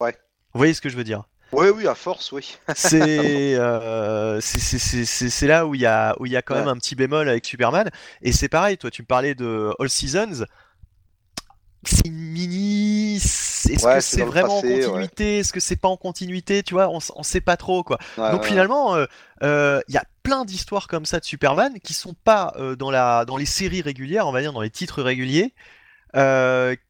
[0.00, 0.16] Ouais.
[0.54, 1.24] Vous voyez ce que je veux dire?
[1.52, 2.56] Oui, oui, à force, oui.
[2.74, 6.76] C'est euh, c'est- là où il y a, où il y a quand même un
[6.76, 7.90] petit bémol avec Superman.
[8.22, 10.46] Et c'est pareil, toi tu me parlais de All Seasons.
[11.84, 13.16] C'est une mini.
[13.16, 14.84] Est-ce Ouais, que c'est vraiment passé, en ouais.
[14.86, 15.38] continuité?
[15.38, 16.62] Est-ce que c'est pas en continuité?
[16.62, 17.98] Tu vois, on, on sait pas trop quoi.
[18.18, 19.06] Ouais, Donc finalement, euh,
[19.42, 22.90] euh, il y a plein d'histoires comme ça de Superman qui sont pas euh, dans
[22.90, 25.54] la, dans les séries régulières, on va dire dans les titres réguliers,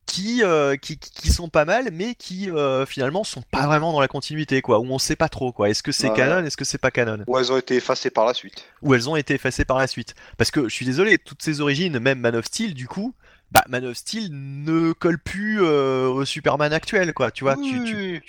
[0.06, 0.42] qui,
[0.82, 2.50] qui, qui sont pas mal, mais qui
[2.86, 4.78] finalement sont pas vraiment dans la continuité, quoi.
[4.80, 5.70] Où on sait pas trop, quoi.
[5.70, 8.26] Est-ce que c'est canon, est-ce que c'est pas canon, Ou elles ont été effacées par
[8.26, 8.64] la suite.
[8.82, 10.14] ou elles ont été effacées par la suite.
[10.36, 13.14] Parce que je suis désolé, toutes ces origines, même Man of Steel, du coup.
[13.52, 17.30] Bah, Man of Steel ne colle plus euh, au Superman actuel, quoi.
[17.30, 18.22] Tu vois, Oui, tu.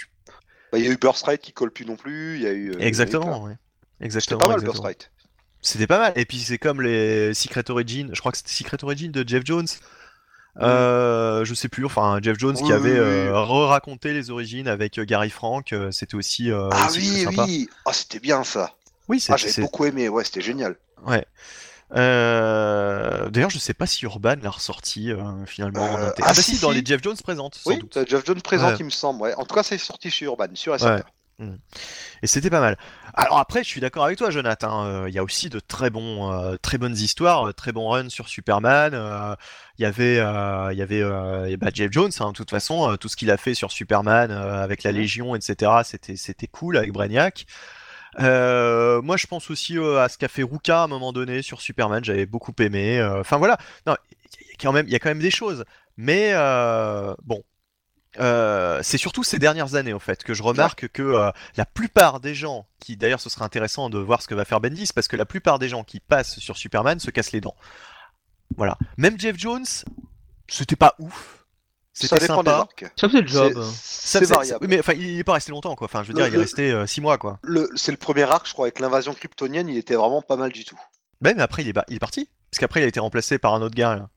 [0.71, 2.35] Bah, Il y a eu Burstright qui colle plus non plus.
[2.35, 2.71] Il y a eu.
[2.71, 2.79] euh.
[2.79, 3.53] Exactement, ouais.
[3.99, 4.39] C'était Exactement.
[4.39, 4.73] pas mal exactement.
[4.83, 5.11] Burstright.
[5.61, 6.13] C'était pas mal.
[6.17, 9.43] Et puis c'est comme les Secret Origin, je crois que c'était Secret Origin de Jeff
[9.45, 9.67] Jones.
[10.61, 15.31] Euh, je sais plus, enfin Jeff Jones qui avait euh, re-raconté les origines avec Gary
[15.31, 17.43] Frank, euh, c'était aussi, euh, Ah aussi oui, très sympa.
[17.45, 17.69] oui.
[17.85, 18.75] Ah, c'était bien ça.
[19.07, 20.09] Oui, c'est, Ah, j'avais beaucoup aimé.
[20.09, 20.75] Ouais, c'était génial.
[21.07, 21.25] ouais.
[21.95, 26.33] Euh, D'ailleurs, je sais pas si Urban l'a ressorti euh, finalement en Euh, ah, Ah
[26.33, 27.97] bah si, si, dans les Jeff Jones présentes, sans Oui, doute.
[28.07, 28.75] Jeff Jones présent, Ouais.
[28.79, 29.21] il me semble.
[29.21, 29.33] Ouais.
[29.35, 30.77] En tout cas, c'est sorti chez Urban, et Ouais.
[30.79, 31.03] certain.
[32.21, 32.77] Et c'était pas mal.
[33.15, 35.07] Alors après, je suis d'accord avec toi, Jonathan.
[35.07, 38.93] Il y a aussi de très bons, très bonnes histoires, très bons runs sur Superman.
[39.77, 42.11] Il y avait, il y avait bah, Jeff Jones.
[42.19, 44.91] hein, de toute façon, tout ce qu'il a fait sur Superman avec la.
[44.93, 45.71] Légion, etc.
[45.83, 47.45] C'était, c'était cool avec Brainiac.
[48.19, 51.41] Euh, moi, je pense aussi euh, à ce qu'a fait Ruka à un moment donné
[51.41, 52.03] sur Superman.
[52.03, 52.99] J'avais beaucoup aimé.
[52.99, 53.57] euh, Enfin voilà.
[53.87, 55.65] Non, il y a quand même, des choses.
[55.97, 56.33] Mais
[57.23, 57.43] bon.
[58.83, 62.67] C'est surtout ces dernières années, en fait, que je remarque que la plupart des gens,
[62.79, 65.25] qui d'ailleurs ce serait intéressant de voir ce que va faire Bendis, parce que la
[65.25, 67.55] plupart des gens qui passent sur Superman se cassent les dents.
[68.55, 68.77] Voilà.
[68.97, 69.65] Même Jeff Jones,
[70.47, 71.42] c'était pas ouf.
[71.93, 72.67] Ça C'était sympa.
[72.95, 73.63] Ça faisait le job.
[73.71, 74.65] C'est variable.
[74.67, 75.85] Mais enfin, il est pas resté longtemps, quoi.
[75.85, 77.39] Enfin, je veux Le- dire, il est resté 6 mois, quoi.
[77.75, 80.65] C'est le premier arc, je crois, avec l'invasion kryptonienne, il était vraiment pas mal du
[80.65, 80.79] tout.
[81.21, 82.29] Ben, mais après, il est, il est parti.
[82.51, 84.09] Parce qu'après, il a été remplacé par un autre gars, là.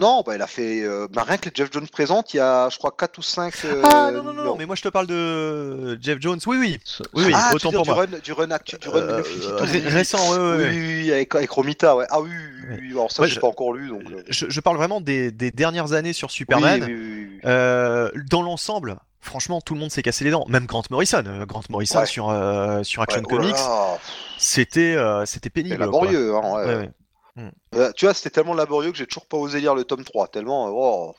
[0.00, 0.82] Non, bah, il a fait.
[0.82, 3.22] euh, bah, rien que les Jeff Jones présentes, il y a, je crois, 4 ou
[3.22, 3.52] 5.
[3.84, 6.38] Ah non, non, non, mais moi je te parle de Jeff Jones.
[6.46, 6.80] Oui, oui,
[7.14, 7.98] oui, oui ah, tu autant pour du moi.
[8.00, 10.64] run, du run actu, du run Euh, euh, oui, ré- oui, récent, oui,
[11.04, 12.06] oui, avec, avec Romita, ouais.
[12.10, 12.30] Ah oui,
[12.70, 14.02] oui, oui, alors ça, Ouais, je- pas encore lu, donc.
[14.10, 16.82] euh, Je, je parle vraiment des, des dernières années sur oui, Superman.
[16.82, 17.40] oui, oui, oui.
[17.44, 20.46] Euh, dans l'ensemble, franchement, tout le monde s'est cassé les dents.
[20.48, 21.22] Même Grant Morrison.
[21.26, 22.06] Euh, Grant Morrison Ouais.
[22.06, 24.00] sur, euh, sur Action Ouais, oh là Comics,
[24.38, 25.76] c'était euh, c'était pénible.
[25.78, 26.90] laborieux, hein, ouais.
[27.36, 27.50] Ouais.
[27.74, 30.28] Euh, tu vois, c'était tellement laborieux que j'ai toujours pas osé lire le tome 3,
[30.28, 30.68] tellement.
[30.68, 31.14] euh, oh.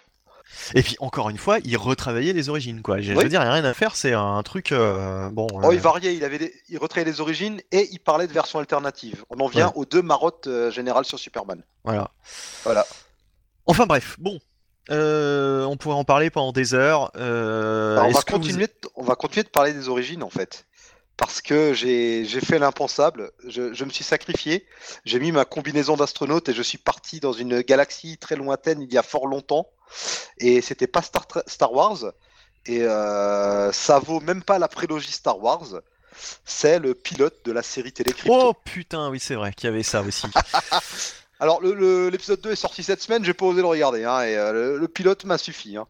[0.76, 2.82] Et puis encore une fois, il retravaillait les origines.
[2.82, 3.00] Quoi.
[3.00, 3.96] Je, veux dire, il n'y a rien à faire.
[3.96, 4.74] C'est un truc.
[4.74, 5.48] euh, bon.
[5.54, 6.54] Oh, euh, il variait, il avait des...
[6.68, 9.24] il retravaillait les origines et il parlait de versions alternatives.
[9.30, 9.74] On en vient Ouais.
[9.78, 11.64] aux deux marottes euh, générales sur Superman.
[11.86, 12.12] Voilà.
[12.64, 12.86] Voilà.
[13.66, 14.40] Enfin bref, bon.
[14.90, 17.12] Euh, on pourrait en parler pendant des heures.
[17.16, 18.74] Euh, Alors, on, va vous- continuer de...
[18.96, 20.66] on va continuer de parler des origines en fait.
[21.22, 24.66] Parce que j'ai fait l'impensable, je, je me suis sacrifié,
[25.06, 28.92] j'ai mis ma combinaison d'astronaute et je suis parti dans une galaxie très lointaine il
[28.92, 29.70] y a fort longtemps.
[30.40, 32.12] Et c'était pas Star, Star Wars.
[32.66, 35.82] Et euh, ça vaut même pas la prélogie Star Wars.
[36.44, 38.34] C'est le pilote de la série télé Crypto.
[38.34, 40.26] Oh putain, oui, c'est vrai qu'il y avait ça aussi.
[41.42, 44.22] Alors, le- le- l'épisode 2 est sorti cette semaine, j'ai pas osé le regarder, hein,
[44.22, 45.76] et euh, le, le pilote m'a suffi.
[45.76, 45.88] Hein.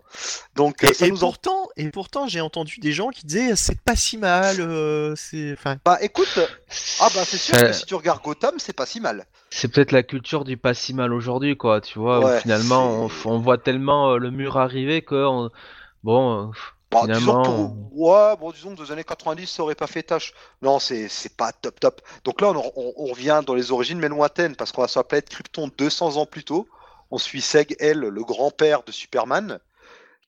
[0.56, 1.28] Donc, euh, et, ça et nous en...
[1.28, 4.56] pourtant, et pourtant, j'ai entendu des gens qui disaient c'est pas si mal.
[4.62, 6.40] euh, c'est, enfin, Bah écoute,
[7.02, 9.26] ah bah c'est sûr que si tu regardes Gotham, c'est pas si mal.
[9.50, 11.82] C'est peut-être la culture du pas si mal aujourd'hui, quoi.
[11.82, 15.50] Tu vois, où finalement, on, voit tellement euh, le mur arriver que, on-
[16.06, 16.54] bon,
[16.94, 17.76] euh, Bon, disons que pour...
[17.94, 20.34] ouais, bon, disons que dans les années 90, ça aurait pas fait tâche.
[20.62, 22.02] Non, c'est pas top top.
[22.24, 25.00] Donc là, on, on, on revient dans les origines mais lointaines, parce qu'on va sur
[25.00, 26.68] la planète Krypton 200 ans plus tôt.
[27.12, 29.60] On suit Seg, elle, le grand-père de Superman,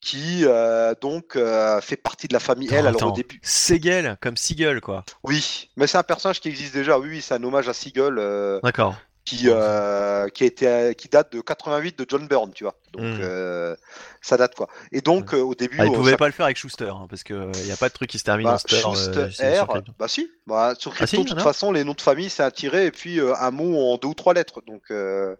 [0.01, 2.87] qui euh, donc euh, fait partie de la famille elle.
[2.87, 5.05] Alors au début, Segel, comme Seagull, quoi.
[5.23, 6.99] oui, mais c'est un personnage qui existe déjà.
[6.99, 8.19] Oui, oui, c'est un hommage à Seagull.
[8.19, 8.95] euh, D'accord.
[9.25, 12.75] Qui, euh, qui, a été, qui date de 88 de John Byrne, tu vois.
[12.91, 13.19] Donc Mm.
[13.21, 13.75] euh,
[14.21, 14.67] ça date quoi.
[14.91, 16.89] Et donc euh, au début, Ah, il on pouvait s'app- pas le faire avec Schuster,
[16.89, 18.57] hein, parce que il y a pas de truc qui se termine bah, en
[18.93, 19.19] Schuster.
[19.19, 21.93] euh, Schuster R, bah si, bah, sur Ah, Krypton, si, de toute façon, les noms
[21.93, 24.61] de famille c'est un tiret et puis euh, un mot en deux ou trois lettres.
[24.67, 25.35] Donc euh,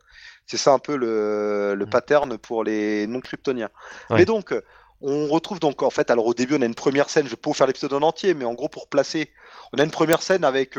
[0.47, 1.89] c'est ça un peu le, le Mm.
[1.89, 3.69] pattern pour les noms kryptoniens.
[4.09, 4.17] Ouais.
[4.19, 4.61] Mais donc, euh,
[5.01, 7.35] on retrouve donc en fait, alors au début, on a une première scène, je vais
[7.35, 9.29] pas vous faire l'épisode en entier, mais en gros, pour placer,
[9.73, 10.77] on a une première scène avec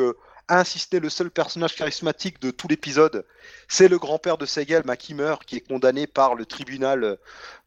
[0.51, 3.25] n'est le seul personnage charismatique de tout l'épisode,
[3.69, 4.85] c'est le grand-père de Segel,
[5.15, 7.19] meurt, qui est condamné par le tribunal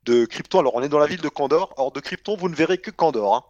[0.06, 0.60] de Krypton.
[0.60, 1.74] Alors, on est dans la ville de Candor.
[1.78, 3.36] Or, de Krypton, vous ne verrez que Candor.
[3.36, 3.44] Hein.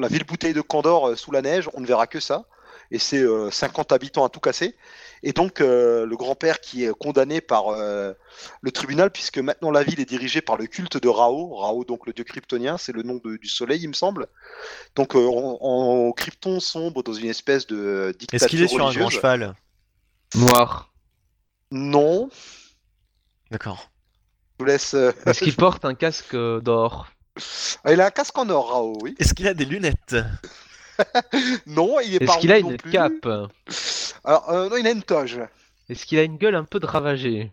[0.00, 2.46] La ville bouteille de Candor euh, sous la neige, on ne verra que ça.
[2.94, 4.76] Et c'est euh, 50 habitants à tout casser.
[5.22, 8.12] Et donc, euh, le grand-père qui est condamné par euh,
[8.60, 11.54] le tribunal, puisque maintenant la ville est dirigée par le culte de Rao.
[11.56, 14.26] Rao, donc le dieu kryptonien, c'est le nom de- du soleil, il me semble.
[14.94, 18.86] Donc, euh, en, en Krypton sombre dans une espèce de dictature Est-ce qu'il est sur
[18.86, 19.54] un grand cheval
[20.34, 20.92] noir.
[21.70, 22.28] Non,
[23.50, 23.90] D'accord.
[24.58, 24.94] je vous laisse.
[24.94, 27.08] euh, Est-ce qu'il porte un casque euh, d'or
[27.84, 29.14] Ah, il a un casque en or, Rao, oui.
[29.18, 30.16] Est-ce qu'il a des lunettes?
[31.66, 32.90] Non, il est, pas Est-ce qu'il a une plus.
[32.90, 33.26] cape
[34.24, 35.40] Alors, euh, non, il a une toge.
[35.88, 37.52] Est-ce qu'il a une gueule un peu de ravagée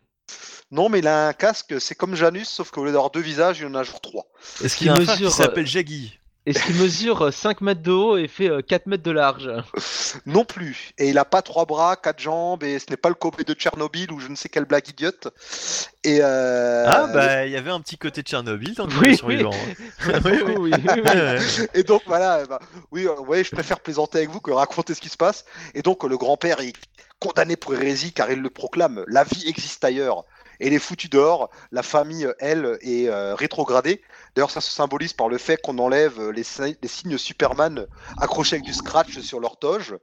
[0.71, 3.59] Non, mais il a un casque, c'est comme Janus, sauf qu'au lieu d'avoir deux visages,
[3.59, 4.25] il en a genre trois.
[4.63, 6.19] Est-ce qu'il qui mesure, s'appelle Jaggy?
[6.49, 9.51] Est-ce qu'il mesure euh, 5 mètres de haut et fait euh, 4 mètres de large
[10.25, 10.93] Non plus.
[10.97, 13.53] Et il a pas trois bras, quatre jambes, et ce n'est pas le cowboy de
[13.53, 15.27] Tchernobyl ou je ne sais quelle blague idiote.
[16.03, 19.37] Et euh, Ah bah il y avait un petit côté de Tchernobyl sur les oui.
[19.37, 19.51] gens.
[20.07, 20.19] hein.
[20.25, 21.67] oui, oui, oui, oui.
[21.75, 22.59] Et donc voilà, bah,
[22.91, 25.45] oui, euh, ouais, je préfère plaisanter avec vous que raconter ce qui se passe.
[25.75, 26.73] Et donc le grand-père est
[27.19, 30.25] condamné pour hérésie car il le proclame, la vie existe ailleurs.
[30.59, 34.01] Et il est foutu dehors, la famille, elle, est euh, rétrogradée.
[34.35, 37.87] D'ailleurs, ça se symbolise par le fait qu'on enlève les, si- les signes Superman
[38.17, 39.95] accrochés avec du scratch sur leur toge.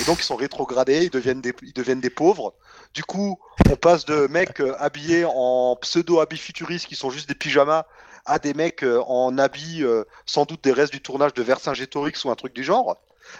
[0.00, 2.54] Et donc, ils sont rétrogradés, ils deviennent des, pauvres.
[2.94, 3.38] Du coup,
[3.70, 7.86] on passe de mecs euh, habillés en pseudo-habits futuristes qui sont juste des pyjamas
[8.24, 12.24] à des mecs euh, en habits euh, sans doute des restes du tournage de Vercingétorix
[12.24, 12.96] ou un truc du genre.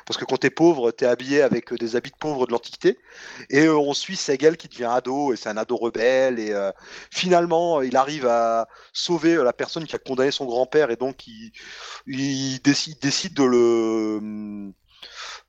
[0.07, 2.99] Parce que quand t'es pauvre, t'es habillé avec euh, des habits de pauvres de l'Antiquité.
[3.51, 6.39] Et euh, on suit Segel qui devient ado, et c'est un ado rebelle.
[6.39, 6.71] Et euh,
[7.11, 12.61] finalement, il arrive à sauver la personne qui a condamné son grand-père, et donc il,
[12.63, 14.73] décide, décide de le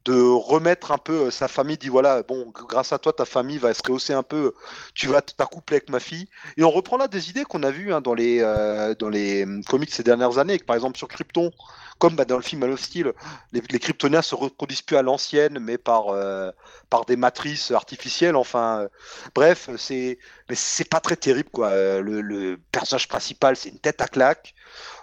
[0.06, 3.57] de remettre un peu euh, sa famille, dit voilà, bon, grâce à toi, ta famille
[3.57, 4.53] va se rehausser un peu,
[4.94, 6.27] tu vas t'accoupler avec ma fille.
[6.57, 9.44] Et on reprend là des idées qu'on a vues hein, dans les, euh, dans les
[9.44, 11.52] hum, comics ces dernières années, par exemple sur Krypton,
[11.99, 13.14] comme bah, dans le film Man of Steel,
[13.53, 16.52] les, Kryptoniens se reproduisent plus à l'ancienne, mais par, euh,
[16.90, 18.36] par des matrices artificielles.
[18.36, 18.88] Enfin, euh,
[19.34, 20.19] bref, c'est
[20.49, 21.69] mais c'est pas très terrible quoi.
[21.69, 24.53] Euh, Le, le personnage principal, c'est une tête à claque.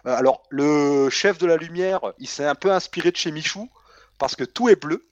[0.06, 3.68] Euh, alors, le chef de la lumière, il s'est un peu inspiré de chez Michou
[4.18, 5.06] parce que tout est bleu.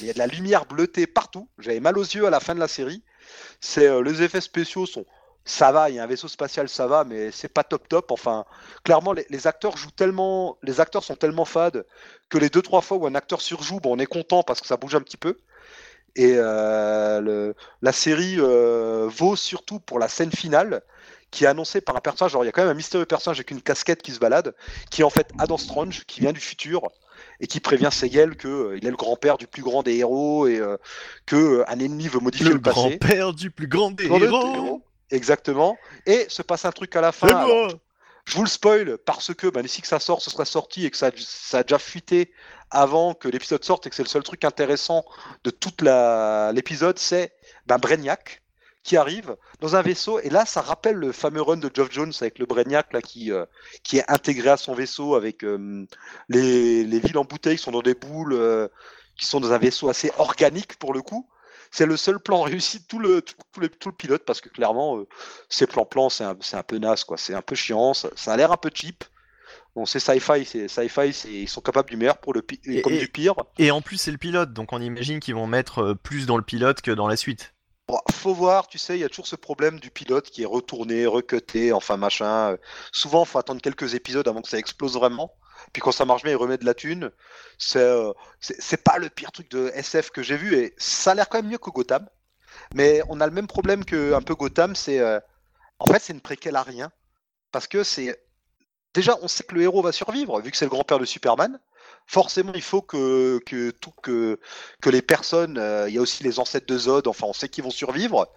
[0.00, 1.48] Il y a de la lumière bleutée partout.
[1.58, 3.02] J'avais mal aux yeux à la fin de la série.
[3.60, 5.04] C'est euh, les effets spéciaux sont
[5.48, 8.10] ça va, il y a un vaisseau spatial, ça va, mais c'est pas top top.
[8.12, 8.44] Enfin,
[8.84, 11.86] clairement, les, acteurs jouent tellement, les acteurs sont tellement fades
[12.28, 14.66] que les deux trois fois où un acteur surjoue, bon, on est content parce que
[14.66, 15.38] ça bouge un petit peu.
[16.16, 20.82] Et euh, la série euh, vaut surtout pour la scène finale
[21.30, 22.32] qui est annoncée par un personnage.
[22.32, 24.54] Alors, il y a quand même un mystérieux personnage avec une casquette qui se balade,
[24.90, 26.88] qui est en fait Adam Strange, qui vient du futur
[27.40, 30.60] et qui prévient Segel qu'il euh, est le grand-père du plus grand des héros et
[31.26, 32.80] que un ennemi veut modifier le, le passé.
[32.80, 34.82] Le grand-père du plus grand des héros.
[35.10, 35.78] Exactement.
[36.06, 37.46] Et se passe un truc à la fin.
[38.24, 40.90] je vous le spoil parce que ben, ici que ça sort, ce sera sorti et
[40.90, 42.32] que ça, ça a déjà fuité
[42.70, 45.04] avant que l'épisode sorte et que c'est le seul truc intéressant
[45.44, 47.32] de toute l'épisode, c'est
[47.66, 48.42] ben, Brainiac
[48.88, 52.12] qui arrive dans un vaisseau et là ça rappelle le fameux run de Geoff Jones
[52.22, 53.44] avec le Brainiac là qui euh,
[53.82, 55.84] qui est intégré à son vaisseau avec euh,
[56.30, 58.66] les, les, villes en bouteille qui sont dans des boules euh,
[59.18, 61.28] qui sont dans un vaisseau assez organique pour le coup
[61.70, 64.48] c'est le seul plan réussi de tout le, tout, le, tout le pilote parce que
[64.48, 65.04] clairement,
[65.50, 67.18] ces plans-plans, c'est un, un, peu naze, quoi.
[67.18, 69.04] C'est un peu chiant, ça, a l'air un peu cheap.
[69.76, 73.08] Bon, c'est sci-fi, c'est sci-fi, ils sont capables du meilleur pour le et, comme du
[73.08, 73.34] pire.
[73.58, 76.42] Et en plus, c'est le pilote, donc on imagine qu'ils vont mettre plus dans le
[76.42, 77.52] pilote que dans la suite.
[77.88, 80.46] Bon, faut voir, tu sais, il y a toujours ce problème du pilote qui est
[80.46, 82.56] retourné, recuté, enfin machin.
[82.92, 85.32] Souvent, faut attendre quelques épisodes avant que ça explose vraiment.
[85.72, 87.10] Puis quand ça marche bien, il remet de la thune.
[87.76, 91.28] Euh, c'est pas le pire truc de SF que j'ai vu et ça a l'air
[91.28, 92.06] quand même mieux que Gotham.
[92.74, 95.20] Mais on a le même problème que un peu Gotham, c'est euh,
[95.78, 96.90] en fait c'est une préquelle à rien
[97.52, 98.18] parce que c'est
[98.94, 101.58] déjà on sait que le héros va survivre vu que c'est le grand-père de Superman.
[102.08, 103.40] Forcément, il faut que
[104.86, 107.06] les personnes, euh, il y a aussi les ancêtres de Zod.
[107.06, 108.28] Enfin, on sait qu'ils vont survivre.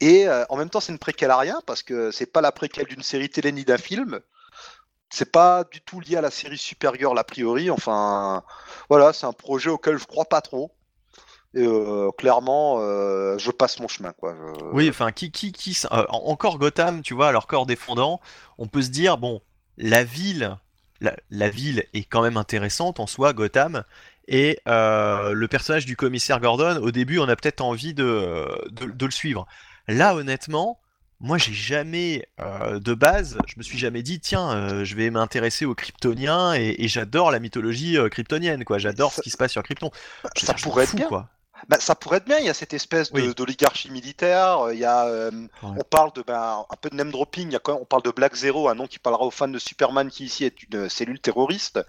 [0.00, 2.86] Et en même temps, c'est une préquelle à rien parce que c'est pas la préquelle
[2.86, 4.20] d'une série télé ni d'un film
[5.12, 7.70] c'est pas du tout lié à la série Supergirl a priori.
[7.70, 8.42] Enfin,
[8.88, 10.72] voilà, c'est un projet auquel je crois pas trop.
[11.54, 14.34] Et euh, clairement, euh, je passe mon chemin, quoi.
[14.72, 15.30] Oui, enfin, qui,
[15.92, 18.20] euh, encore Gotham, tu vois, leur corps défendant,
[18.56, 19.42] on peut se dire, bon,
[19.76, 20.56] la ville,
[21.30, 23.84] la, ville est quand même intéressante en soi, Gotham,
[24.28, 29.10] et le personnage du commissaire Gordon, au début, on a peut-être envie de, de, le
[29.10, 29.46] suivre.
[29.88, 30.78] Là, honnêtement,
[31.22, 35.08] moi j'ai jamais euh, de base, je me suis jamais dit tiens, euh, je vais
[35.10, 39.52] m'intéresser aux Kryptoniens et, j'adore la mythologie euh, kryptonienne quoi, j'adore ce qui se passe
[39.52, 39.90] sur Krypton.
[40.36, 41.06] ça pourrait être bien.
[41.06, 41.28] Quoi.
[41.68, 45.30] Bah, ça pourrait être bien, il y a cette espèce d'oligarchie militaire, il y a,
[45.62, 48.02] on parle de ben, un peu de name dropping, il y a quand on parle
[48.02, 50.88] de Black Zero, un nom qui parlera aux fans de Superman qui ici est une
[50.88, 51.80] cellule terroriste.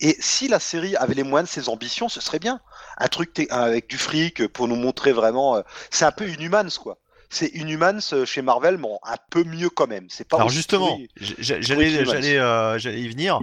[0.00, 2.60] Et si la série avait les moyens de ses ambitions, ce serait bien.
[2.98, 6.98] Un truc avec du fric pour nous montrer vraiment, c'est un peu Inhumans quoi
[7.30, 10.06] c'est Inhumans euh, chez Marvel, mais un peu mieux quand même.
[10.08, 13.40] C'est pas Alors justement, j'allais euh, j'allais y venir.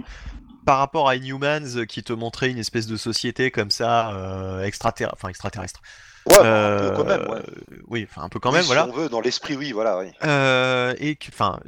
[0.66, 4.64] Par rapport à Inhumans euh, qui te montrait une espèce de société comme ça, euh,
[4.64, 5.80] extraterrestre, enfin extraterrestre.
[6.26, 7.42] Ouais, un peu quand même, ouais.
[7.86, 8.84] Oui, enfin un peu quand même, voilà.
[8.84, 9.98] Si on veut, dans l'esprit, oui, voilà.
[9.98, 10.08] Oui.
[11.00, 11.58] et enfin,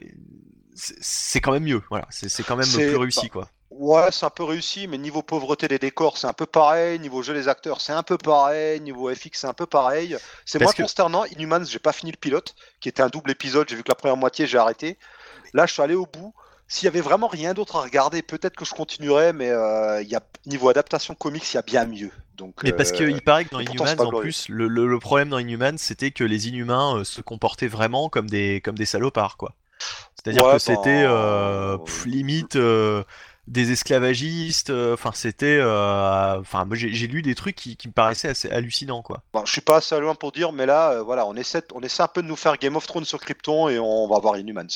[0.75, 2.07] c'est quand même mieux, voilà.
[2.11, 3.49] C'est quand même plus réussi, quoi.
[3.71, 6.99] Ouais, c'est un peu réussi, mais niveau pauvreté des décors, c'est un peu pareil.
[6.99, 8.81] Niveau jeu des acteurs, c'est un peu pareil.
[8.81, 10.17] Niveau FX, c'est un peu pareil.
[10.45, 11.25] C'est moins consternant.
[11.27, 13.69] Inhumans, j'ai pas fini le pilote, qui était un double épisode.
[13.69, 14.99] J'ai vu que la première moitié, j'ai arrêté.
[15.55, 16.35] Là, je suis allé au bout.
[16.73, 20.15] S'il y avait vraiment rien d'autre à regarder, peut-être que je continuerais, mais euh, y
[20.15, 22.11] a, niveau adaptation comics, il y a bien mieux.
[22.37, 26.11] Donc, mais parce qu'il paraît que dans Inhumans, en plus, le, problème dans Inhumans, c'était
[26.11, 29.55] que les Inhumains euh, se comportaient vraiment comme des, comme des salopards, quoi.
[30.15, 32.57] C'est-à-dire que c'était ben, euh, limite
[33.51, 34.71] des esclavagistes.
[34.71, 35.59] Euh, enfin, c'était.
[35.61, 39.23] Euh, enfin, moi, j'ai lu des trucs qui, me paraissaient assez hallucinants, quoi.
[39.33, 41.81] Bon, je suis pas assez loin pour dire, mais là, euh, voilà, on essaie, on
[41.81, 44.39] essaie un peu de nous faire Game of Thrones sur Krypton et on va voir
[44.39, 44.69] Inhumans.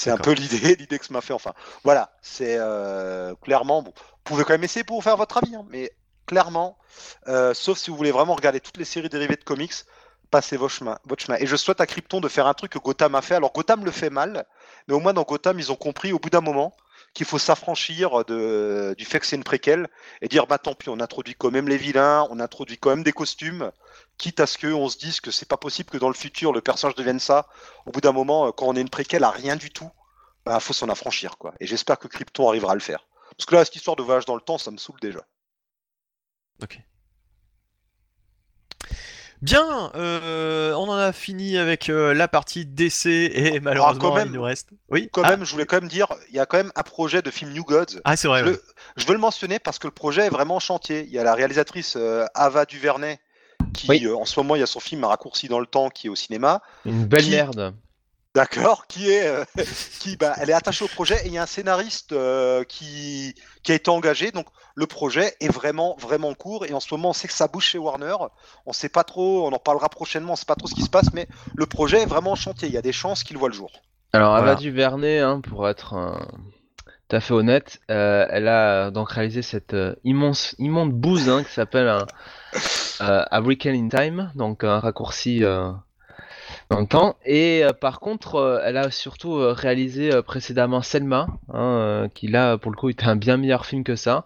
[0.00, 1.34] C'est un peu l'idée, l'idée que ça m'a fait.
[1.34, 1.52] Enfin,
[1.84, 2.58] voilà, c'est
[3.42, 3.82] clairement.
[3.82, 5.92] Bon, vous pouvez quand même essayer pour vous faire votre avis, hein, mais
[6.26, 6.78] clairement,
[7.52, 9.74] sauf si vous voulez vraiment regarder toutes les séries dérivées de comics,
[10.30, 11.38] passez votre chemin, votre chemin.
[11.40, 13.34] Et je souhaite à Krypton de faire un truc que Gotham a fait.
[13.34, 14.46] Alors Gotham le fait mal,
[14.88, 16.74] mais au moins dans Gotham, ils ont compris au bout d'un moment
[17.12, 19.88] qu'il faut s'affranchir de, du fait que c'est une préquelle
[20.22, 23.02] et dire bah tant pis, on introduit quand même les vilains, on introduit quand même
[23.02, 23.72] des costumes,
[24.20, 26.60] quitte à ce qu'on se dise que c'est pas possible que dans le futur le
[26.60, 27.48] personnage devienne ça.
[27.86, 29.90] Au bout d'un moment, quand on est une préquelle à rien du tout,
[30.44, 31.54] bah faut s'en affranchir quoi.
[31.58, 33.08] Et j'espère que Krypton arrivera à le faire.
[33.36, 35.20] Parce que là, cette histoire de voyage dans le temps, ça me saoule déjà.
[36.62, 36.78] Ok.
[39.40, 44.42] Bien, euh, on en a fini avec euh, la partie DC et malheureusement il nous
[44.42, 44.68] reste.
[44.90, 45.08] Oui.
[45.10, 45.30] Quand ah.
[45.30, 47.52] même, je voulais quand même dire, il y a quand même un projet de film
[47.52, 48.00] New Gods.
[48.04, 48.44] Ah c'est vrai.
[48.96, 51.04] Je, veux le mentionner parce que le projet est vraiment en chantier.
[51.04, 53.18] Il y a la réalisatrice euh, Ava Duvernay
[53.72, 56.10] qui, en ce moment, il y a son film raccourci dans le temps qui est
[56.10, 56.62] au cinéma.
[56.84, 57.74] Une belle merde.
[58.32, 59.44] D'accord, qui est, euh,
[60.00, 63.34] qui, bah, elle est attachée au projet et il y a un scénariste euh, qui,
[63.64, 64.30] qui a été engagé.
[64.30, 67.48] Donc le projet est vraiment, vraiment court et en ce moment on sait que ça
[67.48, 68.14] bouge chez Warner.
[68.66, 70.90] On sait pas trop, on en parlera prochainement, on sait pas trop ce qui se
[70.90, 71.26] passe, mais
[71.56, 72.68] le projet est vraiment en chantier.
[72.68, 73.72] Il y a des chances qu'il voit le jour.
[74.12, 74.52] Alors, Voilà.
[74.52, 76.18] Ava DuVernay, hein, pour être euh,
[77.10, 81.42] tout à fait honnête, euh, elle a donc réalisé cette euh, immense, immonde bouse hein,
[81.42, 82.06] qui s'appelle un
[83.00, 85.72] euh, A Weekend in Time, donc un raccourci euh,
[86.68, 87.16] dans le temps.
[87.24, 92.88] Et par contre, elle a surtout réalisé précédemment Selma, hein, qui là, pour le coup,
[92.88, 94.24] était un bien meilleur film que ça.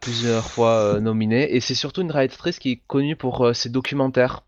[0.00, 4.42] plusieurs fois nominée et c'est surtout une réalisatrice qui est connue pour ses documentaires.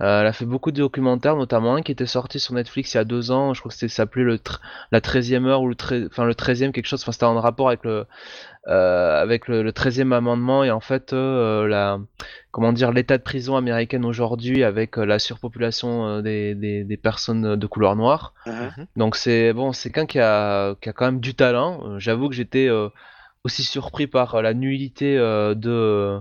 [0.00, 2.98] Euh, elle a fait beaucoup de documentaires, notamment un qui était sorti sur Netflix il
[2.98, 3.52] y a deux ans.
[3.52, 4.38] Je crois que c'était s'appelait le
[4.92, 5.74] la 13e heure ou le
[6.06, 7.02] enfin le 13e quelque chose.
[7.02, 8.06] Enfin c'était en rapport avec le
[8.68, 11.98] euh, avec le, le 13e amendement et en fait euh, la
[12.52, 17.56] comment dire l'état de prison américaine aujourd'hui avec euh, la surpopulation des, des, des personnes
[17.56, 18.34] de couleur noire.
[18.94, 21.98] Donc c'est bon, c'est quelqu'un qui a, qui a quand même du talent.
[21.98, 22.68] J'avoue que j'étais
[23.48, 26.20] aussi surpris par euh, la nullité euh, de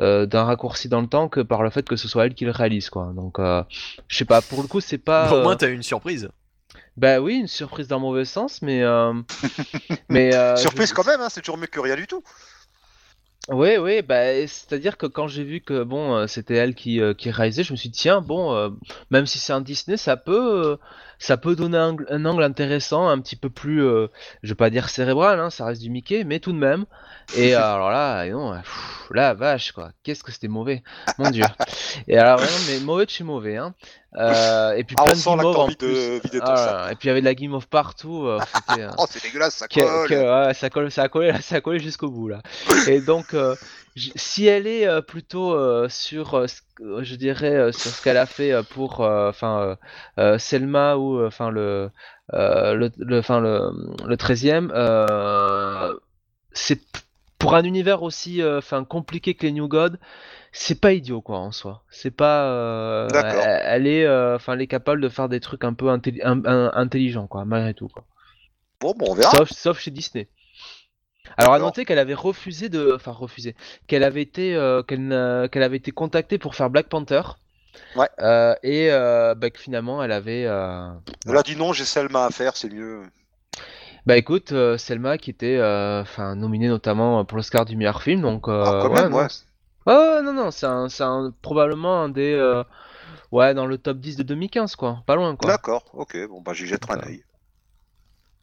[0.00, 2.44] euh, d'un raccourci dans le temps que par le fait que ce soit elle qui
[2.44, 3.12] le réalise quoi.
[3.14, 3.62] Donc euh,
[4.08, 5.32] je sais pas, pour le coup c'est pas.
[5.32, 6.28] Au euh, moins, t'as eu une surprise.
[6.96, 9.12] Bah oui, une surprise dans le mauvais sens, mais euh,
[10.10, 12.22] mais euh, Surprise je- quand même, hein, c'est toujours mieux que rien du tout.
[13.48, 17.30] Oui, oui, bah, c'est-à-dire que quand j'ai vu que bon, c'était elle qui, euh, qui
[17.30, 18.70] réalisait, je me suis dit tiens, bon, euh,
[19.12, 20.76] même si c'est un Disney, ça peut, euh,
[21.18, 24.08] ça peut donner un, un angle intéressant, un petit peu plus, euh,
[24.42, 26.84] je vais pas dire cérébral, hein, ça reste du Mickey, mais tout de même.
[27.36, 30.82] Et alors là, et non, pff, la vache quoi, qu'est-ce que c'était mauvais,
[31.18, 31.44] mon dieu.
[32.08, 33.74] Et alors vraiment, mais mauvais de chez mauvais, hein.
[34.18, 36.20] Euh, et puis Ah, plein on de sent là que guimauve t'as en de plus.
[36.24, 36.92] vider ton Ah, sac.
[36.92, 38.24] et puis il y avait de la guimauve partout.
[38.26, 38.40] euh,
[38.78, 40.08] euh, Oh, c'est dégueulasse, ça colle.
[40.08, 42.40] que- ouais, ça colle, ça a collé, ça a collé jusqu'au bout là.
[42.86, 43.54] Et donc, euh,
[43.96, 46.46] si elle est euh, plutôt euh, sur, euh,
[47.02, 49.76] je dirais, sur ce qu'elle a fait pour, enfin,
[50.38, 51.90] Selma ou, enfin le,
[52.32, 55.94] le, le, le, le 13e, euh,
[56.52, 56.80] c'est
[57.38, 59.98] pour un univers aussi, enfin, compliqué que les New God.
[60.52, 61.82] C'est pas idiot quoi en soi.
[61.90, 63.06] C'est pas.
[63.12, 66.44] elle, elle est, enfin, elle est capable de faire des trucs un peu intelli- un-
[66.46, 68.04] un- intelligents quoi, malgré tout quoi.
[68.80, 69.30] Bon, bon, on verra.
[69.30, 70.28] Sauf, sauf chez Disney.
[71.36, 73.54] Alors à noter qu'elle avait refusé de, enfin refusé,
[73.86, 77.22] qu'elle avait été, euh, qu'elle qu'elle avait été contactée pour faire Black Panther.
[77.94, 78.08] Ouais.
[78.20, 82.30] Euh, et euh, bah, que finalement elle avait, Elle a dit non, j'ai Selma à
[82.30, 83.02] faire, c'est mieux.
[84.06, 88.44] bah écoute, Selma qui était, enfin nominée notamment pour l'Oscar du meilleur film, donc.
[88.48, 89.26] Ah, quand ouais, même, non, ouais.
[89.86, 92.62] ouais, non, non, c'est un, c'est un- probablement un des,
[93.32, 95.50] ouais, dans le top 10 de 2015 quoi, pas loin quoi.
[95.50, 97.24] D'accord, ok, bon, bah j'y jetterai un œil.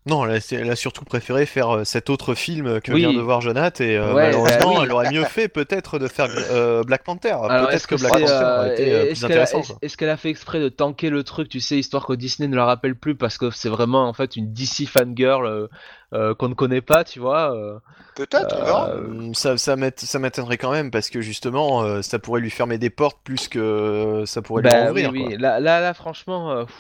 [0.06, 3.00] Non, elle a, elle a surtout préféré faire euh, cet autre film que Oui.
[3.00, 4.84] vient de voir Jonath et euh, Ouais, malheureusement, bah oui.
[4.84, 7.36] elle aurait mieux fait peut-être de faire euh, Black Panther.
[7.48, 9.78] Peut-être est-ce que que Black Panther euh, aurait été euh, est-ce plus qu'elle a- intéressant.
[9.82, 12.56] est-ce- qu'elle a fait exprès de tanker le truc, tu sais, histoire que Disney ne
[12.56, 15.68] le rappelle plus parce que c'est vraiment en fait une DC fangirl euh,
[16.14, 17.56] euh, qu'on ne connaît pas, tu vois.
[17.56, 17.78] euh.
[18.16, 18.56] Peut-être.
[18.62, 19.76] Euh, ça, ça
[20.20, 24.24] m'étonnerait quand même parce que justement, euh, ça pourrait lui fermer des portes plus que
[24.26, 25.12] ça pourrait lui Bah en oui, ouvrir.
[25.14, 25.26] oui.
[25.30, 25.38] quoi.
[25.38, 26.52] Là, là, là, franchement.
[26.52, 26.76] euh, pff.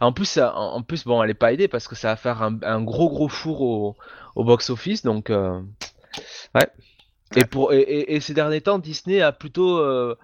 [0.00, 2.42] En plus, ça- en, plus, bon, elle est pas aidée parce que ça va faire
[2.42, 3.96] un, un gros gros four au,
[4.36, 5.60] au box-office, donc euh,
[6.54, 6.68] ouais.
[7.36, 10.16] Et pour et, et- et ces derniers temps, Disney a plutôt, euh,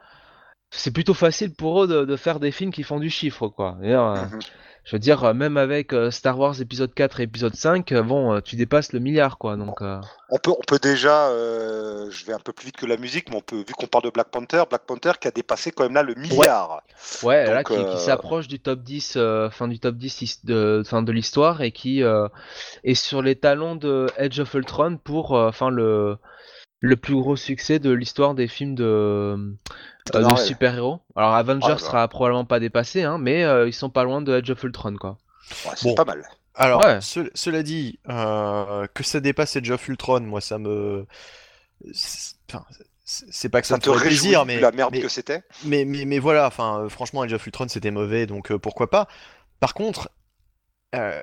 [0.71, 3.79] c'est plutôt facile pour eux de, de faire des films qui font du chiffre, quoi.
[4.89, 8.03] Je veux dire, euh, même avec euh, Star Wars épisode 4 et épisode 5, euh,
[8.03, 9.55] bon, tu dépasses le milliard, quoi.
[9.57, 10.01] Donc, euh,
[10.31, 13.29] On peut, on peut déjà, euh, je vais un peu plus vite que la musique,
[13.29, 15.83] mais on peut, vu qu'on parle de Black Panther, Black Panther qui a dépassé quand
[15.85, 16.81] même là le milliard.
[17.23, 20.23] ouais, là, Donc, qui, qui euh, s'approche du top 10, euh, fin du top 10
[20.23, 22.03] his- de, fin de l'histoire et qui
[22.83, 26.17] est sur les talons de Edge of Ultron pour, enfin, le,
[26.81, 29.37] le plus gros succès de l'histoire des films de, euh,
[30.13, 31.01] de super-héros.
[31.17, 34.37] Alors, Avengers Ah, sera probablement pas dépassé, hein, mais euh, ils sont pas loin de
[34.37, 35.19] Edge of Ultron, quoi.
[35.65, 35.95] Ouais, c'est Bon.
[35.95, 36.25] pas mal.
[36.55, 37.01] Alors, Ouais.
[37.01, 41.07] ce- cela dit, euh, que ça dépasse Edge of Ultron, moi ça me.
[41.93, 42.65] c'est- Enfin,
[43.05, 45.01] c'est c'est pas que ça, Ça me te ferait réjouit plaisir, mais, la merde mais,
[45.01, 45.43] que c'était?
[45.65, 49.07] mais, mais, mais voilà, enfin, franchement, Age of Ultron c'était mauvais, donc euh, pourquoi pas?
[49.61, 50.11] Par contre,
[50.95, 51.23] euh,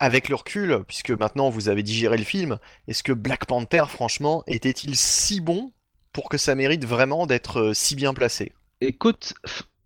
[0.00, 4.42] avec le recul, puisque maintenant vous avez digéré le film, est-ce que Black Panther, franchement,
[4.46, 5.72] était-il si bon
[6.12, 8.52] pour que ça mérite vraiment d'être euh, si bien placé?
[8.80, 9.34] Écoute,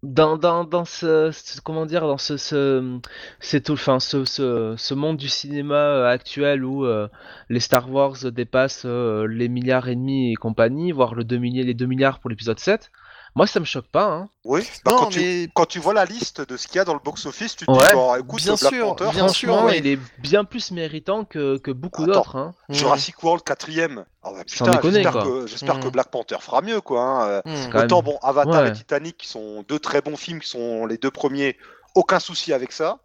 [0.05, 3.01] dans, dans, dans ce, comment dire, dans ce, ce,
[3.41, 7.09] ce, monde du cinéma euh, actuel où euh,
[7.49, 11.75] les Star Wars dépassent les milliards et demi et compagnie, voire le 2 milliards, les
[11.75, 12.93] 2 milliards pour l'épisode 7,
[13.35, 14.29] moi ça me choque pas, hein.
[14.45, 14.61] Oui.
[14.85, 16.85] Bah, Non, quand, tu, mais quand tu vois la liste de ce qu'il y a
[16.85, 19.73] dans le box-office, tu te Ouais, dis, bon, écoute, bien Black sûr, Panther, bien sûr,
[19.75, 22.55] il est bien plus méritant que, que beaucoup d'autres, hein.
[22.69, 24.05] Jurassic World quatrième.
[24.23, 25.23] Ah bah, Sans putain, déconner, j'espère quoi.
[25.25, 27.03] que, j'espère que Black Panther fera mieux, quoi.
[27.03, 27.43] hein.
[27.73, 28.05] Quand Autant, même.
[28.05, 28.69] bon, Avatar Ouais.
[28.69, 31.57] et Titanic, qui sont deux très bons films, qui sont les deux premiers,
[31.95, 32.99] aucun souci avec ça.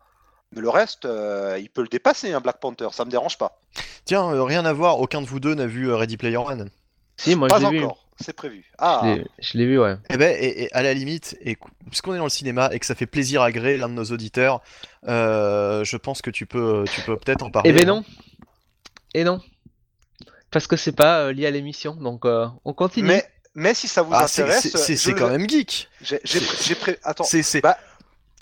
[0.56, 3.60] Mais le reste, euh, il peut le dépasser, un Black Panther, ça me dérange pas.
[4.06, 6.70] Tiens, euh, rien à voir, aucun de vous deux n'a vu euh, Ready Player One.
[7.18, 7.84] Si, moi pas je l'ai vu.
[7.84, 8.66] encore, c'est prévu.
[8.78, 9.96] Ah, Je l'ai- vu, ouais.
[10.10, 11.58] Eh ben, et, et à la limite, et,
[11.88, 14.06] puisqu'on est dans le cinéma et que ça fait plaisir à Gré, l'un de nos
[14.06, 14.62] auditeurs,
[15.08, 17.70] euh, je pense que tu peux, tu peux peut-être en parler.
[17.70, 17.96] Eh ben hein.
[17.96, 18.04] non.
[19.14, 19.42] Et non.
[20.52, 23.08] Parce que c'est pas euh, lié à l'émission, donc euh, on continue.
[23.08, 25.88] mais, mais si ça vous Ah, intéresse, c'est le- quand même geek.
[26.02, 27.78] j'ai j'ai pré- j'ai pré- Attends, C'est, c'est- bah,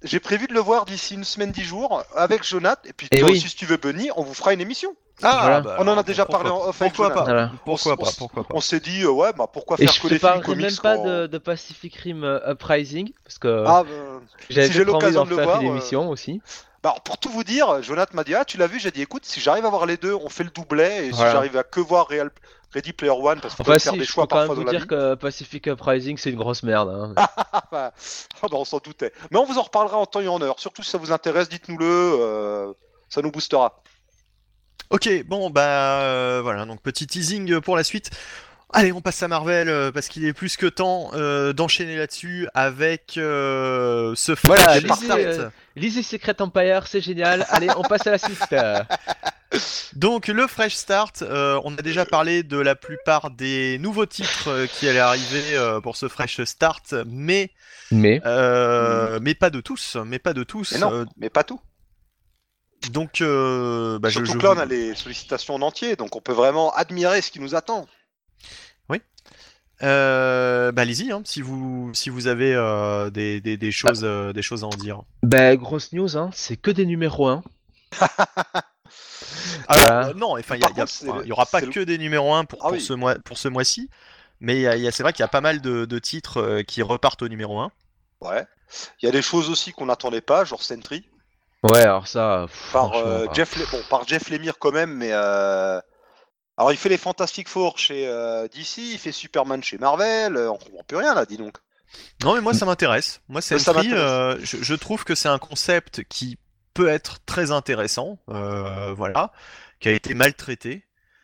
[0.04, 3.20] j'ai prévu de le voir d'ici une semaine, dix jours, avec Jonath, et puis toi
[3.30, 3.32] oui.
[3.38, 4.96] aussi, si tu veux, Bunny, on vous fera une émission.
[5.24, 5.62] Ah, Voilà.
[5.62, 7.16] bah, on en a alors, déjà pourquoi- parlé en off Pourquoi Jonathan.
[7.22, 7.52] pas Voilà.
[7.66, 9.94] Pourquoi On pas s- Pourquoi pas On s'est dit, euh, ouais, bah pourquoi Et faire
[9.96, 13.64] je que des films comics même pas de, de Pacific Rim euh, Uprising, parce que
[13.66, 13.90] Ah, bah,
[14.52, 16.40] j'avais si j'ai l'occasion de le faire voir, une euh, émission aussi.
[16.84, 19.02] Bah, alors, pour tout vous dire, Jonathan m'a dit Ah, tu l'as vu J'ai dit
[19.02, 21.08] Écoute, si j'arrive à voir les deux, on fait le doublet.
[21.08, 21.32] Et Voilà.
[21.32, 22.30] si j'arrive à que voir Real...
[22.74, 24.56] Ready Player One, parce qu'on Enfin peut faire des je choix peux quand même parfois
[24.56, 24.88] vous dans la dire vie.
[24.88, 26.90] que Pacific Uprising c'est une grosse merde.
[26.90, 27.14] hein.
[27.16, 27.32] Ah,
[27.72, 27.94] bah,
[28.42, 29.14] ah, bah, on s'en doutait.
[29.32, 30.60] Mais on vous en reparlera en temps et en heure.
[30.60, 31.86] Surtout si ça vous intéresse, dites-nous-le.
[31.86, 32.74] euh,
[33.10, 33.82] ça nous boostera.
[34.90, 38.10] Ok, bon, bah euh, voilà, donc petit teasing pour la suite.
[38.74, 42.50] Allez, on passe à Marvel euh, parce qu'il est plus que temps euh, d'enchaîner là-dessus
[42.54, 47.46] avec euh, ce Voilà, lisez, euh, Lisez Secret Empire, c'est génial.
[47.50, 48.40] Allez, on passe à la suite.
[49.96, 54.48] Donc le fresh start, euh, on a déjà parlé de la plupart des nouveaux titres
[54.50, 57.52] euh, qui allaient arriver euh, pour ce fresh start, mais
[57.92, 60.74] Mais euh, mais pas de tous, mais pas de tous.
[60.74, 61.60] Mais non, Euh, mais pas tout.
[62.92, 65.96] donc euh, bah, je, Surtout je que là, on a les sollicitations en entier.
[65.96, 67.88] Donc on peut vraiment admirer ce qui nous attend.
[69.84, 74.34] Euh, bah allez-y, hein, si vous si vous avez euh, des, des, des choses euh,
[74.34, 75.04] des choses à en dire.
[75.22, 77.44] bah grosse news, hein, c'est que des numéros 1.
[79.68, 80.08] Alors Voilà.
[80.08, 81.28] euh, non, enfin il y, Par a- il y a- contre, c'est enfin, le- il
[81.30, 82.82] y aura pas que des numéros 1 pour, Ah pour oui.
[82.82, 83.90] ce mois pour ce mois-ci,
[84.40, 87.28] mais c'est vrai qu'il y a pas mal de, de titres euh, qui repartent au
[87.28, 87.72] numéro 1.
[88.22, 88.46] Ouais.
[89.02, 91.06] Il y a des choses aussi qu'on n'attendait pas, genre Sentry.
[91.64, 92.46] Ouais, alors ça.
[92.48, 95.10] pff, Par, euh, bah, Jeff, Le- bon, par Jeff Lemire quand même, mais.
[95.12, 95.80] euh,
[96.60, 100.50] Alors il fait les Fantastic Four chez euh, DC, il fait Superman chez Marvel, euh,
[100.52, 101.56] on comprend plus rien là, dis donc.
[102.24, 103.22] Non mais moi ça m'intéresse.
[103.30, 104.02] Moi Ça Sentry, m'intéresse.
[104.04, 106.38] euh, je, je trouve que c'est un concept qui
[106.78, 109.32] peut être très intéressant, euh, voilà,
[109.80, 110.84] qui a été maltraité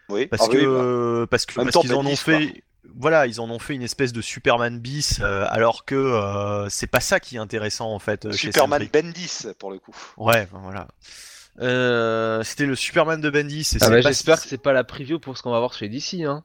[0.09, 1.27] Oui, parce Ah oui, que bah.
[1.29, 2.63] parce que parce qu'ils en ont fait
[2.95, 6.87] voilà, ils en ont fait une espèce de Superman bis, euh, alors que euh, c'est
[6.87, 8.87] pas ça qui est intéressant en fait chez Superman.
[8.91, 9.95] Bendis pour le coup.
[10.17, 10.87] Ouais, voilà.
[11.59, 13.69] Euh, c'était le Superman de Bendis.
[13.75, 15.87] et Ah bah, j'espère que c'est pas la preview pour ce qu'on va voir chez
[15.87, 16.21] DC.
[16.25, 16.43] Hein.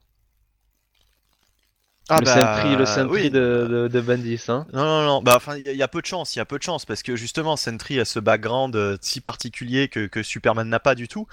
[2.10, 3.30] Ah le bah, Sentry, le Sentry oui.
[3.30, 4.42] de, de, de Bendis.
[4.48, 4.66] Hein.
[4.72, 5.22] Non, non, non.
[5.22, 6.34] Bah, enfin, il y, a- il y a peu de chance.
[6.34, 9.20] Il y a peu de chance parce que justement, Sentry a ce background euh, si
[9.20, 11.26] particulier que, que Superman n'a pas du tout.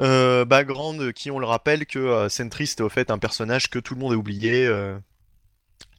[0.00, 3.78] Euh, background qui, on le rappelle, que euh, Sentry c'était au fait un personnage que
[3.78, 4.96] tout le monde a oublié, euh,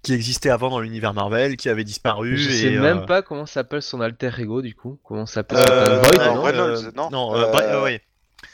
[0.02, 2.36] qui existait avant dans l'univers Marvel, qui avait disparu.
[2.38, 5.00] Je et, sais euh, même pas comment s'appelle son alter ego du coup.
[5.04, 8.02] Comment s'appelle euh, son Void, non, non Reynolds, non Non, Euh, euh, euh, ouais.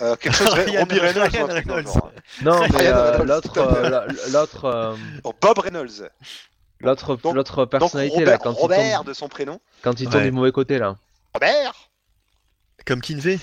[0.02, 2.12] Euh, quelque chose, Ryan- Robbie Reynolds, Ryan.
[2.44, 6.10] Non, mais euh, l'autre, euh, la- l'autre, Oh, Bob Reynolds.
[6.82, 9.60] l'autre, l'autre Donc personnalité là, Robert, quand il Robert tombe, de son prénom.
[9.82, 10.26] quand il tombe Ouais.
[10.26, 10.96] du mauvais côté là.
[11.34, 11.74] Robert
[12.86, 13.40] Comme Kinvey.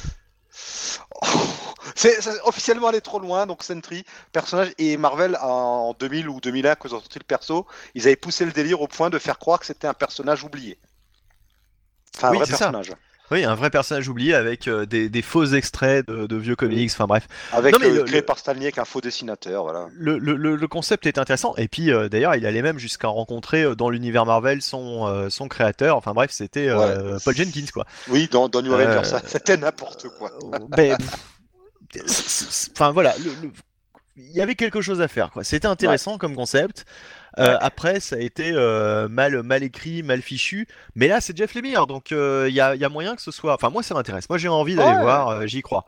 [1.96, 6.74] C'est c'est officiellement allé trop loin, donc Sentry, personnage, et Marvel en 2000 ou 2001,
[6.76, 9.38] quand ils ont sorti le perso, ils avaient poussé le délire au point de faire
[9.38, 10.78] croire que c'était un personnage oublié.
[12.16, 12.72] Enfin, un Oui, vrai c'est ça.
[13.30, 16.90] Oui, un vrai personnage oublié avec euh, des, des faux extraits de, de vieux comics.
[16.92, 17.26] Enfin bref.
[17.52, 19.88] Avec Non, mais euh, le- créé le- par Stanley avec un faux dessinateur, voilà.
[19.94, 23.74] le, le, concept est intéressant et puis euh, d'ailleurs il allait même jusqu'à rencontrer euh,
[23.74, 26.94] dans l'univers Marvel son, son créateur enfin bref c'était Ouais.
[27.24, 30.30] Paul Jenkins quoi Oui, dans, dans New Avengers, ça- c'était n'importe quoi.
[30.70, 30.96] Ben,
[32.72, 33.14] enfin voilà
[34.16, 36.84] il y avait quelque chose à faire quoi c'était intéressant comme concept
[37.38, 41.54] Euh, après ça a été euh, mal mal écrit mal fichu mais là c'est Jeff
[41.54, 43.82] Lemire donc euh, il y, a, il y a moyen que ce soit enfin moi
[43.82, 45.02] ça m'intéresse moi j'ai envie d'aller Ouais.
[45.02, 45.84] voir euh, j'y crois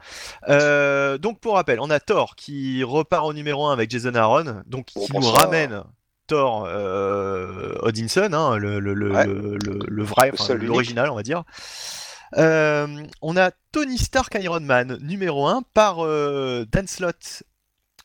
[0.49, 4.63] Euh, donc pour rappel on a Thor qui repart au numéro 1 avec Jason Aaron
[4.67, 5.85] donc Bon, qui nous ça, ramène
[6.27, 9.27] Thor euh, Odinson, hein, le, le, le, Ouais.
[9.27, 11.45] le, le- le vrai, l'original, on va dire.
[12.37, 12.89] Euh,
[13.23, 17.45] on a Tony Stark Iron Man numéro 1 par euh, Dan Slott.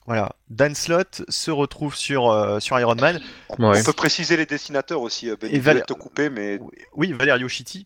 [0.08, 3.22] Voilà, Dan Slott se retrouve sur, euh, sur Iron Man.
[3.60, 3.80] Ouais.
[3.80, 6.60] On peut préciser les dessinateurs aussi, euh, Ben, Et te couper, mais
[6.94, 7.86] Oui, Valerio Chitti.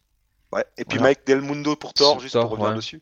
[0.53, 0.65] ouais.
[0.77, 1.09] Et puis Voilà.
[1.11, 2.75] Mike Del Mundo pour Thor, Sur juste Thor, pour revenir ouais.
[2.77, 3.01] dessus.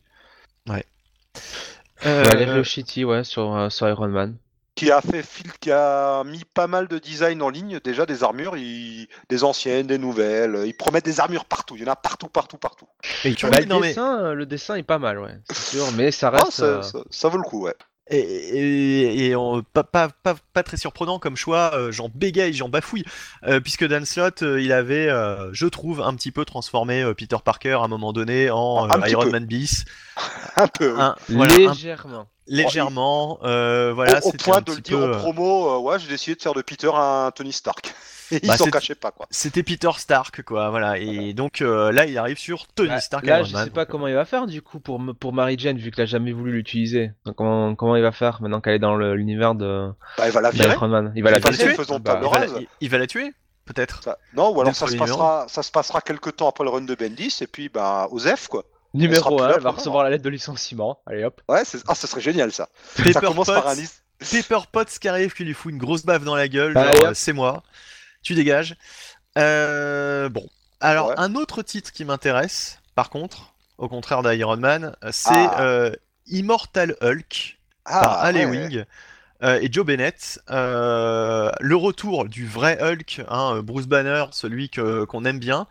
[2.06, 4.36] Euh, Valerio Chitty, ouais, sur, euh, sur Iron Man.
[4.76, 8.24] Qui a fait fil- qui a mis pas mal de design en ligne, déjà des
[8.24, 10.64] armures, il- des anciennes, des nouvelles.
[10.66, 11.76] Il promet des armures partout.
[11.78, 12.88] Il y en a partout, partout, partout.
[13.24, 15.78] et tu Bah, oui, le, non, dessin, euh, le dessin est pas mal, ouais, c'est
[15.78, 16.52] sûr, mais ça Ah, reste.
[16.54, 17.76] ça, euh, ça- ça vaut le coup, ouais.
[18.10, 22.54] Et, et- et on- pas, pas, pas, pas très surprenant comme choix, euh, j'en bégaye,
[22.54, 23.06] j'en bafouille,
[23.48, 27.14] euh, puisque Dan Slott, euh, il avait, euh, je trouve, un petit peu transformé euh,
[27.14, 29.30] Peter Parker à un moment donné en Un euh, Iron peu.
[29.32, 29.86] Man bis,
[30.58, 31.00] Un peu.
[31.00, 32.28] Un- voilà, un- Légèrement.
[32.48, 35.98] légèrement, euh, voilà, au, au point un de le dire peu, en promo, euh, ouais,
[35.98, 37.94] j'ai décidé de faire de Peter un Tony Stark.
[38.38, 39.26] Et il Bah, s'en cachait pas, quoi.
[39.30, 43.26] C'était Peter Stark, quoi, voilà, et donc euh, là, il arrive sur Tony Bah, Stark
[43.26, 45.34] là, Iron je Man, sais pas donc, comment il va faire du coup pour, pour
[45.34, 47.12] Mary Jane vu qu'il a jamais voulu l'utiliser.
[47.26, 50.42] Donc, comment, comment il va faire maintenant qu'elle est dans l'univers de Bah, il va
[50.42, 50.74] la virer.
[50.74, 52.54] Il va la Il va la virer tuer, Bah, il, va la, rase.
[52.60, 53.34] il- il va la tuer,
[53.66, 54.04] peut-être.
[54.04, 56.82] Ça- Non, ou alors ça se, passera, ça se passera quelques temps après le run
[56.82, 58.64] de Bendis, et puis bah, Osef, quoi.
[58.96, 61.00] Numéro sera plus 1, là elle va recevoir la lettre de licenciement.
[61.08, 61.42] Allez hop.
[61.50, 62.70] Ouais, c'est- ah, ça serait génial, ça.
[62.96, 63.90] Pepper ça commence par un Potts.
[64.32, 67.12] Pepper Potts qui arrive, qui lui fout une grosse baffe dans la gueule, Bah, euh,
[67.16, 67.64] c'est moi,
[68.24, 68.76] tu dégages.
[69.38, 70.48] Euh, bon,
[70.80, 71.16] alors Ouais.
[71.18, 75.62] un autre titre qui m'intéresse, par contre, au contraire d'Iron Man, c'est Ah.
[75.62, 75.92] euh,
[76.28, 78.52] Immortal Hulk Ah, par Alley ouais.
[78.52, 78.86] Wing
[79.44, 80.40] euh, et Joe Bennett.
[80.52, 85.68] Euh, le retour du vrai Hulk, hein, Bruce Banner, celui que qu'on aime bien,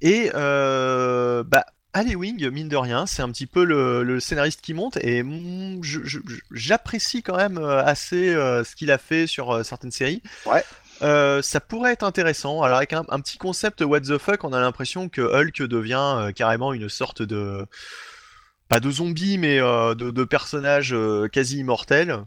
[0.00, 1.64] et bah
[1.94, 5.22] Alley Wing, mine de rien, c'est un petit peu le, le scénariste qui monte et
[5.22, 9.62] mm, je- je- je- j'apprécie quand même assez euh, ce qu'il a fait sur euh,
[9.62, 10.22] certaines séries.
[10.46, 10.64] Ouais.
[11.02, 12.62] Euh, ça pourrait être intéressant.
[12.62, 16.14] Alors avec un, un petit concept what the fuck, on a l'impression que Hulk devient
[16.18, 17.66] euh, carrément une sorte de
[18.68, 22.24] pas de zombie mais euh, de, de personnage euh, quasi immortel.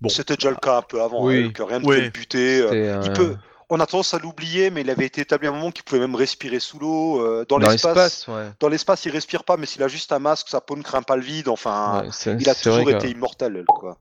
[0.00, 0.08] Bon.
[0.08, 1.46] C'était déjà le cas un peu avant, Oui.
[1.46, 1.94] hein, que rien ne Oui.
[1.96, 2.66] pouvait le buter.
[2.68, 3.36] C'est, il peut-
[3.70, 6.00] On a tendance à l'oublier, mais il avait été établi à un moment qu'il pouvait
[6.00, 7.20] même respirer sous l'eau.
[7.20, 8.50] euh, dans Dans l'espace, l'espace, ouais.
[8.60, 11.02] dans l'espace, il respire pas, mais s'il a juste un masque, sa peau ne craint
[11.02, 11.48] pas le vide.
[11.48, 13.98] Enfin, Ouais, il a toujours que- été immortel, quoi.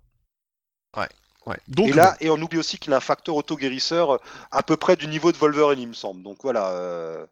[0.95, 1.07] Ouais.
[1.67, 4.19] Donc et là, et on oublie aussi qu'il a un facteur auto-guérisseur
[4.51, 6.21] à peu près du niveau de Wolverine, il me semble.
[6.23, 7.25] Donc voilà, euh,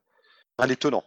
[0.57, 1.03] un étonnant.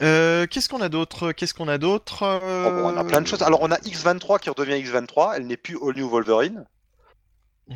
[0.00, 1.32] Euh, qu'est-ce qu'on a d'autre?
[1.32, 2.22] Qu'est-ce qu'on a d'autre?
[2.24, 3.42] Oh, bon, on a plein de choses.
[3.42, 5.34] Alors on a X23 qui redevient X23.
[5.36, 6.64] Elle n'est plus All New Wolverine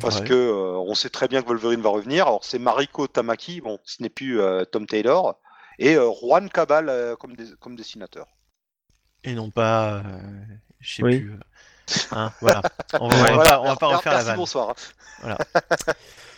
[0.01, 0.27] parce Ouais.
[0.27, 2.25] que euh, on sait très bien que Wolverine va revenir.
[2.27, 3.61] Alors c'est Mariko Tamaki.
[3.61, 5.39] Bon, ce n'est plus euh, Tom Taylor
[5.79, 8.27] et euh, Juan Cabal euh, comme, des- comme dessinateur.
[9.23, 10.01] et non pas, euh,
[10.81, 11.19] je sais Oui.
[11.19, 11.39] plus.
[12.11, 12.61] Hein, voilà.
[12.99, 14.35] On va, on Voilà, pas, on va pas mer- refaire la vanne.
[14.37, 14.75] bonsoir.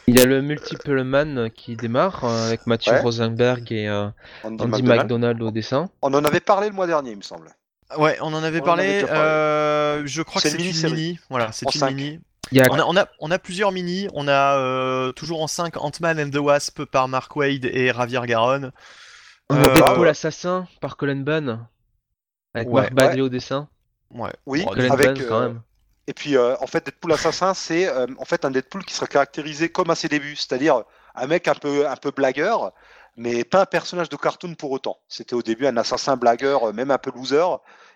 [0.08, 3.02] Il y a le Multiple Man qui démarre euh, avec Mathieu Ouais.
[3.02, 4.08] Rosenberg et euh,
[4.44, 5.42] Andy Andy McDonald.
[5.42, 5.90] Au dessin.
[6.02, 7.50] On en avait parlé le mois dernier, il me semble.
[7.98, 8.84] Ouais, on en avait On en parlé.
[8.84, 9.22] avait déjà parlé.
[9.22, 11.19] euh, je crois que C'est une mini.
[11.30, 12.19] Voilà, c'est une mini.
[12.52, 14.08] Il y a On a, on, a, on a plusieurs mini.
[14.14, 18.22] On a euh, toujours en 5 Ant-Man and the Wasp par Mark Wade et Javier
[18.26, 18.72] Garon.
[19.52, 20.10] un Euh, Deadpool ouais.
[20.10, 21.68] Assassin par Colin Bunn
[22.56, 23.68] avec Ouais, Mark Bagley au dessin.
[24.13, 24.31] Ouais.
[24.45, 25.61] Oui, avec, quand euh, même.
[26.07, 29.07] Et puis, euh, en fait, Deadpool assassin, c'est euh, en fait un Deadpool qui serait
[29.07, 30.83] caractérisé comme à ses débuts, c'est-à-dire
[31.15, 32.71] un mec un peu, un peu blagueur,
[33.15, 34.97] mais pas un personnage de cartoon pour autant.
[35.07, 37.43] C'était au début un assassin blagueur, même un peu loser,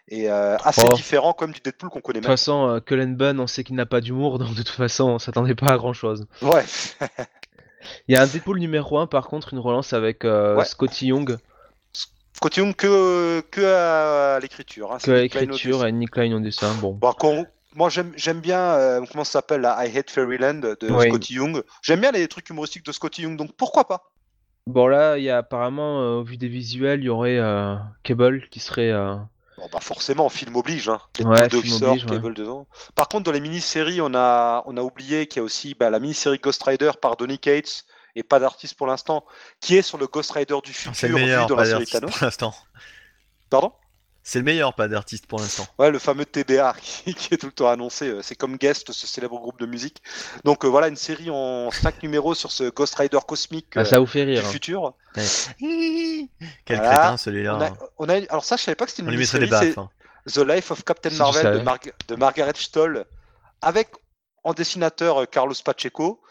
[0.10, 0.94] et euh, assez Oh.
[0.94, 2.38] différent comme du Deadpool qu'on connaît De toute même.
[2.38, 5.20] façon, euh, Colin Bunn, on sait qu'il n'a pas d'humour, donc de toute façon, on
[5.20, 6.28] s'attendait pas à grand chose.
[6.44, 6.66] Ouais,
[8.08, 10.66] Il y a un Deadpool numéro 1, par contre, une relance avec euh, Ouais.
[10.66, 11.38] Scotty Young,
[12.44, 14.92] continue que, que à l'écriture.
[14.92, 16.74] Hein, que à l'écriture et Nick Klein au dessin.
[16.82, 16.92] Bon.
[16.92, 21.08] Bon, qu'on- moi, j'aime bien, euh, comment ça s'appelle, I Hate Fairyland de Oui.
[21.08, 21.64] Scotty Young.
[21.82, 24.12] J'aime bien les trucs humoristiques de Scotty Young, donc pourquoi pas?
[24.68, 27.76] Bon, là, il y a apparemment, euh, au vu des visuels, il y aurait euh,
[28.04, 28.92] Cable qui serait.
[28.92, 30.90] Bon, bah forcément, film oblige.
[30.90, 31.00] Hein.
[31.24, 32.12] Ouais, deux film sortent, oblige, ouais.
[32.12, 32.68] Cable dedans.
[32.96, 35.90] Par contre, dans les mini-séries, on a, on a oublié qu'il y a aussi bah,
[35.90, 39.26] la mini-série Ghost Rider par Donny Cates et pas d'artiste pour l'instant,
[39.60, 41.70] qui est sur le Ghost Rider du C'est futur le vu meilleur, dans pas la
[41.70, 42.56] série d'artiste pour l'instant.
[43.50, 43.72] Pardon?
[44.26, 45.68] C'est le meilleur, pas d'artiste pour l'instant.
[45.78, 48.08] Ouais, le fameux TBA qui, qui est tout le temps annoncé.
[48.08, 50.02] euh, C'est comme guest ce célèbre groupe de musique.
[50.46, 53.86] Donc euh, voilà une série en 5 numéros sur ce Ghost Rider cosmique Ah, euh,
[53.86, 54.46] ça vous fait du rire.
[54.46, 54.50] hein.
[54.50, 54.94] futur.
[55.58, 56.90] Quel Voilà.
[56.92, 57.56] crétin celui-là.
[57.58, 59.40] On a, on a- alors ça, je savais pas que c'était une On lui mettrait
[59.40, 59.62] mini-série.
[59.66, 59.86] des c'est- baffes.
[59.86, 59.90] hein.
[60.32, 61.64] The Life of Captain Marvel de, savais.
[61.64, 63.06] Mar- de Margaret Stoll,
[63.62, 63.90] avec
[64.46, 66.22] en dessinateur euh, Carlos Pacheco.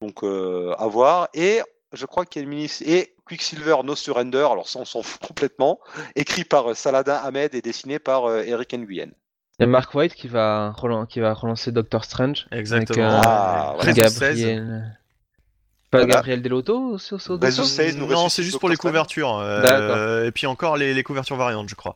[0.00, 1.28] Donc euh, à voir.
[1.34, 1.60] Et
[1.92, 4.46] je crois qu'il y a une mini et Quicksilver No Surrender.
[4.50, 5.80] Alors ça, on s'en fout complètement.
[6.14, 9.10] Écrit par euh, Saladin Ahmed et dessiné par euh, Eric Nguyen.
[9.58, 12.46] Il y a Mark White qui va, relan- qui va relancer Doctor Strange.
[12.52, 13.08] Exactement.
[13.78, 14.38] Avec, euh, Ah, 16.
[14.38, 14.96] Gabriel.
[15.90, 16.14] Pas Voilà.
[16.16, 19.38] Gabriel Delotto sur ce Réseau dessin 16 nous Non, c'est juste pour les couvertures.
[19.38, 21.94] euh, et puis encore les, les couvertures variantes, je crois.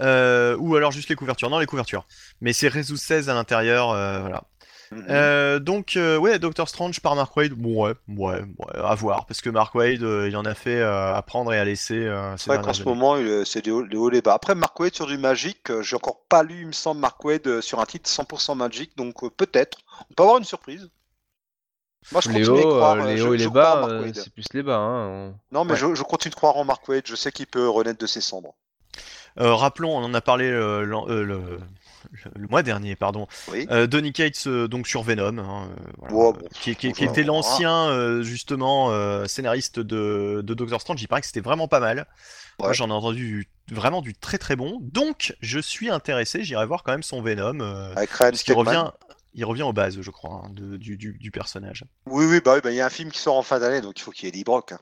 [0.00, 1.50] Euh, ou alors juste les couvertures.
[1.50, 2.06] Non, les couvertures.
[2.40, 3.90] Mais c'est Réseau 16 à l'intérieur.
[3.90, 4.44] euh, voilà.
[4.92, 7.52] Euh, donc, euh, ouais, Doctor Strange par Mark Wade.
[7.52, 9.24] Bon, ouais, ouais, ouais, à voir.
[9.26, 11.94] Parce que Mark Wade, euh, il en a fait euh, à prendre et à laisser.
[12.06, 14.34] euh, ces C'est vrai qu'en ce moment, c'est des hauts, des bas.
[14.34, 17.24] Après, Mark Wade sur du Magic, euh, j'ai encore pas lu, il me semble, Mark
[17.24, 19.78] Wade euh, sur un titre 100% Magic, donc euh, peut-être.
[20.10, 20.88] On peut avoir une surprise.
[22.12, 22.96] Moi, je Les continue hauts, croire.
[22.96, 24.78] les je- hauts et je les bas, c'est plus les bas.
[24.78, 25.34] Hein.
[25.52, 25.78] Non, mais Ouais.
[25.78, 27.02] je, je continue de croire en Mark Wade.
[27.06, 28.54] Je sais qu'il peut renaître de ses cendres.
[29.38, 31.60] Euh, rappelons, on en a parlé euh, l'an- euh, le,
[32.36, 33.26] le mois dernier, pardon.
[33.48, 33.66] Oui.
[33.70, 38.22] Euh, Donny Cates euh, donc sur Venom, hein, euh, voilà, Ouais, bon, qui, était l'ancien
[38.22, 38.90] justement
[39.26, 41.00] scénariste de, de Doctor Strange.
[41.02, 42.06] Il paraît que c'était vraiment pas mal.
[42.58, 44.78] Moi, j'en ai entendu du- vraiment du très très bon.
[44.82, 46.42] Donc, je suis intéressé.
[46.44, 47.60] J'irai voir quand même son Venom,
[47.96, 48.66] Avec Ryan parce qu'il Stegman.
[48.66, 48.90] revient,
[49.34, 51.84] il revient aux bases, je crois, hein, de- du, du- du personnage.
[52.06, 53.80] Oui, oui, bah oui, bah, il y a un film qui sort en fin d'année,
[53.80, 54.72] donc il faut qu'il y ait Eddie Brock.
[54.72, 54.78] hein.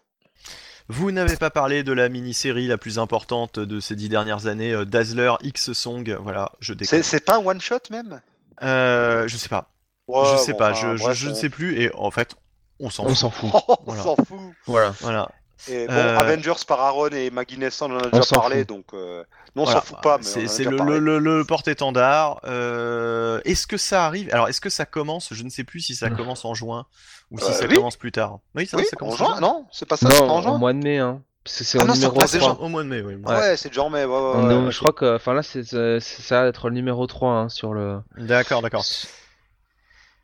[0.89, 4.73] Vous n'avez pas parlé de la mini-série la plus importante de ces dix dernières années,
[4.73, 6.17] euh, Dazzler X Song.
[6.23, 7.03] Voilà, je déconne.
[7.03, 8.21] C'est pas un one shot même?
[8.63, 9.71] Euh, je sais pas.
[10.09, 10.73] Ouais, je sais bon, pas.
[10.73, 11.79] je, je- bref, je ne on- sais plus.
[11.81, 12.35] Et en fait,
[12.81, 13.17] on s'en On fout.
[13.19, 13.51] s'en fout.
[13.69, 14.03] on Voilà.
[14.03, 14.39] s'en fout.
[14.67, 14.95] Voilà.
[15.01, 15.31] Voilà.
[15.69, 18.69] Et bon, Euh, Avengers par Aaron et Maggie Nesson, on en a déjà parlé, fout.
[18.69, 19.25] donc euh,
[19.57, 19.81] non, on Voilà.
[19.81, 22.41] s'en fout pas, C'est le, le, le- le porte-étendard.
[22.45, 24.29] Euh, est-ce que ça arrive?
[24.33, 25.29] Alors, est-ce que ça commence?
[25.33, 26.17] Je ne sais plus si ça Mm.
[26.17, 26.87] commence en juin
[27.33, 27.75] ou si Euh, ça oui.
[27.75, 28.39] commence plus tard.
[28.55, 29.67] Oui, ça, Oui, ça en commence en juin, non?
[29.73, 31.23] C'est pas ça, c'est Non, en au juin mois de mai, hein.
[31.45, 32.51] C'est Ah au non, ça numéro passe C'est déjà.
[32.51, 32.65] 3.
[32.65, 33.15] au mois de mai, oui.
[33.27, 34.71] Ouais, c'est déjà en mai, ouais, ouais, On ouais, est- ouais.
[34.71, 38.01] je crois que, enfin là, c'est ça va être le numéro 3 hein, sur le.
[38.19, 38.85] D'accord, d'accord.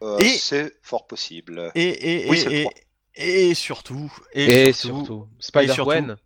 [0.03, 1.71] Euh, Et- C'est fort possible.
[1.75, 2.69] Et, et, Oui, et,
[3.17, 6.17] et, surtout, et, Et, surtout, surtout, Spider-Gwen,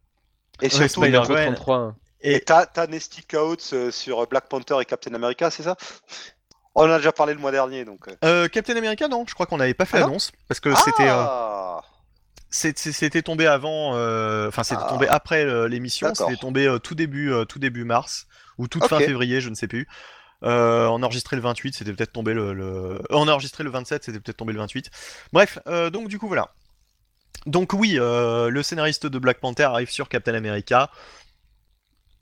[0.62, 1.54] Et surtout, Spider-Gwen.
[1.54, 1.76] 33.
[1.76, 1.96] hein.
[2.20, 5.76] et- t'as t'as Nesty Coates euh, sur Black Panther et Captain America, c'est ça?
[6.74, 8.08] On en a déjà parlé le mois dernier, donc.
[8.08, 8.14] euh.
[8.24, 10.06] euh, Captain America, non, je crois qu'on n'avait pas fait Ah non?
[10.06, 11.08] l'annonce parce que c'était.
[11.08, 11.80] euh, Ah
[12.50, 14.88] C'était tombé avant, euh, enfin c'était Ah.
[14.88, 16.28] tombé après euh, l'émission, D'accord.
[16.28, 18.26] c'était tombé euh, tout début, euh, tout début mars
[18.56, 19.86] ou toute fin février, je ne sais plus.
[20.44, 23.70] Euh, on a enregistré le 28, c'était peut-être tombé le, le- on a enregistré le
[23.70, 24.88] 27, c'était peut-être tombé le 28.
[25.32, 26.54] Bref, euh, donc du coup voilà.
[27.48, 30.90] Donc oui, euh, le scénariste de Black Panther arrive sur Captain America.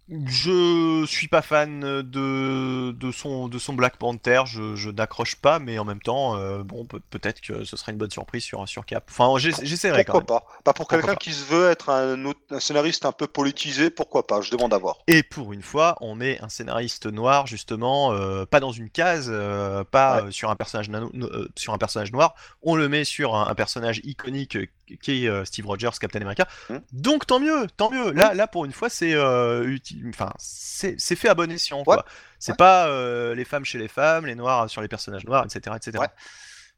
[0.08, 5.58] Je suis pas fan de, de, son, de son Black Panther, je, je n'accroche pas,
[5.58, 8.68] mais en même temps, euh, bon, peut- peut-être que ce sera une bonne surprise sur,
[8.68, 9.05] sur Cap.
[9.10, 10.26] Enfin, j'ess- j'essaierai quand Pourquoi même.
[10.26, 10.44] pas?
[10.64, 14.28] Bah pour quelqu'un qui se veut être un, autre- un scénariste un peu politisé, pourquoi
[14.28, 14.40] pas?
[14.42, 14.98] Je demande à voir.
[15.08, 19.28] Et pour une fois, on met un scénariste noir, justement, euh, pas dans une case,
[19.28, 20.30] euh, pas Ouais.
[20.30, 23.55] sur, un personnage nano- no- sur un personnage noir, on le met sur un, un
[23.56, 24.56] personnage iconique
[24.90, 26.47] euh, qui est euh, Steve Rogers, Captain America.
[26.70, 26.78] Hmm.
[26.92, 28.12] Donc tant mieux, tant mieux.
[28.12, 29.76] Là, là pour une fois, c'est euh,
[30.08, 31.82] enfin, c'est fait à bon escient.
[31.84, 32.05] quoi.
[32.39, 32.56] C'est Ouais.
[32.56, 35.74] pas euh, les femmes chez les femmes, les noirs sur les personnages noirs, etc.
[35.76, 35.98] etc.
[35.98, 36.08] Ouais.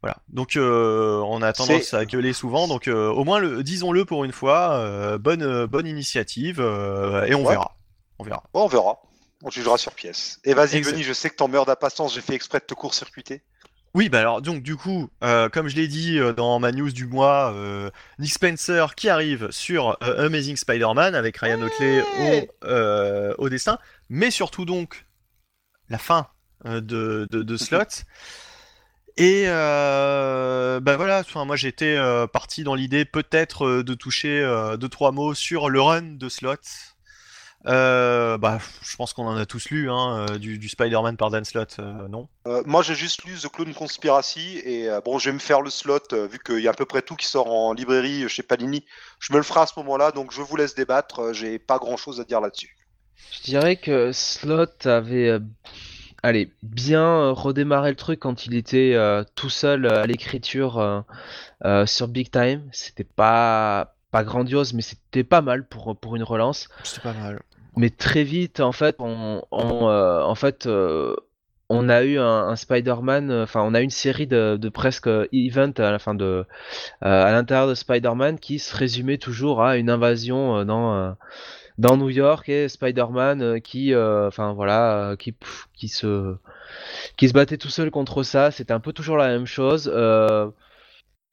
[0.01, 0.17] Voilà.
[0.29, 2.69] Donc euh, on a tendance à gueuler souvent.
[2.69, 7.51] Donc euh, au moins, le, disons-le pour une fois, bonne, bonne initiative et on Ouais.
[7.55, 7.77] verra.
[8.21, 8.43] On verra.
[8.55, 9.01] On verra.
[9.45, 10.41] On jugera sur pièce.
[10.45, 10.81] Et vas-y.
[10.81, 13.43] Benny, je sais que t'en meurs d'impatience, j'ai fait exprès de te court-circuiter.
[13.95, 16.91] Oui, bah alors donc du coup, euh, comme je l'ai dit euh, dans ma news
[16.93, 23.49] du mois, euh, Nick Spencer qui arrive sur Amazing Spider-Man avec Ryan Otley au, au
[23.49, 25.07] dessin, mais surtout donc
[25.89, 26.29] la fin
[26.65, 28.05] de, de, de Slot.
[29.17, 31.99] Et bah voilà, moi j'étais
[32.33, 34.43] parti dans l'idée peut-être de toucher
[34.79, 36.57] deux trois mots sur le run de Slot.
[37.67, 41.31] Euh, bah, je pense qu'on en a tous lu, hein, euh, du, du Spider-Man par
[41.31, 42.29] Dan Slott, euh, non?
[42.47, 45.61] Euh, moi, j'ai juste lu The Clone Conspiracy et euh, bon, je vais me faire
[45.61, 48.29] le slot euh, vu qu'il y a à peu près tout qui sort en librairie
[48.29, 48.85] chez Panini.
[49.19, 51.33] Je me le ferai à ce moment-là, donc je vous laisse débattre.
[51.35, 52.77] J'ai pas grand-chose à dire là-dessus.
[53.33, 55.39] Je dirais que Slot avait,
[56.23, 61.01] allez, bien redémarré le truc quand il était euh, tout seul à l'écriture euh,
[61.65, 62.69] euh, sur Big Time.
[62.73, 66.69] C'était pas pas grandiose, mais c'était pas mal pour pour une relance.
[66.85, 67.43] C'était pas mal.
[67.79, 70.35] Mais très vite, en fait, on, euh,
[70.67, 71.15] euh,
[71.89, 75.93] a eu un, Spider-Man, euh, enfin, on a une série de, presque event à
[77.33, 83.61] l'intérieur de Spider-Man qui se résumait toujours à une invasion dans, New York et Spider-Man
[83.61, 84.29] qui, se,
[87.33, 88.51] battait tout seul contre ça.
[88.51, 89.89] C'était un peu toujours la même chose.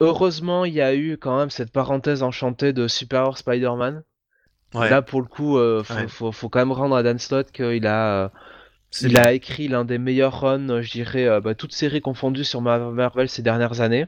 [0.00, 4.04] Heureusement, il y a eu quand même cette parenthèse enchantée de Superior Spider-Man.
[4.76, 4.90] Ouais.
[4.90, 6.08] Là, pour le coup, euh, faut, Ouais.
[6.08, 8.28] faut, faut quand même rendre à Dan Slott qu'il a, euh,
[8.90, 9.22] C'est il bien.
[9.24, 12.78] a écrit l'un des meilleurs runs, je dirais, euh, bah, toutes séries confondues sur Ma-
[12.90, 14.06] Marvel ces dernières années.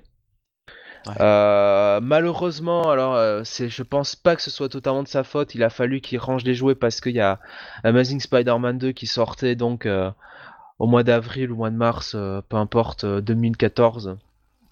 [1.07, 1.15] Ouais.
[1.21, 5.55] Euh, malheureusement, alors, euh, c'est, je pense pas que ce soit totalement de sa faute.
[5.55, 7.39] Il a fallu qu'il range les jouets parce qu'il y a
[7.85, 10.11] Amazing Spider-Man 2 qui sortait donc euh,
[10.79, 12.13] au mois d'avril ou mois de mars,
[12.49, 14.17] peu importe, euh, 2014.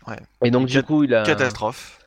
[0.09, 0.17] Ouais.
[0.45, 1.23] Et donc, du coup, il a.
[1.23, 2.01] Catastrophe.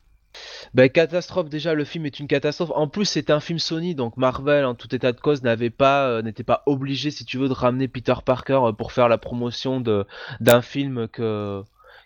[0.74, 2.70] Ben, catastrophe, déjà, le film est une catastrophe.
[2.74, 6.06] En plus, c'est un film Sony, donc Marvel, en tout état de cause, n'avait pas,
[6.08, 9.18] euh, n'était pas obligé, si tu veux, de ramener Peter Parker euh, pour faire la
[9.18, 10.06] promotion de,
[10.40, 11.62] d'un film que,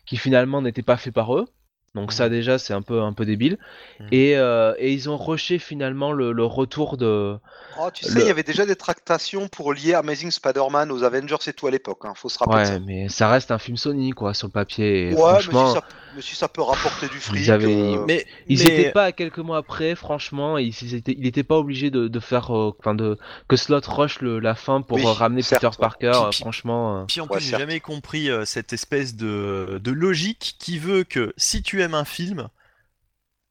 [0.06, 1.46] qui finalement n'était pas fait par eux.
[1.94, 2.30] Donc ça, Mhm.
[2.30, 3.56] déjà, c'est un peu, un peu débile.
[4.00, 4.08] Mhm.
[4.10, 7.36] Et, euh, et ils ont rushé finalement le, le retour de.
[7.78, 11.04] Oh, tu sais, Le- il y avait déjà des tractations pour lier Amazing Spider-Man aux
[11.04, 12.00] Avengers et tout à l'époque.
[12.04, 12.12] Hein.
[12.16, 12.78] Faut se rappeler Ouais, ça.
[12.80, 15.10] mais ça reste un film Sony, quoi, sur le papier.
[15.10, 17.40] Et Ouais, franchement, mais si ça, mais si ça peut rapporter du fric.
[17.40, 21.14] Ils avaient- euh, Mais Ils mais- étaient pas quelques mois après, franchement, ils ils étaient,
[21.18, 23.18] il était pas obligé de, de faire, euh, enfin de
[23.48, 25.80] que Slot rush le, la fin pour Oui, euh, ramener certes, Peter ouais.
[25.80, 26.10] Parker.
[26.12, 29.80] Puis- puis- franchement, euh, Puis en Ouais, plus, j'ai jamais compris euh, cette espèce de,
[29.82, 32.48] de logique qui veut que si tu aimes un film,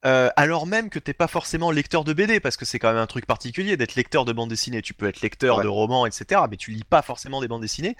[0.05, 2.97] euh, alors même que t'es pas forcément lecteur de BD, parce que c'est quand même
[3.01, 4.81] un truc particulier d'être lecteur de bande dessinée.
[4.81, 5.63] Tu peux être lecteur Ouais.
[5.63, 7.95] de romans, etc., mais tu lis pas forcément des bandes dessinées.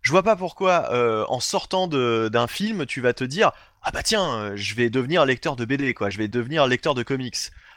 [0.00, 3.52] Je vois pas pourquoi, euh, en sortant d'un film, tu vas te dire
[3.84, 6.10] ah bah tiens, euh, je vais devenir lecteur de BD, quoi.
[6.10, 7.36] Je vais devenir lecteur de comics.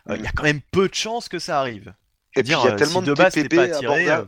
[0.10, 0.24] Il Mhm.
[0.24, 1.94] y a quand même peu de chances que ça arrive.
[2.32, 3.50] Je Et veux puis il dire, y a euh, tellement si de de base TPB
[3.50, 4.26] pas attiré, euh,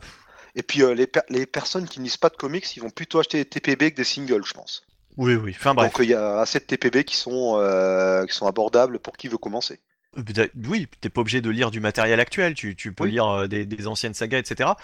[0.54, 2.90] Et puis euh, les, per- les personnes qui ne lisent pas de comics, ils vont
[2.90, 4.86] plutôt acheter des TPB que des singles, je pense.
[5.16, 5.52] oui, oui.
[5.56, 5.92] Enfin bref.
[5.92, 9.28] Donc il y a assez de TPB qui sont, euh, qui sont abordables pour qui
[9.28, 9.80] veut commencer.
[10.18, 13.06] Euh, Oui, t'es pas obligé de lire du matériel actuel, tu, tu peux Oui.
[13.06, 14.76] lire euh, des, des anciennes sagas, etc.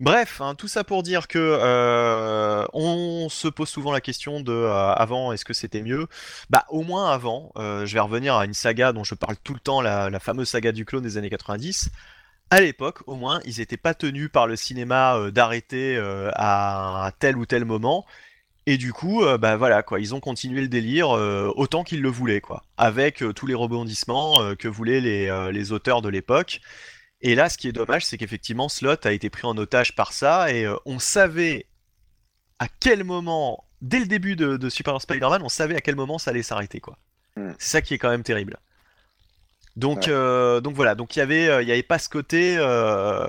[0.00, 4.92] Bref, tout ça pour dire que euh, on se pose souvent la question de euh,
[4.92, 6.08] avant, est-ce que c'était mieux?
[6.50, 7.52] Bah au moins avant.
[7.56, 10.48] euh, je vais revenir à une saga dont je parle tout le temps, la, fameuse
[10.48, 11.90] saga du clone des années 90.
[12.50, 15.96] À l'époque, au moins, ils étaient pas tenus par le cinéma d'arrêter
[16.34, 18.04] à, tel ou tel moment.
[18.66, 22.40] Et du coup, bah voilà quoi, ils ont continué le délire autant qu'ils le voulaient
[22.40, 26.60] quoi, avec tous les rebondissements que voulaient les auteurs de l'époque.
[27.24, 30.12] Et là, ce qui est dommage, c'est qu'effectivement, Slot a été pris en otage par
[30.12, 31.66] ça, et euh, on savait
[32.60, 36.18] à quel moment, dès le début de, de Super Spider-Man, on savait à quel moment
[36.18, 36.98] ça allait s'arrêter quoi.
[37.36, 37.50] Hmm.
[37.58, 38.58] C'est ça qui est quand même terrible.
[39.76, 40.10] Donc, Ouais.
[40.10, 43.26] euh, donc voilà, donc il y avait, euh, il y avait pas ce côté, euh,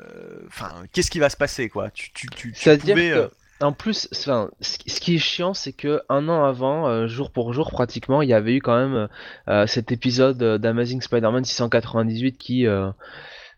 [0.00, 1.90] euh, enfin, qu'est-ce qui va se passer quoi?
[1.90, 3.30] Tu, tu, tu, tu c'est-à-dire pouvais, que
[3.64, 7.52] En plus, enfin, ce qui- est chiant, c'est que un an avant, euh, jour pour
[7.52, 9.08] jour pratiquement, il y avait eu quand même
[9.48, 12.90] euh, cet épisode d'Amazing Spider-Man 698 qui, euh,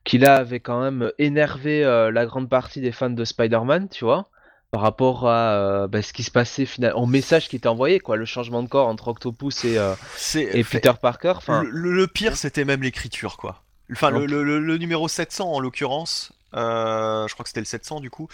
[0.06, 4.04] qui là avait quand même énervé euh, la grande partie des fans de Spider-Man, tu
[4.04, 4.30] vois,
[4.70, 7.98] par rapport à euh, bah, ce qui se passait finalement, au message qui était envoyé,
[7.98, 9.94] quoi, le changement de corps entre Octopus et, euh,
[10.36, 11.34] et Peter Parker.
[11.68, 13.64] Le, pire, c'était même l'écriture, quoi.
[13.92, 18.28] Enfin, le, le- numéro 700, en l'occurrence, je crois que c'était le 700, du coup.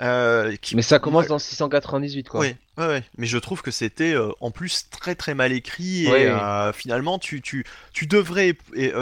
[0.00, 2.40] Euh, qui- mais ça commence dans 698, quoi.
[2.40, 3.04] Ouais, ouais, ouais.
[3.16, 6.26] Mais je trouve que c'était euh, en plus très très mal écrit et Ouais.
[6.26, 8.56] euh, finalement tu, tu, tu devrais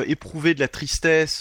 [0.06, 1.40] éprouver de la tristesse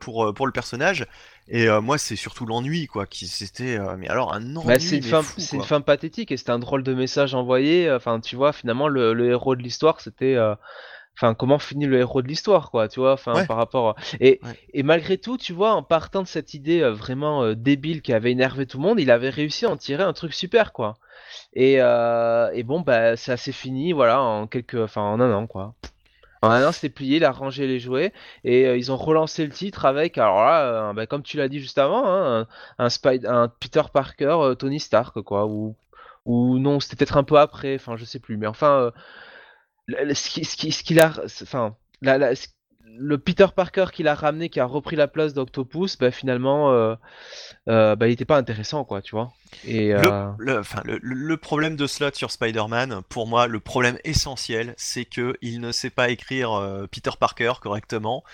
[0.00, 1.06] pour, pour le personnage
[1.48, 5.02] et moi c'est surtout l'ennui quoi qui c'était mais alors un ennui Bah, c'est une
[5.02, 7.90] mais fin, fou, c'est une fin pathétique et c'était un drôle de message envoyé.
[7.90, 10.36] Enfin, tu vois, finalement, le, le héros de l'histoire, c'était,
[11.16, 13.46] enfin, comment finit le héros de l'histoire, quoi, tu vois, enfin, Ouais.
[13.46, 13.90] par rapport.
[13.90, 14.56] à- Et, Ouais.
[14.72, 18.12] et malgré tout, tu vois, en partant de cette idée euh, vraiment euh, débile qui
[18.12, 20.94] avait énervé tout le monde, il avait réussi à en tirer un truc super, quoi.
[21.54, 25.46] Et, euh, et bon, bah, ça s'est fini, voilà, en quelques, enfin, en un an,
[25.46, 25.74] quoi.
[26.44, 29.46] En un an, c'était plié, il a rangé les jouets et euh, ils ont relancé
[29.46, 32.88] le titre avec, alors là, bah, comme tu l'as dit juste avant, hein, un, un,
[32.88, 35.76] Spide- un Peter Parker, Tony Stark, quoi, ou,
[36.24, 38.90] ou non, c'était peut-être un peu après, enfin, je sais plus, mais enfin,
[39.88, 41.12] ce qui- ce qui- ce qu'il a,
[41.42, 42.48] enfin, la- la- ce-
[42.98, 46.94] le Peter Parker qu'il a ramené, qui a repris la place d'Octopus, bah, finalement, euh,
[47.68, 49.32] euh, bah, il était pas intéressant, quoi, tu vois.
[49.64, 50.00] Et, euh,
[50.38, 53.98] Le, le- enfin, le, le- le problème de Slot sur Spider-Man, pour moi, le problème
[54.04, 58.24] essentiel, c'est que il ne sait pas écrire Peter Parker correctement.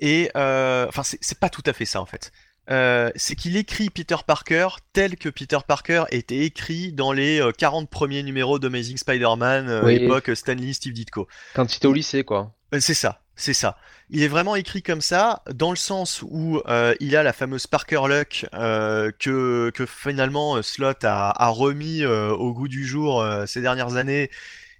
[0.00, 2.32] Et enfin, c'est pas tout à fait ça en fait.
[2.70, 7.50] Euh, c'est qu'il écrit Peter Parker tel que Peter Parker était écrit dans les euh,
[7.50, 9.94] 40 premiers numéros d'Amazing Spider-Man, euh, Oui.
[9.96, 11.26] époque Stanley, Steve Ditko.
[11.54, 12.52] quand il était au lycée, quoi.
[12.72, 13.76] Euh, C'est ça, c'est ça.
[14.10, 17.66] Il est vraiment écrit comme ça, dans le sens où euh, il a la fameuse
[17.66, 22.86] Parker Luck euh, que, que finalement euh, Slot a, a remis euh, au goût du
[22.86, 24.30] jour euh, ces dernières années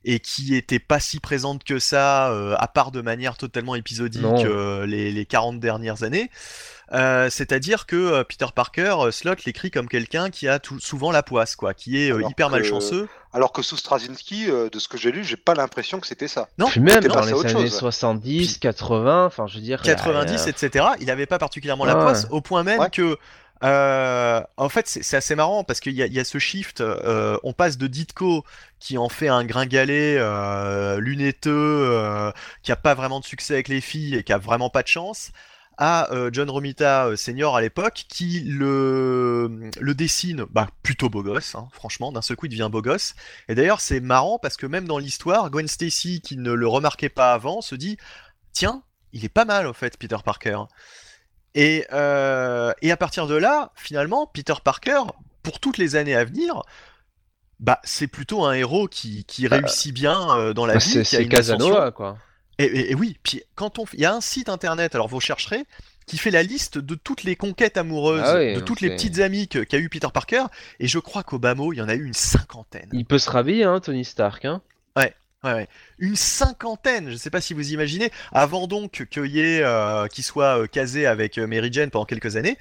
[0.05, 4.25] et qui était pas si présente que ça, euh, à part de manière totalement épisodique
[4.25, 6.31] euh, les, les 40 dernières années.
[6.93, 11.11] Euh, C'est-à-dire que euh, Peter Parker, euh, Slot l'écrit comme quelqu'un qui a tout, souvent
[11.11, 13.09] la poisse, quoi, qui est euh, Alors hyper que- malchanceux.
[13.35, 16.29] Alors que sous Straczynski, euh, de ce que j'ai lu, j'ai pas l'impression que c'était
[16.29, 16.49] ça.
[16.59, 17.79] Non, Puis même dans les années chose.
[17.79, 19.81] 70, 80, enfin, je veux dire.
[19.85, 20.85] il y a- 90, etc.
[21.01, 22.03] Il n'avait pas particulièrement la Ouais.
[22.03, 22.91] poisse, au point même Ouais.
[22.91, 23.17] que.
[23.65, 26.81] Euh, en fait, c'est assez marrant parce qu'il y, y a ce shift.
[26.81, 28.45] euh, on passe de Ditko
[28.81, 32.33] qui en fait un gringalet euh, lunetteux, euh,
[32.63, 34.89] qui a pas vraiment de succès avec les filles et qui a vraiment pas de
[34.89, 35.31] chance,
[35.79, 41.69] à John Romita senior à l'époque qui le, le dessine bah, plutôt beau gosse, hein,
[41.73, 42.13] franchement.
[42.13, 43.15] D'un seul coup, il devient beau gosse.
[43.49, 47.09] Et d'ailleurs, c'est marrant parce que même dans l'histoire, Gwen Stacy, qui ne le remarquait
[47.09, 47.97] pas avant, se dit
[48.53, 48.83] Tiens,
[49.13, 50.59] il est pas mal en fait, Peter Parker.
[51.55, 55.03] Et, euh, et à partir de là, finalement, Peter Parker,
[55.43, 56.63] pour toutes les années à venir,
[57.61, 61.29] bah, c'est plutôt un héros qui, qui réussit bien euh, dans la Bah, vie, c'est.
[61.29, 62.17] Casanova, quoi.
[62.59, 65.21] Et, et- et oui, puis quand on, il y a un site internet, alors vous
[65.21, 65.65] chercherez,
[66.07, 69.21] qui fait la liste de toutes les conquêtes amoureuses, Ah oui, de toutes les petites
[69.21, 70.45] amies qu'a eu Peter Parker,
[70.81, 72.89] et je crois qu'au Bamo, il y en a eu une cinquantaine.
[72.93, 74.45] Il peut se rhabiller, hein, Tony Stark.
[74.45, 74.61] Hein.
[74.97, 75.15] Ouais,
[75.45, 75.69] Ouais, ouais.
[75.99, 80.23] Une cinquantaine, je sais pas si vous imaginez, avant donc qu'il y ait, euh, qu'il
[80.25, 82.57] soit euh, casé avec euh, Mary Jane pendant quelques années,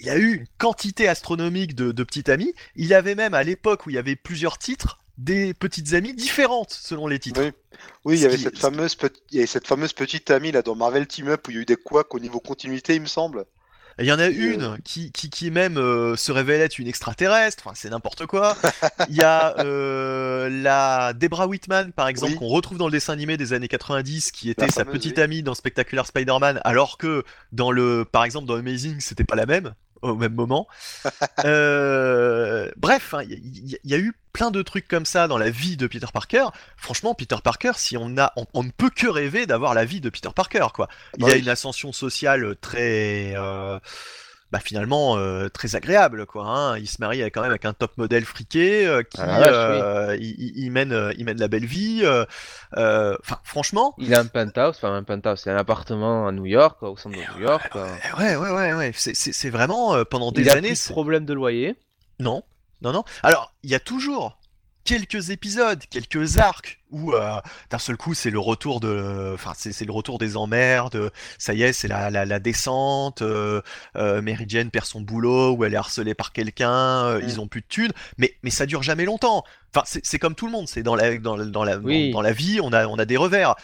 [0.00, 2.54] il y a eu une quantité astronomique de, de petits amis.
[2.76, 6.14] Il y avait même à l'époque où il y avait plusieurs titres, des petites amies
[6.14, 7.40] différentes selon les titres.
[7.42, 7.52] Oui,
[8.04, 10.30] oui il y Ce avait qui- cette fameuse, pe- il y avait cette fameuse petite
[10.30, 12.40] amie là dans Marvel Team Up où il y a eu des couacs au niveau
[12.40, 13.44] continuité, il me semble.
[14.00, 14.32] Il y en a Euh.
[14.32, 18.56] une qui, qui, qui même euh, se révèle être une extraterrestre, enfin c'est n'importe quoi.
[19.08, 22.38] Il y a euh, la Debra Whitman par exemple Oui.
[22.38, 25.54] qu'on retrouve dans le dessin animé des années 90 qui était sa petite amie dans
[25.54, 30.14] Spectacular Spider-Man alors que dans le par exemple dans Amazing c'était pas la même au
[30.16, 30.66] même moment.
[31.44, 35.38] Euh, bref, hein, il y, y- y a eu plein de trucs comme ça dans
[35.38, 36.44] la vie de Peter Parker.
[36.76, 40.02] Franchement, Peter Parker, si on a, on, on ne peut que rêver d'avoir la vie
[40.02, 40.88] de Peter Parker, quoi.
[41.16, 41.38] Il Bah a oui.
[41.40, 43.78] une ascension sociale très, euh,
[44.52, 46.46] bah finalement euh, très agréable, quoi.
[46.46, 46.78] hein.
[46.78, 50.52] Il se marie quand même avec un top modèle friqué euh, qui, Ah il, il-
[50.64, 52.04] il mène, il mène la belle vie.
[52.76, 53.94] Enfin, franchement.
[53.98, 57.16] Il a un penthouse, enfin un penthouse, c'est un appartement à New York, au centre
[57.16, 57.72] de New York.
[58.18, 58.92] Ouais, ouais, ouais, ouais.
[58.94, 60.68] C'est- vraiment pendant Il des a années.
[60.68, 61.76] plus de problème de loyer.
[62.20, 62.42] Non,
[62.82, 63.04] non, non.
[63.22, 64.38] Alors, il y a toujours
[64.84, 69.72] quelques épisodes, quelques arcs où euh, d'un seul coup c'est le retour de, enfin c'est
[69.72, 71.10] c'est le retour des emmerdes.
[71.38, 73.22] Ça y est, c'est la, la, la descente.
[73.22, 73.62] Euh,
[73.96, 76.70] euh, Mary Jane perd son boulot ou elle est harcelée par quelqu'un.
[77.06, 77.24] euh, Mm.
[77.28, 79.42] Ils ont plus de thunes, mais mais ça dure jamais longtemps.
[79.74, 80.68] Enfin, c'est c'est comme tout le monde.
[80.68, 82.10] C'est dans la dans, dans la Oui.
[82.10, 83.54] dans, dans la vie, on a on a des revers.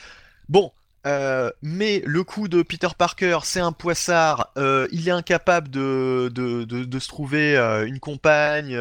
[0.49, 0.73] Bon.
[1.07, 6.31] Euh, mais le coup de Peter Parker, c'est un poissard, euh, il est incapable de,
[6.35, 8.79] de, de, se trouver euh, une compagne,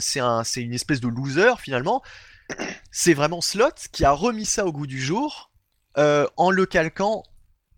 [0.00, 2.02] c'est un, une espèce de loser finalement.
[2.90, 5.50] C'est vraiment Slot qui a remis ça au goût du jour
[5.96, 7.22] en le calquant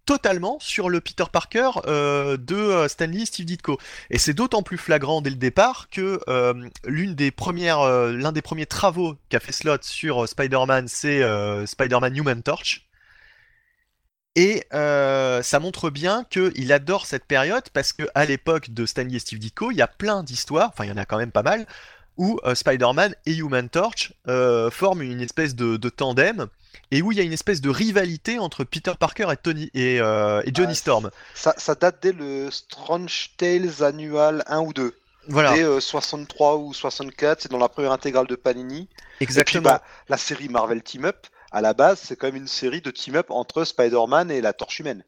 [0.07, 3.79] totalement sur le Peter Parker de Stanley Steve Ditko.
[4.11, 6.21] Et c'est d'autant plus flagrant dès le départ que
[6.85, 11.23] l'une des premières, l'un des premiers travaux qu'a fait Slot sur Spider-Man, c'est
[11.67, 12.87] Spider-Man Human Torch.
[14.37, 19.17] Et euh, ça montre bien qu'il adore cette période parce que à l'époque de Stanley
[19.17, 21.33] et Steve Ditko, il y a plein d'histoires, enfin il y en a quand même
[21.33, 21.67] pas mal,
[22.19, 26.49] où euh, Spider-Man et Human Torch euh, forment une espèce de, de tandem
[26.91, 30.01] et où il y a une espèce de rivalité entre Peter Parker et Tony et,
[30.01, 31.11] euh, et Johnny Ah, Storm.
[31.35, 34.95] Ça, ça date dès le Strange Tales annual 1 ou 2.
[35.29, 38.83] Voilà, Dès euh, 63 ou 64, c'est dans la première intégrale de Panini.
[38.83, 39.65] Et puis exactement.
[39.65, 42.91] bah, la série Marvel Team Up, à la base, c'est quand même une série de
[42.91, 45.05] team up entre Spider-Man et la Torche Humaine.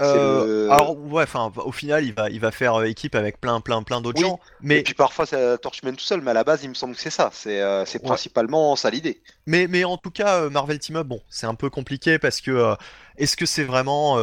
[0.00, 3.40] Euh, le- Alors ouais, enfin au final il va il va faire euh, équipe avec
[3.40, 6.04] plein plein plein d'autres Oui, gens, mais Et puis parfois c'est la Torche Humaine tout
[6.04, 7.30] seul, mais à la base, il me semble que c'est ça.
[7.32, 7.98] C'est euh, Ouais.
[8.00, 9.22] principalement ça l'idée.
[9.46, 12.50] Mais, mais en tout cas, Marvel Team Up, bon, c'est un peu compliqué parce que
[12.50, 12.74] euh,
[13.16, 14.18] est-ce que c'est vraiment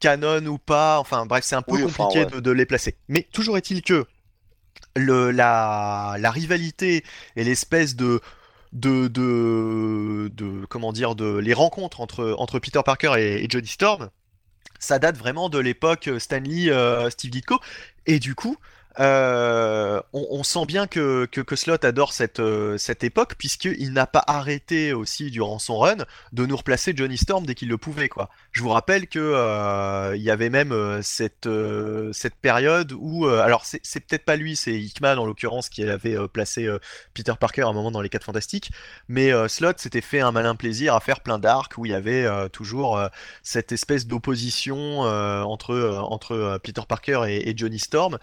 [0.00, 0.98] canon ou pas?
[0.98, 2.26] Enfin bref, c'est un peu Oui, enfin, compliqué ouais.
[2.26, 2.96] de, de les placer.
[3.08, 4.06] Mais toujours est-il que
[4.96, 7.04] le, la, la rivalité
[7.36, 8.20] et l'espèce de,
[8.72, 13.68] de, de, de, comment dire, de les rencontres entre, entre Peter Parker et, et Johnny
[13.68, 14.10] Storm,
[14.78, 17.58] ça date vraiment de l'époque Stanley, euh, Steve Ditko.
[18.06, 18.56] Et du coup,
[19.00, 24.24] euh, on, sent bien que, que, Slott adore cette, euh, cette époque, puisqu'il n'a pas
[24.26, 25.98] arrêté aussi durant son run
[26.32, 28.08] de nous replacer Johnny Storm dès qu'il le pouvait.
[28.08, 28.28] Quoi.
[28.50, 31.48] Je vous rappelle que euh, il y avait même euh, cette,
[32.12, 33.26] cette période où.
[33.26, 36.68] alors, c'est peut-être pas lui, c'est Hickman en l'occurrence qui avait placé
[37.14, 38.70] Peter Parker à un moment dans les 4 Fantastiques,
[39.08, 42.26] mais Slott s'était fait un malin plaisir à faire plein d'arcs où il y avait
[42.50, 43.00] toujours
[43.42, 48.18] cette espèce d'opposition entre, entre Peter Parker et Johnny Storm.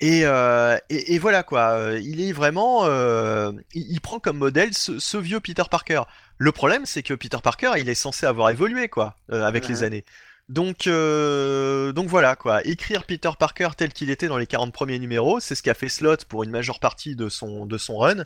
[0.00, 4.38] Et, euh, et, et voilà quoi, euh, il est vraiment, euh, il, il prend comme
[4.38, 6.02] modèle ce, ce vieux Peter Parker.
[6.36, 9.82] Le problème, c'est que Peter Parker, il est censé avoir évolué quoi, euh, avec les
[9.84, 10.04] années.
[10.48, 15.40] Donc, donc voilà quoi, écrire Peter Parker tel qu'il était dans les 40 premiers numéros,
[15.40, 18.24] c'est ce qu'a fait Slott pour une majeure partie de son, de son run.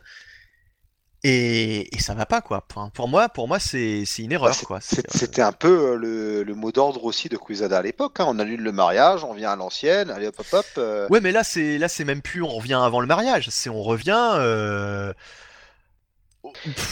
[1.25, 2.63] Et, et ça va pas quoi.
[2.71, 4.79] Enfin, pour moi, pour moi, c'est une erreur quoi.
[4.81, 8.19] C'est- C'était un peu euh, le, le mot d'ordre aussi de Cruzada à l'époque.
[8.19, 8.25] hein.
[8.29, 10.65] On annule le mariage, on vient à l'ancienne, allez hop hop hop.
[10.77, 13.69] euh, Ouais, mais là, c'est là, c'est même plus on revient avant le mariage, c'est
[13.69, 15.13] on revient euh,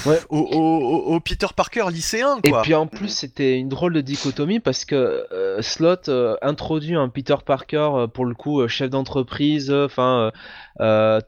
[0.06, 0.19] Ouais.
[0.30, 0.77] au, au-
[1.11, 2.61] au- au Peter Parker lycéen, Et quoi.
[2.61, 7.10] puis en plus, c'était une drôle de dichotomie parce que euh, Slot euh, introduit un
[7.10, 10.32] Peter Parker euh, pour le coup chef d'entreprise, enfin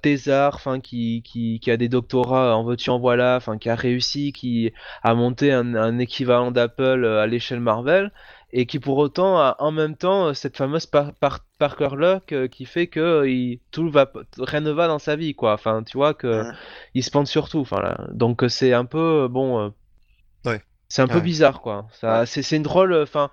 [0.02, 3.76] thésard, enfin qui, qui qui a des doctorats en veux-tu en voilà, enfin qui a
[3.76, 4.72] réussi, qui
[5.04, 8.12] a monté un, un équivalent d'Apple à l'échelle Marvel
[8.52, 12.32] et qui pour autant a en même temps euh, cette fameuse par par Parker Luck
[12.32, 15.54] euh, qui fait que euh, il, tout va rien ne va dans sa vie quoi.
[15.54, 16.44] Enfin tu vois que
[16.94, 17.60] il se pend surtout.
[17.60, 18.08] Enfin là.
[18.12, 19.74] donc c'est un peu bon.
[20.46, 20.62] Ouais.
[20.88, 21.88] c'est un peu bizarre quoi.
[21.92, 22.94] Ça, c'est, une drôle.
[22.94, 23.30] Enfin,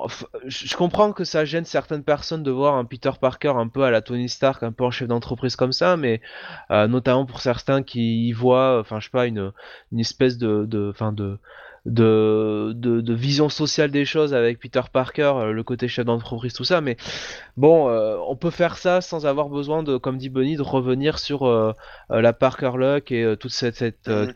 [0.00, 3.82] Enfin, je comprends que ça gêne certaines personnes de voir un Peter Parker un peu
[3.82, 6.20] à la Tony Stark, un peu en chef d'entreprise comme ça, mais
[6.70, 9.52] euh, notamment pour certains qui y voient, enfin je sais pas, une,
[9.90, 11.40] une espèce de, de, enfin de,
[11.86, 16.52] de, de, de vision sociale des choses avec Peter Parker, euh, le côté chef d'entreprise,
[16.52, 16.96] tout ça, mais
[17.56, 21.18] bon, euh, on peut faire ça sans avoir besoin de, comme dit Bonnie, de revenir
[21.18, 21.72] sur euh,
[22.10, 24.32] la Parker Luck et euh, toute cette, cette Mhm.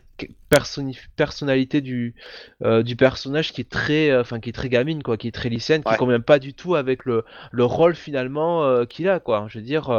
[1.15, 2.13] personnalité du,
[2.61, 5.83] du personnage qui est très, enfin qui est très gamine, quoi, qui est très lycéenne,
[5.83, 5.97] qui Ouais.
[5.97, 9.47] convient pas du tout avec le, le rôle finalement qu'il a, quoi.
[9.49, 9.89] Je veux dire,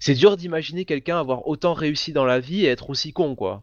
[0.00, 3.62] c'est dur d'imaginer quelqu'un avoir autant réussi dans la vie et être aussi con, quoi.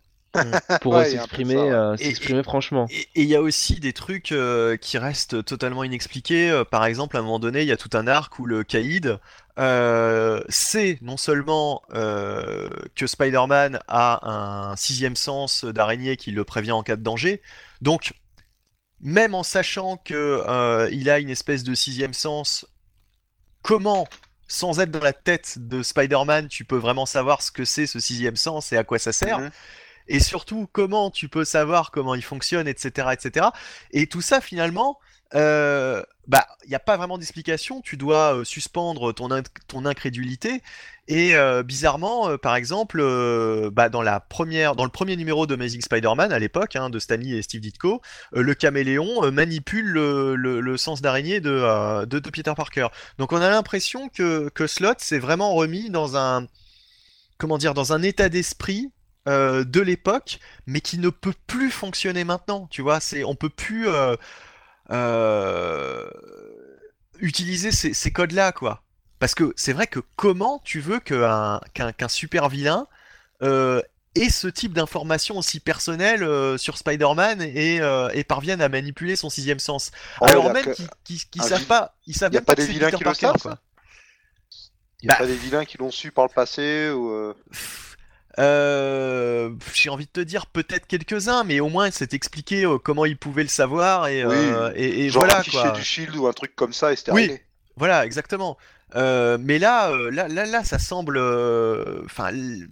[0.82, 1.72] Pour euh, Ouais, de s'exprimer, ouais.
[1.72, 2.88] euh, franchement.
[2.90, 6.50] Et il y a aussi des trucs euh, qui restent totalement inexpliqués.
[6.52, 8.64] Euh, Par exemple, à un moment donné, il y a tout un arc où le
[8.64, 9.20] Caïd
[9.58, 16.74] euh, sait non seulement euh, que Spider-Man a un sixième sens d'araignée qui le prévient
[16.74, 17.42] en cas de danger.
[17.82, 18.14] Donc,
[19.02, 22.66] même en sachant que euh, il a une espèce de sixième sens,
[23.62, 24.08] comment,
[24.48, 28.00] sans être dans la tête de Spider-Man, tu peux vraiment savoir ce que c'est ce
[28.00, 29.40] sixième sens et à quoi ça sert?
[29.40, 29.52] Mhm.
[30.08, 33.48] Et surtout comment tu peux savoir comment il fonctionne, etc., etc.
[33.92, 35.00] Et tout ça finalement,
[35.34, 37.82] euh, bah, il n'y a pas vraiment d'explication.
[37.82, 39.30] Tu dois euh, suspendre ton,
[39.68, 40.62] ton incrédulité.
[41.08, 43.00] Et euh, bizarrement, par exemple,
[43.72, 47.38] bah, dans la première, dans le premier numéro d'Amazing Spider-Man à l'époque, hein, de Stanley
[47.38, 48.02] et Steve Ditko,
[48.32, 52.88] le caméléon manipule le, le- sens d'araignée de, de, de Peter Parker.
[53.18, 56.48] Donc on a l'impression que, que Slot s'est vraiment remis dans un,
[57.38, 58.92] comment dire, dans un état d'esprit
[59.28, 62.68] euh, de l'époque, mais qui ne peut plus fonctionner maintenant.
[62.72, 64.16] Tu vois, c'est, on peut plus euh,
[64.92, 66.10] euh,
[67.20, 68.84] utiliser ces, ces codes-là, quoi.
[69.20, 72.88] Parce que c'est vrai que comment tu veux qu'un qu'un qu'un super vilain
[74.16, 79.16] ait ce type d'informations aussi personnelles euh, sur Spider-Man et, euh, et parvienne à manipuler
[79.16, 80.74] son sixième sens, Oh, alors il y a même
[81.04, 83.58] qu'ils savent pas, ils savent y a pas pas des vilains qui le savent,
[85.02, 85.18] Il y a Bah.
[85.18, 87.34] pas des vilains qui l'ont su par le passé ou euh,
[88.40, 93.06] Euh, j'ai envie de te dire peut-être quelques-uns, mais au moins c'est expliqué euh, comment
[93.06, 95.72] ils pouvaient le savoir et, Oui, euh, et, et genre voilà un quoi.
[95.72, 97.32] du Shield ou un truc comme ça et c'était Oui.
[97.78, 98.58] Voilà, exactement.
[98.94, 101.18] Mais là, là, là, là, ça semble,
[102.06, 102.30] enfin,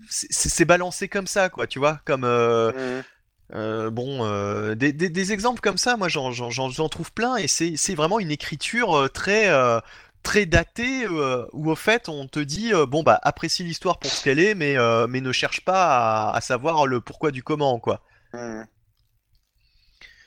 [0.09, 5.59] c'est balancé comme ça, quoi, tu vois, comme euh, bon, euh, des, des- des exemples
[5.59, 9.79] comme ça, moi j'en trouve plein et c'est vraiment une écriture très euh,
[10.23, 14.09] très datée euh, où au fait on te dit euh, bon bah apprécie l'histoire pour
[14.09, 17.43] ce qu'elle est, mais euh, mais ne cherche pas à, à savoir le pourquoi du
[17.43, 18.01] comment, quoi.
[18.33, 18.65] Mhm.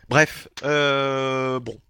[0.08, 1.80] Bref, bon.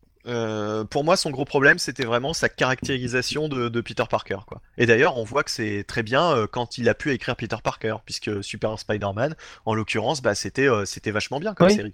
[0.90, 4.60] Pour moi, son gros problème, c'était vraiment sa caractérisation de, de Peter Parker, quoi.
[4.78, 7.96] Et d'ailleurs, on voit que c'est très bien quand il a pu écrire Peter Parker,
[8.04, 9.36] puisque Super Spider-Man,
[9.66, 11.74] en l'occurrence, bah, c'était c'était vachement bien comme Oui.
[11.74, 11.92] série.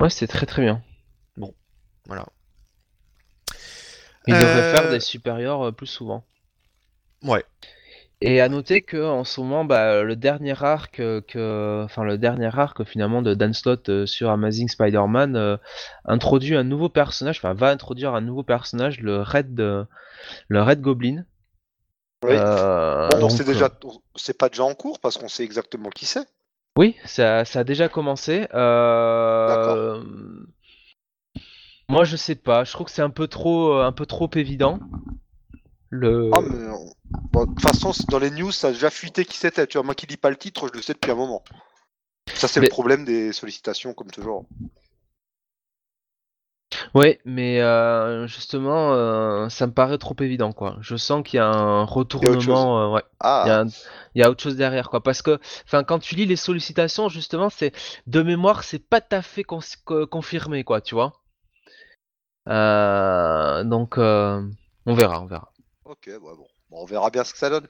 [0.00, 0.82] Ouais, c'est très très bien.
[2.06, 2.26] Voilà.
[4.26, 6.24] Ils devraient Euh, faire des supérieurs euh, plus souvent.
[7.24, 7.44] Ouais.
[8.20, 12.18] Et à noter que en ce moment, bah, le dernier arc euh, que, enfin le
[12.18, 15.56] dernier arc finalement de Dan Slott euh, sur Amazing Spider-Man euh,
[16.04, 19.84] introduit un nouveau personnage, enfin va introduire un nouveau personnage, le Red, euh,
[20.46, 21.24] le Red Goblin.
[22.24, 22.34] Oui.
[22.34, 23.68] Euh, Bon, donc, euh, déjà,
[24.14, 26.24] c'est pas déjà en cours parce qu'on sait exactement qui c'est.
[26.78, 28.46] Oui, ça, ça a déjà commencé.
[28.54, 30.00] Euh,
[31.88, 32.64] Moi, je sais pas.
[32.64, 34.78] Je trouve que c'est un peu trop, euh, un peu trop évident.
[35.90, 36.30] Le.
[36.32, 36.92] Ah, mais on-
[37.32, 39.66] bon, de toute façon, dans les news, ça a déjà fuité qui c'était.
[39.66, 41.42] Tu vois, moi qui lis pas le titre, je le sais depuis un moment.
[42.34, 44.46] Ça, c'est Mais- le problème des sollicitations, comme toujours.
[46.94, 50.76] Ouais, mais euh, justement, euh, ça me paraît trop évident, quoi.
[50.80, 52.80] Je sens qu'il y a un retournement.
[52.82, 53.02] euh, ouais.
[53.22, 53.66] Il y, a Ah, un-
[54.14, 55.02] il y a autre chose derrière, quoi.
[55.02, 57.72] Parce que, enfin, quand tu lis les sollicitations, justement, c'est
[58.06, 61.12] de mémoire, c'est pas tout à fait confirmé, quoi, tu vois.
[62.48, 64.42] Euh, donc, euh,
[64.86, 65.52] on verra, on verra.
[65.84, 66.46] ok, ouais, bon.
[66.70, 67.68] Bon, on verra bien ce que ça donne.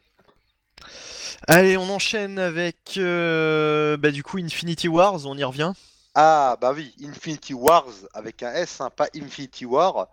[1.48, 5.72] Allez, on enchaîne avec euh, bah, du coup Infinity Wars, on y revient.
[6.14, 10.06] Ah, bah oui, Infinity Wars avec un S, hein, pas Infinity War.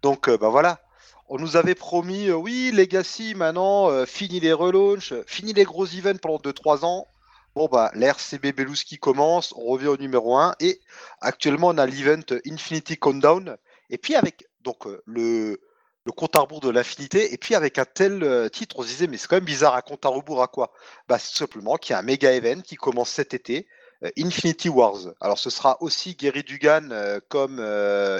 [0.00, 0.80] Donc, euh, bah voilà.
[1.28, 5.86] On nous avait promis, euh, oui, Legacy, maintenant, euh, fini les relaunchs, fini les gros
[5.86, 7.06] events pendant 2-3 ans.
[7.54, 10.54] Bon, bah, l'RCB Belouski commence, on revient au numéro 1.
[10.60, 10.80] Et
[11.20, 13.58] actuellement, on a l'event Infinity Countdown.
[13.90, 15.60] Et puis, avec donc euh, le,
[16.04, 17.32] le compte à rebours de l'infinité.
[17.34, 19.74] Et puis, avec un tel euh, titre, on se disait, mais c'est quand même bizarre,
[19.74, 20.72] un compte à rebours à quoi?
[21.08, 23.66] Bah, c'est simplement qu'il y a un méga event qui commence cet été.
[24.04, 25.14] euh, Infinity Wars.
[25.20, 26.88] Alors ce sera aussi Gary Dugan
[27.28, 27.60] comme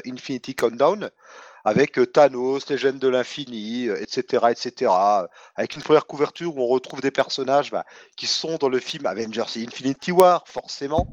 [0.06, 1.10] Infinity Countdown,
[1.64, 4.92] avec Thanos, Légende de l'Infini, etc., etc.
[5.56, 7.84] Avec une première couverture où on retrouve des personnages bah,
[8.16, 11.06] qui sont dans le film Avengers Infinity War, forcément.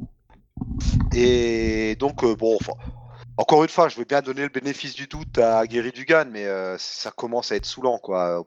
[1.15, 2.73] Et donc, bon, enfin,
[3.37, 6.45] Encore une fois, je veux bien donner le bénéfice du doute à Gary Dugan, mais
[6.45, 8.43] euh, ça commence à être saoulant, quoi.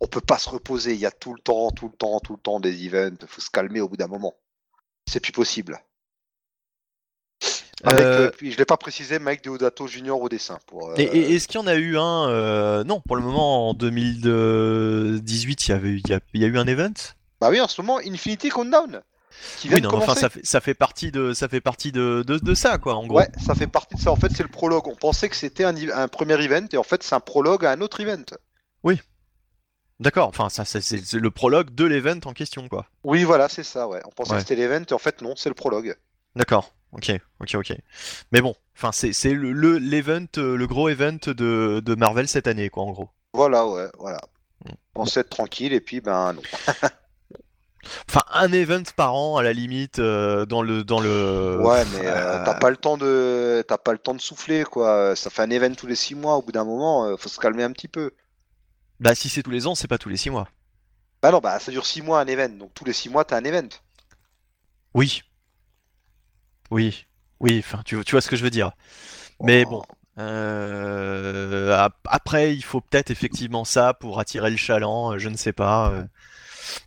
[0.00, 0.92] On, peut pas se reposer.
[0.92, 3.16] Il y a tout le temps, tout le temps, tout le temps des events.
[3.26, 4.34] Faut se calmer au bout d'un moment.
[5.08, 5.80] C'est plus possible.
[7.84, 10.58] Avec, Euh, euh, je l'ai pas précisé, Mike Deodato Junior au dessin.
[10.66, 13.22] Pour, euh, Et, et- est-ce qu'il y en a eu un euh, Non, pour le
[13.22, 16.66] moment, en 2018, il y, avait, eu- il y, a, il y a eu un
[16.66, 16.92] event?
[17.40, 19.02] Bah oui, en ce moment, Infinity Countdown.
[19.58, 21.92] Qui vient Oui, non, mais enfin, ça fait, ça fait partie, de, ça, fait partie
[21.92, 23.18] de, de, de ça, quoi, en gros.
[23.18, 24.10] Ouais, ça fait partie de ça.
[24.10, 24.86] En fait, c'est le prologue.
[24.88, 27.70] On pensait que c'était un, un premier event, et en fait, c'est un prologue à
[27.72, 28.22] un autre event.
[29.98, 32.86] D'accord, enfin, ça, ça, c'est le prologue de l'event en question, quoi.
[33.02, 34.02] Oui, voilà, c'est ça, ouais.
[34.04, 34.36] On pensait Ouais.
[34.36, 35.96] que c'était l'event, et en fait, non, c'est le prologue.
[36.34, 37.72] D'accord, ok, ok, ok.
[38.30, 42.28] Mais bon, enfin, c'est c'est le le- l'event, euh, le gros event de, de Marvel
[42.28, 43.08] cette année, quoi, en gros.
[43.32, 44.18] Voilà, ouais, voilà.
[44.66, 44.70] Mm.
[44.96, 46.42] On pensait être tranquille, et puis, ben, non.
[48.08, 50.84] Enfin, un event par an, à la limite, euh, dans le...
[50.84, 51.58] Dans le...
[51.60, 54.64] Ouais, mais euh, euh, t'as pas le temps de, t'as pas le temps de souffler,
[54.64, 55.14] quoi.
[55.16, 56.36] Ça fait un event tous les six mois.
[56.36, 58.12] Au bout d'un moment, euh, faut se calmer un petit peu.
[59.00, 60.48] Bah, si c'est tous les ans, c'est pas tous les six mois.
[61.22, 63.38] Bah non, bah ça dure six mois un event, donc tous les six mois t'as
[63.38, 63.68] un event.
[64.94, 65.22] Oui.
[66.70, 67.06] Oui.
[67.40, 68.72] Oui, enfin, tu, tu vois ce que je veux dire.
[69.40, 69.70] Mais Oh.
[69.70, 69.82] bon.
[70.18, 75.52] euh, ap- après, il faut peut-être effectivement ça pour attirer le chaland, je ne sais
[75.52, 75.92] pas.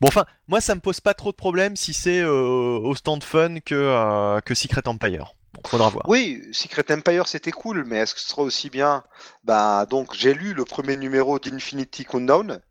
[0.02, 3.24] Bon, enfin, moi, ça me pose pas trop de problèmes si c'est euh, au stand
[3.24, 5.34] fun que, euh, que Secret Empire.
[5.68, 6.06] Faudra voir.
[6.08, 9.04] Oui, Secret Empire c'était cool, mais est-ce que ce sera aussi bien?
[9.44, 12.62] Bah donc j'ai lu le premier numéro d'Infinity Countdown.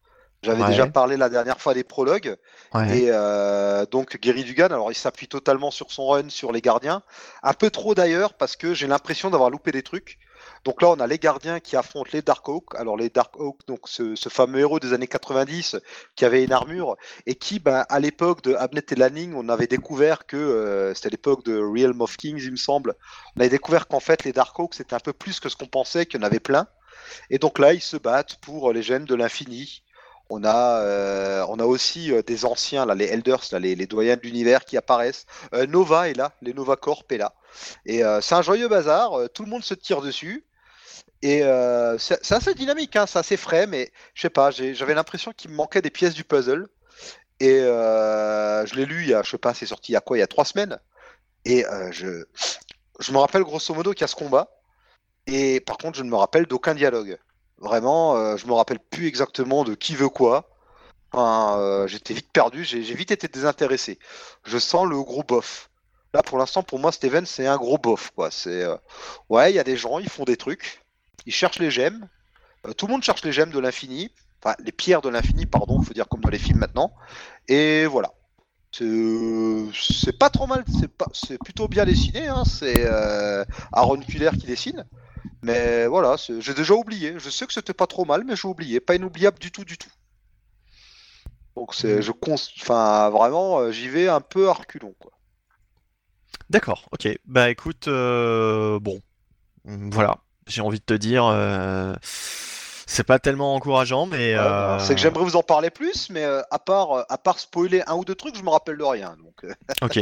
[0.43, 0.69] J'avais Ouais.
[0.69, 2.37] déjà parlé la dernière fois des prologues.
[2.73, 2.99] Ouais.
[3.01, 7.03] Et euh, donc Gary Dugan, alors il s'appuie totalement sur son run sur les gardiens.
[7.43, 10.19] Un peu trop d'ailleurs, parce que j'ai l'impression d'avoir loupé des trucs.
[10.69, 12.75] Donc là, on a les gardiens qui affrontent les Darkhawks.
[12.75, 15.79] Alors les Darkhawks, donc ce, fameux héros des années 90
[16.15, 19.67] qui avait une armure et qui, ben, à l'époque de Abnett et Lanning, on avait
[19.67, 22.97] découvert que euh, c'était l'époque de Realm of Kings, il me semble.
[23.35, 26.05] On avait découvert qu'en fait les Darkhawks c'était un peu plus que ce qu'on pensait,
[26.05, 26.67] qu'il y en avait plein.
[27.31, 29.83] Et donc là, ils se battent pour les gemmes de l'infini.
[30.29, 34.17] On a, euh, on a aussi euh, des anciens, là, les Elders, là, les, doyens
[34.17, 35.25] de l'univers qui apparaissent.
[35.55, 37.33] Euh, Nova est là, les Nova Corp est là.
[37.87, 40.45] Et euh, c'est un joyeux bazar, euh, tout le monde se tire dessus.
[41.23, 45.33] Et euh, c'est assez dynamique, hein, c'est assez frais, mais je sais pas, j'avais l'impression
[45.33, 46.69] qu'il me manquait des pièces du puzzle.
[47.41, 49.97] Et euh, je l'ai lu il y a, je sais pas, c'est sorti il y
[49.97, 50.79] a quoi, il y a trois semaines.
[51.45, 52.25] Et euh, je,
[53.01, 54.49] je me rappelle grosso modo qu'il y a ce combat.
[55.27, 57.19] Et par contre, je ne me rappelle d'aucun dialogue.
[57.59, 60.51] Vraiment, euh, je me rappelle plus exactement de qui veut quoi.
[61.13, 63.99] Enfin, j'étais vite perdu, j'ai vite été désintéressé.
[64.45, 65.71] Je sens le gros bof.
[66.13, 68.31] Là, pour l'instant, pour moi, Steven, c'est un gros bof, quoi.
[69.29, 70.83] Ouais, il y a des gens, ils font des trucs,
[71.27, 72.09] ils cherchent les gemmes.
[72.67, 74.11] Euh, tout le monde cherche les gemmes de l'infini,
[74.43, 76.93] enfin les pierres de l'infini, pardon, faut dire comme dans les films maintenant.
[77.49, 78.13] Et voilà.
[78.71, 78.85] C'est
[79.73, 80.65] c'est pas trop mal,
[81.15, 82.29] c'est plutôt bien dessiné.
[82.29, 82.45] Hein.
[82.45, 84.85] C'est euh, Aaron Kuller qui dessine.
[85.43, 87.15] Mais voilà, j'ai déjà oublié.
[87.19, 88.81] Je sais que c'était pas trop mal, mais j'ai oublié.
[88.81, 89.91] Pas inoubliable du tout, du tout.
[91.57, 95.11] Donc c'est, je enfin vraiment, euh, j'y vais un peu à reculons, quoi.
[96.51, 97.09] D'accord, ok.
[97.25, 99.01] Bah écoute, euh, bon,
[99.65, 100.19] voilà.
[100.49, 101.95] J'ai envie de te dire, euh,
[102.87, 106.43] c'est pas tellement encourageant, mais euh, C'est que j'aimerais vous en parler plus, mais euh,
[106.51, 109.17] à part, à part spoiler un ou deux trucs, je me rappelle de rien.
[109.23, 109.53] Donc,
[109.83, 110.01] Ok.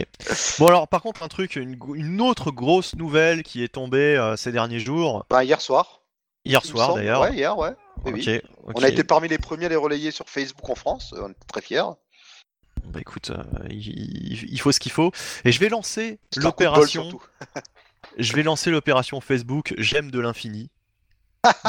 [0.58, 4.52] Bon alors, par contre, un truc, une, une autre grosse nouvelle qui est tombée ces
[4.52, 6.02] derniers jours, ben, hier soir.
[6.44, 7.22] hier soir d'ailleurs.
[7.22, 7.74] Ouais, hier, ouais.
[8.04, 8.40] Ok, oui.
[8.62, 11.14] On a été parmi les premiers à les relayer sur Facebook en France.
[11.20, 11.82] On est très fiers.
[12.84, 15.10] Bah écoute, euh, il, il faut ce qu'il faut.
[15.44, 17.10] Et je vais lancer l'opération.
[18.18, 20.70] Je vais lancer l'opération Facebook J'aime de l'infini.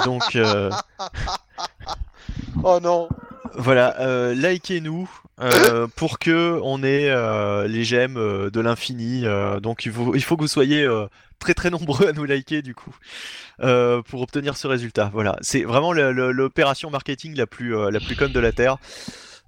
[0.06, 0.72] Donc euh,
[2.64, 3.08] Oh non.
[3.56, 5.10] voilà, euh, likez-nous
[5.40, 9.24] euh, pour que on ait euh, les j'aime de l'infini.
[9.62, 10.88] donc il faut, il faut que vous soyez
[11.40, 12.96] très très nombreux à nous liker du coup
[13.60, 15.10] pour obtenir ce résultat.
[15.14, 18.78] Voilà, c'est vraiment l'opération marketing la plus la plus conne de la terre.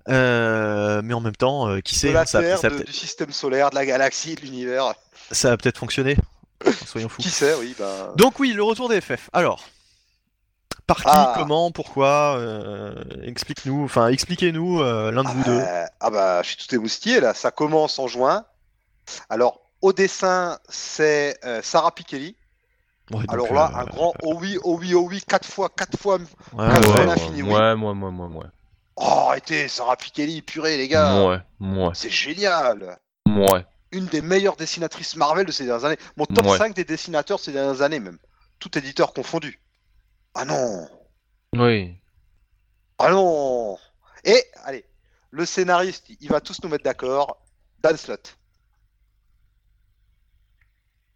[0.08, 3.32] Mais en même temps, qui De sait, la ça, Terre, ça, de- peut- du système
[3.32, 4.94] solaire, de la galaxie, de l'univers.
[5.32, 6.18] ça va peut-être fonctionner.
[6.86, 7.22] Soyons fous.
[7.22, 7.76] Qui sait, oui.
[7.78, 8.14] Ben...
[8.16, 9.30] Donc oui, le retour des FF.
[9.34, 9.64] Alors,
[10.88, 11.34] par qui, Ah.
[11.38, 15.60] comment, pourquoi euh, Explique-nous, enfin expliquez-nous euh, l'un de vous deux.
[15.60, 17.34] Euh, ah bah, je suis tout émoustillé là.
[17.34, 18.46] Ça commence en juin.
[19.30, 22.36] Alors, au dessin, c'est euh, Sarah Pikeli.
[23.12, 25.98] Ouais, Alors là, euh, un grand oh oui, oh oui, oh oui, quatre fois, quatre
[25.98, 26.18] fois.
[26.18, 26.24] ouais,
[26.58, 27.06] Ah, ouais, ouais, ouais.
[27.06, 27.54] l'infini, oui.
[27.54, 28.44] ouais, moi, moi, moi, moi.
[28.98, 31.24] Oh, arrêtez, Sarah Pikeli, purée, les gars.
[31.26, 33.00] Ouais, moi, C'est génial.
[33.26, 33.62] moi.
[33.92, 35.98] Une des meilleures dessinatrices Marvel de ces dernières années.
[36.16, 36.58] Mon top Ouais.
[36.58, 38.20] 5 des dessinateurs de ces dernières années, même.
[38.60, 39.60] Tout éditeur confondu.
[40.36, 40.88] Ah non.
[41.54, 41.96] Oui.
[43.00, 43.78] Ah non.
[44.24, 44.86] Et, allez,
[45.32, 47.42] le scénariste, il va tous nous mettre d'accord.
[47.80, 48.38] Dan Slott.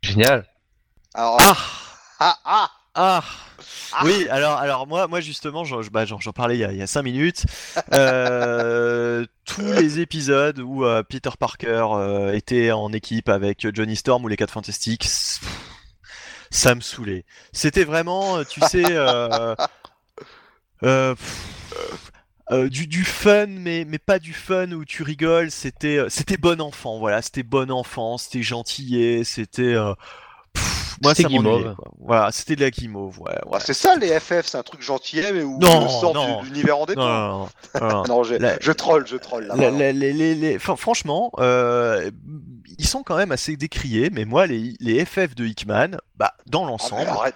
[0.02, 0.48] Génial.
[1.14, 1.58] Alors, Ah
[2.20, 3.24] Ah, ah Ah
[3.94, 4.02] Ah.
[4.06, 6.78] oui, alors, alors moi, moi justement, j'en bah, j'en- j'en parlais il y a, il
[6.78, 7.46] y a cinq minutes.
[7.94, 14.24] Euh, tous les épisodes où euh, Peter Parker euh, était en équipe avec Johnny Storm
[14.26, 15.08] ou les 4 Fantastiques,
[16.52, 17.26] ça me saoulait.
[17.52, 18.84] C'était vraiment, tu sais,
[22.70, 25.50] du, du fun, mais, mais pas du fun où tu rigoles.
[25.52, 27.22] C'était, c'était bon enfant, voilà.
[27.22, 29.76] C'était bon enfant, c'était gentillet, c'était.
[31.02, 31.72] Moi, C'était ça m'ennuyait.
[32.00, 33.32] Voilà, c'était de la guimauve, ouais.
[33.32, 33.40] ouais.
[33.52, 36.42] Bah, C'est ça les FF, c'est un truc gentillet, mais où Non, on sort non.
[36.42, 37.02] de l'univers en dépend.
[37.02, 38.04] Non, non, non, non, non.
[38.08, 39.44] Non, je, La- je troll, je troll.
[39.46, 39.80] Là, La- vraiment.
[39.80, 42.12] la- les- les- les- enfin, franchement, euh,
[42.78, 46.66] ils sont quand même assez décriés, mais moi, les, les FF de Hickman, bah, dans
[46.66, 47.36] Ah, l'ensemble, arrête,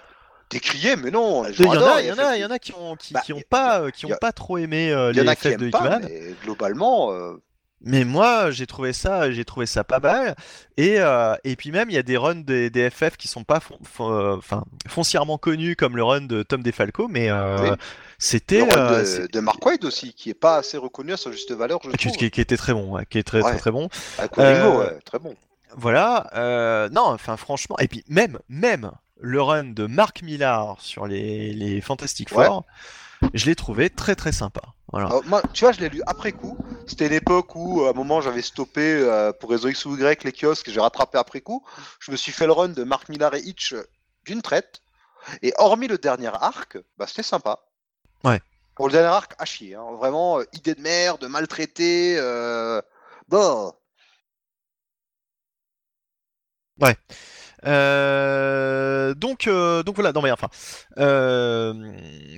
[0.50, 1.44] décrié, mais non.
[1.46, 3.12] il y en a, il y en a, il y en a qui ont, qui,
[3.14, 5.24] Bah, qui ont y- pas, qui ont a- pas trop aimé euh, Il y en
[5.24, 6.00] les a qui FF de aiment pas, Hickman.
[6.08, 7.34] mais globalement, euh,
[7.80, 10.34] Mais moi, j'ai trouvé ça, j'ai trouvé ça pas mal.
[10.76, 13.44] Et, euh, et puis même, il y a des runs des, des FF qui sont
[13.44, 17.70] pas fon- fon- euh, enfin, foncièrement connus, comme le run de Tom DeFalco, mais euh,
[17.70, 17.76] Oui.
[18.18, 21.52] c'était le run de, Mark Waid aussi, qui est pas assez reconnu à sa juste
[21.52, 22.16] valeur, je qui, trouve.
[22.18, 23.50] qui- qui était très bon, ouais, qui est très Ouais.
[23.52, 23.88] très très bon.
[24.18, 25.34] Ouais, très bon.
[25.76, 28.90] Voilà, non, enfin franchement, et puis même, même
[29.20, 32.28] le run de Mark Millar sur les, les Fantastic.
[32.30, 32.64] Four,
[33.34, 34.60] je l'ai trouvé très très sympa.
[34.90, 35.08] Voilà.
[35.08, 36.56] Alors, moi, tu vois, je l'ai lu après coup.
[36.86, 40.24] C'était une époque où, à un moment, j'avais stoppé euh, pour réseau X ou Y
[40.24, 41.64] les kiosques et j'ai rattrapé après coup.
[42.00, 43.74] Je me suis fait le run de Mark Millar et Hitch
[44.24, 44.80] d'une traite.
[45.42, 47.58] Et hormis le dernier arc, bah, c'était sympa.
[48.24, 48.40] Ouais.
[48.76, 49.74] Pour le dernier arc, à chier.
[49.74, 49.84] hein.
[49.98, 52.16] Vraiment, euh, idée de merde, maltraité.
[52.18, 52.80] Euh...
[53.28, 53.74] Bon.
[57.66, 60.48] Euh, donc, euh, donc voilà, non mais enfin,
[60.98, 61.74] euh,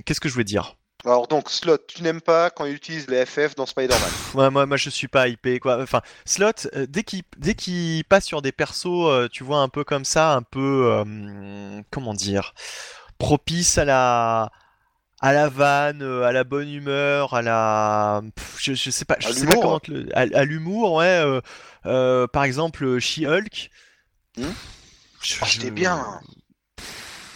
[0.05, 0.77] qu'est-ce que je voulais dire?
[1.05, 4.11] Alors, donc, Slot, tu n'aimes pas quand il utilise les FF dans Spider-Man?
[4.35, 5.81] Moi, moi, je suis pas hypé quoi.
[5.83, 9.69] Enfin, Slot, euh, dès qu'il dès qu'il passe sur des persos, euh, tu vois un
[9.71, 12.53] peu comme ça, un peu euh, comment dire,
[13.19, 14.53] propice à la
[15.23, 19.29] à la vanne, à la bonne humeur, à la pff, je, je sais pas, je
[19.29, 19.63] À sais pas l'humour.
[19.63, 21.41] comment te le- à, à l'humour, ouais.
[21.85, 23.71] par exemple, She-Hulk.
[24.37, 24.45] Hmm?
[25.23, 26.05] Je- c'était je- bien.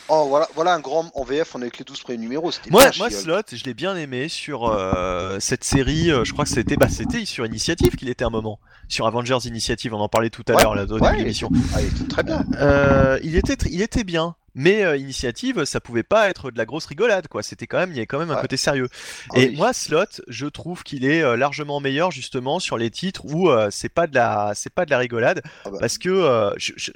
[0.09, 1.11] Oh, voilà, voilà un grand.
[1.15, 2.53] En VF, on avec les 12 premiers numéros.
[2.53, 2.91] C'était Moi.
[2.93, 6.11] Slot, je l'ai bien aimé sur euh, cette série.
[6.11, 8.61] euh, je crois que c'était, bah, c'était sur Initiative qu'il était un moment.
[8.89, 11.51] Sur Avengers Initiative, on en parlait tout à Ouais, l'heure là, au ouais, l'émission.
[11.75, 12.45] Ah, il était très bien.
[12.61, 14.37] Euh, il était, tr- il était bien.
[14.57, 17.43] Mais euh, Initiative, ça pouvait pas être de la grosse rigolade, quoi.
[17.43, 18.41] C'était quand même, il y avait quand même un Ouais.
[18.43, 18.89] côté sérieux.
[19.33, 19.57] Ah Et oui.
[19.57, 23.69] moi, Slot, je trouve qu'il est euh, largement meilleur justement sur les titres où euh,
[23.73, 25.79] c'est pas de la, c'est pas de la rigolade, Ah bah.
[25.81, 26.93] parce que euh, je, je-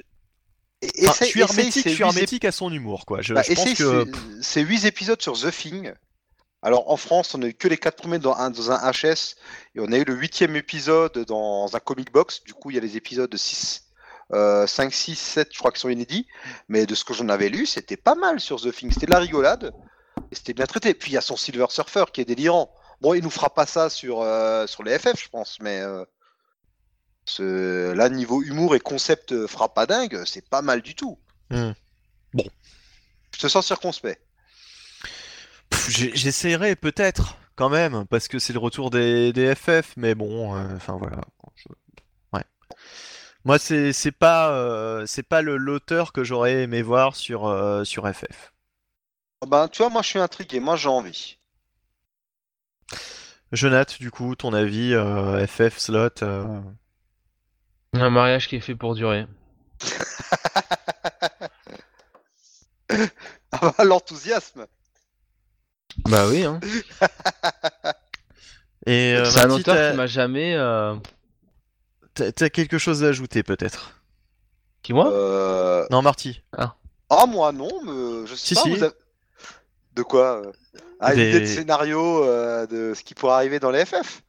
[0.81, 3.21] Et- enfin, je suis hermétique, ces je suis huit hermétique à son humour, quoi.
[3.21, 5.93] Je, Bah, je pense essaye que ces- ces 8 épisodes sur The Thing.
[6.61, 9.35] Alors en France, on a eu que les 4 premiers dans un, dans un HS
[9.75, 12.43] et on a eu le huitième épisode dans un comic box.
[12.43, 13.83] Du coup, il y a les épisodes 6,
[14.33, 16.27] euh, 5, 6, 7, je crois qu'ils sont inédits.
[16.67, 18.91] Mais de ce que j'en avais lu, c'était pas mal sur The Thing.
[18.91, 19.73] C'était de la rigolade
[20.31, 20.93] et c'était bien traité.
[20.93, 22.73] Puis il y a son Silver Surfer qui est délirant.
[23.01, 26.03] Bon, il nous fera pas ça sur, euh, sur les FF, je pense, mais euh,
[27.29, 31.17] ce- là, niveau humour et concept euh, fera pas dingue, c'est pas mal du tout.
[31.49, 31.71] Hmm.
[32.33, 32.43] Bon.
[33.33, 34.21] Je te sens circonspect.
[35.89, 40.75] J'essaierai peut-être quand même parce que c'est le retour des, des FF, mais bon, euh,
[40.75, 41.21] enfin voilà.
[41.55, 41.67] Je-
[42.33, 42.43] Ouais.
[43.45, 48.07] Moi, c'est pas euh, c'est pas le l'auteur que j'aurais aimé voir sur euh, sur
[48.07, 48.53] FF.
[49.41, 51.37] Ah Ben, tu vois, moi je suis intrigué, moi j'ai envie.
[53.51, 56.61] Jonathan, du coup, ton avis euh, FF slot euh,
[57.93, 59.27] Un mariage qui est fait pour durer.
[63.51, 64.65] Ah bah, l'enthousiasme
[66.07, 66.59] Bah oui, hein.
[68.85, 70.55] Et euh, C'est un Marty, auteur t'as- qui m'a jamais.
[70.55, 70.95] euh,
[72.13, 74.01] t'as t'as quelque chose à ajouter peut-être?
[74.81, 75.11] Qui moi?
[75.11, 75.85] Euh...
[75.91, 76.41] Non, Marty.
[76.57, 76.75] Ah,
[77.27, 78.61] moi non, mais je sais Si, pas.
[78.61, 78.69] si.
[78.75, 78.93] vous avez-
[79.93, 80.41] De quoi?
[80.45, 80.51] Euh
[80.99, 84.21] Ah, Des- l'idée de scénario euh, de ce qui pourrait arriver dans les FF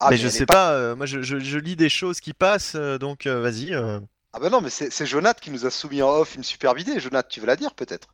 [0.00, 0.72] ah, mais je sais pas.
[0.72, 3.74] euh, moi, je, je- je lis des choses qui passent, euh, donc euh, vas-y.
[3.74, 4.00] euh.
[4.32, 6.78] Ah bah non, mais c'est c'est Jonath qui nous a soumis en off une superbe
[6.78, 7.00] idée.
[7.00, 8.06] Jonath, tu veux la dire peut-être?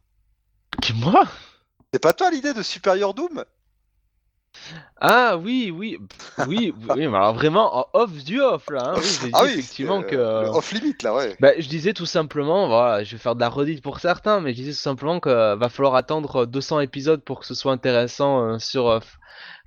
[0.83, 1.25] Qui moi?
[1.93, 3.45] C'est pas toi l'idée de Superior Doom?
[5.01, 5.99] Ah oui, oui,
[6.47, 8.93] oui, oui, mais alors vraiment en off du off là.
[8.95, 9.01] Hein.
[9.01, 10.17] Oui, dit Ah oui, effectivement c'est, que.
[10.17, 11.37] euh, le off limit là, ouais.
[11.41, 14.53] Bah, je disais tout simplement, voilà, je vais faire de la redite pour certains, mais
[14.53, 18.45] je disais tout simplement qu'il va falloir attendre 200 épisodes pour que ce soit intéressant
[18.55, 19.01] euh, sur euh,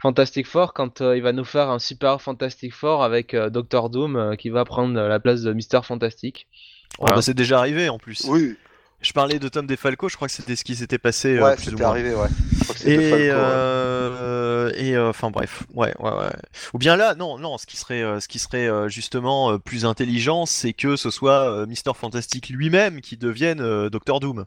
[0.05, 3.89] Fantastic Four quand euh, il va nous faire un super Fantastic Four avec euh, Doctor
[3.89, 6.47] Doom euh, qui va prendre euh, la place de Mister Fantastic.
[6.93, 7.15] Oh, Voilà.
[7.15, 8.23] bah, c'est déjà arrivé en plus.
[8.27, 8.55] Oui,
[9.01, 11.55] Je parlais de Tom DeFalco, je crois que c'était ce qui s'était passé euh, ouais,
[11.55, 11.91] plus ou c'était moins.
[11.91, 12.27] arrivé, ouais.
[12.51, 13.29] Je crois que c'était Et, ouais.
[13.31, 16.29] euh, euh, enfin bref, ouais, ouais, ouais.
[16.73, 20.73] Ou bien là, non, non, ce qui serait, ce qui serait justement plus intelligent, c'est
[20.73, 24.45] que ce soit Mister Fantastic lui-même qui devienne Doctor Doom.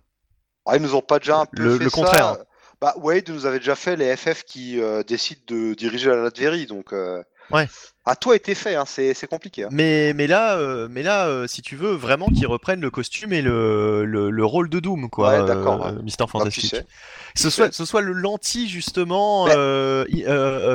[0.66, 2.36] Ah, ils nous ont pas déjà un peu Le- fait le ça contraire.
[2.80, 6.66] Bah, Wade nous avait déjà fait les FF qui euh, décident de diriger la Latverie,
[6.66, 6.92] donc.
[6.92, 7.66] euh, Ouais.
[8.04, 9.64] À toi été fait, hein, c'est c'est compliqué.
[9.64, 9.68] hein.
[9.70, 13.32] Mais, mais là, euh, mais là euh, si tu veux, vraiment qu'ils reprennent le costume
[13.32, 16.02] et le, le, le rôle de Doom, quoi, Ouais, d'accord, euh, ouais.
[16.02, 16.76] Mister Bah, Fantastic.
[17.34, 19.46] ce, soit, ce soit le lenti, justement,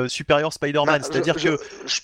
[0.08, 1.00] supérieur Spider-Man.
[1.02, 2.00] Bah, C'est-à-dire que je-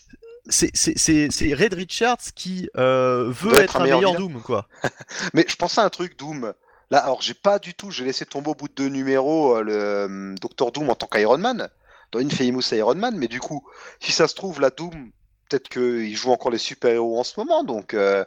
[0.49, 4.69] c'est- c'est c'est- c'est Red Richards qui veut être, un meilleur, Doom, quoi.
[5.35, 6.53] Mais je pensais à un truc Doom.
[6.91, 9.63] Là, alors j'ai pas du tout, j'ai laissé tomber au bout de deux numéros euh,
[9.63, 11.69] le euh, Dr Doom en tant qu'Iron Man,
[12.11, 13.65] dans Infamous Iron Man, mais du coup,
[14.01, 15.11] si ça se trouve, la Doom,
[15.49, 18.25] peut-être qu'il joue encore les super-héros en ce moment, donc euh,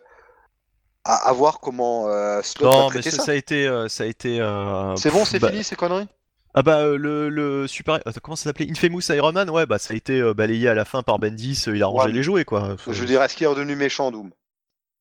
[1.03, 3.25] à, à voir comment euh, Slott va Non, mais traiter ça, ça.
[3.25, 4.37] ça a été, euh, ça a été.
[4.95, 6.07] C'est bon, c'est bah- fini ces conneries?
[6.55, 8.69] Ah bah le, le super, attends, comment ça s'appelait?
[8.69, 11.81] Infamous Iron Man, ouais bah ça a été balayé à la fin par Bendis, il
[11.81, 12.75] a rangé Ouais, les jouets quoi.
[12.85, 14.29] Je veux dire, est-ce qu'il est redevenu méchant Doom?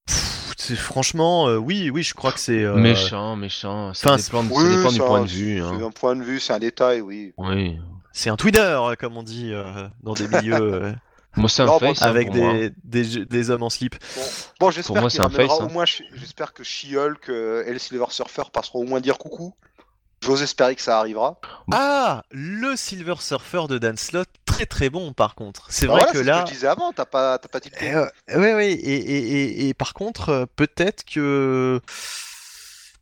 [0.06, 0.31] Pff,
[0.76, 2.62] franchement, euh, oui, oui, je crois que c'est.
[2.62, 3.92] euh, Méchant, méchant.
[3.94, 5.58] Ça enfin, dépend, ça Oui, dépend du ça, point de c'est- vue.
[5.58, 5.86] C'est hein.
[5.86, 7.32] un point de vue, c'est un détail, oui.
[7.36, 7.78] Oui.
[8.12, 10.92] C'est un Twitter, comme on dit euh, dans des milieux euh,
[11.36, 11.98] Moi, c'est un Non, face.
[12.00, 13.94] bon, hein, avec des, des, des hommes en slip.
[14.60, 15.30] Bon, j'espère moi, qu'il hein.
[15.60, 19.54] au moins, j'espère que She-Hulk euh, et le Silver Surfer passeront au moins dire coucou.
[20.22, 21.40] J'ose espérer que ça arrivera.
[21.72, 25.66] Ah, le Silver Surfer de Dan Slott, très très bon par contre.
[25.68, 26.38] C'est Bah vrai voilà, que c'est là.
[26.38, 27.78] ce que je disais avant, t'as pas, t'as pas tilté.
[27.86, 28.06] Eh, euh,
[28.38, 31.80] ouais, ouais, et, et, et, et par contre, euh, peut-être que.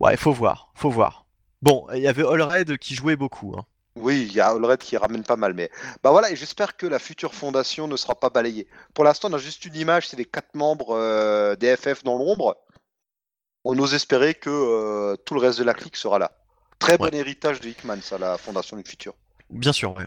[0.01, 1.27] Ouais, faut voir, faut voir.
[1.61, 3.55] Bon, il y avait Allred qui jouait beaucoup.
[3.59, 3.67] Hein.
[3.97, 5.71] Oui, il y a Allred qui ramène pas mal, mais
[6.03, 8.67] bah voilà, et j'espère que la future fondation ne sera pas balayée.
[8.95, 12.17] Pour l'instant, on a juste une image, c'est les quatre membres euh, des FF dans
[12.17, 12.57] l'ombre.
[13.65, 16.33] On ose espérer que euh, tout le reste de la clique sera là.
[16.81, 17.15] Très bon Ouais.
[17.15, 19.15] héritage de Hickman, ça, la fondation du futur.
[19.51, 20.07] Bien sûr, ouais.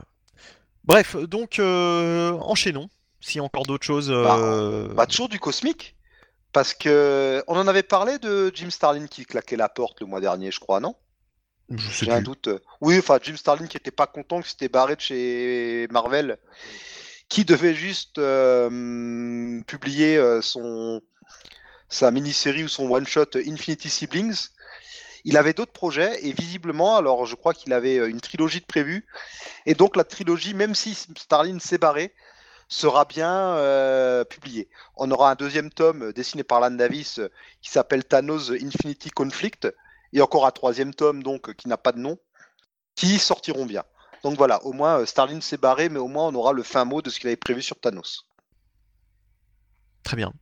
[0.83, 2.89] Bref, donc euh, enchaînons.
[3.21, 4.11] S'il y a encore d'autres choses.
[4.11, 5.95] euh, Bah toujours du cosmique,
[6.51, 10.19] parce que on en avait parlé de Jim Starlin qui claquait la porte le mois
[10.19, 10.95] dernier, je crois, non?
[11.69, 12.49] Je sais J'ai un doute.
[12.81, 16.37] Oui, enfin Jim Starlin qui était pas content que c'était barré de chez Marvel,
[17.29, 21.01] qui devait juste euh, publier son
[21.87, 24.49] sa mini-série ou son one-shot Infinity Siblings.
[25.25, 28.65] Il avait d'autres projets et visiblement, alors je crois qu'il avait euh, une trilogie de
[28.65, 29.05] prévue.
[29.65, 32.13] Et donc la trilogie, même si Starlin s'est barré,
[32.67, 34.69] sera bien euh, publiée.
[34.97, 37.21] On aura un deuxième tome euh, dessiné par Lan Davis
[37.61, 39.67] qui s'appelle Thanos Infinity Conflict
[40.11, 42.17] et encore un troisième tome donc qui n'a pas de nom,
[42.95, 43.83] qui sortiront bien.
[44.23, 47.01] Donc voilà, au moins Starlin s'est barré, mais au moins on aura le fin mot
[47.01, 48.25] de ce qu'il avait prévu sur Thanos.
[50.03, 50.33] Très bien.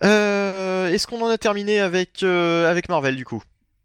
[0.00, 3.42] Est-ce qu'on en a terminé avec, avec Marvel du coup?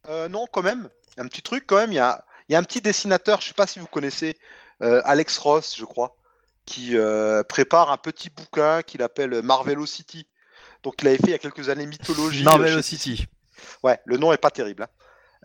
[0.10, 1.92] Euh, non, quand même, un petit truc quand même.
[1.92, 4.38] Il y a, il y a un petit dessinateur, je sais pas si vous connaissez,
[4.82, 6.16] euh, Alex Ross, je crois,
[6.66, 10.28] qui euh, prépare un petit bouquin qu'il appelle Marvelocity.
[10.84, 12.42] Donc il avait fait il y a quelques années Mythologie.
[12.42, 13.28] euh, Marvel chez City.
[13.84, 14.84] Ouais, le nom est pas terrible.
[14.84, 14.88] hein.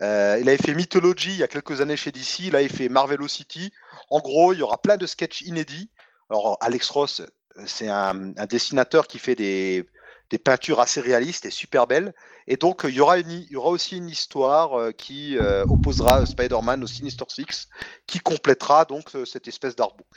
[0.01, 2.89] Euh, il avait fait Mythology il y a quelques années chez DC, là il fait
[2.89, 3.71] Marvelocity.
[4.09, 5.89] En gros, il y aura plein de sketchs inédits.
[6.29, 7.21] Alors Alex Ross,
[7.65, 9.85] c'est un, un dessinateur qui fait des,
[10.29, 12.13] des peintures assez réalistes et super belles.
[12.47, 15.63] Et donc il y aura, une, il y aura aussi une histoire euh, qui euh,
[15.65, 17.67] opposera Spider-Man au Sinister Six,
[18.07, 20.07] qui complétera donc euh, cette espèce d'artbook.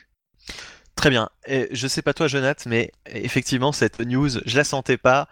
[0.97, 1.29] Très bien.
[1.47, 5.29] Et je sais pas toi, Jonathan, mais effectivement, cette news, je la sentais pas.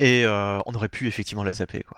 [0.00, 1.84] Et euh, on aurait pu effectivement la zapper.
[1.84, 1.96] Quoi.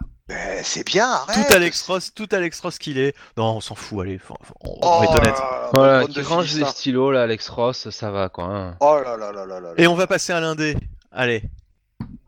[0.62, 3.14] C'est bien, arrête Tout Alex Ross, tout Alex Ross qu'il est.
[3.38, 5.38] Non, on s'en fout, allez, faut- faut- on, on Oh va être honnête.
[5.38, 8.44] là là, Voilà, range les stylos là, Alex Ross, ça va quoi.
[8.44, 8.76] hein.
[8.80, 9.74] Oh là là là là là là.
[9.78, 10.76] Et on va passer à l'indé.
[11.10, 11.44] Allez.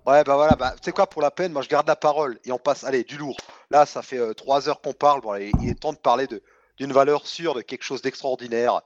[0.07, 2.39] Ouais, bah voilà, bah, tu sais quoi, pour la peine, moi je garde la parole
[2.45, 3.37] et on passe, allez, du lourd.
[3.71, 6.27] Là, ça fait euh, trois heures qu'on parle, bon, allez, il est temps de parler
[6.27, 6.43] de-
[6.79, 8.83] d'une valeur sûre, de quelque chose d'extraordinaire.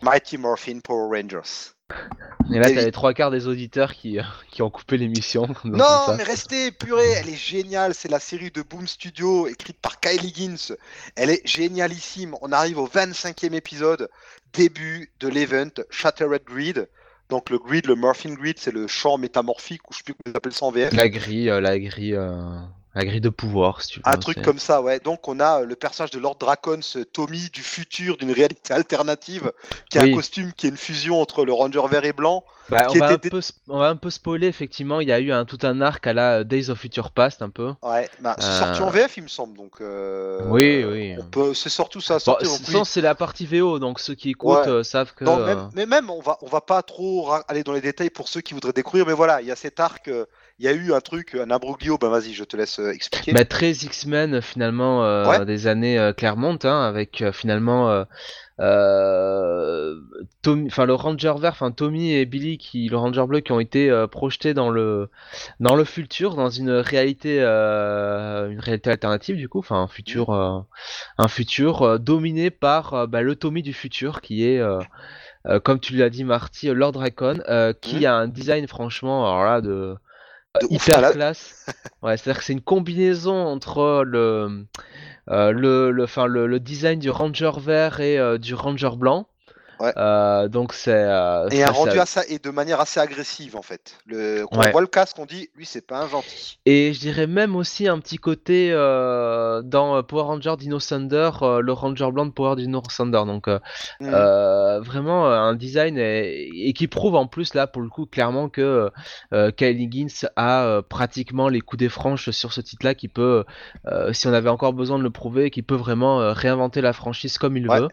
[0.00, 1.72] Mighty Morphin Power Rangers.
[2.50, 5.46] Et là, t'as les trois quarts des auditeurs qui, euh, qui ont coupé l'émission.
[5.64, 7.94] Non, mais restez, purée, elle est géniale.
[7.94, 10.74] C'est la série de Boom Studio, écrite par Kylie Higgins.
[11.16, 12.34] Elle est génialissime.
[12.40, 14.08] On arrive au 25e épisode,
[14.54, 16.88] début de l'event Shattered Grid.
[17.32, 20.34] Donc le grid, le Morphin Grid, c'est le champ métamorphique, ou je sais plus comment
[20.34, 20.92] ils appellent ça en VF.
[20.92, 22.58] La grille, euh, la grille, euh,
[22.94, 24.02] la grille de pouvoir, si tu veux.
[24.06, 25.00] Un hein, truc comme ça, ouais.
[25.00, 28.74] Donc on a euh, le personnage de Lord Dracon, ce Tommy du futur, d'une réalité
[28.74, 29.52] alternative,
[29.90, 30.12] qui a Oui.
[30.12, 32.44] un costume qui est une fusion entre le Ranger vert et blanc.
[32.68, 35.00] Bah, on, va un était peu, sp- on va un peu spoiler, effectivement.
[35.00, 37.42] Il y a eu un, tout un arc à la euh, Days of Future Past,
[37.42, 37.72] un peu.
[37.82, 38.58] Ouais, bah, c'est Euh.
[38.58, 39.56] sorti en VF, il me semble.
[39.56, 41.16] Donc euh, Oui, oui.
[41.30, 41.54] peut...
[41.54, 42.18] c'est surtout ça.
[42.24, 42.80] Bon, oui.
[42.84, 44.68] c'est la partie VO, donc ceux qui écoutent Ouais.
[44.68, 45.24] euh, savent que.
[45.24, 48.28] Non, même- mais même, on va, on va pas trop aller dans les détails pour
[48.28, 49.06] ceux qui voudraient découvrir.
[49.06, 50.10] Mais voilà, il y a cet arc.
[50.58, 51.98] Il y a eu un truc, un imbroglio.
[51.98, 55.44] Ben vas-y, je te laisse euh, expliquer Bah, très X-Men finalement euh, Ouais.
[55.46, 58.04] des années euh, Claremont hein, avec euh, finalement
[60.42, 63.90] Tommy, le Ranger vert, enfin Tommy et Billy qui le Ranger bleu qui ont été
[64.10, 65.08] projetés dans le
[65.58, 70.60] dans le futur, dans une réalité une réalité alternative du coup, enfin un futur euh,
[71.18, 76.10] un futur dominé par bah, le Tommy du futur qui est euh, comme tu l'as
[76.10, 78.04] dit Marty, Lord Dracon, euh, qui Mhm.
[78.06, 79.96] a un design franchement alors là de
[80.70, 81.12] hyper malade.
[81.12, 81.56] classe.
[82.02, 84.66] Ouais, c'est-à-dire que c'est une combinaison entre le,
[85.30, 89.28] euh, le, le, enfin, le, le design du Ranger vert et euh, du Ranger blanc.
[89.82, 89.92] Ouais.
[89.96, 90.92] Euh, donc c'est.
[90.94, 93.96] euh, Et ça- un rendu ça- assez, et de manière assez agressive en fait.
[94.06, 94.68] Le, quand Ouais.
[94.68, 96.58] on voit le casque, on dit lui c'est pas un gentil.
[96.66, 101.30] Et je dirais même aussi un petit côté euh, dans euh, Power Ranger Dino Thunder,
[101.42, 103.22] le Ranger blanc de Power Dino Thunder.
[103.26, 103.48] Donc
[104.00, 104.80] Mm.
[104.84, 108.90] Vraiment un design et, et qui prouve en plus là pour le coup clairement que
[109.56, 113.44] Kyle Higgins a pratiquement les coups des franches sur ce titre-là qui peut,
[114.12, 117.56] si on avait encore besoin de le prouver, qui peut vraiment réinventer la franchise comme
[117.56, 117.80] il Ouais.
[117.80, 117.88] veut.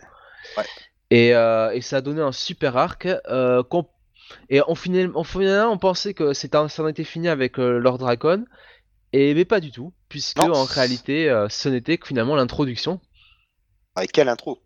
[0.58, 0.64] Ouais.
[1.12, 3.08] Et, euh, et ça a donné un super arc.
[3.28, 3.64] euh,
[4.50, 7.98] et on finit, on, finit- on pensait que ça en était fini avec euh, Lord
[7.98, 8.46] Dracon.
[9.12, 10.54] Et mais pas du tout, puisque Non.
[10.54, 13.00] en réalité, ce n'était que finalement l'introduction.
[13.96, 14.62] Avec quelle intro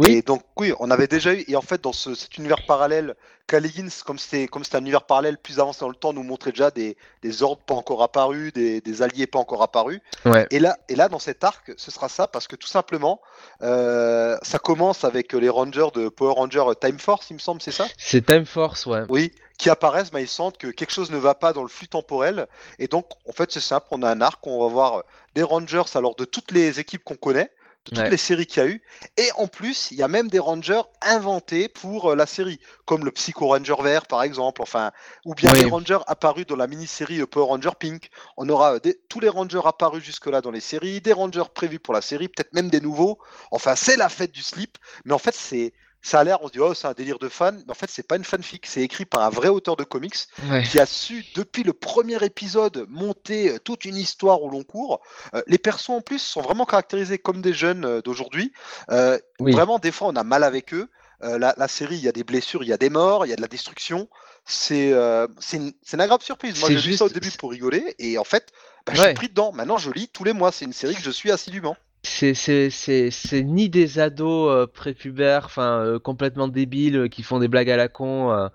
[0.00, 0.12] Oui.
[0.12, 3.14] Et donc oui, on avait déjà eu et en fait dans ce, cet univers parallèle,
[3.46, 6.70] Kyle Higgins, comme c'était un univers parallèle plus avancé dans le temps, nous montrait déjà
[6.70, 10.00] des, des ordres pas encore apparus, des, des alliés pas encore apparus.
[10.24, 10.46] Ouais.
[10.50, 13.20] Et là, et là, dans cet arc, ce sera ça, parce que tout simplement,
[13.62, 17.72] euh, ça commence avec les Rangers de Power Ranger Time Force, il me semble, c'est
[17.72, 17.86] ça?
[17.98, 19.02] C'est Time Force, ouais.
[19.08, 21.88] Oui, qui apparaissent, mais ils sentent que quelque chose ne va pas dans le flux
[21.88, 22.46] temporel.
[22.78, 25.02] Et donc, en fait, c'est simple, on a un arc, on va voir
[25.34, 27.50] des Rangers, alors de toutes les équipes qu'on connaît,
[27.90, 28.10] toutes Ouais.
[28.10, 28.82] les séries qu'il y a eu.
[29.16, 33.04] Et en plus, il y a même des Rangers inventés pour euh, la série, comme
[33.04, 34.92] le Psycho Ranger vert, par exemple, enfin,
[35.24, 35.60] ou bien Oui.
[35.60, 38.08] des Rangers apparus dans la mini-série Power Ranger Pink.
[38.36, 41.78] On aura euh, des- tous les Rangers apparus jusque-là dans les séries, des Rangers prévus
[41.78, 43.18] pour la série, peut-être même des nouveaux.
[43.50, 45.72] Enfin, c'est la fête du slip, mais en fait, c'est.
[46.02, 47.90] Ça a l'air, on se dit, oh, c'est un délire de fan, mais en fait,
[47.90, 50.16] c'est pas une fanfic, c'est écrit par un vrai auteur de comics
[50.50, 50.62] Ouais.
[50.62, 55.00] qui a su, depuis le premier épisode, monter euh, toute une histoire au long cours.
[55.34, 58.52] Euh, les persos, en plus, sont vraiment caractérisés comme des jeunes euh, d'aujourd'hui.
[58.90, 59.52] Euh, Oui.
[59.52, 60.88] Vraiment, des fois, on a mal avec eux.
[61.22, 63.32] La, la série, il y a des blessures, il y a des morts, il y
[63.34, 64.08] a de la destruction.
[64.46, 66.58] C'est une, une agréable surprise.
[66.60, 68.48] Moi, j'ai vu ça au juste- début pour rigoler, et en fait,
[68.86, 69.52] bah, je suis pris dedans.
[69.52, 70.50] Maintenant, je lis tous les mois.
[70.50, 71.76] C'est une série que je suis assidûment.
[72.02, 77.70] C'est, ni des ados euh, prépubères, enfin euh, complètement débiles euh, qui font des blagues
[77.70, 78.50] à la con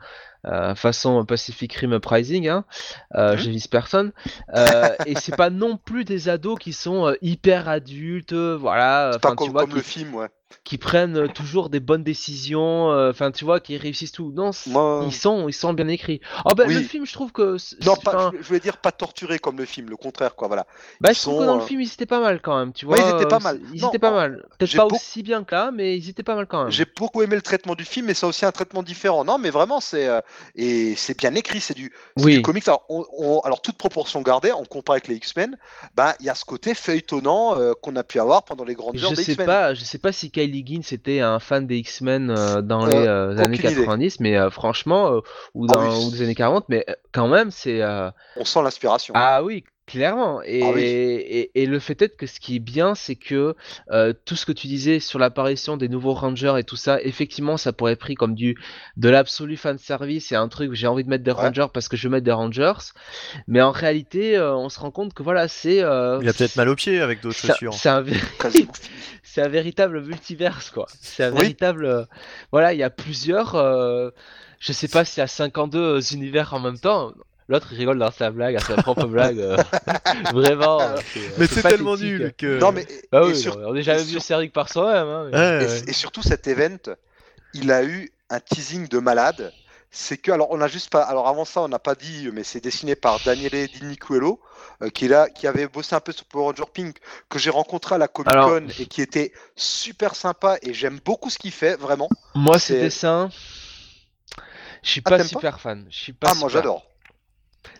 [0.45, 2.65] euh, façon Pacific Rim Uprising, hein.
[3.15, 4.11] Euh, je vise personne.
[4.55, 9.17] Euh, et c'est pas non plus des ados qui sont euh, hyper adultes, euh, voilà.
[9.21, 10.27] Pas tu comme, vois, comme qui, le film, ouais.
[10.63, 14.31] qui prennent toujours des bonnes décisions, enfin tu vois, qui réussissent tout.
[14.35, 16.21] Non, Moi- ils sont, ils sont bien écrits.
[16.45, 16.75] Oh ben Oui.
[16.75, 19.89] le film, je trouve que, Non, pas, je, voulais dire pas torturé comme le film,
[19.89, 20.47] le contraire, quoi.
[20.47, 20.65] Voilà.
[21.01, 22.73] bah, ils je trouve que sont, dans le film, ils étaient pas mal quand même,
[22.73, 22.97] tu vois.
[22.97, 23.59] Ouais, ils étaient pas mal.
[23.73, 24.45] Ils Non, étaient pas mal.
[24.57, 26.71] Peut-être pas aussi bien que là, mais ils étaient pas mal quand même.
[26.71, 29.25] J'ai beaucoup aimé le traitement du film, mais c'est aussi un traitement différent.
[29.25, 30.07] Non, mais vraiment, c'est
[30.55, 31.59] et c'est bien écrit.
[31.59, 32.35] C'est du, Oui.
[32.35, 32.67] du comics.
[32.67, 35.57] Alors, on- on- alors, toute proportion gardée, on compare avec les X-Men.
[35.95, 38.95] Bah, il y a ce côté feuilletonnant euh, qu'on a pu avoir pendant les grandes
[38.97, 39.45] heures Je des sais X-Men.
[39.47, 42.89] pas, je sais pas si Kylie Higgins était un fan des X-Men euh, dans Euh,
[42.89, 43.81] les euh, années aucune idée.
[43.81, 45.21] 90, mais franchement,
[45.53, 46.05] ou Ah dans oui.
[46.07, 47.81] ou des années 40, mais quand même, c'est
[48.35, 49.13] On sent l'inspiration.
[49.17, 50.41] ah oui, clairement.
[50.43, 50.81] Et, Ah oui.
[50.83, 53.55] et, et le fait est que ce qui est bien, c'est que
[53.91, 57.57] euh, tout ce que tu disais sur l'apparition des nouveaux Rangers et tout ça, effectivement,
[57.57, 58.57] ça pourrait être pris comme du
[58.97, 61.37] de l'absolu fan service et un truc j'ai envie de mettre des Ouais.
[61.47, 62.73] Rangers parce que je veux mettre des Rangers,
[63.47, 66.55] mais en réalité, euh, on se rend compte que voilà, c'est euh, Il a peut-être
[66.55, 67.73] mal aux pieds avec d'autres c'est- chaussures.
[67.73, 68.03] c'est un,
[69.23, 70.87] c'est véritable multiverse, quoi.
[71.01, 71.41] C'est un Oui.
[71.41, 71.85] véritable.
[71.85, 72.05] euh,
[72.51, 73.55] Voilà, il y a plusieurs.
[73.55, 74.09] euh,
[74.59, 77.11] Je sais pas s'il y a 52 univers en même temps.
[77.47, 79.39] L'autre il rigole dans sa blague, à sa propre blague.
[79.39, 79.57] euh,
[80.33, 80.81] Vraiment.
[80.81, 80.95] euh,
[81.37, 82.59] Mais c'est c'est tellement nul que.
[82.59, 85.07] Non, mais Bah oui, sur- non, on est jamais sur- servi que par soi-même.
[85.07, 85.81] hein, mais- Ouais, Et, ouais.
[85.89, 86.77] et surtout cet event,
[87.53, 89.53] il a eu un teasing de malade.
[89.91, 92.43] C'est que, alors on a juste pas, alors avant ça on n'a pas dit, mais
[92.43, 94.41] c'est dessiné par Daniele Di Nicuello,
[94.81, 96.97] euh, qui, est là, qui avait bossé un peu sur Power Ranger Pink,
[97.29, 100.99] que j'ai rencontré à la Comic Con Alors- et qui était super sympa et j'aime
[101.05, 102.09] beaucoup ce qu'il fait, vraiment.
[102.33, 103.29] Moi, c'est- ces dessins,
[104.83, 105.85] je suis Ah, pas super fan.
[105.89, 106.85] Je suis pas Ah, moi j'adore.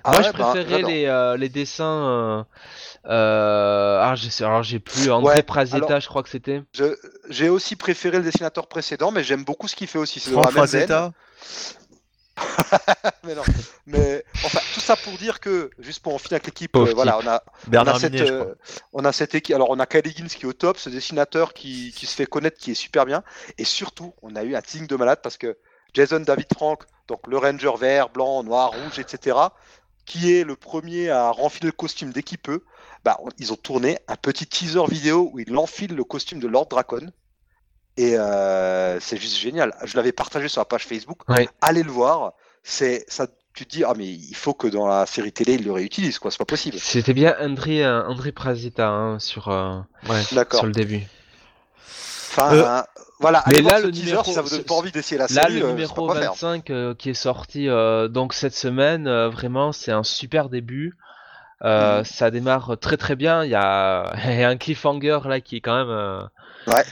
[0.03, 1.83] Ah Moi, ouais, je bah, préférais les, euh, les dessins.
[1.85, 2.43] Euh,
[3.07, 5.09] euh, ah, alors j'ai plus.
[5.09, 6.61] André Ouais, Prazetta, alors- je crois que c'était.
[7.29, 10.19] J'ai aussi préféré le dessinateur précédent, mais j'aime beaucoup ce qu'il fait aussi.
[10.19, 10.31] C'est.
[10.31, 11.11] Frazetta.
[13.23, 13.43] mais non.
[13.85, 17.17] Mais enfin, tout ça pour dire que, juste pour en finir avec l'équipe, euh, voilà,
[17.19, 17.41] on a,
[17.71, 18.55] on a cette, Minet, euh,
[18.93, 19.55] on a cette équipe.
[19.55, 22.25] Alors, on a Kyle Higgins qui est au top, ce dessinateur qui, qui se fait
[22.25, 23.23] connaître, qui est super bien.
[23.57, 25.57] Et surtout, on a eu un teasing de malade parce que
[25.95, 29.37] Jason David Frank, donc le Ranger vert, blanc, noir, rouge, etc.,
[30.05, 32.63] qui est le premier à renfiler le costume dès qu'il peut,
[33.03, 36.67] bah, ils ont tourné un petit teaser vidéo où il enfile le costume de Lord
[36.67, 37.11] Dracon.
[37.97, 39.73] Et euh, c'est juste génial.
[39.83, 41.27] Je l'avais partagé sur la page Facebook.
[41.29, 41.47] Ouais.
[41.61, 42.33] Allez le voir.
[42.61, 43.27] C'est ça.
[43.53, 46.19] Tu te dis ah mais il faut que dans la série télé ils le réutilisent
[46.19, 46.29] quoi.
[46.29, 46.77] C'est pas possible.
[46.77, 49.79] C'était bien André, euh, André Prazita hein, sur, euh,
[50.51, 51.07] sur le début.
[52.37, 52.81] Enfin Euh,
[53.19, 53.43] voilà.
[53.47, 55.59] mais là, le teaser, numéro- si ça vous donne pas envie d'essayer la Là, série.
[55.59, 56.31] le euh, numéro c'est pas quoi faire.
[56.33, 57.67] 25 euh, qui est sorti
[58.09, 60.97] donc cette semaine, vraiment, c'est un super début.
[61.63, 62.03] Euh, Mhm.
[62.05, 63.43] Ça démarre très très bien.
[63.45, 66.21] Il y a, il y a un cliffhanger là qui est quand même, euh,
[66.67, 66.83] Ouais.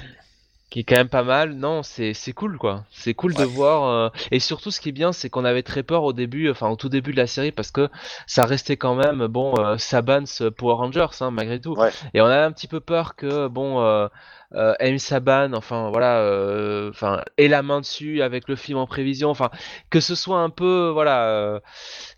[0.74, 1.54] Qui est quand même pas mal.
[1.54, 2.84] Non, c'est cool quoi.
[2.90, 3.84] C'est cool de voir.
[3.88, 6.68] euh, Et surtout, ce qui est bien, c'est qu'on avait très peur au début, enfin
[6.70, 7.90] au tout début de la série, parce que
[8.26, 11.76] ça restait quand même bon euh, Saban's Power Rangers hein, malgré tout.
[11.76, 11.92] Ouais.
[12.16, 13.82] Et on a un petit peu peur que bon.
[13.82, 14.08] Euh,
[14.56, 15.00] euh, M.
[15.00, 19.50] Saban, enfin voilà, euh, enfin ait la main dessus avec le film en prévision, enfin
[19.90, 21.60] que ce soit un peu voilà,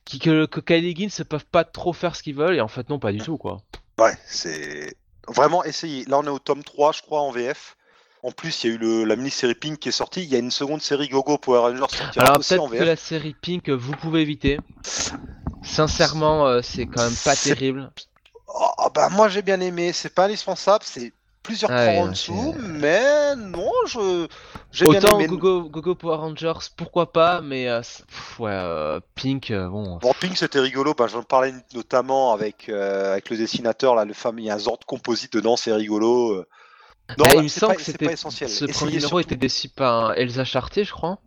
[0.03, 2.67] qui, que, que Kylie Higgins ne peuvent pas trop faire ce qu'ils veulent et en
[2.67, 3.59] fait non pas du tout quoi.
[3.97, 4.97] Ouais, c'est
[5.29, 6.03] vraiment essayé.
[6.05, 7.77] Là, on est au tome 3, je crois, en VF.
[8.25, 10.23] En plus, il y a eu le- la mini-série Pink qui est sortie.
[10.23, 13.35] Il y a une seconde série Gogo Power Rangers qui Alors peut-être que la série
[13.39, 14.59] Pink vous pouvez éviter.
[15.63, 17.91] Sincèrement, euh, c'est quand même pas terrible.
[18.47, 19.93] Oh, bah, moi, j'ai bien aimé.
[19.93, 20.83] C'est pas indispensable.
[20.87, 21.13] C'est
[21.43, 22.55] plusieurs Ah ouais, en dessous.
[22.57, 24.27] Mais non, je
[24.71, 25.27] j'ai bien Autant aimé.
[25.27, 29.99] Gogo, Gogo Power Rangers, pourquoi pas, mais euh, c'est- pff, ouais, euh, Pink, bon.
[29.99, 30.95] Bon, Pink, c'était rigolo.
[30.95, 33.93] Ben, J'en parlais notamment avec, avec le dessinateur.
[33.93, 35.57] Là, le femme, il y a un Zord composite dedans.
[35.57, 36.43] C'est rigolo.
[37.17, 38.49] Non, Bah, il me semble que c'était pas essentiel.
[38.49, 41.19] ce Essayez premier numéro surtout- était dessiné par Elsa Chartier, je crois.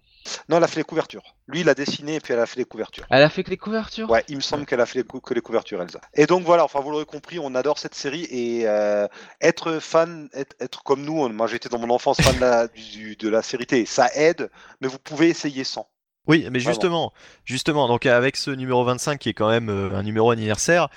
[0.50, 1.22] Non, elle a fait les couvertures.
[1.46, 3.06] Lui, il a dessiné et puis elle a fait les couvertures.
[3.08, 4.10] Elle a fait que les couvertures?
[4.10, 6.00] Ouais, il me semble qu'elle a fait les cou- que les couvertures, Elsa.
[6.14, 9.06] Et donc voilà, enfin vous l'aurez compris, on adore cette série et euh,
[9.40, 12.68] être fan, être, être comme nous, on- moi j'étais dans mon enfance fan de la,
[12.68, 14.50] du- de la série T, ça aide,
[14.82, 15.88] mais vous pouvez essayer sans.
[16.26, 17.14] Oui, mais justement,
[17.46, 20.88] justement, donc avec ce numéro 25 qui est quand même euh, un numéro anniversaire,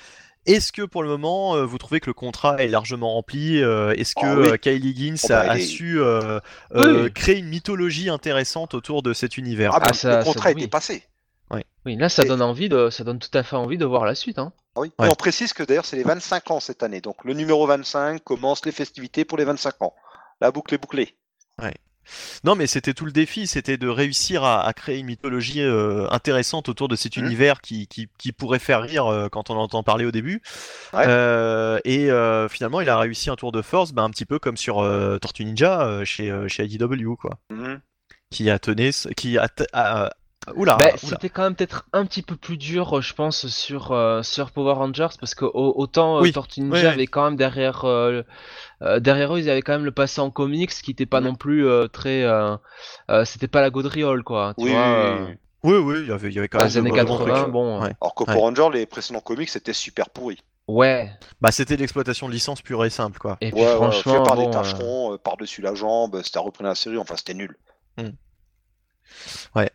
[0.46, 3.92] est-ce que pour le moment euh, vous trouvez que le contrat est largement rempli euh,
[3.96, 4.48] Est-ce que Ah oui.
[4.48, 6.40] euh, Kylie Higgins Oh bah, a, a il est- su euh,
[6.74, 9.72] euh, créer une mythologie intéressante autour de cet univers?
[9.74, 10.62] Ah, bah, Ah, ça- le contrat ça- oui.
[10.62, 11.04] était passé.
[11.84, 14.04] Oui, là ça Et- donne envie de, ça donne tout à fait envie de voir
[14.04, 14.38] la suite.
[14.38, 14.52] Hein.
[14.76, 14.92] Ah oui.
[15.00, 15.08] Ouais.
[15.08, 18.22] Et on précise que d'ailleurs c'est les 25 ans cette année, donc le numéro 25
[18.22, 19.92] commence les festivités pour les 25 ans.
[20.40, 21.16] La boucle est bouclée.
[22.44, 26.08] Non, mais c'était tout le défi, c'était de réussir à, à créer une mythologie euh,
[26.10, 27.24] intéressante autour de cet Mhm.
[27.26, 30.42] univers qui, qui, qui pourrait faire rire euh, quand on entend parler au début.
[30.92, 31.04] Ouais.
[31.06, 32.08] Euh, et
[32.50, 34.76] finalement, il a réussi un tour de force, bah, un petit peu comme sur
[35.20, 37.38] Tortue Ninja chez, chez IDW, quoi.
[37.50, 37.80] Mhm.
[38.30, 40.10] Qui a tenu, qui a, a-
[40.54, 41.18] oula, Bah, oula.
[41.18, 44.50] c'était quand même peut-être un petit peu plus dur, euh, je pense, sur, euh, sur
[44.52, 46.94] Power Rangers, parce que au- autant euh, Oui, Tortue Ninja ouais, ouais.
[46.94, 48.22] avait quand même derrière, euh,
[48.82, 51.34] euh, derrière eux, ils avaient quand même le passé en comics, qui n'était pas non
[51.36, 52.56] plus euh, très, euh,
[53.10, 54.54] euh, c'était pas la gaudriole, quoi.
[54.58, 55.34] Tu Oui, vois, oui, euh, oui.
[55.64, 57.18] Oui, oui, il y avait, il y avait quand dans même les années de bons
[57.18, 57.48] 80, trucs.
[57.48, 57.94] bon, Ouais.
[58.00, 58.32] Alors que Ouais.
[58.32, 60.38] pour Ranger, les précédents comics c'était super pourri.
[60.68, 61.10] ouais.
[61.40, 63.38] Bah, c'était l'exploitation de licence pure et simple, quoi.
[63.40, 66.38] Et puis Ouais, ouais, franchement, fait par bon, des tâcherons euh, par-dessus la jambe, c'était
[66.40, 67.56] repris la série, enfin c'était nul.
[67.96, 68.16] Hmm.
[69.54, 69.71] Ouais.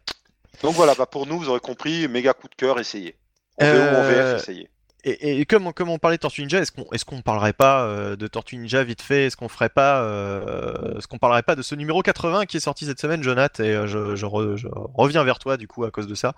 [0.63, 3.15] Donc voilà, bah pour nous, vous aurez compris, méga coup de cœur, essayez.
[3.59, 4.69] En VO ou en Euh, VF, essayez.
[5.03, 7.53] Et, et comme, on- comme on parlait de Tortue Ninja, est-ce qu'on est qu'on parlerait
[7.53, 9.27] pas euh, de Tortue Ninja vite fait?
[9.27, 12.59] Est-ce qu'on ferait pas, euh, est-ce qu'on parlerait pas de ce numéro 80 qui est
[12.61, 15.85] sorti cette semaine, Jonath Et euh, je, je re- je reviens vers toi du coup
[15.85, 16.33] à cause de ça.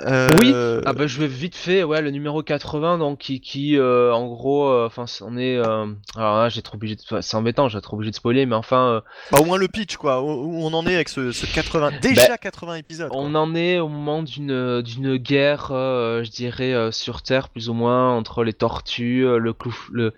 [0.00, 0.52] Euh, Oui.
[0.86, 4.26] Ah bah je vais vite fait, ouais, le numéro 80, donc qui, qui euh, en
[4.28, 7.20] gros, euh, enfin on est, euh, alors là j'ai trop obligé, de...
[7.20, 9.96] c'est embêtant, j'ai trop obligé de spoiler, mais enfin, euh, bah, au moins le pitch
[9.96, 10.22] quoi.
[10.22, 13.10] Où, où on en est avec ce, ce 80, déjà 80 épisodes.
[13.10, 13.20] quoi.
[13.20, 17.68] on en est au moment d'une d'une guerre, euh, je dirais, euh, sur Terre plus
[17.68, 20.14] ou moins entre les tortues, le clou, le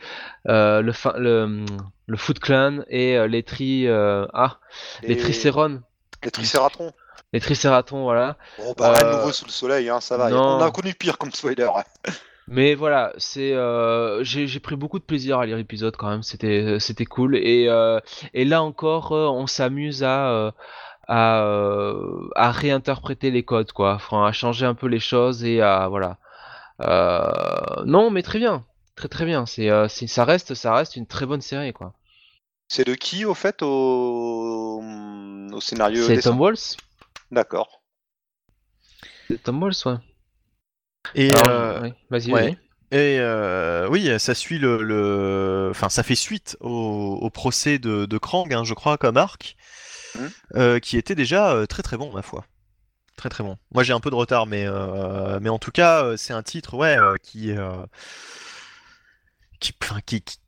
[0.49, 1.65] euh, le, fin- le
[2.07, 4.59] le Foot Clan et euh, les tri, euh, ah,
[5.03, 5.83] les Tricérones,
[6.23, 6.93] Les tricératons.
[7.35, 8.37] Les Tricératons, voilà.
[8.59, 10.31] Bon, bah Euh, nouveau sous le soleil, hein, ça va.
[10.31, 10.59] non.
[10.59, 11.69] On a connu pire comme spoiler.
[12.47, 16.79] Mais voilà, c'est euh, j'ai pris beaucoup de plaisir à lire l'épisode quand même, c'était
[16.79, 17.99] c'était cool et euh,
[18.35, 20.51] et là encore euh, on s'amuse à euh,
[21.09, 21.43] à
[22.37, 26.19] à réinterpréter les codes quoi, enfin à changer un peu les choses et à voilà.
[27.87, 28.65] Non, mais très bien,
[28.95, 31.95] très très bien, c'est ça reste ça reste une très bonne série quoi.
[32.69, 34.83] C'est de qui au fait au,
[35.53, 36.77] au scénario C'est Tom Walls,
[37.35, 37.83] D'accord.
[39.29, 39.95] c'est Tom Walls ouais.
[41.15, 42.33] Et, Alors, euh, ouais, vas-y.
[42.33, 42.57] ouais.
[42.91, 48.07] Et euh, oui, ça suit le, le- enfin, ça fait suite au, au procès de,
[48.07, 49.57] de Krang, hein, je crois, comme arc,
[50.15, 50.31] Mhm.
[50.57, 52.45] euh, qui était déjà euh, très très bon, ma foi.
[53.17, 53.57] Très très bon.
[53.73, 56.75] Moi, j'ai un peu de retard, mais euh, mais en tout cas, c'est un titre,
[56.75, 57.85] ouais, euh, qui, euh,
[59.61, 60.39] qui, enfin, qui, qui,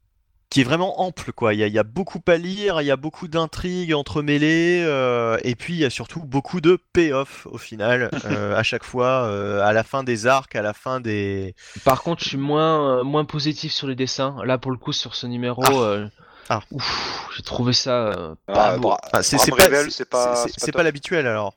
[0.49, 1.55] qui est vraiment ample, quoi.
[1.55, 4.83] Il y, a, il y a beaucoup à lire, il y a beaucoup d'intrigues entremêlées,
[4.87, 8.85] euh, et puis il y a surtout beaucoup de payoff au final, euh, à chaque
[8.85, 11.55] fois, euh, à la fin des arcs, à la fin des.
[11.85, 14.37] Par contre, je suis moins, euh, moins positif sur les dessins.
[14.45, 16.07] Là, pour le coup, sur ce numéro, euh,
[16.49, 16.61] Ah.
[16.71, 18.89] ouf, j'ai trouvé ça euh, Ah, pas beau.
[18.91, 21.55] Bra- Ah, c'est c'est pas, Revel, c'est- c'est pas, c'est- c'est c'est pas l'habituel alors.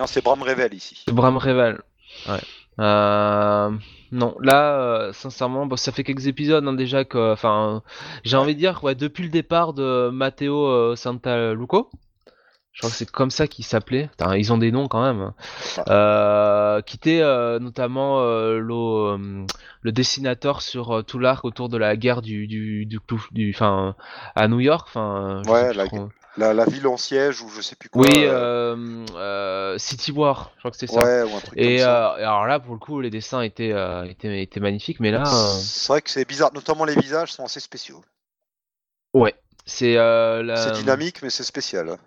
[0.00, 1.04] Non, c'est Bram Revel ici.
[1.06, 1.80] Bram Revel.
[2.28, 2.40] Ouais.
[2.80, 3.70] Euh,
[4.12, 7.82] non, là, euh, sincèrement, bon, ça fait quelques épisodes hein, déjà que, enfin,
[8.24, 11.90] j'ai envie de dire, ouais, depuis le départ de Matteo euh, Santaluco,
[12.72, 14.10] je crois que c'est comme ça qu'il s'appelait.
[14.36, 15.20] Ils ont des noms quand même.
[15.20, 15.34] hein.
[15.88, 19.46] Euh, qui était euh, notamment euh, le, euh,
[19.80, 22.98] le dessinateur sur tout l'arc autour de la guerre du du du,
[23.32, 23.94] du, enfin,
[24.34, 25.86] à New York, enfin, Ouais, la-.
[26.36, 28.04] La, la ville en siège ou je sais plus quoi.
[28.04, 31.02] Oui, euh, euh, euh, City War, je crois que c'est ça.
[31.02, 31.90] ouais, ou un truc Et comme ça.
[31.90, 33.72] euh, alors là, pour le coup, les dessins étaient,
[34.08, 37.60] étaient, étaient magnifiques, mais là, C'est vrai que c'est bizarre, notamment les visages sont assez
[37.60, 38.02] spéciaux.
[39.14, 39.34] ouais,
[39.64, 41.98] c'est la- C'est dynamique, mais c'est spécial.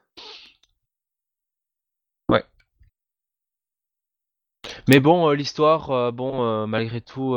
[4.89, 7.33] Mais bon, l'histoire, bon, malgré tout,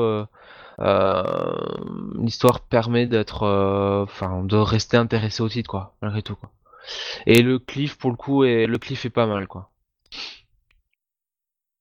[2.19, 3.47] l'histoire permet d'être,
[4.09, 6.51] enfin, de rester intéressé au titre, quoi, malgré tout, quoi.
[7.27, 9.71] Et le cliff, pour le coup, est, le cliff est pas mal, quoi.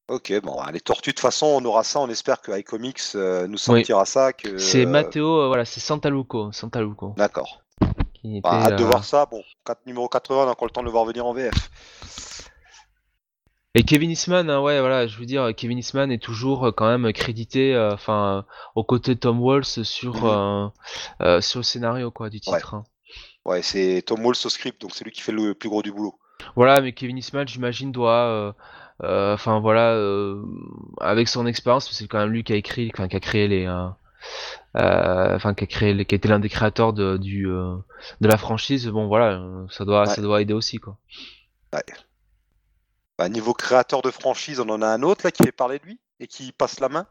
[0.08, 2.00] Ok, bon, bah, les tortues, de toute façon, on aura ça.
[2.02, 4.34] On espère que iComics euh, nous sortira ça.
[4.34, 7.62] Que, C'est euh, Matteo, euh, voilà, c'est Santaluco, Santaluco, D'accord.
[8.26, 9.26] était, Bah, hâte de euh, voir ça.
[9.26, 11.72] Bon, 4, numéro 80, on a encore le temps de le voir venir en VF.
[13.74, 16.88] Et Kevin Eastman, hein, ouais, voilà, je veux dire, Kevin Eastman est toujours euh, quand
[16.88, 18.42] même crédité, euh, enfin, euh,
[18.76, 20.26] aux côtés de Tom Walsh sur, Mhm.
[20.26, 20.68] euh,
[21.22, 22.74] euh, sur le scénario, quoi, du titre.
[22.74, 22.84] hein.
[23.46, 25.92] Ouais, c'est Tom Walsh au script, donc c'est lui qui fait le plus gros du
[25.92, 26.18] boulot.
[26.56, 28.54] Voilà, mais Kevin Eastman, j'imagine, doit, euh,
[29.04, 30.42] euh, enfin voilà, euh,
[31.00, 33.66] avec son expérience, c'est quand même lui qui a écrit, enfin qui a créé les,
[33.66, 33.88] euh,
[34.78, 37.76] euh, enfin qui a créé, les- qui a été l'un des créateurs de, du, euh,
[38.22, 38.88] de la franchise.
[38.88, 40.28] Bon voilà, ça doit, ça Ouais.
[40.28, 40.98] doit aider aussi quoi.
[43.18, 45.86] Bah, niveau créateur de franchise, on en a un autre là qui fait parler de
[45.86, 47.08] lui et qui passe la main.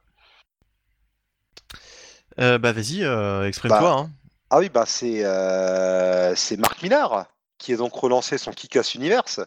[2.39, 3.81] Euh, bah vas-y, euh, exprime-toi.
[3.81, 4.10] Bah, hein.
[4.51, 7.27] Ah oui, bah c'est euh, c'est Marc Millar
[7.59, 9.41] qui a donc relancé son Kick-Ass Universe.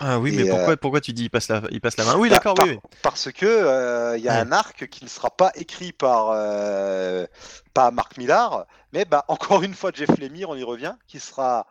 [0.00, 2.04] Ah oui, et, mais euh, pourquoi, pourquoi tu dis il passe la, il passe la
[2.04, 2.16] main?
[2.16, 2.80] Oui, Bah, d'accord, par- oui, oui.
[3.02, 4.38] Parce que euh, il y a Ouais.
[4.38, 7.26] un arc qui ne sera pas écrit par euh,
[7.74, 11.66] pas Marc Millar, mais bah encore une fois Jeff Lemire, on y revient, qui sera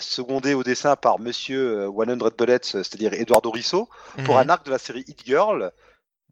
[0.00, 3.88] secondé au dessin par Monsieur euh, 100 Bullets, c'est-à-dire Eduardo Risso,
[4.24, 4.38] pour Mhm.
[4.38, 5.72] un arc de la série Hit Girl,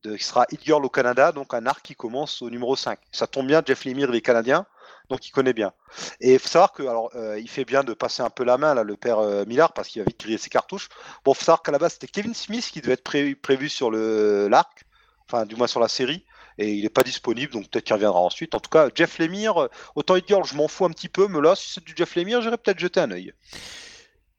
[0.04, 2.98] de, qui sera Hit Girl au Canada, donc un arc qui commence au numéro 5.
[3.12, 4.66] Ça tombe bien, Jeff Lemire il est canadien,
[5.08, 5.72] donc il connaît bien.
[6.20, 8.58] Et il faut savoir que alors euh, il fait bien de passer un peu la
[8.58, 10.88] main là, le père euh, Millard, parce qu'il va vite griller ses cartouches.
[11.24, 13.90] Bon, faut savoir qu'à la base c'était Kevin Smith qui devait être pré- prévu sur
[13.90, 14.84] l'arc,
[15.26, 16.24] enfin du moins sur la série.
[16.58, 18.54] Et il n'est pas disponible, donc peut-être qu'il reviendra ensuite.
[18.54, 21.26] En tout cas, Jeff Lemire, euh, autant Hit Girl, je m'en fous un petit peu,
[21.26, 23.32] mais là, si c'est du Jeff Lemire, j'irais peut-être jeter un œil.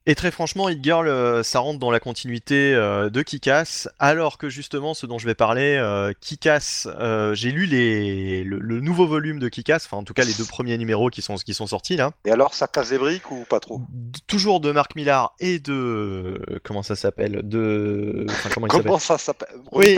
[0.06, 4.38] Et très franchement, Hit Girl, euh, ça rentre dans la continuité euh, de Kick-Ass, alors
[4.38, 8.82] que justement, ce dont je vais parler, euh, Kick-Ass, euh, j'ai lu les, le, le
[8.82, 11.54] nouveau volume de Kick-Ass, enfin en tout cas les deux premiers numéros qui sont, qui
[11.54, 13.80] sont sortis là, Et alors, ça casse des briques ou pas trop?
[14.28, 16.60] Toujours de Marc Millar et de...
[16.66, 17.40] comment ça s'appelle?
[17.42, 18.26] De...
[18.30, 19.56] Enfin, comment il Comment ça s'appelle?
[19.72, 19.98] Oui,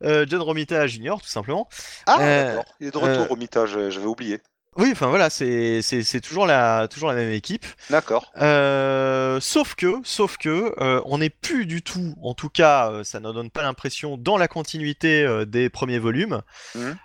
[0.00, 1.68] John Romita Jr., tout simplement.
[2.06, 2.64] Ah, d'accord.
[2.80, 4.40] Il est de retour, Romita, j'avais oublié.
[4.76, 7.66] Oui, enfin voilà, c'est c'est- c'est toujours la, toujours la même équipe.
[7.90, 8.32] D'accord.
[8.40, 13.04] Euh, sauf que, sauf que, euh, on n'est plus du tout, en tout cas, euh,
[13.04, 16.40] ça ne donne pas l'impression, dans la continuité des premiers volumes.
[16.74, 16.96] Mhm.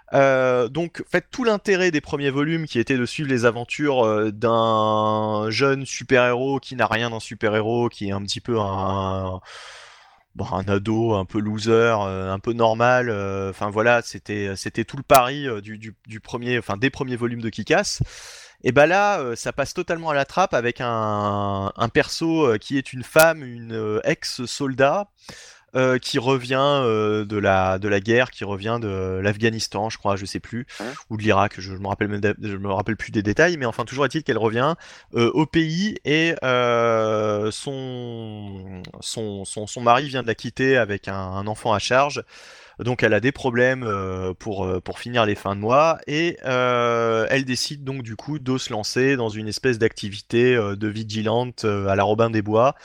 [0.70, 5.48] Donc, en fait, tout l'intérêt des premiers volumes, qui était de suivre les aventures d'un
[5.50, 9.42] jeune super-héros qui n'a rien d'un super-héros, qui est un petit peu un,
[10.38, 13.09] bon, un ado, un peu loser, euh, un peu normal.
[13.09, 17.41] euh, Enfin voilà, c'était c'était tout le pari euh, du, premier, enfin des premiers volumes
[17.41, 18.01] de Kick-Ass.
[18.64, 22.57] Et bah là, euh, ça passe totalement à la trappe avec un, un perso euh,
[22.57, 25.09] qui est une femme, une euh, ex-soldat,
[25.78, 30.16] euh, qui revient euh, de la de la guerre, qui revient de l'Afghanistan, je crois,
[30.18, 30.66] je sais plus,
[31.10, 33.58] ou de l'Irak, je, je me rappelle même d'a- je me rappelle plus des détails,
[33.58, 34.74] mais enfin toujours est-il qu'elle revient
[35.16, 36.34] euh, au pays et
[37.52, 42.24] son, son son son mari vient de la quitter avec un, un enfant à charge.
[42.80, 47.26] Donc elle a des problèmes euh, pour, pour finir les fins de mois et euh,
[47.32, 51.66] elle décide donc du coup de se lancer dans une espèce d'activité euh, de vigilante
[51.66, 52.76] à la Robin des Bois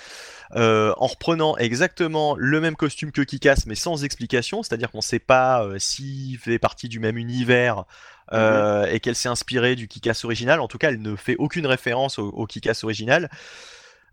[0.55, 5.19] euh, en reprenant exactement le même costume que Kikas mais sans explication, c'est-à-dire qu'on sait
[5.19, 7.85] pas euh, s'il fait partie du même univers
[8.33, 10.61] euh, et qu'elle s'est inspirée du Kikas original.
[10.61, 13.31] En tout cas, elle ne fait aucune référence au, au Kikas original.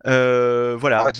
[0.05, 1.05] Voilà.
[1.07, 1.11] Ah,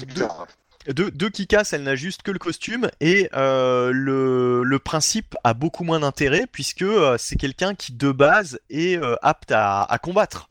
[0.88, 5.54] De- de, Kikas, elle n'a juste que le costume et euh, le le principe a
[5.54, 6.86] beaucoup moins d'intérêt puisque
[7.18, 10.49] c'est quelqu'un qui de base est apte à, à combattre.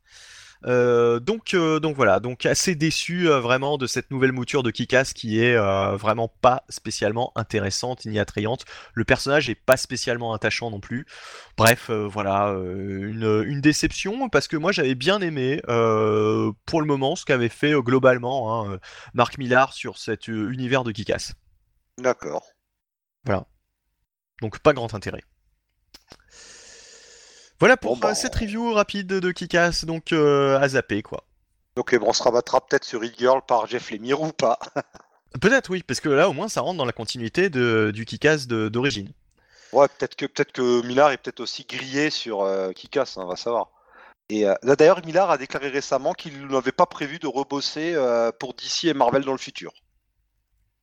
[0.64, 4.70] Euh, donc, euh, donc voilà, donc assez déçu euh, vraiment de cette nouvelle mouture de
[4.70, 5.56] Kikas qui est
[5.96, 8.64] vraiment pas spécialement intéressante ni attrayante.
[8.94, 11.06] Le personnage est pas spécialement attachant non plus.
[11.56, 15.60] Bref, voilà, une, une, déception parce que moi j'avais bien aimé
[16.66, 18.78] pour le moment ce qu'avait fait globalement hein,
[19.14, 21.32] Marc Millar sur cet univers de Kikas.
[21.98, 22.46] D'accord.
[23.24, 23.46] Voilà.
[24.40, 25.22] Donc pas grand intérêt.
[27.60, 28.14] Voilà pour bah.
[28.14, 31.24] cette review rapide de Kikas, donc euh, à zapper quoi.
[31.74, 34.58] Bon, on se rabattra peut-être sur E-Girl par Jeff Lemire ou pas
[35.40, 38.46] Peut-être oui, parce que là au moins ça rentre dans la continuité de, du Kikas
[38.48, 39.12] d'origine.
[39.72, 43.26] Ouais, peut-être que peut-être que Millard est peut-être aussi grillé sur euh, Kikas, hein, on
[43.26, 43.70] va savoir.
[44.30, 47.96] Et euh, d'ailleurs, Millard a déclaré récemment qu'il n'avait pas prévu de rebosser
[48.38, 49.72] pour DC et Marvel dans le futur.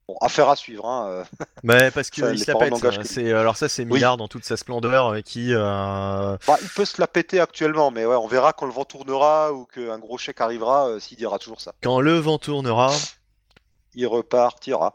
[0.07, 0.85] Bon, affaire à suivre.
[0.85, 1.07] Hein.
[1.09, 1.23] Euh.
[1.63, 3.05] Mais parce qu'il se la pète.
[3.05, 5.49] C'est alors ça, c'est Millard dans toute sa splendeur euh, qui.
[5.51, 6.37] Euh...
[6.47, 9.51] Bah, il peut se la péter actuellement, mais ouais, on verra quand le vent tournera
[9.51, 11.73] ou qu'un gros chèque arrivera, euh, s'il dira toujours ça.
[11.81, 12.93] Quand le vent tournera,
[13.95, 14.93] il repartira.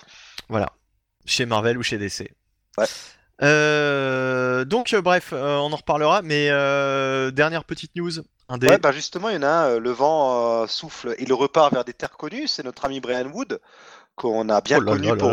[0.48, 0.70] Voilà,
[1.24, 2.30] chez Marvel ou chez DC.
[2.78, 2.86] Ouais.
[4.64, 6.22] donc bref, on en reparlera.
[6.22, 6.50] Mais
[7.32, 8.12] dernière petite news.
[8.48, 9.78] Un Ouais, bah justement, il y en a un.
[9.78, 12.47] le vent souffle, il repart vers des terres connues.
[12.47, 13.60] C'est notre ami Brian Wood
[14.20, 15.31] qu'on a bien connu pour.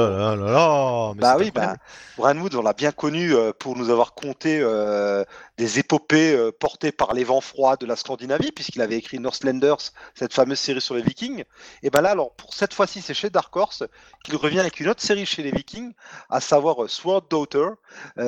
[1.16, 1.76] bah oui, bah,
[2.18, 5.26] Brian Wood, on l'a bien connu euh, pour nous avoir conté euh,
[5.58, 9.92] des épopées euh, portées par les vents froids de la Scandinavie, puisqu'il avait écrit Northlanders,
[10.16, 11.44] cette fameuse série sur les Vikings.
[11.84, 13.84] Et ben là, alors pour cette fois-ci, c'est chez Dark Horse
[14.24, 15.92] qu'il revient avec une autre série chez les Vikings,
[16.30, 17.68] à savoir Sword Daughter.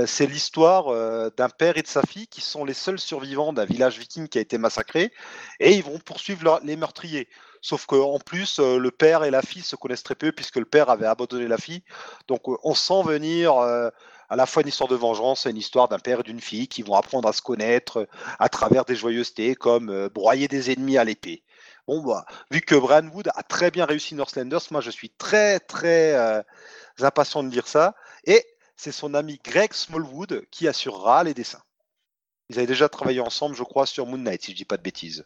[0.06, 0.94] c'est l'histoire
[1.32, 4.38] d'un père et de sa fille qui sont les seuls survivants d'un village viking qui
[4.38, 5.12] a été massacré,
[5.60, 7.30] et ils vont poursuivre les meurtriers.
[7.62, 10.66] Sauf qu'en plus, euh, le père et la fille se connaissent très peu puisque le
[10.66, 11.84] père avait abandonné la fille.
[12.28, 13.90] Donc euh, on sent venir euh,
[14.30, 16.68] à la fois une histoire de vengeance et une histoire d'un père et d'une fille
[16.68, 18.08] qui vont apprendre à se connaître
[18.40, 21.44] à travers des joyeusetés comme broyer des ennemis à l'épée.
[21.88, 25.60] Bon, bah, vu que Brian Wood a très bien réussi Northlanders, moi je suis très
[25.60, 26.44] très
[27.00, 27.96] impatient de lire ça.
[28.26, 31.64] Et c'est son ami Greg Smallwood qui assurera les dessins.
[32.50, 34.82] Ils avaient déjà travaillé ensemble, je crois, sur Moon Knight, si je dis pas de
[34.82, 35.26] bêtises.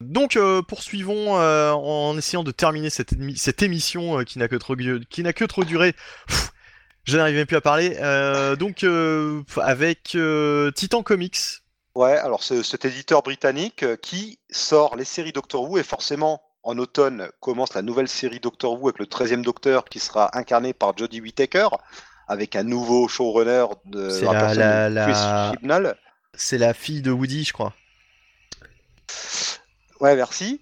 [0.00, 4.56] Donc euh, poursuivons euh, en essayant de terminer cette, cette émission euh, qui n'a que
[4.56, 4.76] trop
[5.08, 5.94] qui n'a que trop duré.
[7.04, 7.96] je n'arrivais plus à parler.
[8.58, 8.84] donc
[9.62, 10.16] avec
[10.74, 11.38] Titan Comics.
[11.94, 17.30] Ouais, alors cet éditeur britannique qui sort les séries Doctor Who et forcément en automne
[17.40, 21.22] commence la nouvelle série Doctor Who avec le 13e Docteur qui sera incarné par Jodie
[21.22, 21.68] Whittaker
[22.28, 24.08] avec un nouveau showrunner de
[24.54, 25.94] la, la,
[26.34, 27.72] C'est la fille de Woody, je crois.
[30.00, 30.60] Ouais, merci.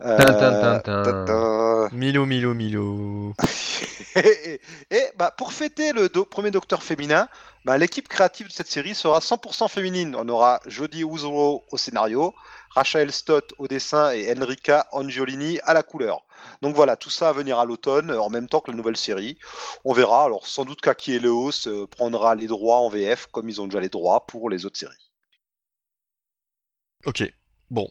[0.00, 1.88] Euh...
[1.92, 3.34] Milo, Milo, Milo.
[4.16, 4.60] et,
[5.16, 7.28] bah, pour fêter le premier Docteur féminin,
[7.64, 10.16] bah, l'équipe créative de cette série sera 100% féminine.
[10.16, 12.34] On aura Jodie Uzuro au scénario,
[12.70, 16.24] Rachel Stott au dessin et Enrica Angiolini à la couleur.
[16.60, 19.38] Donc voilà, tout ça à venir à l'automne, en même temps que la nouvelle série.
[19.84, 20.24] On verra.
[20.24, 23.66] Alors sans doute qu'Aki et Leos euh, prendra les droits en VF, comme ils ont
[23.66, 25.10] déjà les droits pour les autres séries.
[27.06, 27.22] Ok.
[27.70, 27.88] Bon,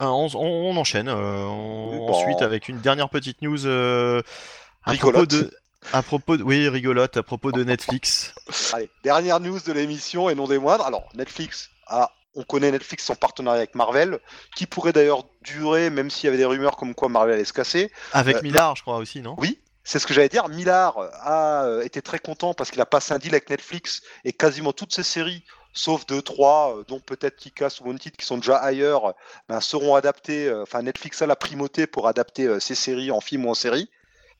[0.00, 4.22] ah, on, enchaîne euh, ensuite avec une dernière petite news euh,
[4.84, 5.50] à propos de
[5.92, 8.32] à propos de, oui rigolote à propos de Netflix.
[8.72, 10.86] Allez, dernière news de l'émission et non des moindres.
[10.86, 14.20] Alors Netflix a on connaît Netflix son partenariat avec Marvel,
[14.54, 17.52] qui pourrait d'ailleurs durer, même s'il y avait des rumeurs comme quoi Marvel allait se
[17.52, 17.90] casser.
[18.12, 19.34] Avec euh, Millard, je crois aussi, non?
[19.38, 20.48] Oui, c'est ce que j'allais dire.
[20.48, 24.72] Millard a été très content parce qu'il a passé un deal avec Netflix et quasiment
[24.72, 25.42] toutes ses séries
[25.78, 29.14] sauf deux, trois, euh, dont peut-être Kikas ou Wanted qui sont déjà ailleurs,
[29.48, 30.48] ben, seront adaptés.
[30.48, 33.54] Euh, enfin, Netflix a la primauté pour adapter ses euh, séries en film ou en
[33.54, 33.88] série.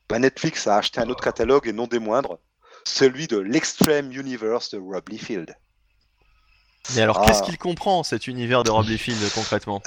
[0.09, 2.39] Ben, Netflix a acheté un autre catalogue et non des moindres,
[2.83, 5.55] celui de l'Extreme Universe de Rob Liefeld.
[6.95, 7.45] Mais alors, qu'est-ce ah.
[7.45, 9.81] qu'il comprend cet univers de Rob Liefeld concrètement?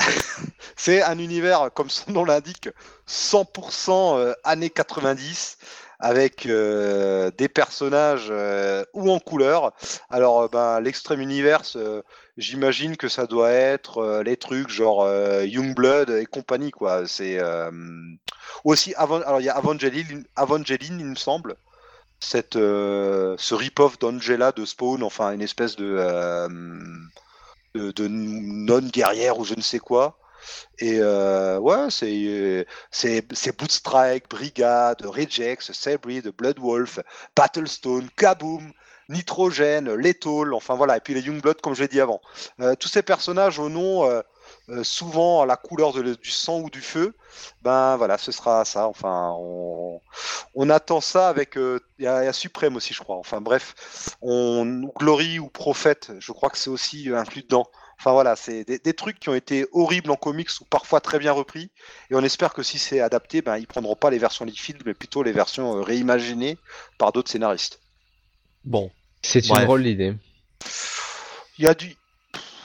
[0.76, 2.68] C'est un univers, comme son nom l'indique,
[3.08, 5.58] 100% années 90
[6.02, 9.72] avec euh, des personnages euh, ou en couleur.
[10.10, 11.62] Alors, ben, l'extrême univers,
[12.36, 15.08] j'imagine que ça doit être les trucs genre
[15.44, 17.06] Youngblood et compagnie, quoi.
[17.06, 17.39] C'est
[18.64, 19.22] aussi avant.
[19.22, 20.26] Alors, il y a Evangeline,
[21.00, 21.56] il me semble.
[22.18, 26.48] Cette, ce rip-off d'Angela de Spawn, enfin une espèce de,
[27.74, 30.18] de non-guerrière ou je ne sais quoi.
[30.78, 37.00] Et euh, ouais, c'est Bootstrike, Brigade, Regex, Sabri, Bloodwolf,
[37.36, 38.72] Battlestone, Kaboom,
[39.08, 42.20] Nitrogène, Lethal, enfin voilà, et puis les Youngblood comme je l'ai dit avant.
[42.60, 44.04] Euh, tous ces personnages au nom
[44.68, 47.14] euh, souvent à la couleur du sang ou du feu,
[47.62, 48.86] ben voilà, ce sera ça.
[48.88, 49.34] Enfin,
[50.54, 51.56] on, attend ça avec.
[51.56, 53.16] Il y, a Suprême aussi, je crois.
[53.16, 53.74] Enfin bref,
[54.20, 57.66] on Glory ou Prophète, je crois que c'est aussi inclus dedans.
[58.02, 61.20] Enfin voilà, c'est des, des trucs qui ont été horribles en comics ou parfois très
[61.20, 61.70] bien repris.
[62.10, 64.92] Et on espère que si c'est adapté, ben ils prendront pas les versions Liefeld, mais
[64.92, 66.58] plutôt les versions euh, réimaginées
[66.98, 67.81] par d'autres scénaristes.
[68.64, 68.90] Bon,
[69.22, 70.14] C'est une drôle d'idée.
[71.58, 71.94] Il y a du,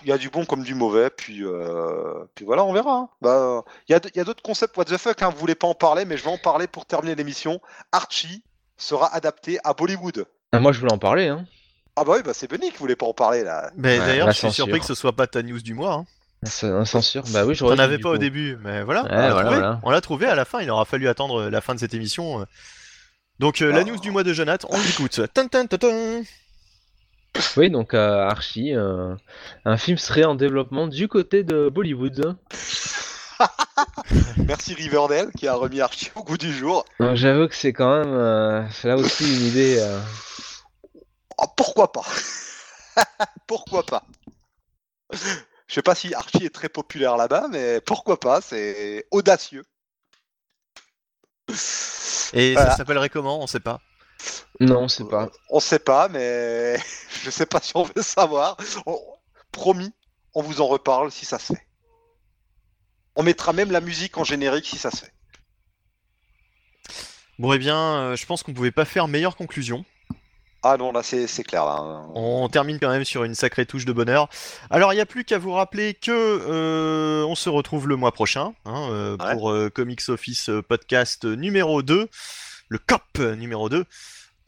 [0.01, 2.93] il y a du bon comme du mauvais, puis, euh, puis voilà, on verra.
[2.95, 3.09] hein.
[3.21, 5.37] Bah, il y a, d- il y a d'autres concepts what the fuck, hein, vous
[5.37, 7.61] voulez pas en parler, mais je vais en parler pour terminer l'émission.
[7.91, 8.43] Archie
[8.75, 10.25] sera adapté à Bollywood.
[10.51, 11.27] Ah, moi, je voulais en parler.
[11.27, 11.45] Hein.
[11.99, 13.71] Ah bah oui, bah c'est Benny qui voulait pas en parler là.
[13.75, 14.65] mais Ouais, d'ailleurs, la je suis censure.
[14.65, 15.93] surpris que ce soit pas ta news du mois.
[15.93, 16.05] Hein.
[16.43, 17.23] C'est un censure.
[17.33, 19.55] Bah oui, j'aurais T'en avais pas au début, mais voilà, Ouais, on l'a voilà, trouvé.
[19.59, 19.79] voilà.
[19.83, 20.61] On l'a trouvé à la fin.
[20.61, 22.41] Il aura fallu attendre la fin de cette émission.
[22.41, 22.45] euh.
[23.39, 23.83] Donc euh, la Ah.
[23.83, 25.21] news du mois de Jonathan, on l'écoute.
[25.33, 26.21] Tin, tin, tin, tin.
[27.55, 29.13] Oui, donc euh, Archie, euh,
[29.65, 32.35] un film serait en développement du côté de Bollywood.
[34.47, 36.85] Merci Riverdale qui a remis Archie au goût du jour.
[36.99, 39.77] Donc, J'avoue que c'est quand même euh, c'est là aussi une idée.
[39.79, 39.99] euh,
[41.37, 42.05] Ah, pourquoi pas?
[43.47, 44.03] Pourquoi pas?
[45.11, 48.41] Je sais pas si Archie est très populaire là-bas, mais pourquoi pas?
[48.41, 49.63] C'est audacieux.
[52.33, 52.71] Et Voilà.
[52.71, 53.39] ça s'appellerait comment?
[53.41, 53.79] On sait pas.
[54.59, 55.29] Non, c'est pas.
[55.49, 56.77] On sait pas, mais
[57.23, 58.57] je sais pas si on veut savoir.
[58.85, 58.99] On-
[59.51, 59.93] Promis,
[60.33, 61.67] on vous en reparle si ça se fait.
[63.15, 65.13] On mettra même la musique en générique si ça se fait.
[67.39, 69.85] Bon, eh bien, euh, je pense qu'on pouvait pas faire meilleure conclusion.
[70.69, 71.63] Ah non, là c'est clair.
[71.65, 72.03] Là.
[72.13, 74.27] On termine quand même sur une sacrée touche de bonheur.
[74.69, 78.11] Alors, il n'y a plus qu'à vous rappeler que euh, on se retrouve le mois
[78.11, 79.33] prochain hein, euh, Ouais.
[79.33, 82.09] pour euh, Comics Office podcast numéro 2,
[82.67, 83.85] le COP numéro 2.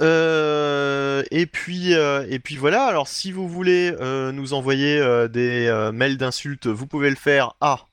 [0.02, 2.86] Euh, et puis euh, et puis voilà.
[2.86, 5.00] Alors, si vous voulez euh, nous envoyer
[5.30, 7.86] des mails d'insultes, vous pouvez le faire à.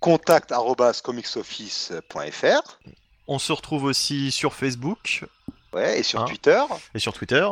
[0.00, 2.78] Contact arobase comicsoffice.fr
[3.26, 5.24] On se retrouve aussi sur Facebook
[5.74, 6.24] ouais, et sur Hein.
[6.26, 6.60] Twitter.
[6.94, 7.46] et sur Twitter,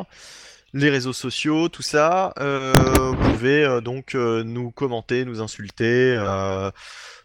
[0.73, 2.33] les réseaux sociaux, tout ça.
[2.39, 2.73] Euh,
[3.13, 6.71] vous pouvez euh, donc euh, nous commenter, nous insulter, euh,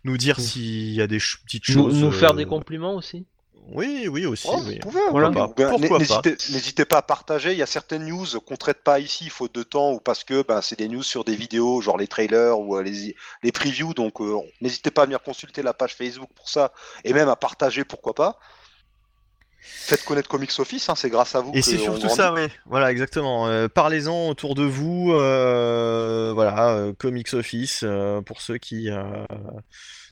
[0.03, 1.95] nous dire Nous- s'il y a des ch- petites Nous, choses.
[2.01, 3.25] nous faire euh, des compliments aussi.
[3.73, 4.47] Oui, oui aussi.
[4.51, 4.79] Oh, oui.
[4.83, 5.29] vous pouvez, Voilà.
[5.29, 5.35] oui.
[5.35, 7.51] Pourquoi pas, pourquoi n'hésitez- pas à partager.
[7.51, 10.43] Il y a certaines news qu'on traite pas ici, faute de temps, ou parce que
[10.45, 13.93] ben, c'est des news sur des vidéos, genre les trailers ou euh, les, les previews.
[13.93, 16.73] Donc, euh, n'hésitez pas à venir consulter la page Facebook pour ça,
[17.05, 18.39] et même à partager, pourquoi pas.
[19.61, 21.51] Faites connaître Comics Office, hein, c'est grâce à vous.
[21.53, 22.47] Et c'est surtout ça, oui.
[22.65, 23.47] Voilà, exactement.
[23.47, 25.11] Euh, Parlez-en autour de vous.
[25.13, 28.89] euh, voilà, euh, Comics Office euh, pour ceux qui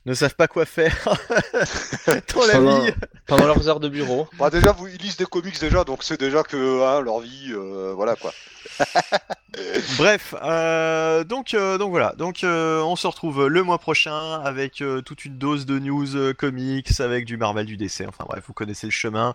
[0.06, 0.96] ne savent pas quoi faire
[2.06, 2.92] dans la Pendant, vie.
[3.26, 4.28] pendant leurs heures de bureau.
[4.38, 7.52] Bah, déjà, vous, ils lisent des comics déjà, donc c'est déjà que hein, leur vie,
[7.52, 8.32] euh, voilà quoi.
[9.98, 14.80] Bref, euh, donc, euh, donc voilà, donc euh, on se retrouve le mois prochain avec
[14.80, 18.44] euh, toute une dose de news euh, comics, avec du Marvel, du DC, enfin bref,
[18.46, 19.34] vous connaissez le chemin.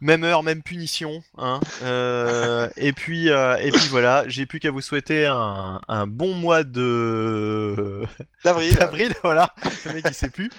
[0.00, 1.60] Même heure, même punition, hein.
[1.82, 6.34] Euh, et puis, euh, et puis voilà, j'ai plus qu'à vous souhaiter un, un bon
[6.34, 8.02] mois de
[8.44, 8.74] D'avril.
[8.76, 9.54] d'avril, voilà,
[9.84, 10.50] le mec il sait plus,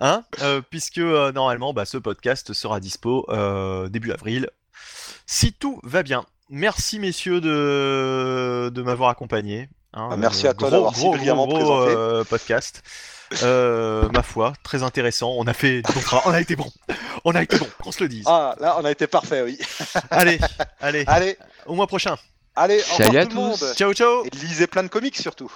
[0.00, 3.26] hein, euh, puisque normalement, bah, ce podcast sera dispo
[3.90, 4.48] début avril,
[5.26, 6.24] si tout va bien.
[6.48, 9.68] Merci messieurs de, de m'avoir accompagné.
[9.94, 11.94] Hein, Ah, merci euh, à toi d'avoir si gros, brillamment gros, présenté.
[11.96, 12.82] euh, podcast.
[13.42, 15.34] Euh, ma foi, très intéressant.
[15.36, 15.82] On a fait,
[16.26, 16.70] on a été bon,
[17.24, 18.24] on a été bon, qu'on se le dise.
[18.26, 19.58] Ah, là, on a été parfait, oui.
[20.10, 20.38] Allez,
[20.80, 22.16] allez, Allez, au mois prochain.
[22.54, 23.74] allez, au revoir à tout le monde.
[23.74, 24.24] Ciao, ciao.
[24.24, 25.50] Et lisez plein de comics surtout.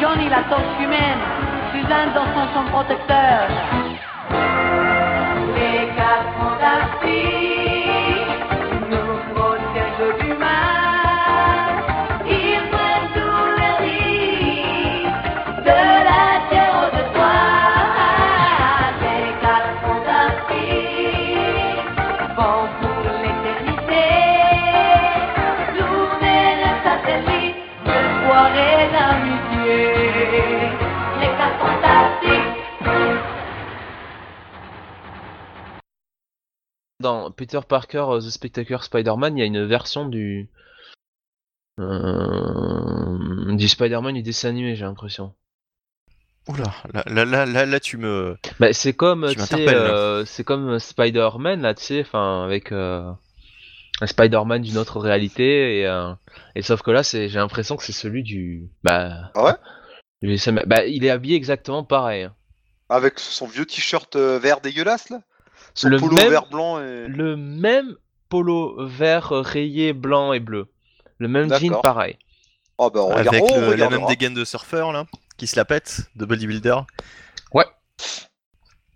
[0.00, 1.18] Johnny, la torche humaine,
[1.72, 3.48] Suzanne dans son champ protecteur.
[37.08, 40.50] Dans Peter Parker euh, The Spectacular Spider-Man, il y a une version du.
[41.80, 45.32] euh, du Spider-Man du dessin animé, j'ai l'impression.
[46.48, 48.36] Oula, là, là, là, là, là, tu me.
[48.60, 52.72] Bah, c'est comme, euh, c'est comme Spider-Man là, tu sais, enfin avec.
[52.72, 53.10] euh,
[54.00, 56.12] un Spider-Man d'une autre réalité et, euh,
[56.54, 59.54] et sauf que là c'est j'ai l'impression que c'est celui du bah Ah ouais?
[60.66, 62.34] bah, il est habillé exactement pareil hein.
[62.88, 65.20] Avec son vieux t-shirt vert dégueulasse là?
[65.80, 67.06] Son Le polo même- vert blanc et.
[67.06, 67.94] le même
[68.28, 70.66] polo vert rayé blanc et bleu
[71.18, 72.18] le même jean pareil
[72.78, 73.28] Oh bah on regarde.
[73.28, 75.04] Avec oh, on le- la même dégaine de surfeur là,
[75.36, 76.76] qui se la pète, de bodybuilder.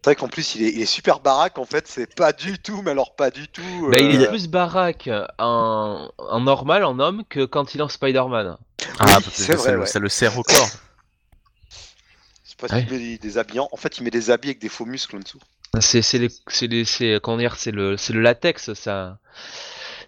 [0.05, 2.59] C'est vrai qu'en plus il est, il est super baraque en fait, c'est pas du
[2.59, 3.63] tout, mais alors pas du tout.
[3.89, 7.85] bah, il est euh, plus baraque en, en normal en homme que quand il est
[7.85, 8.57] en Spider-Man
[8.99, 9.87] Ah, Oui, parce que c'est ça, vrai, le- ouais.
[9.87, 10.69] ça le sert au corps.
[12.45, 12.85] C'est pas Ouais.
[12.85, 13.69] qu'il met des habillants.
[13.71, 15.39] En fait, il met des habits avec des faux muscles en dessous.
[15.81, 19.19] C'est c'est les c'est les c'est comment dire c'est le c'est le latex ça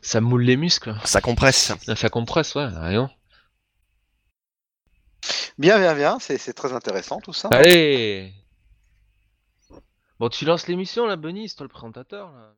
[0.02, 1.72] ça moule les muscles Ça compresse.
[1.96, 3.10] ça compresse ouais rien
[5.58, 6.18] Bien, bien, bien.
[6.18, 7.48] C'est c'est très intéressant tout ça.
[7.52, 8.32] Allez
[10.20, 12.52] Bon, tu lances l'émission là, Benny, c'est toi le présentateur là.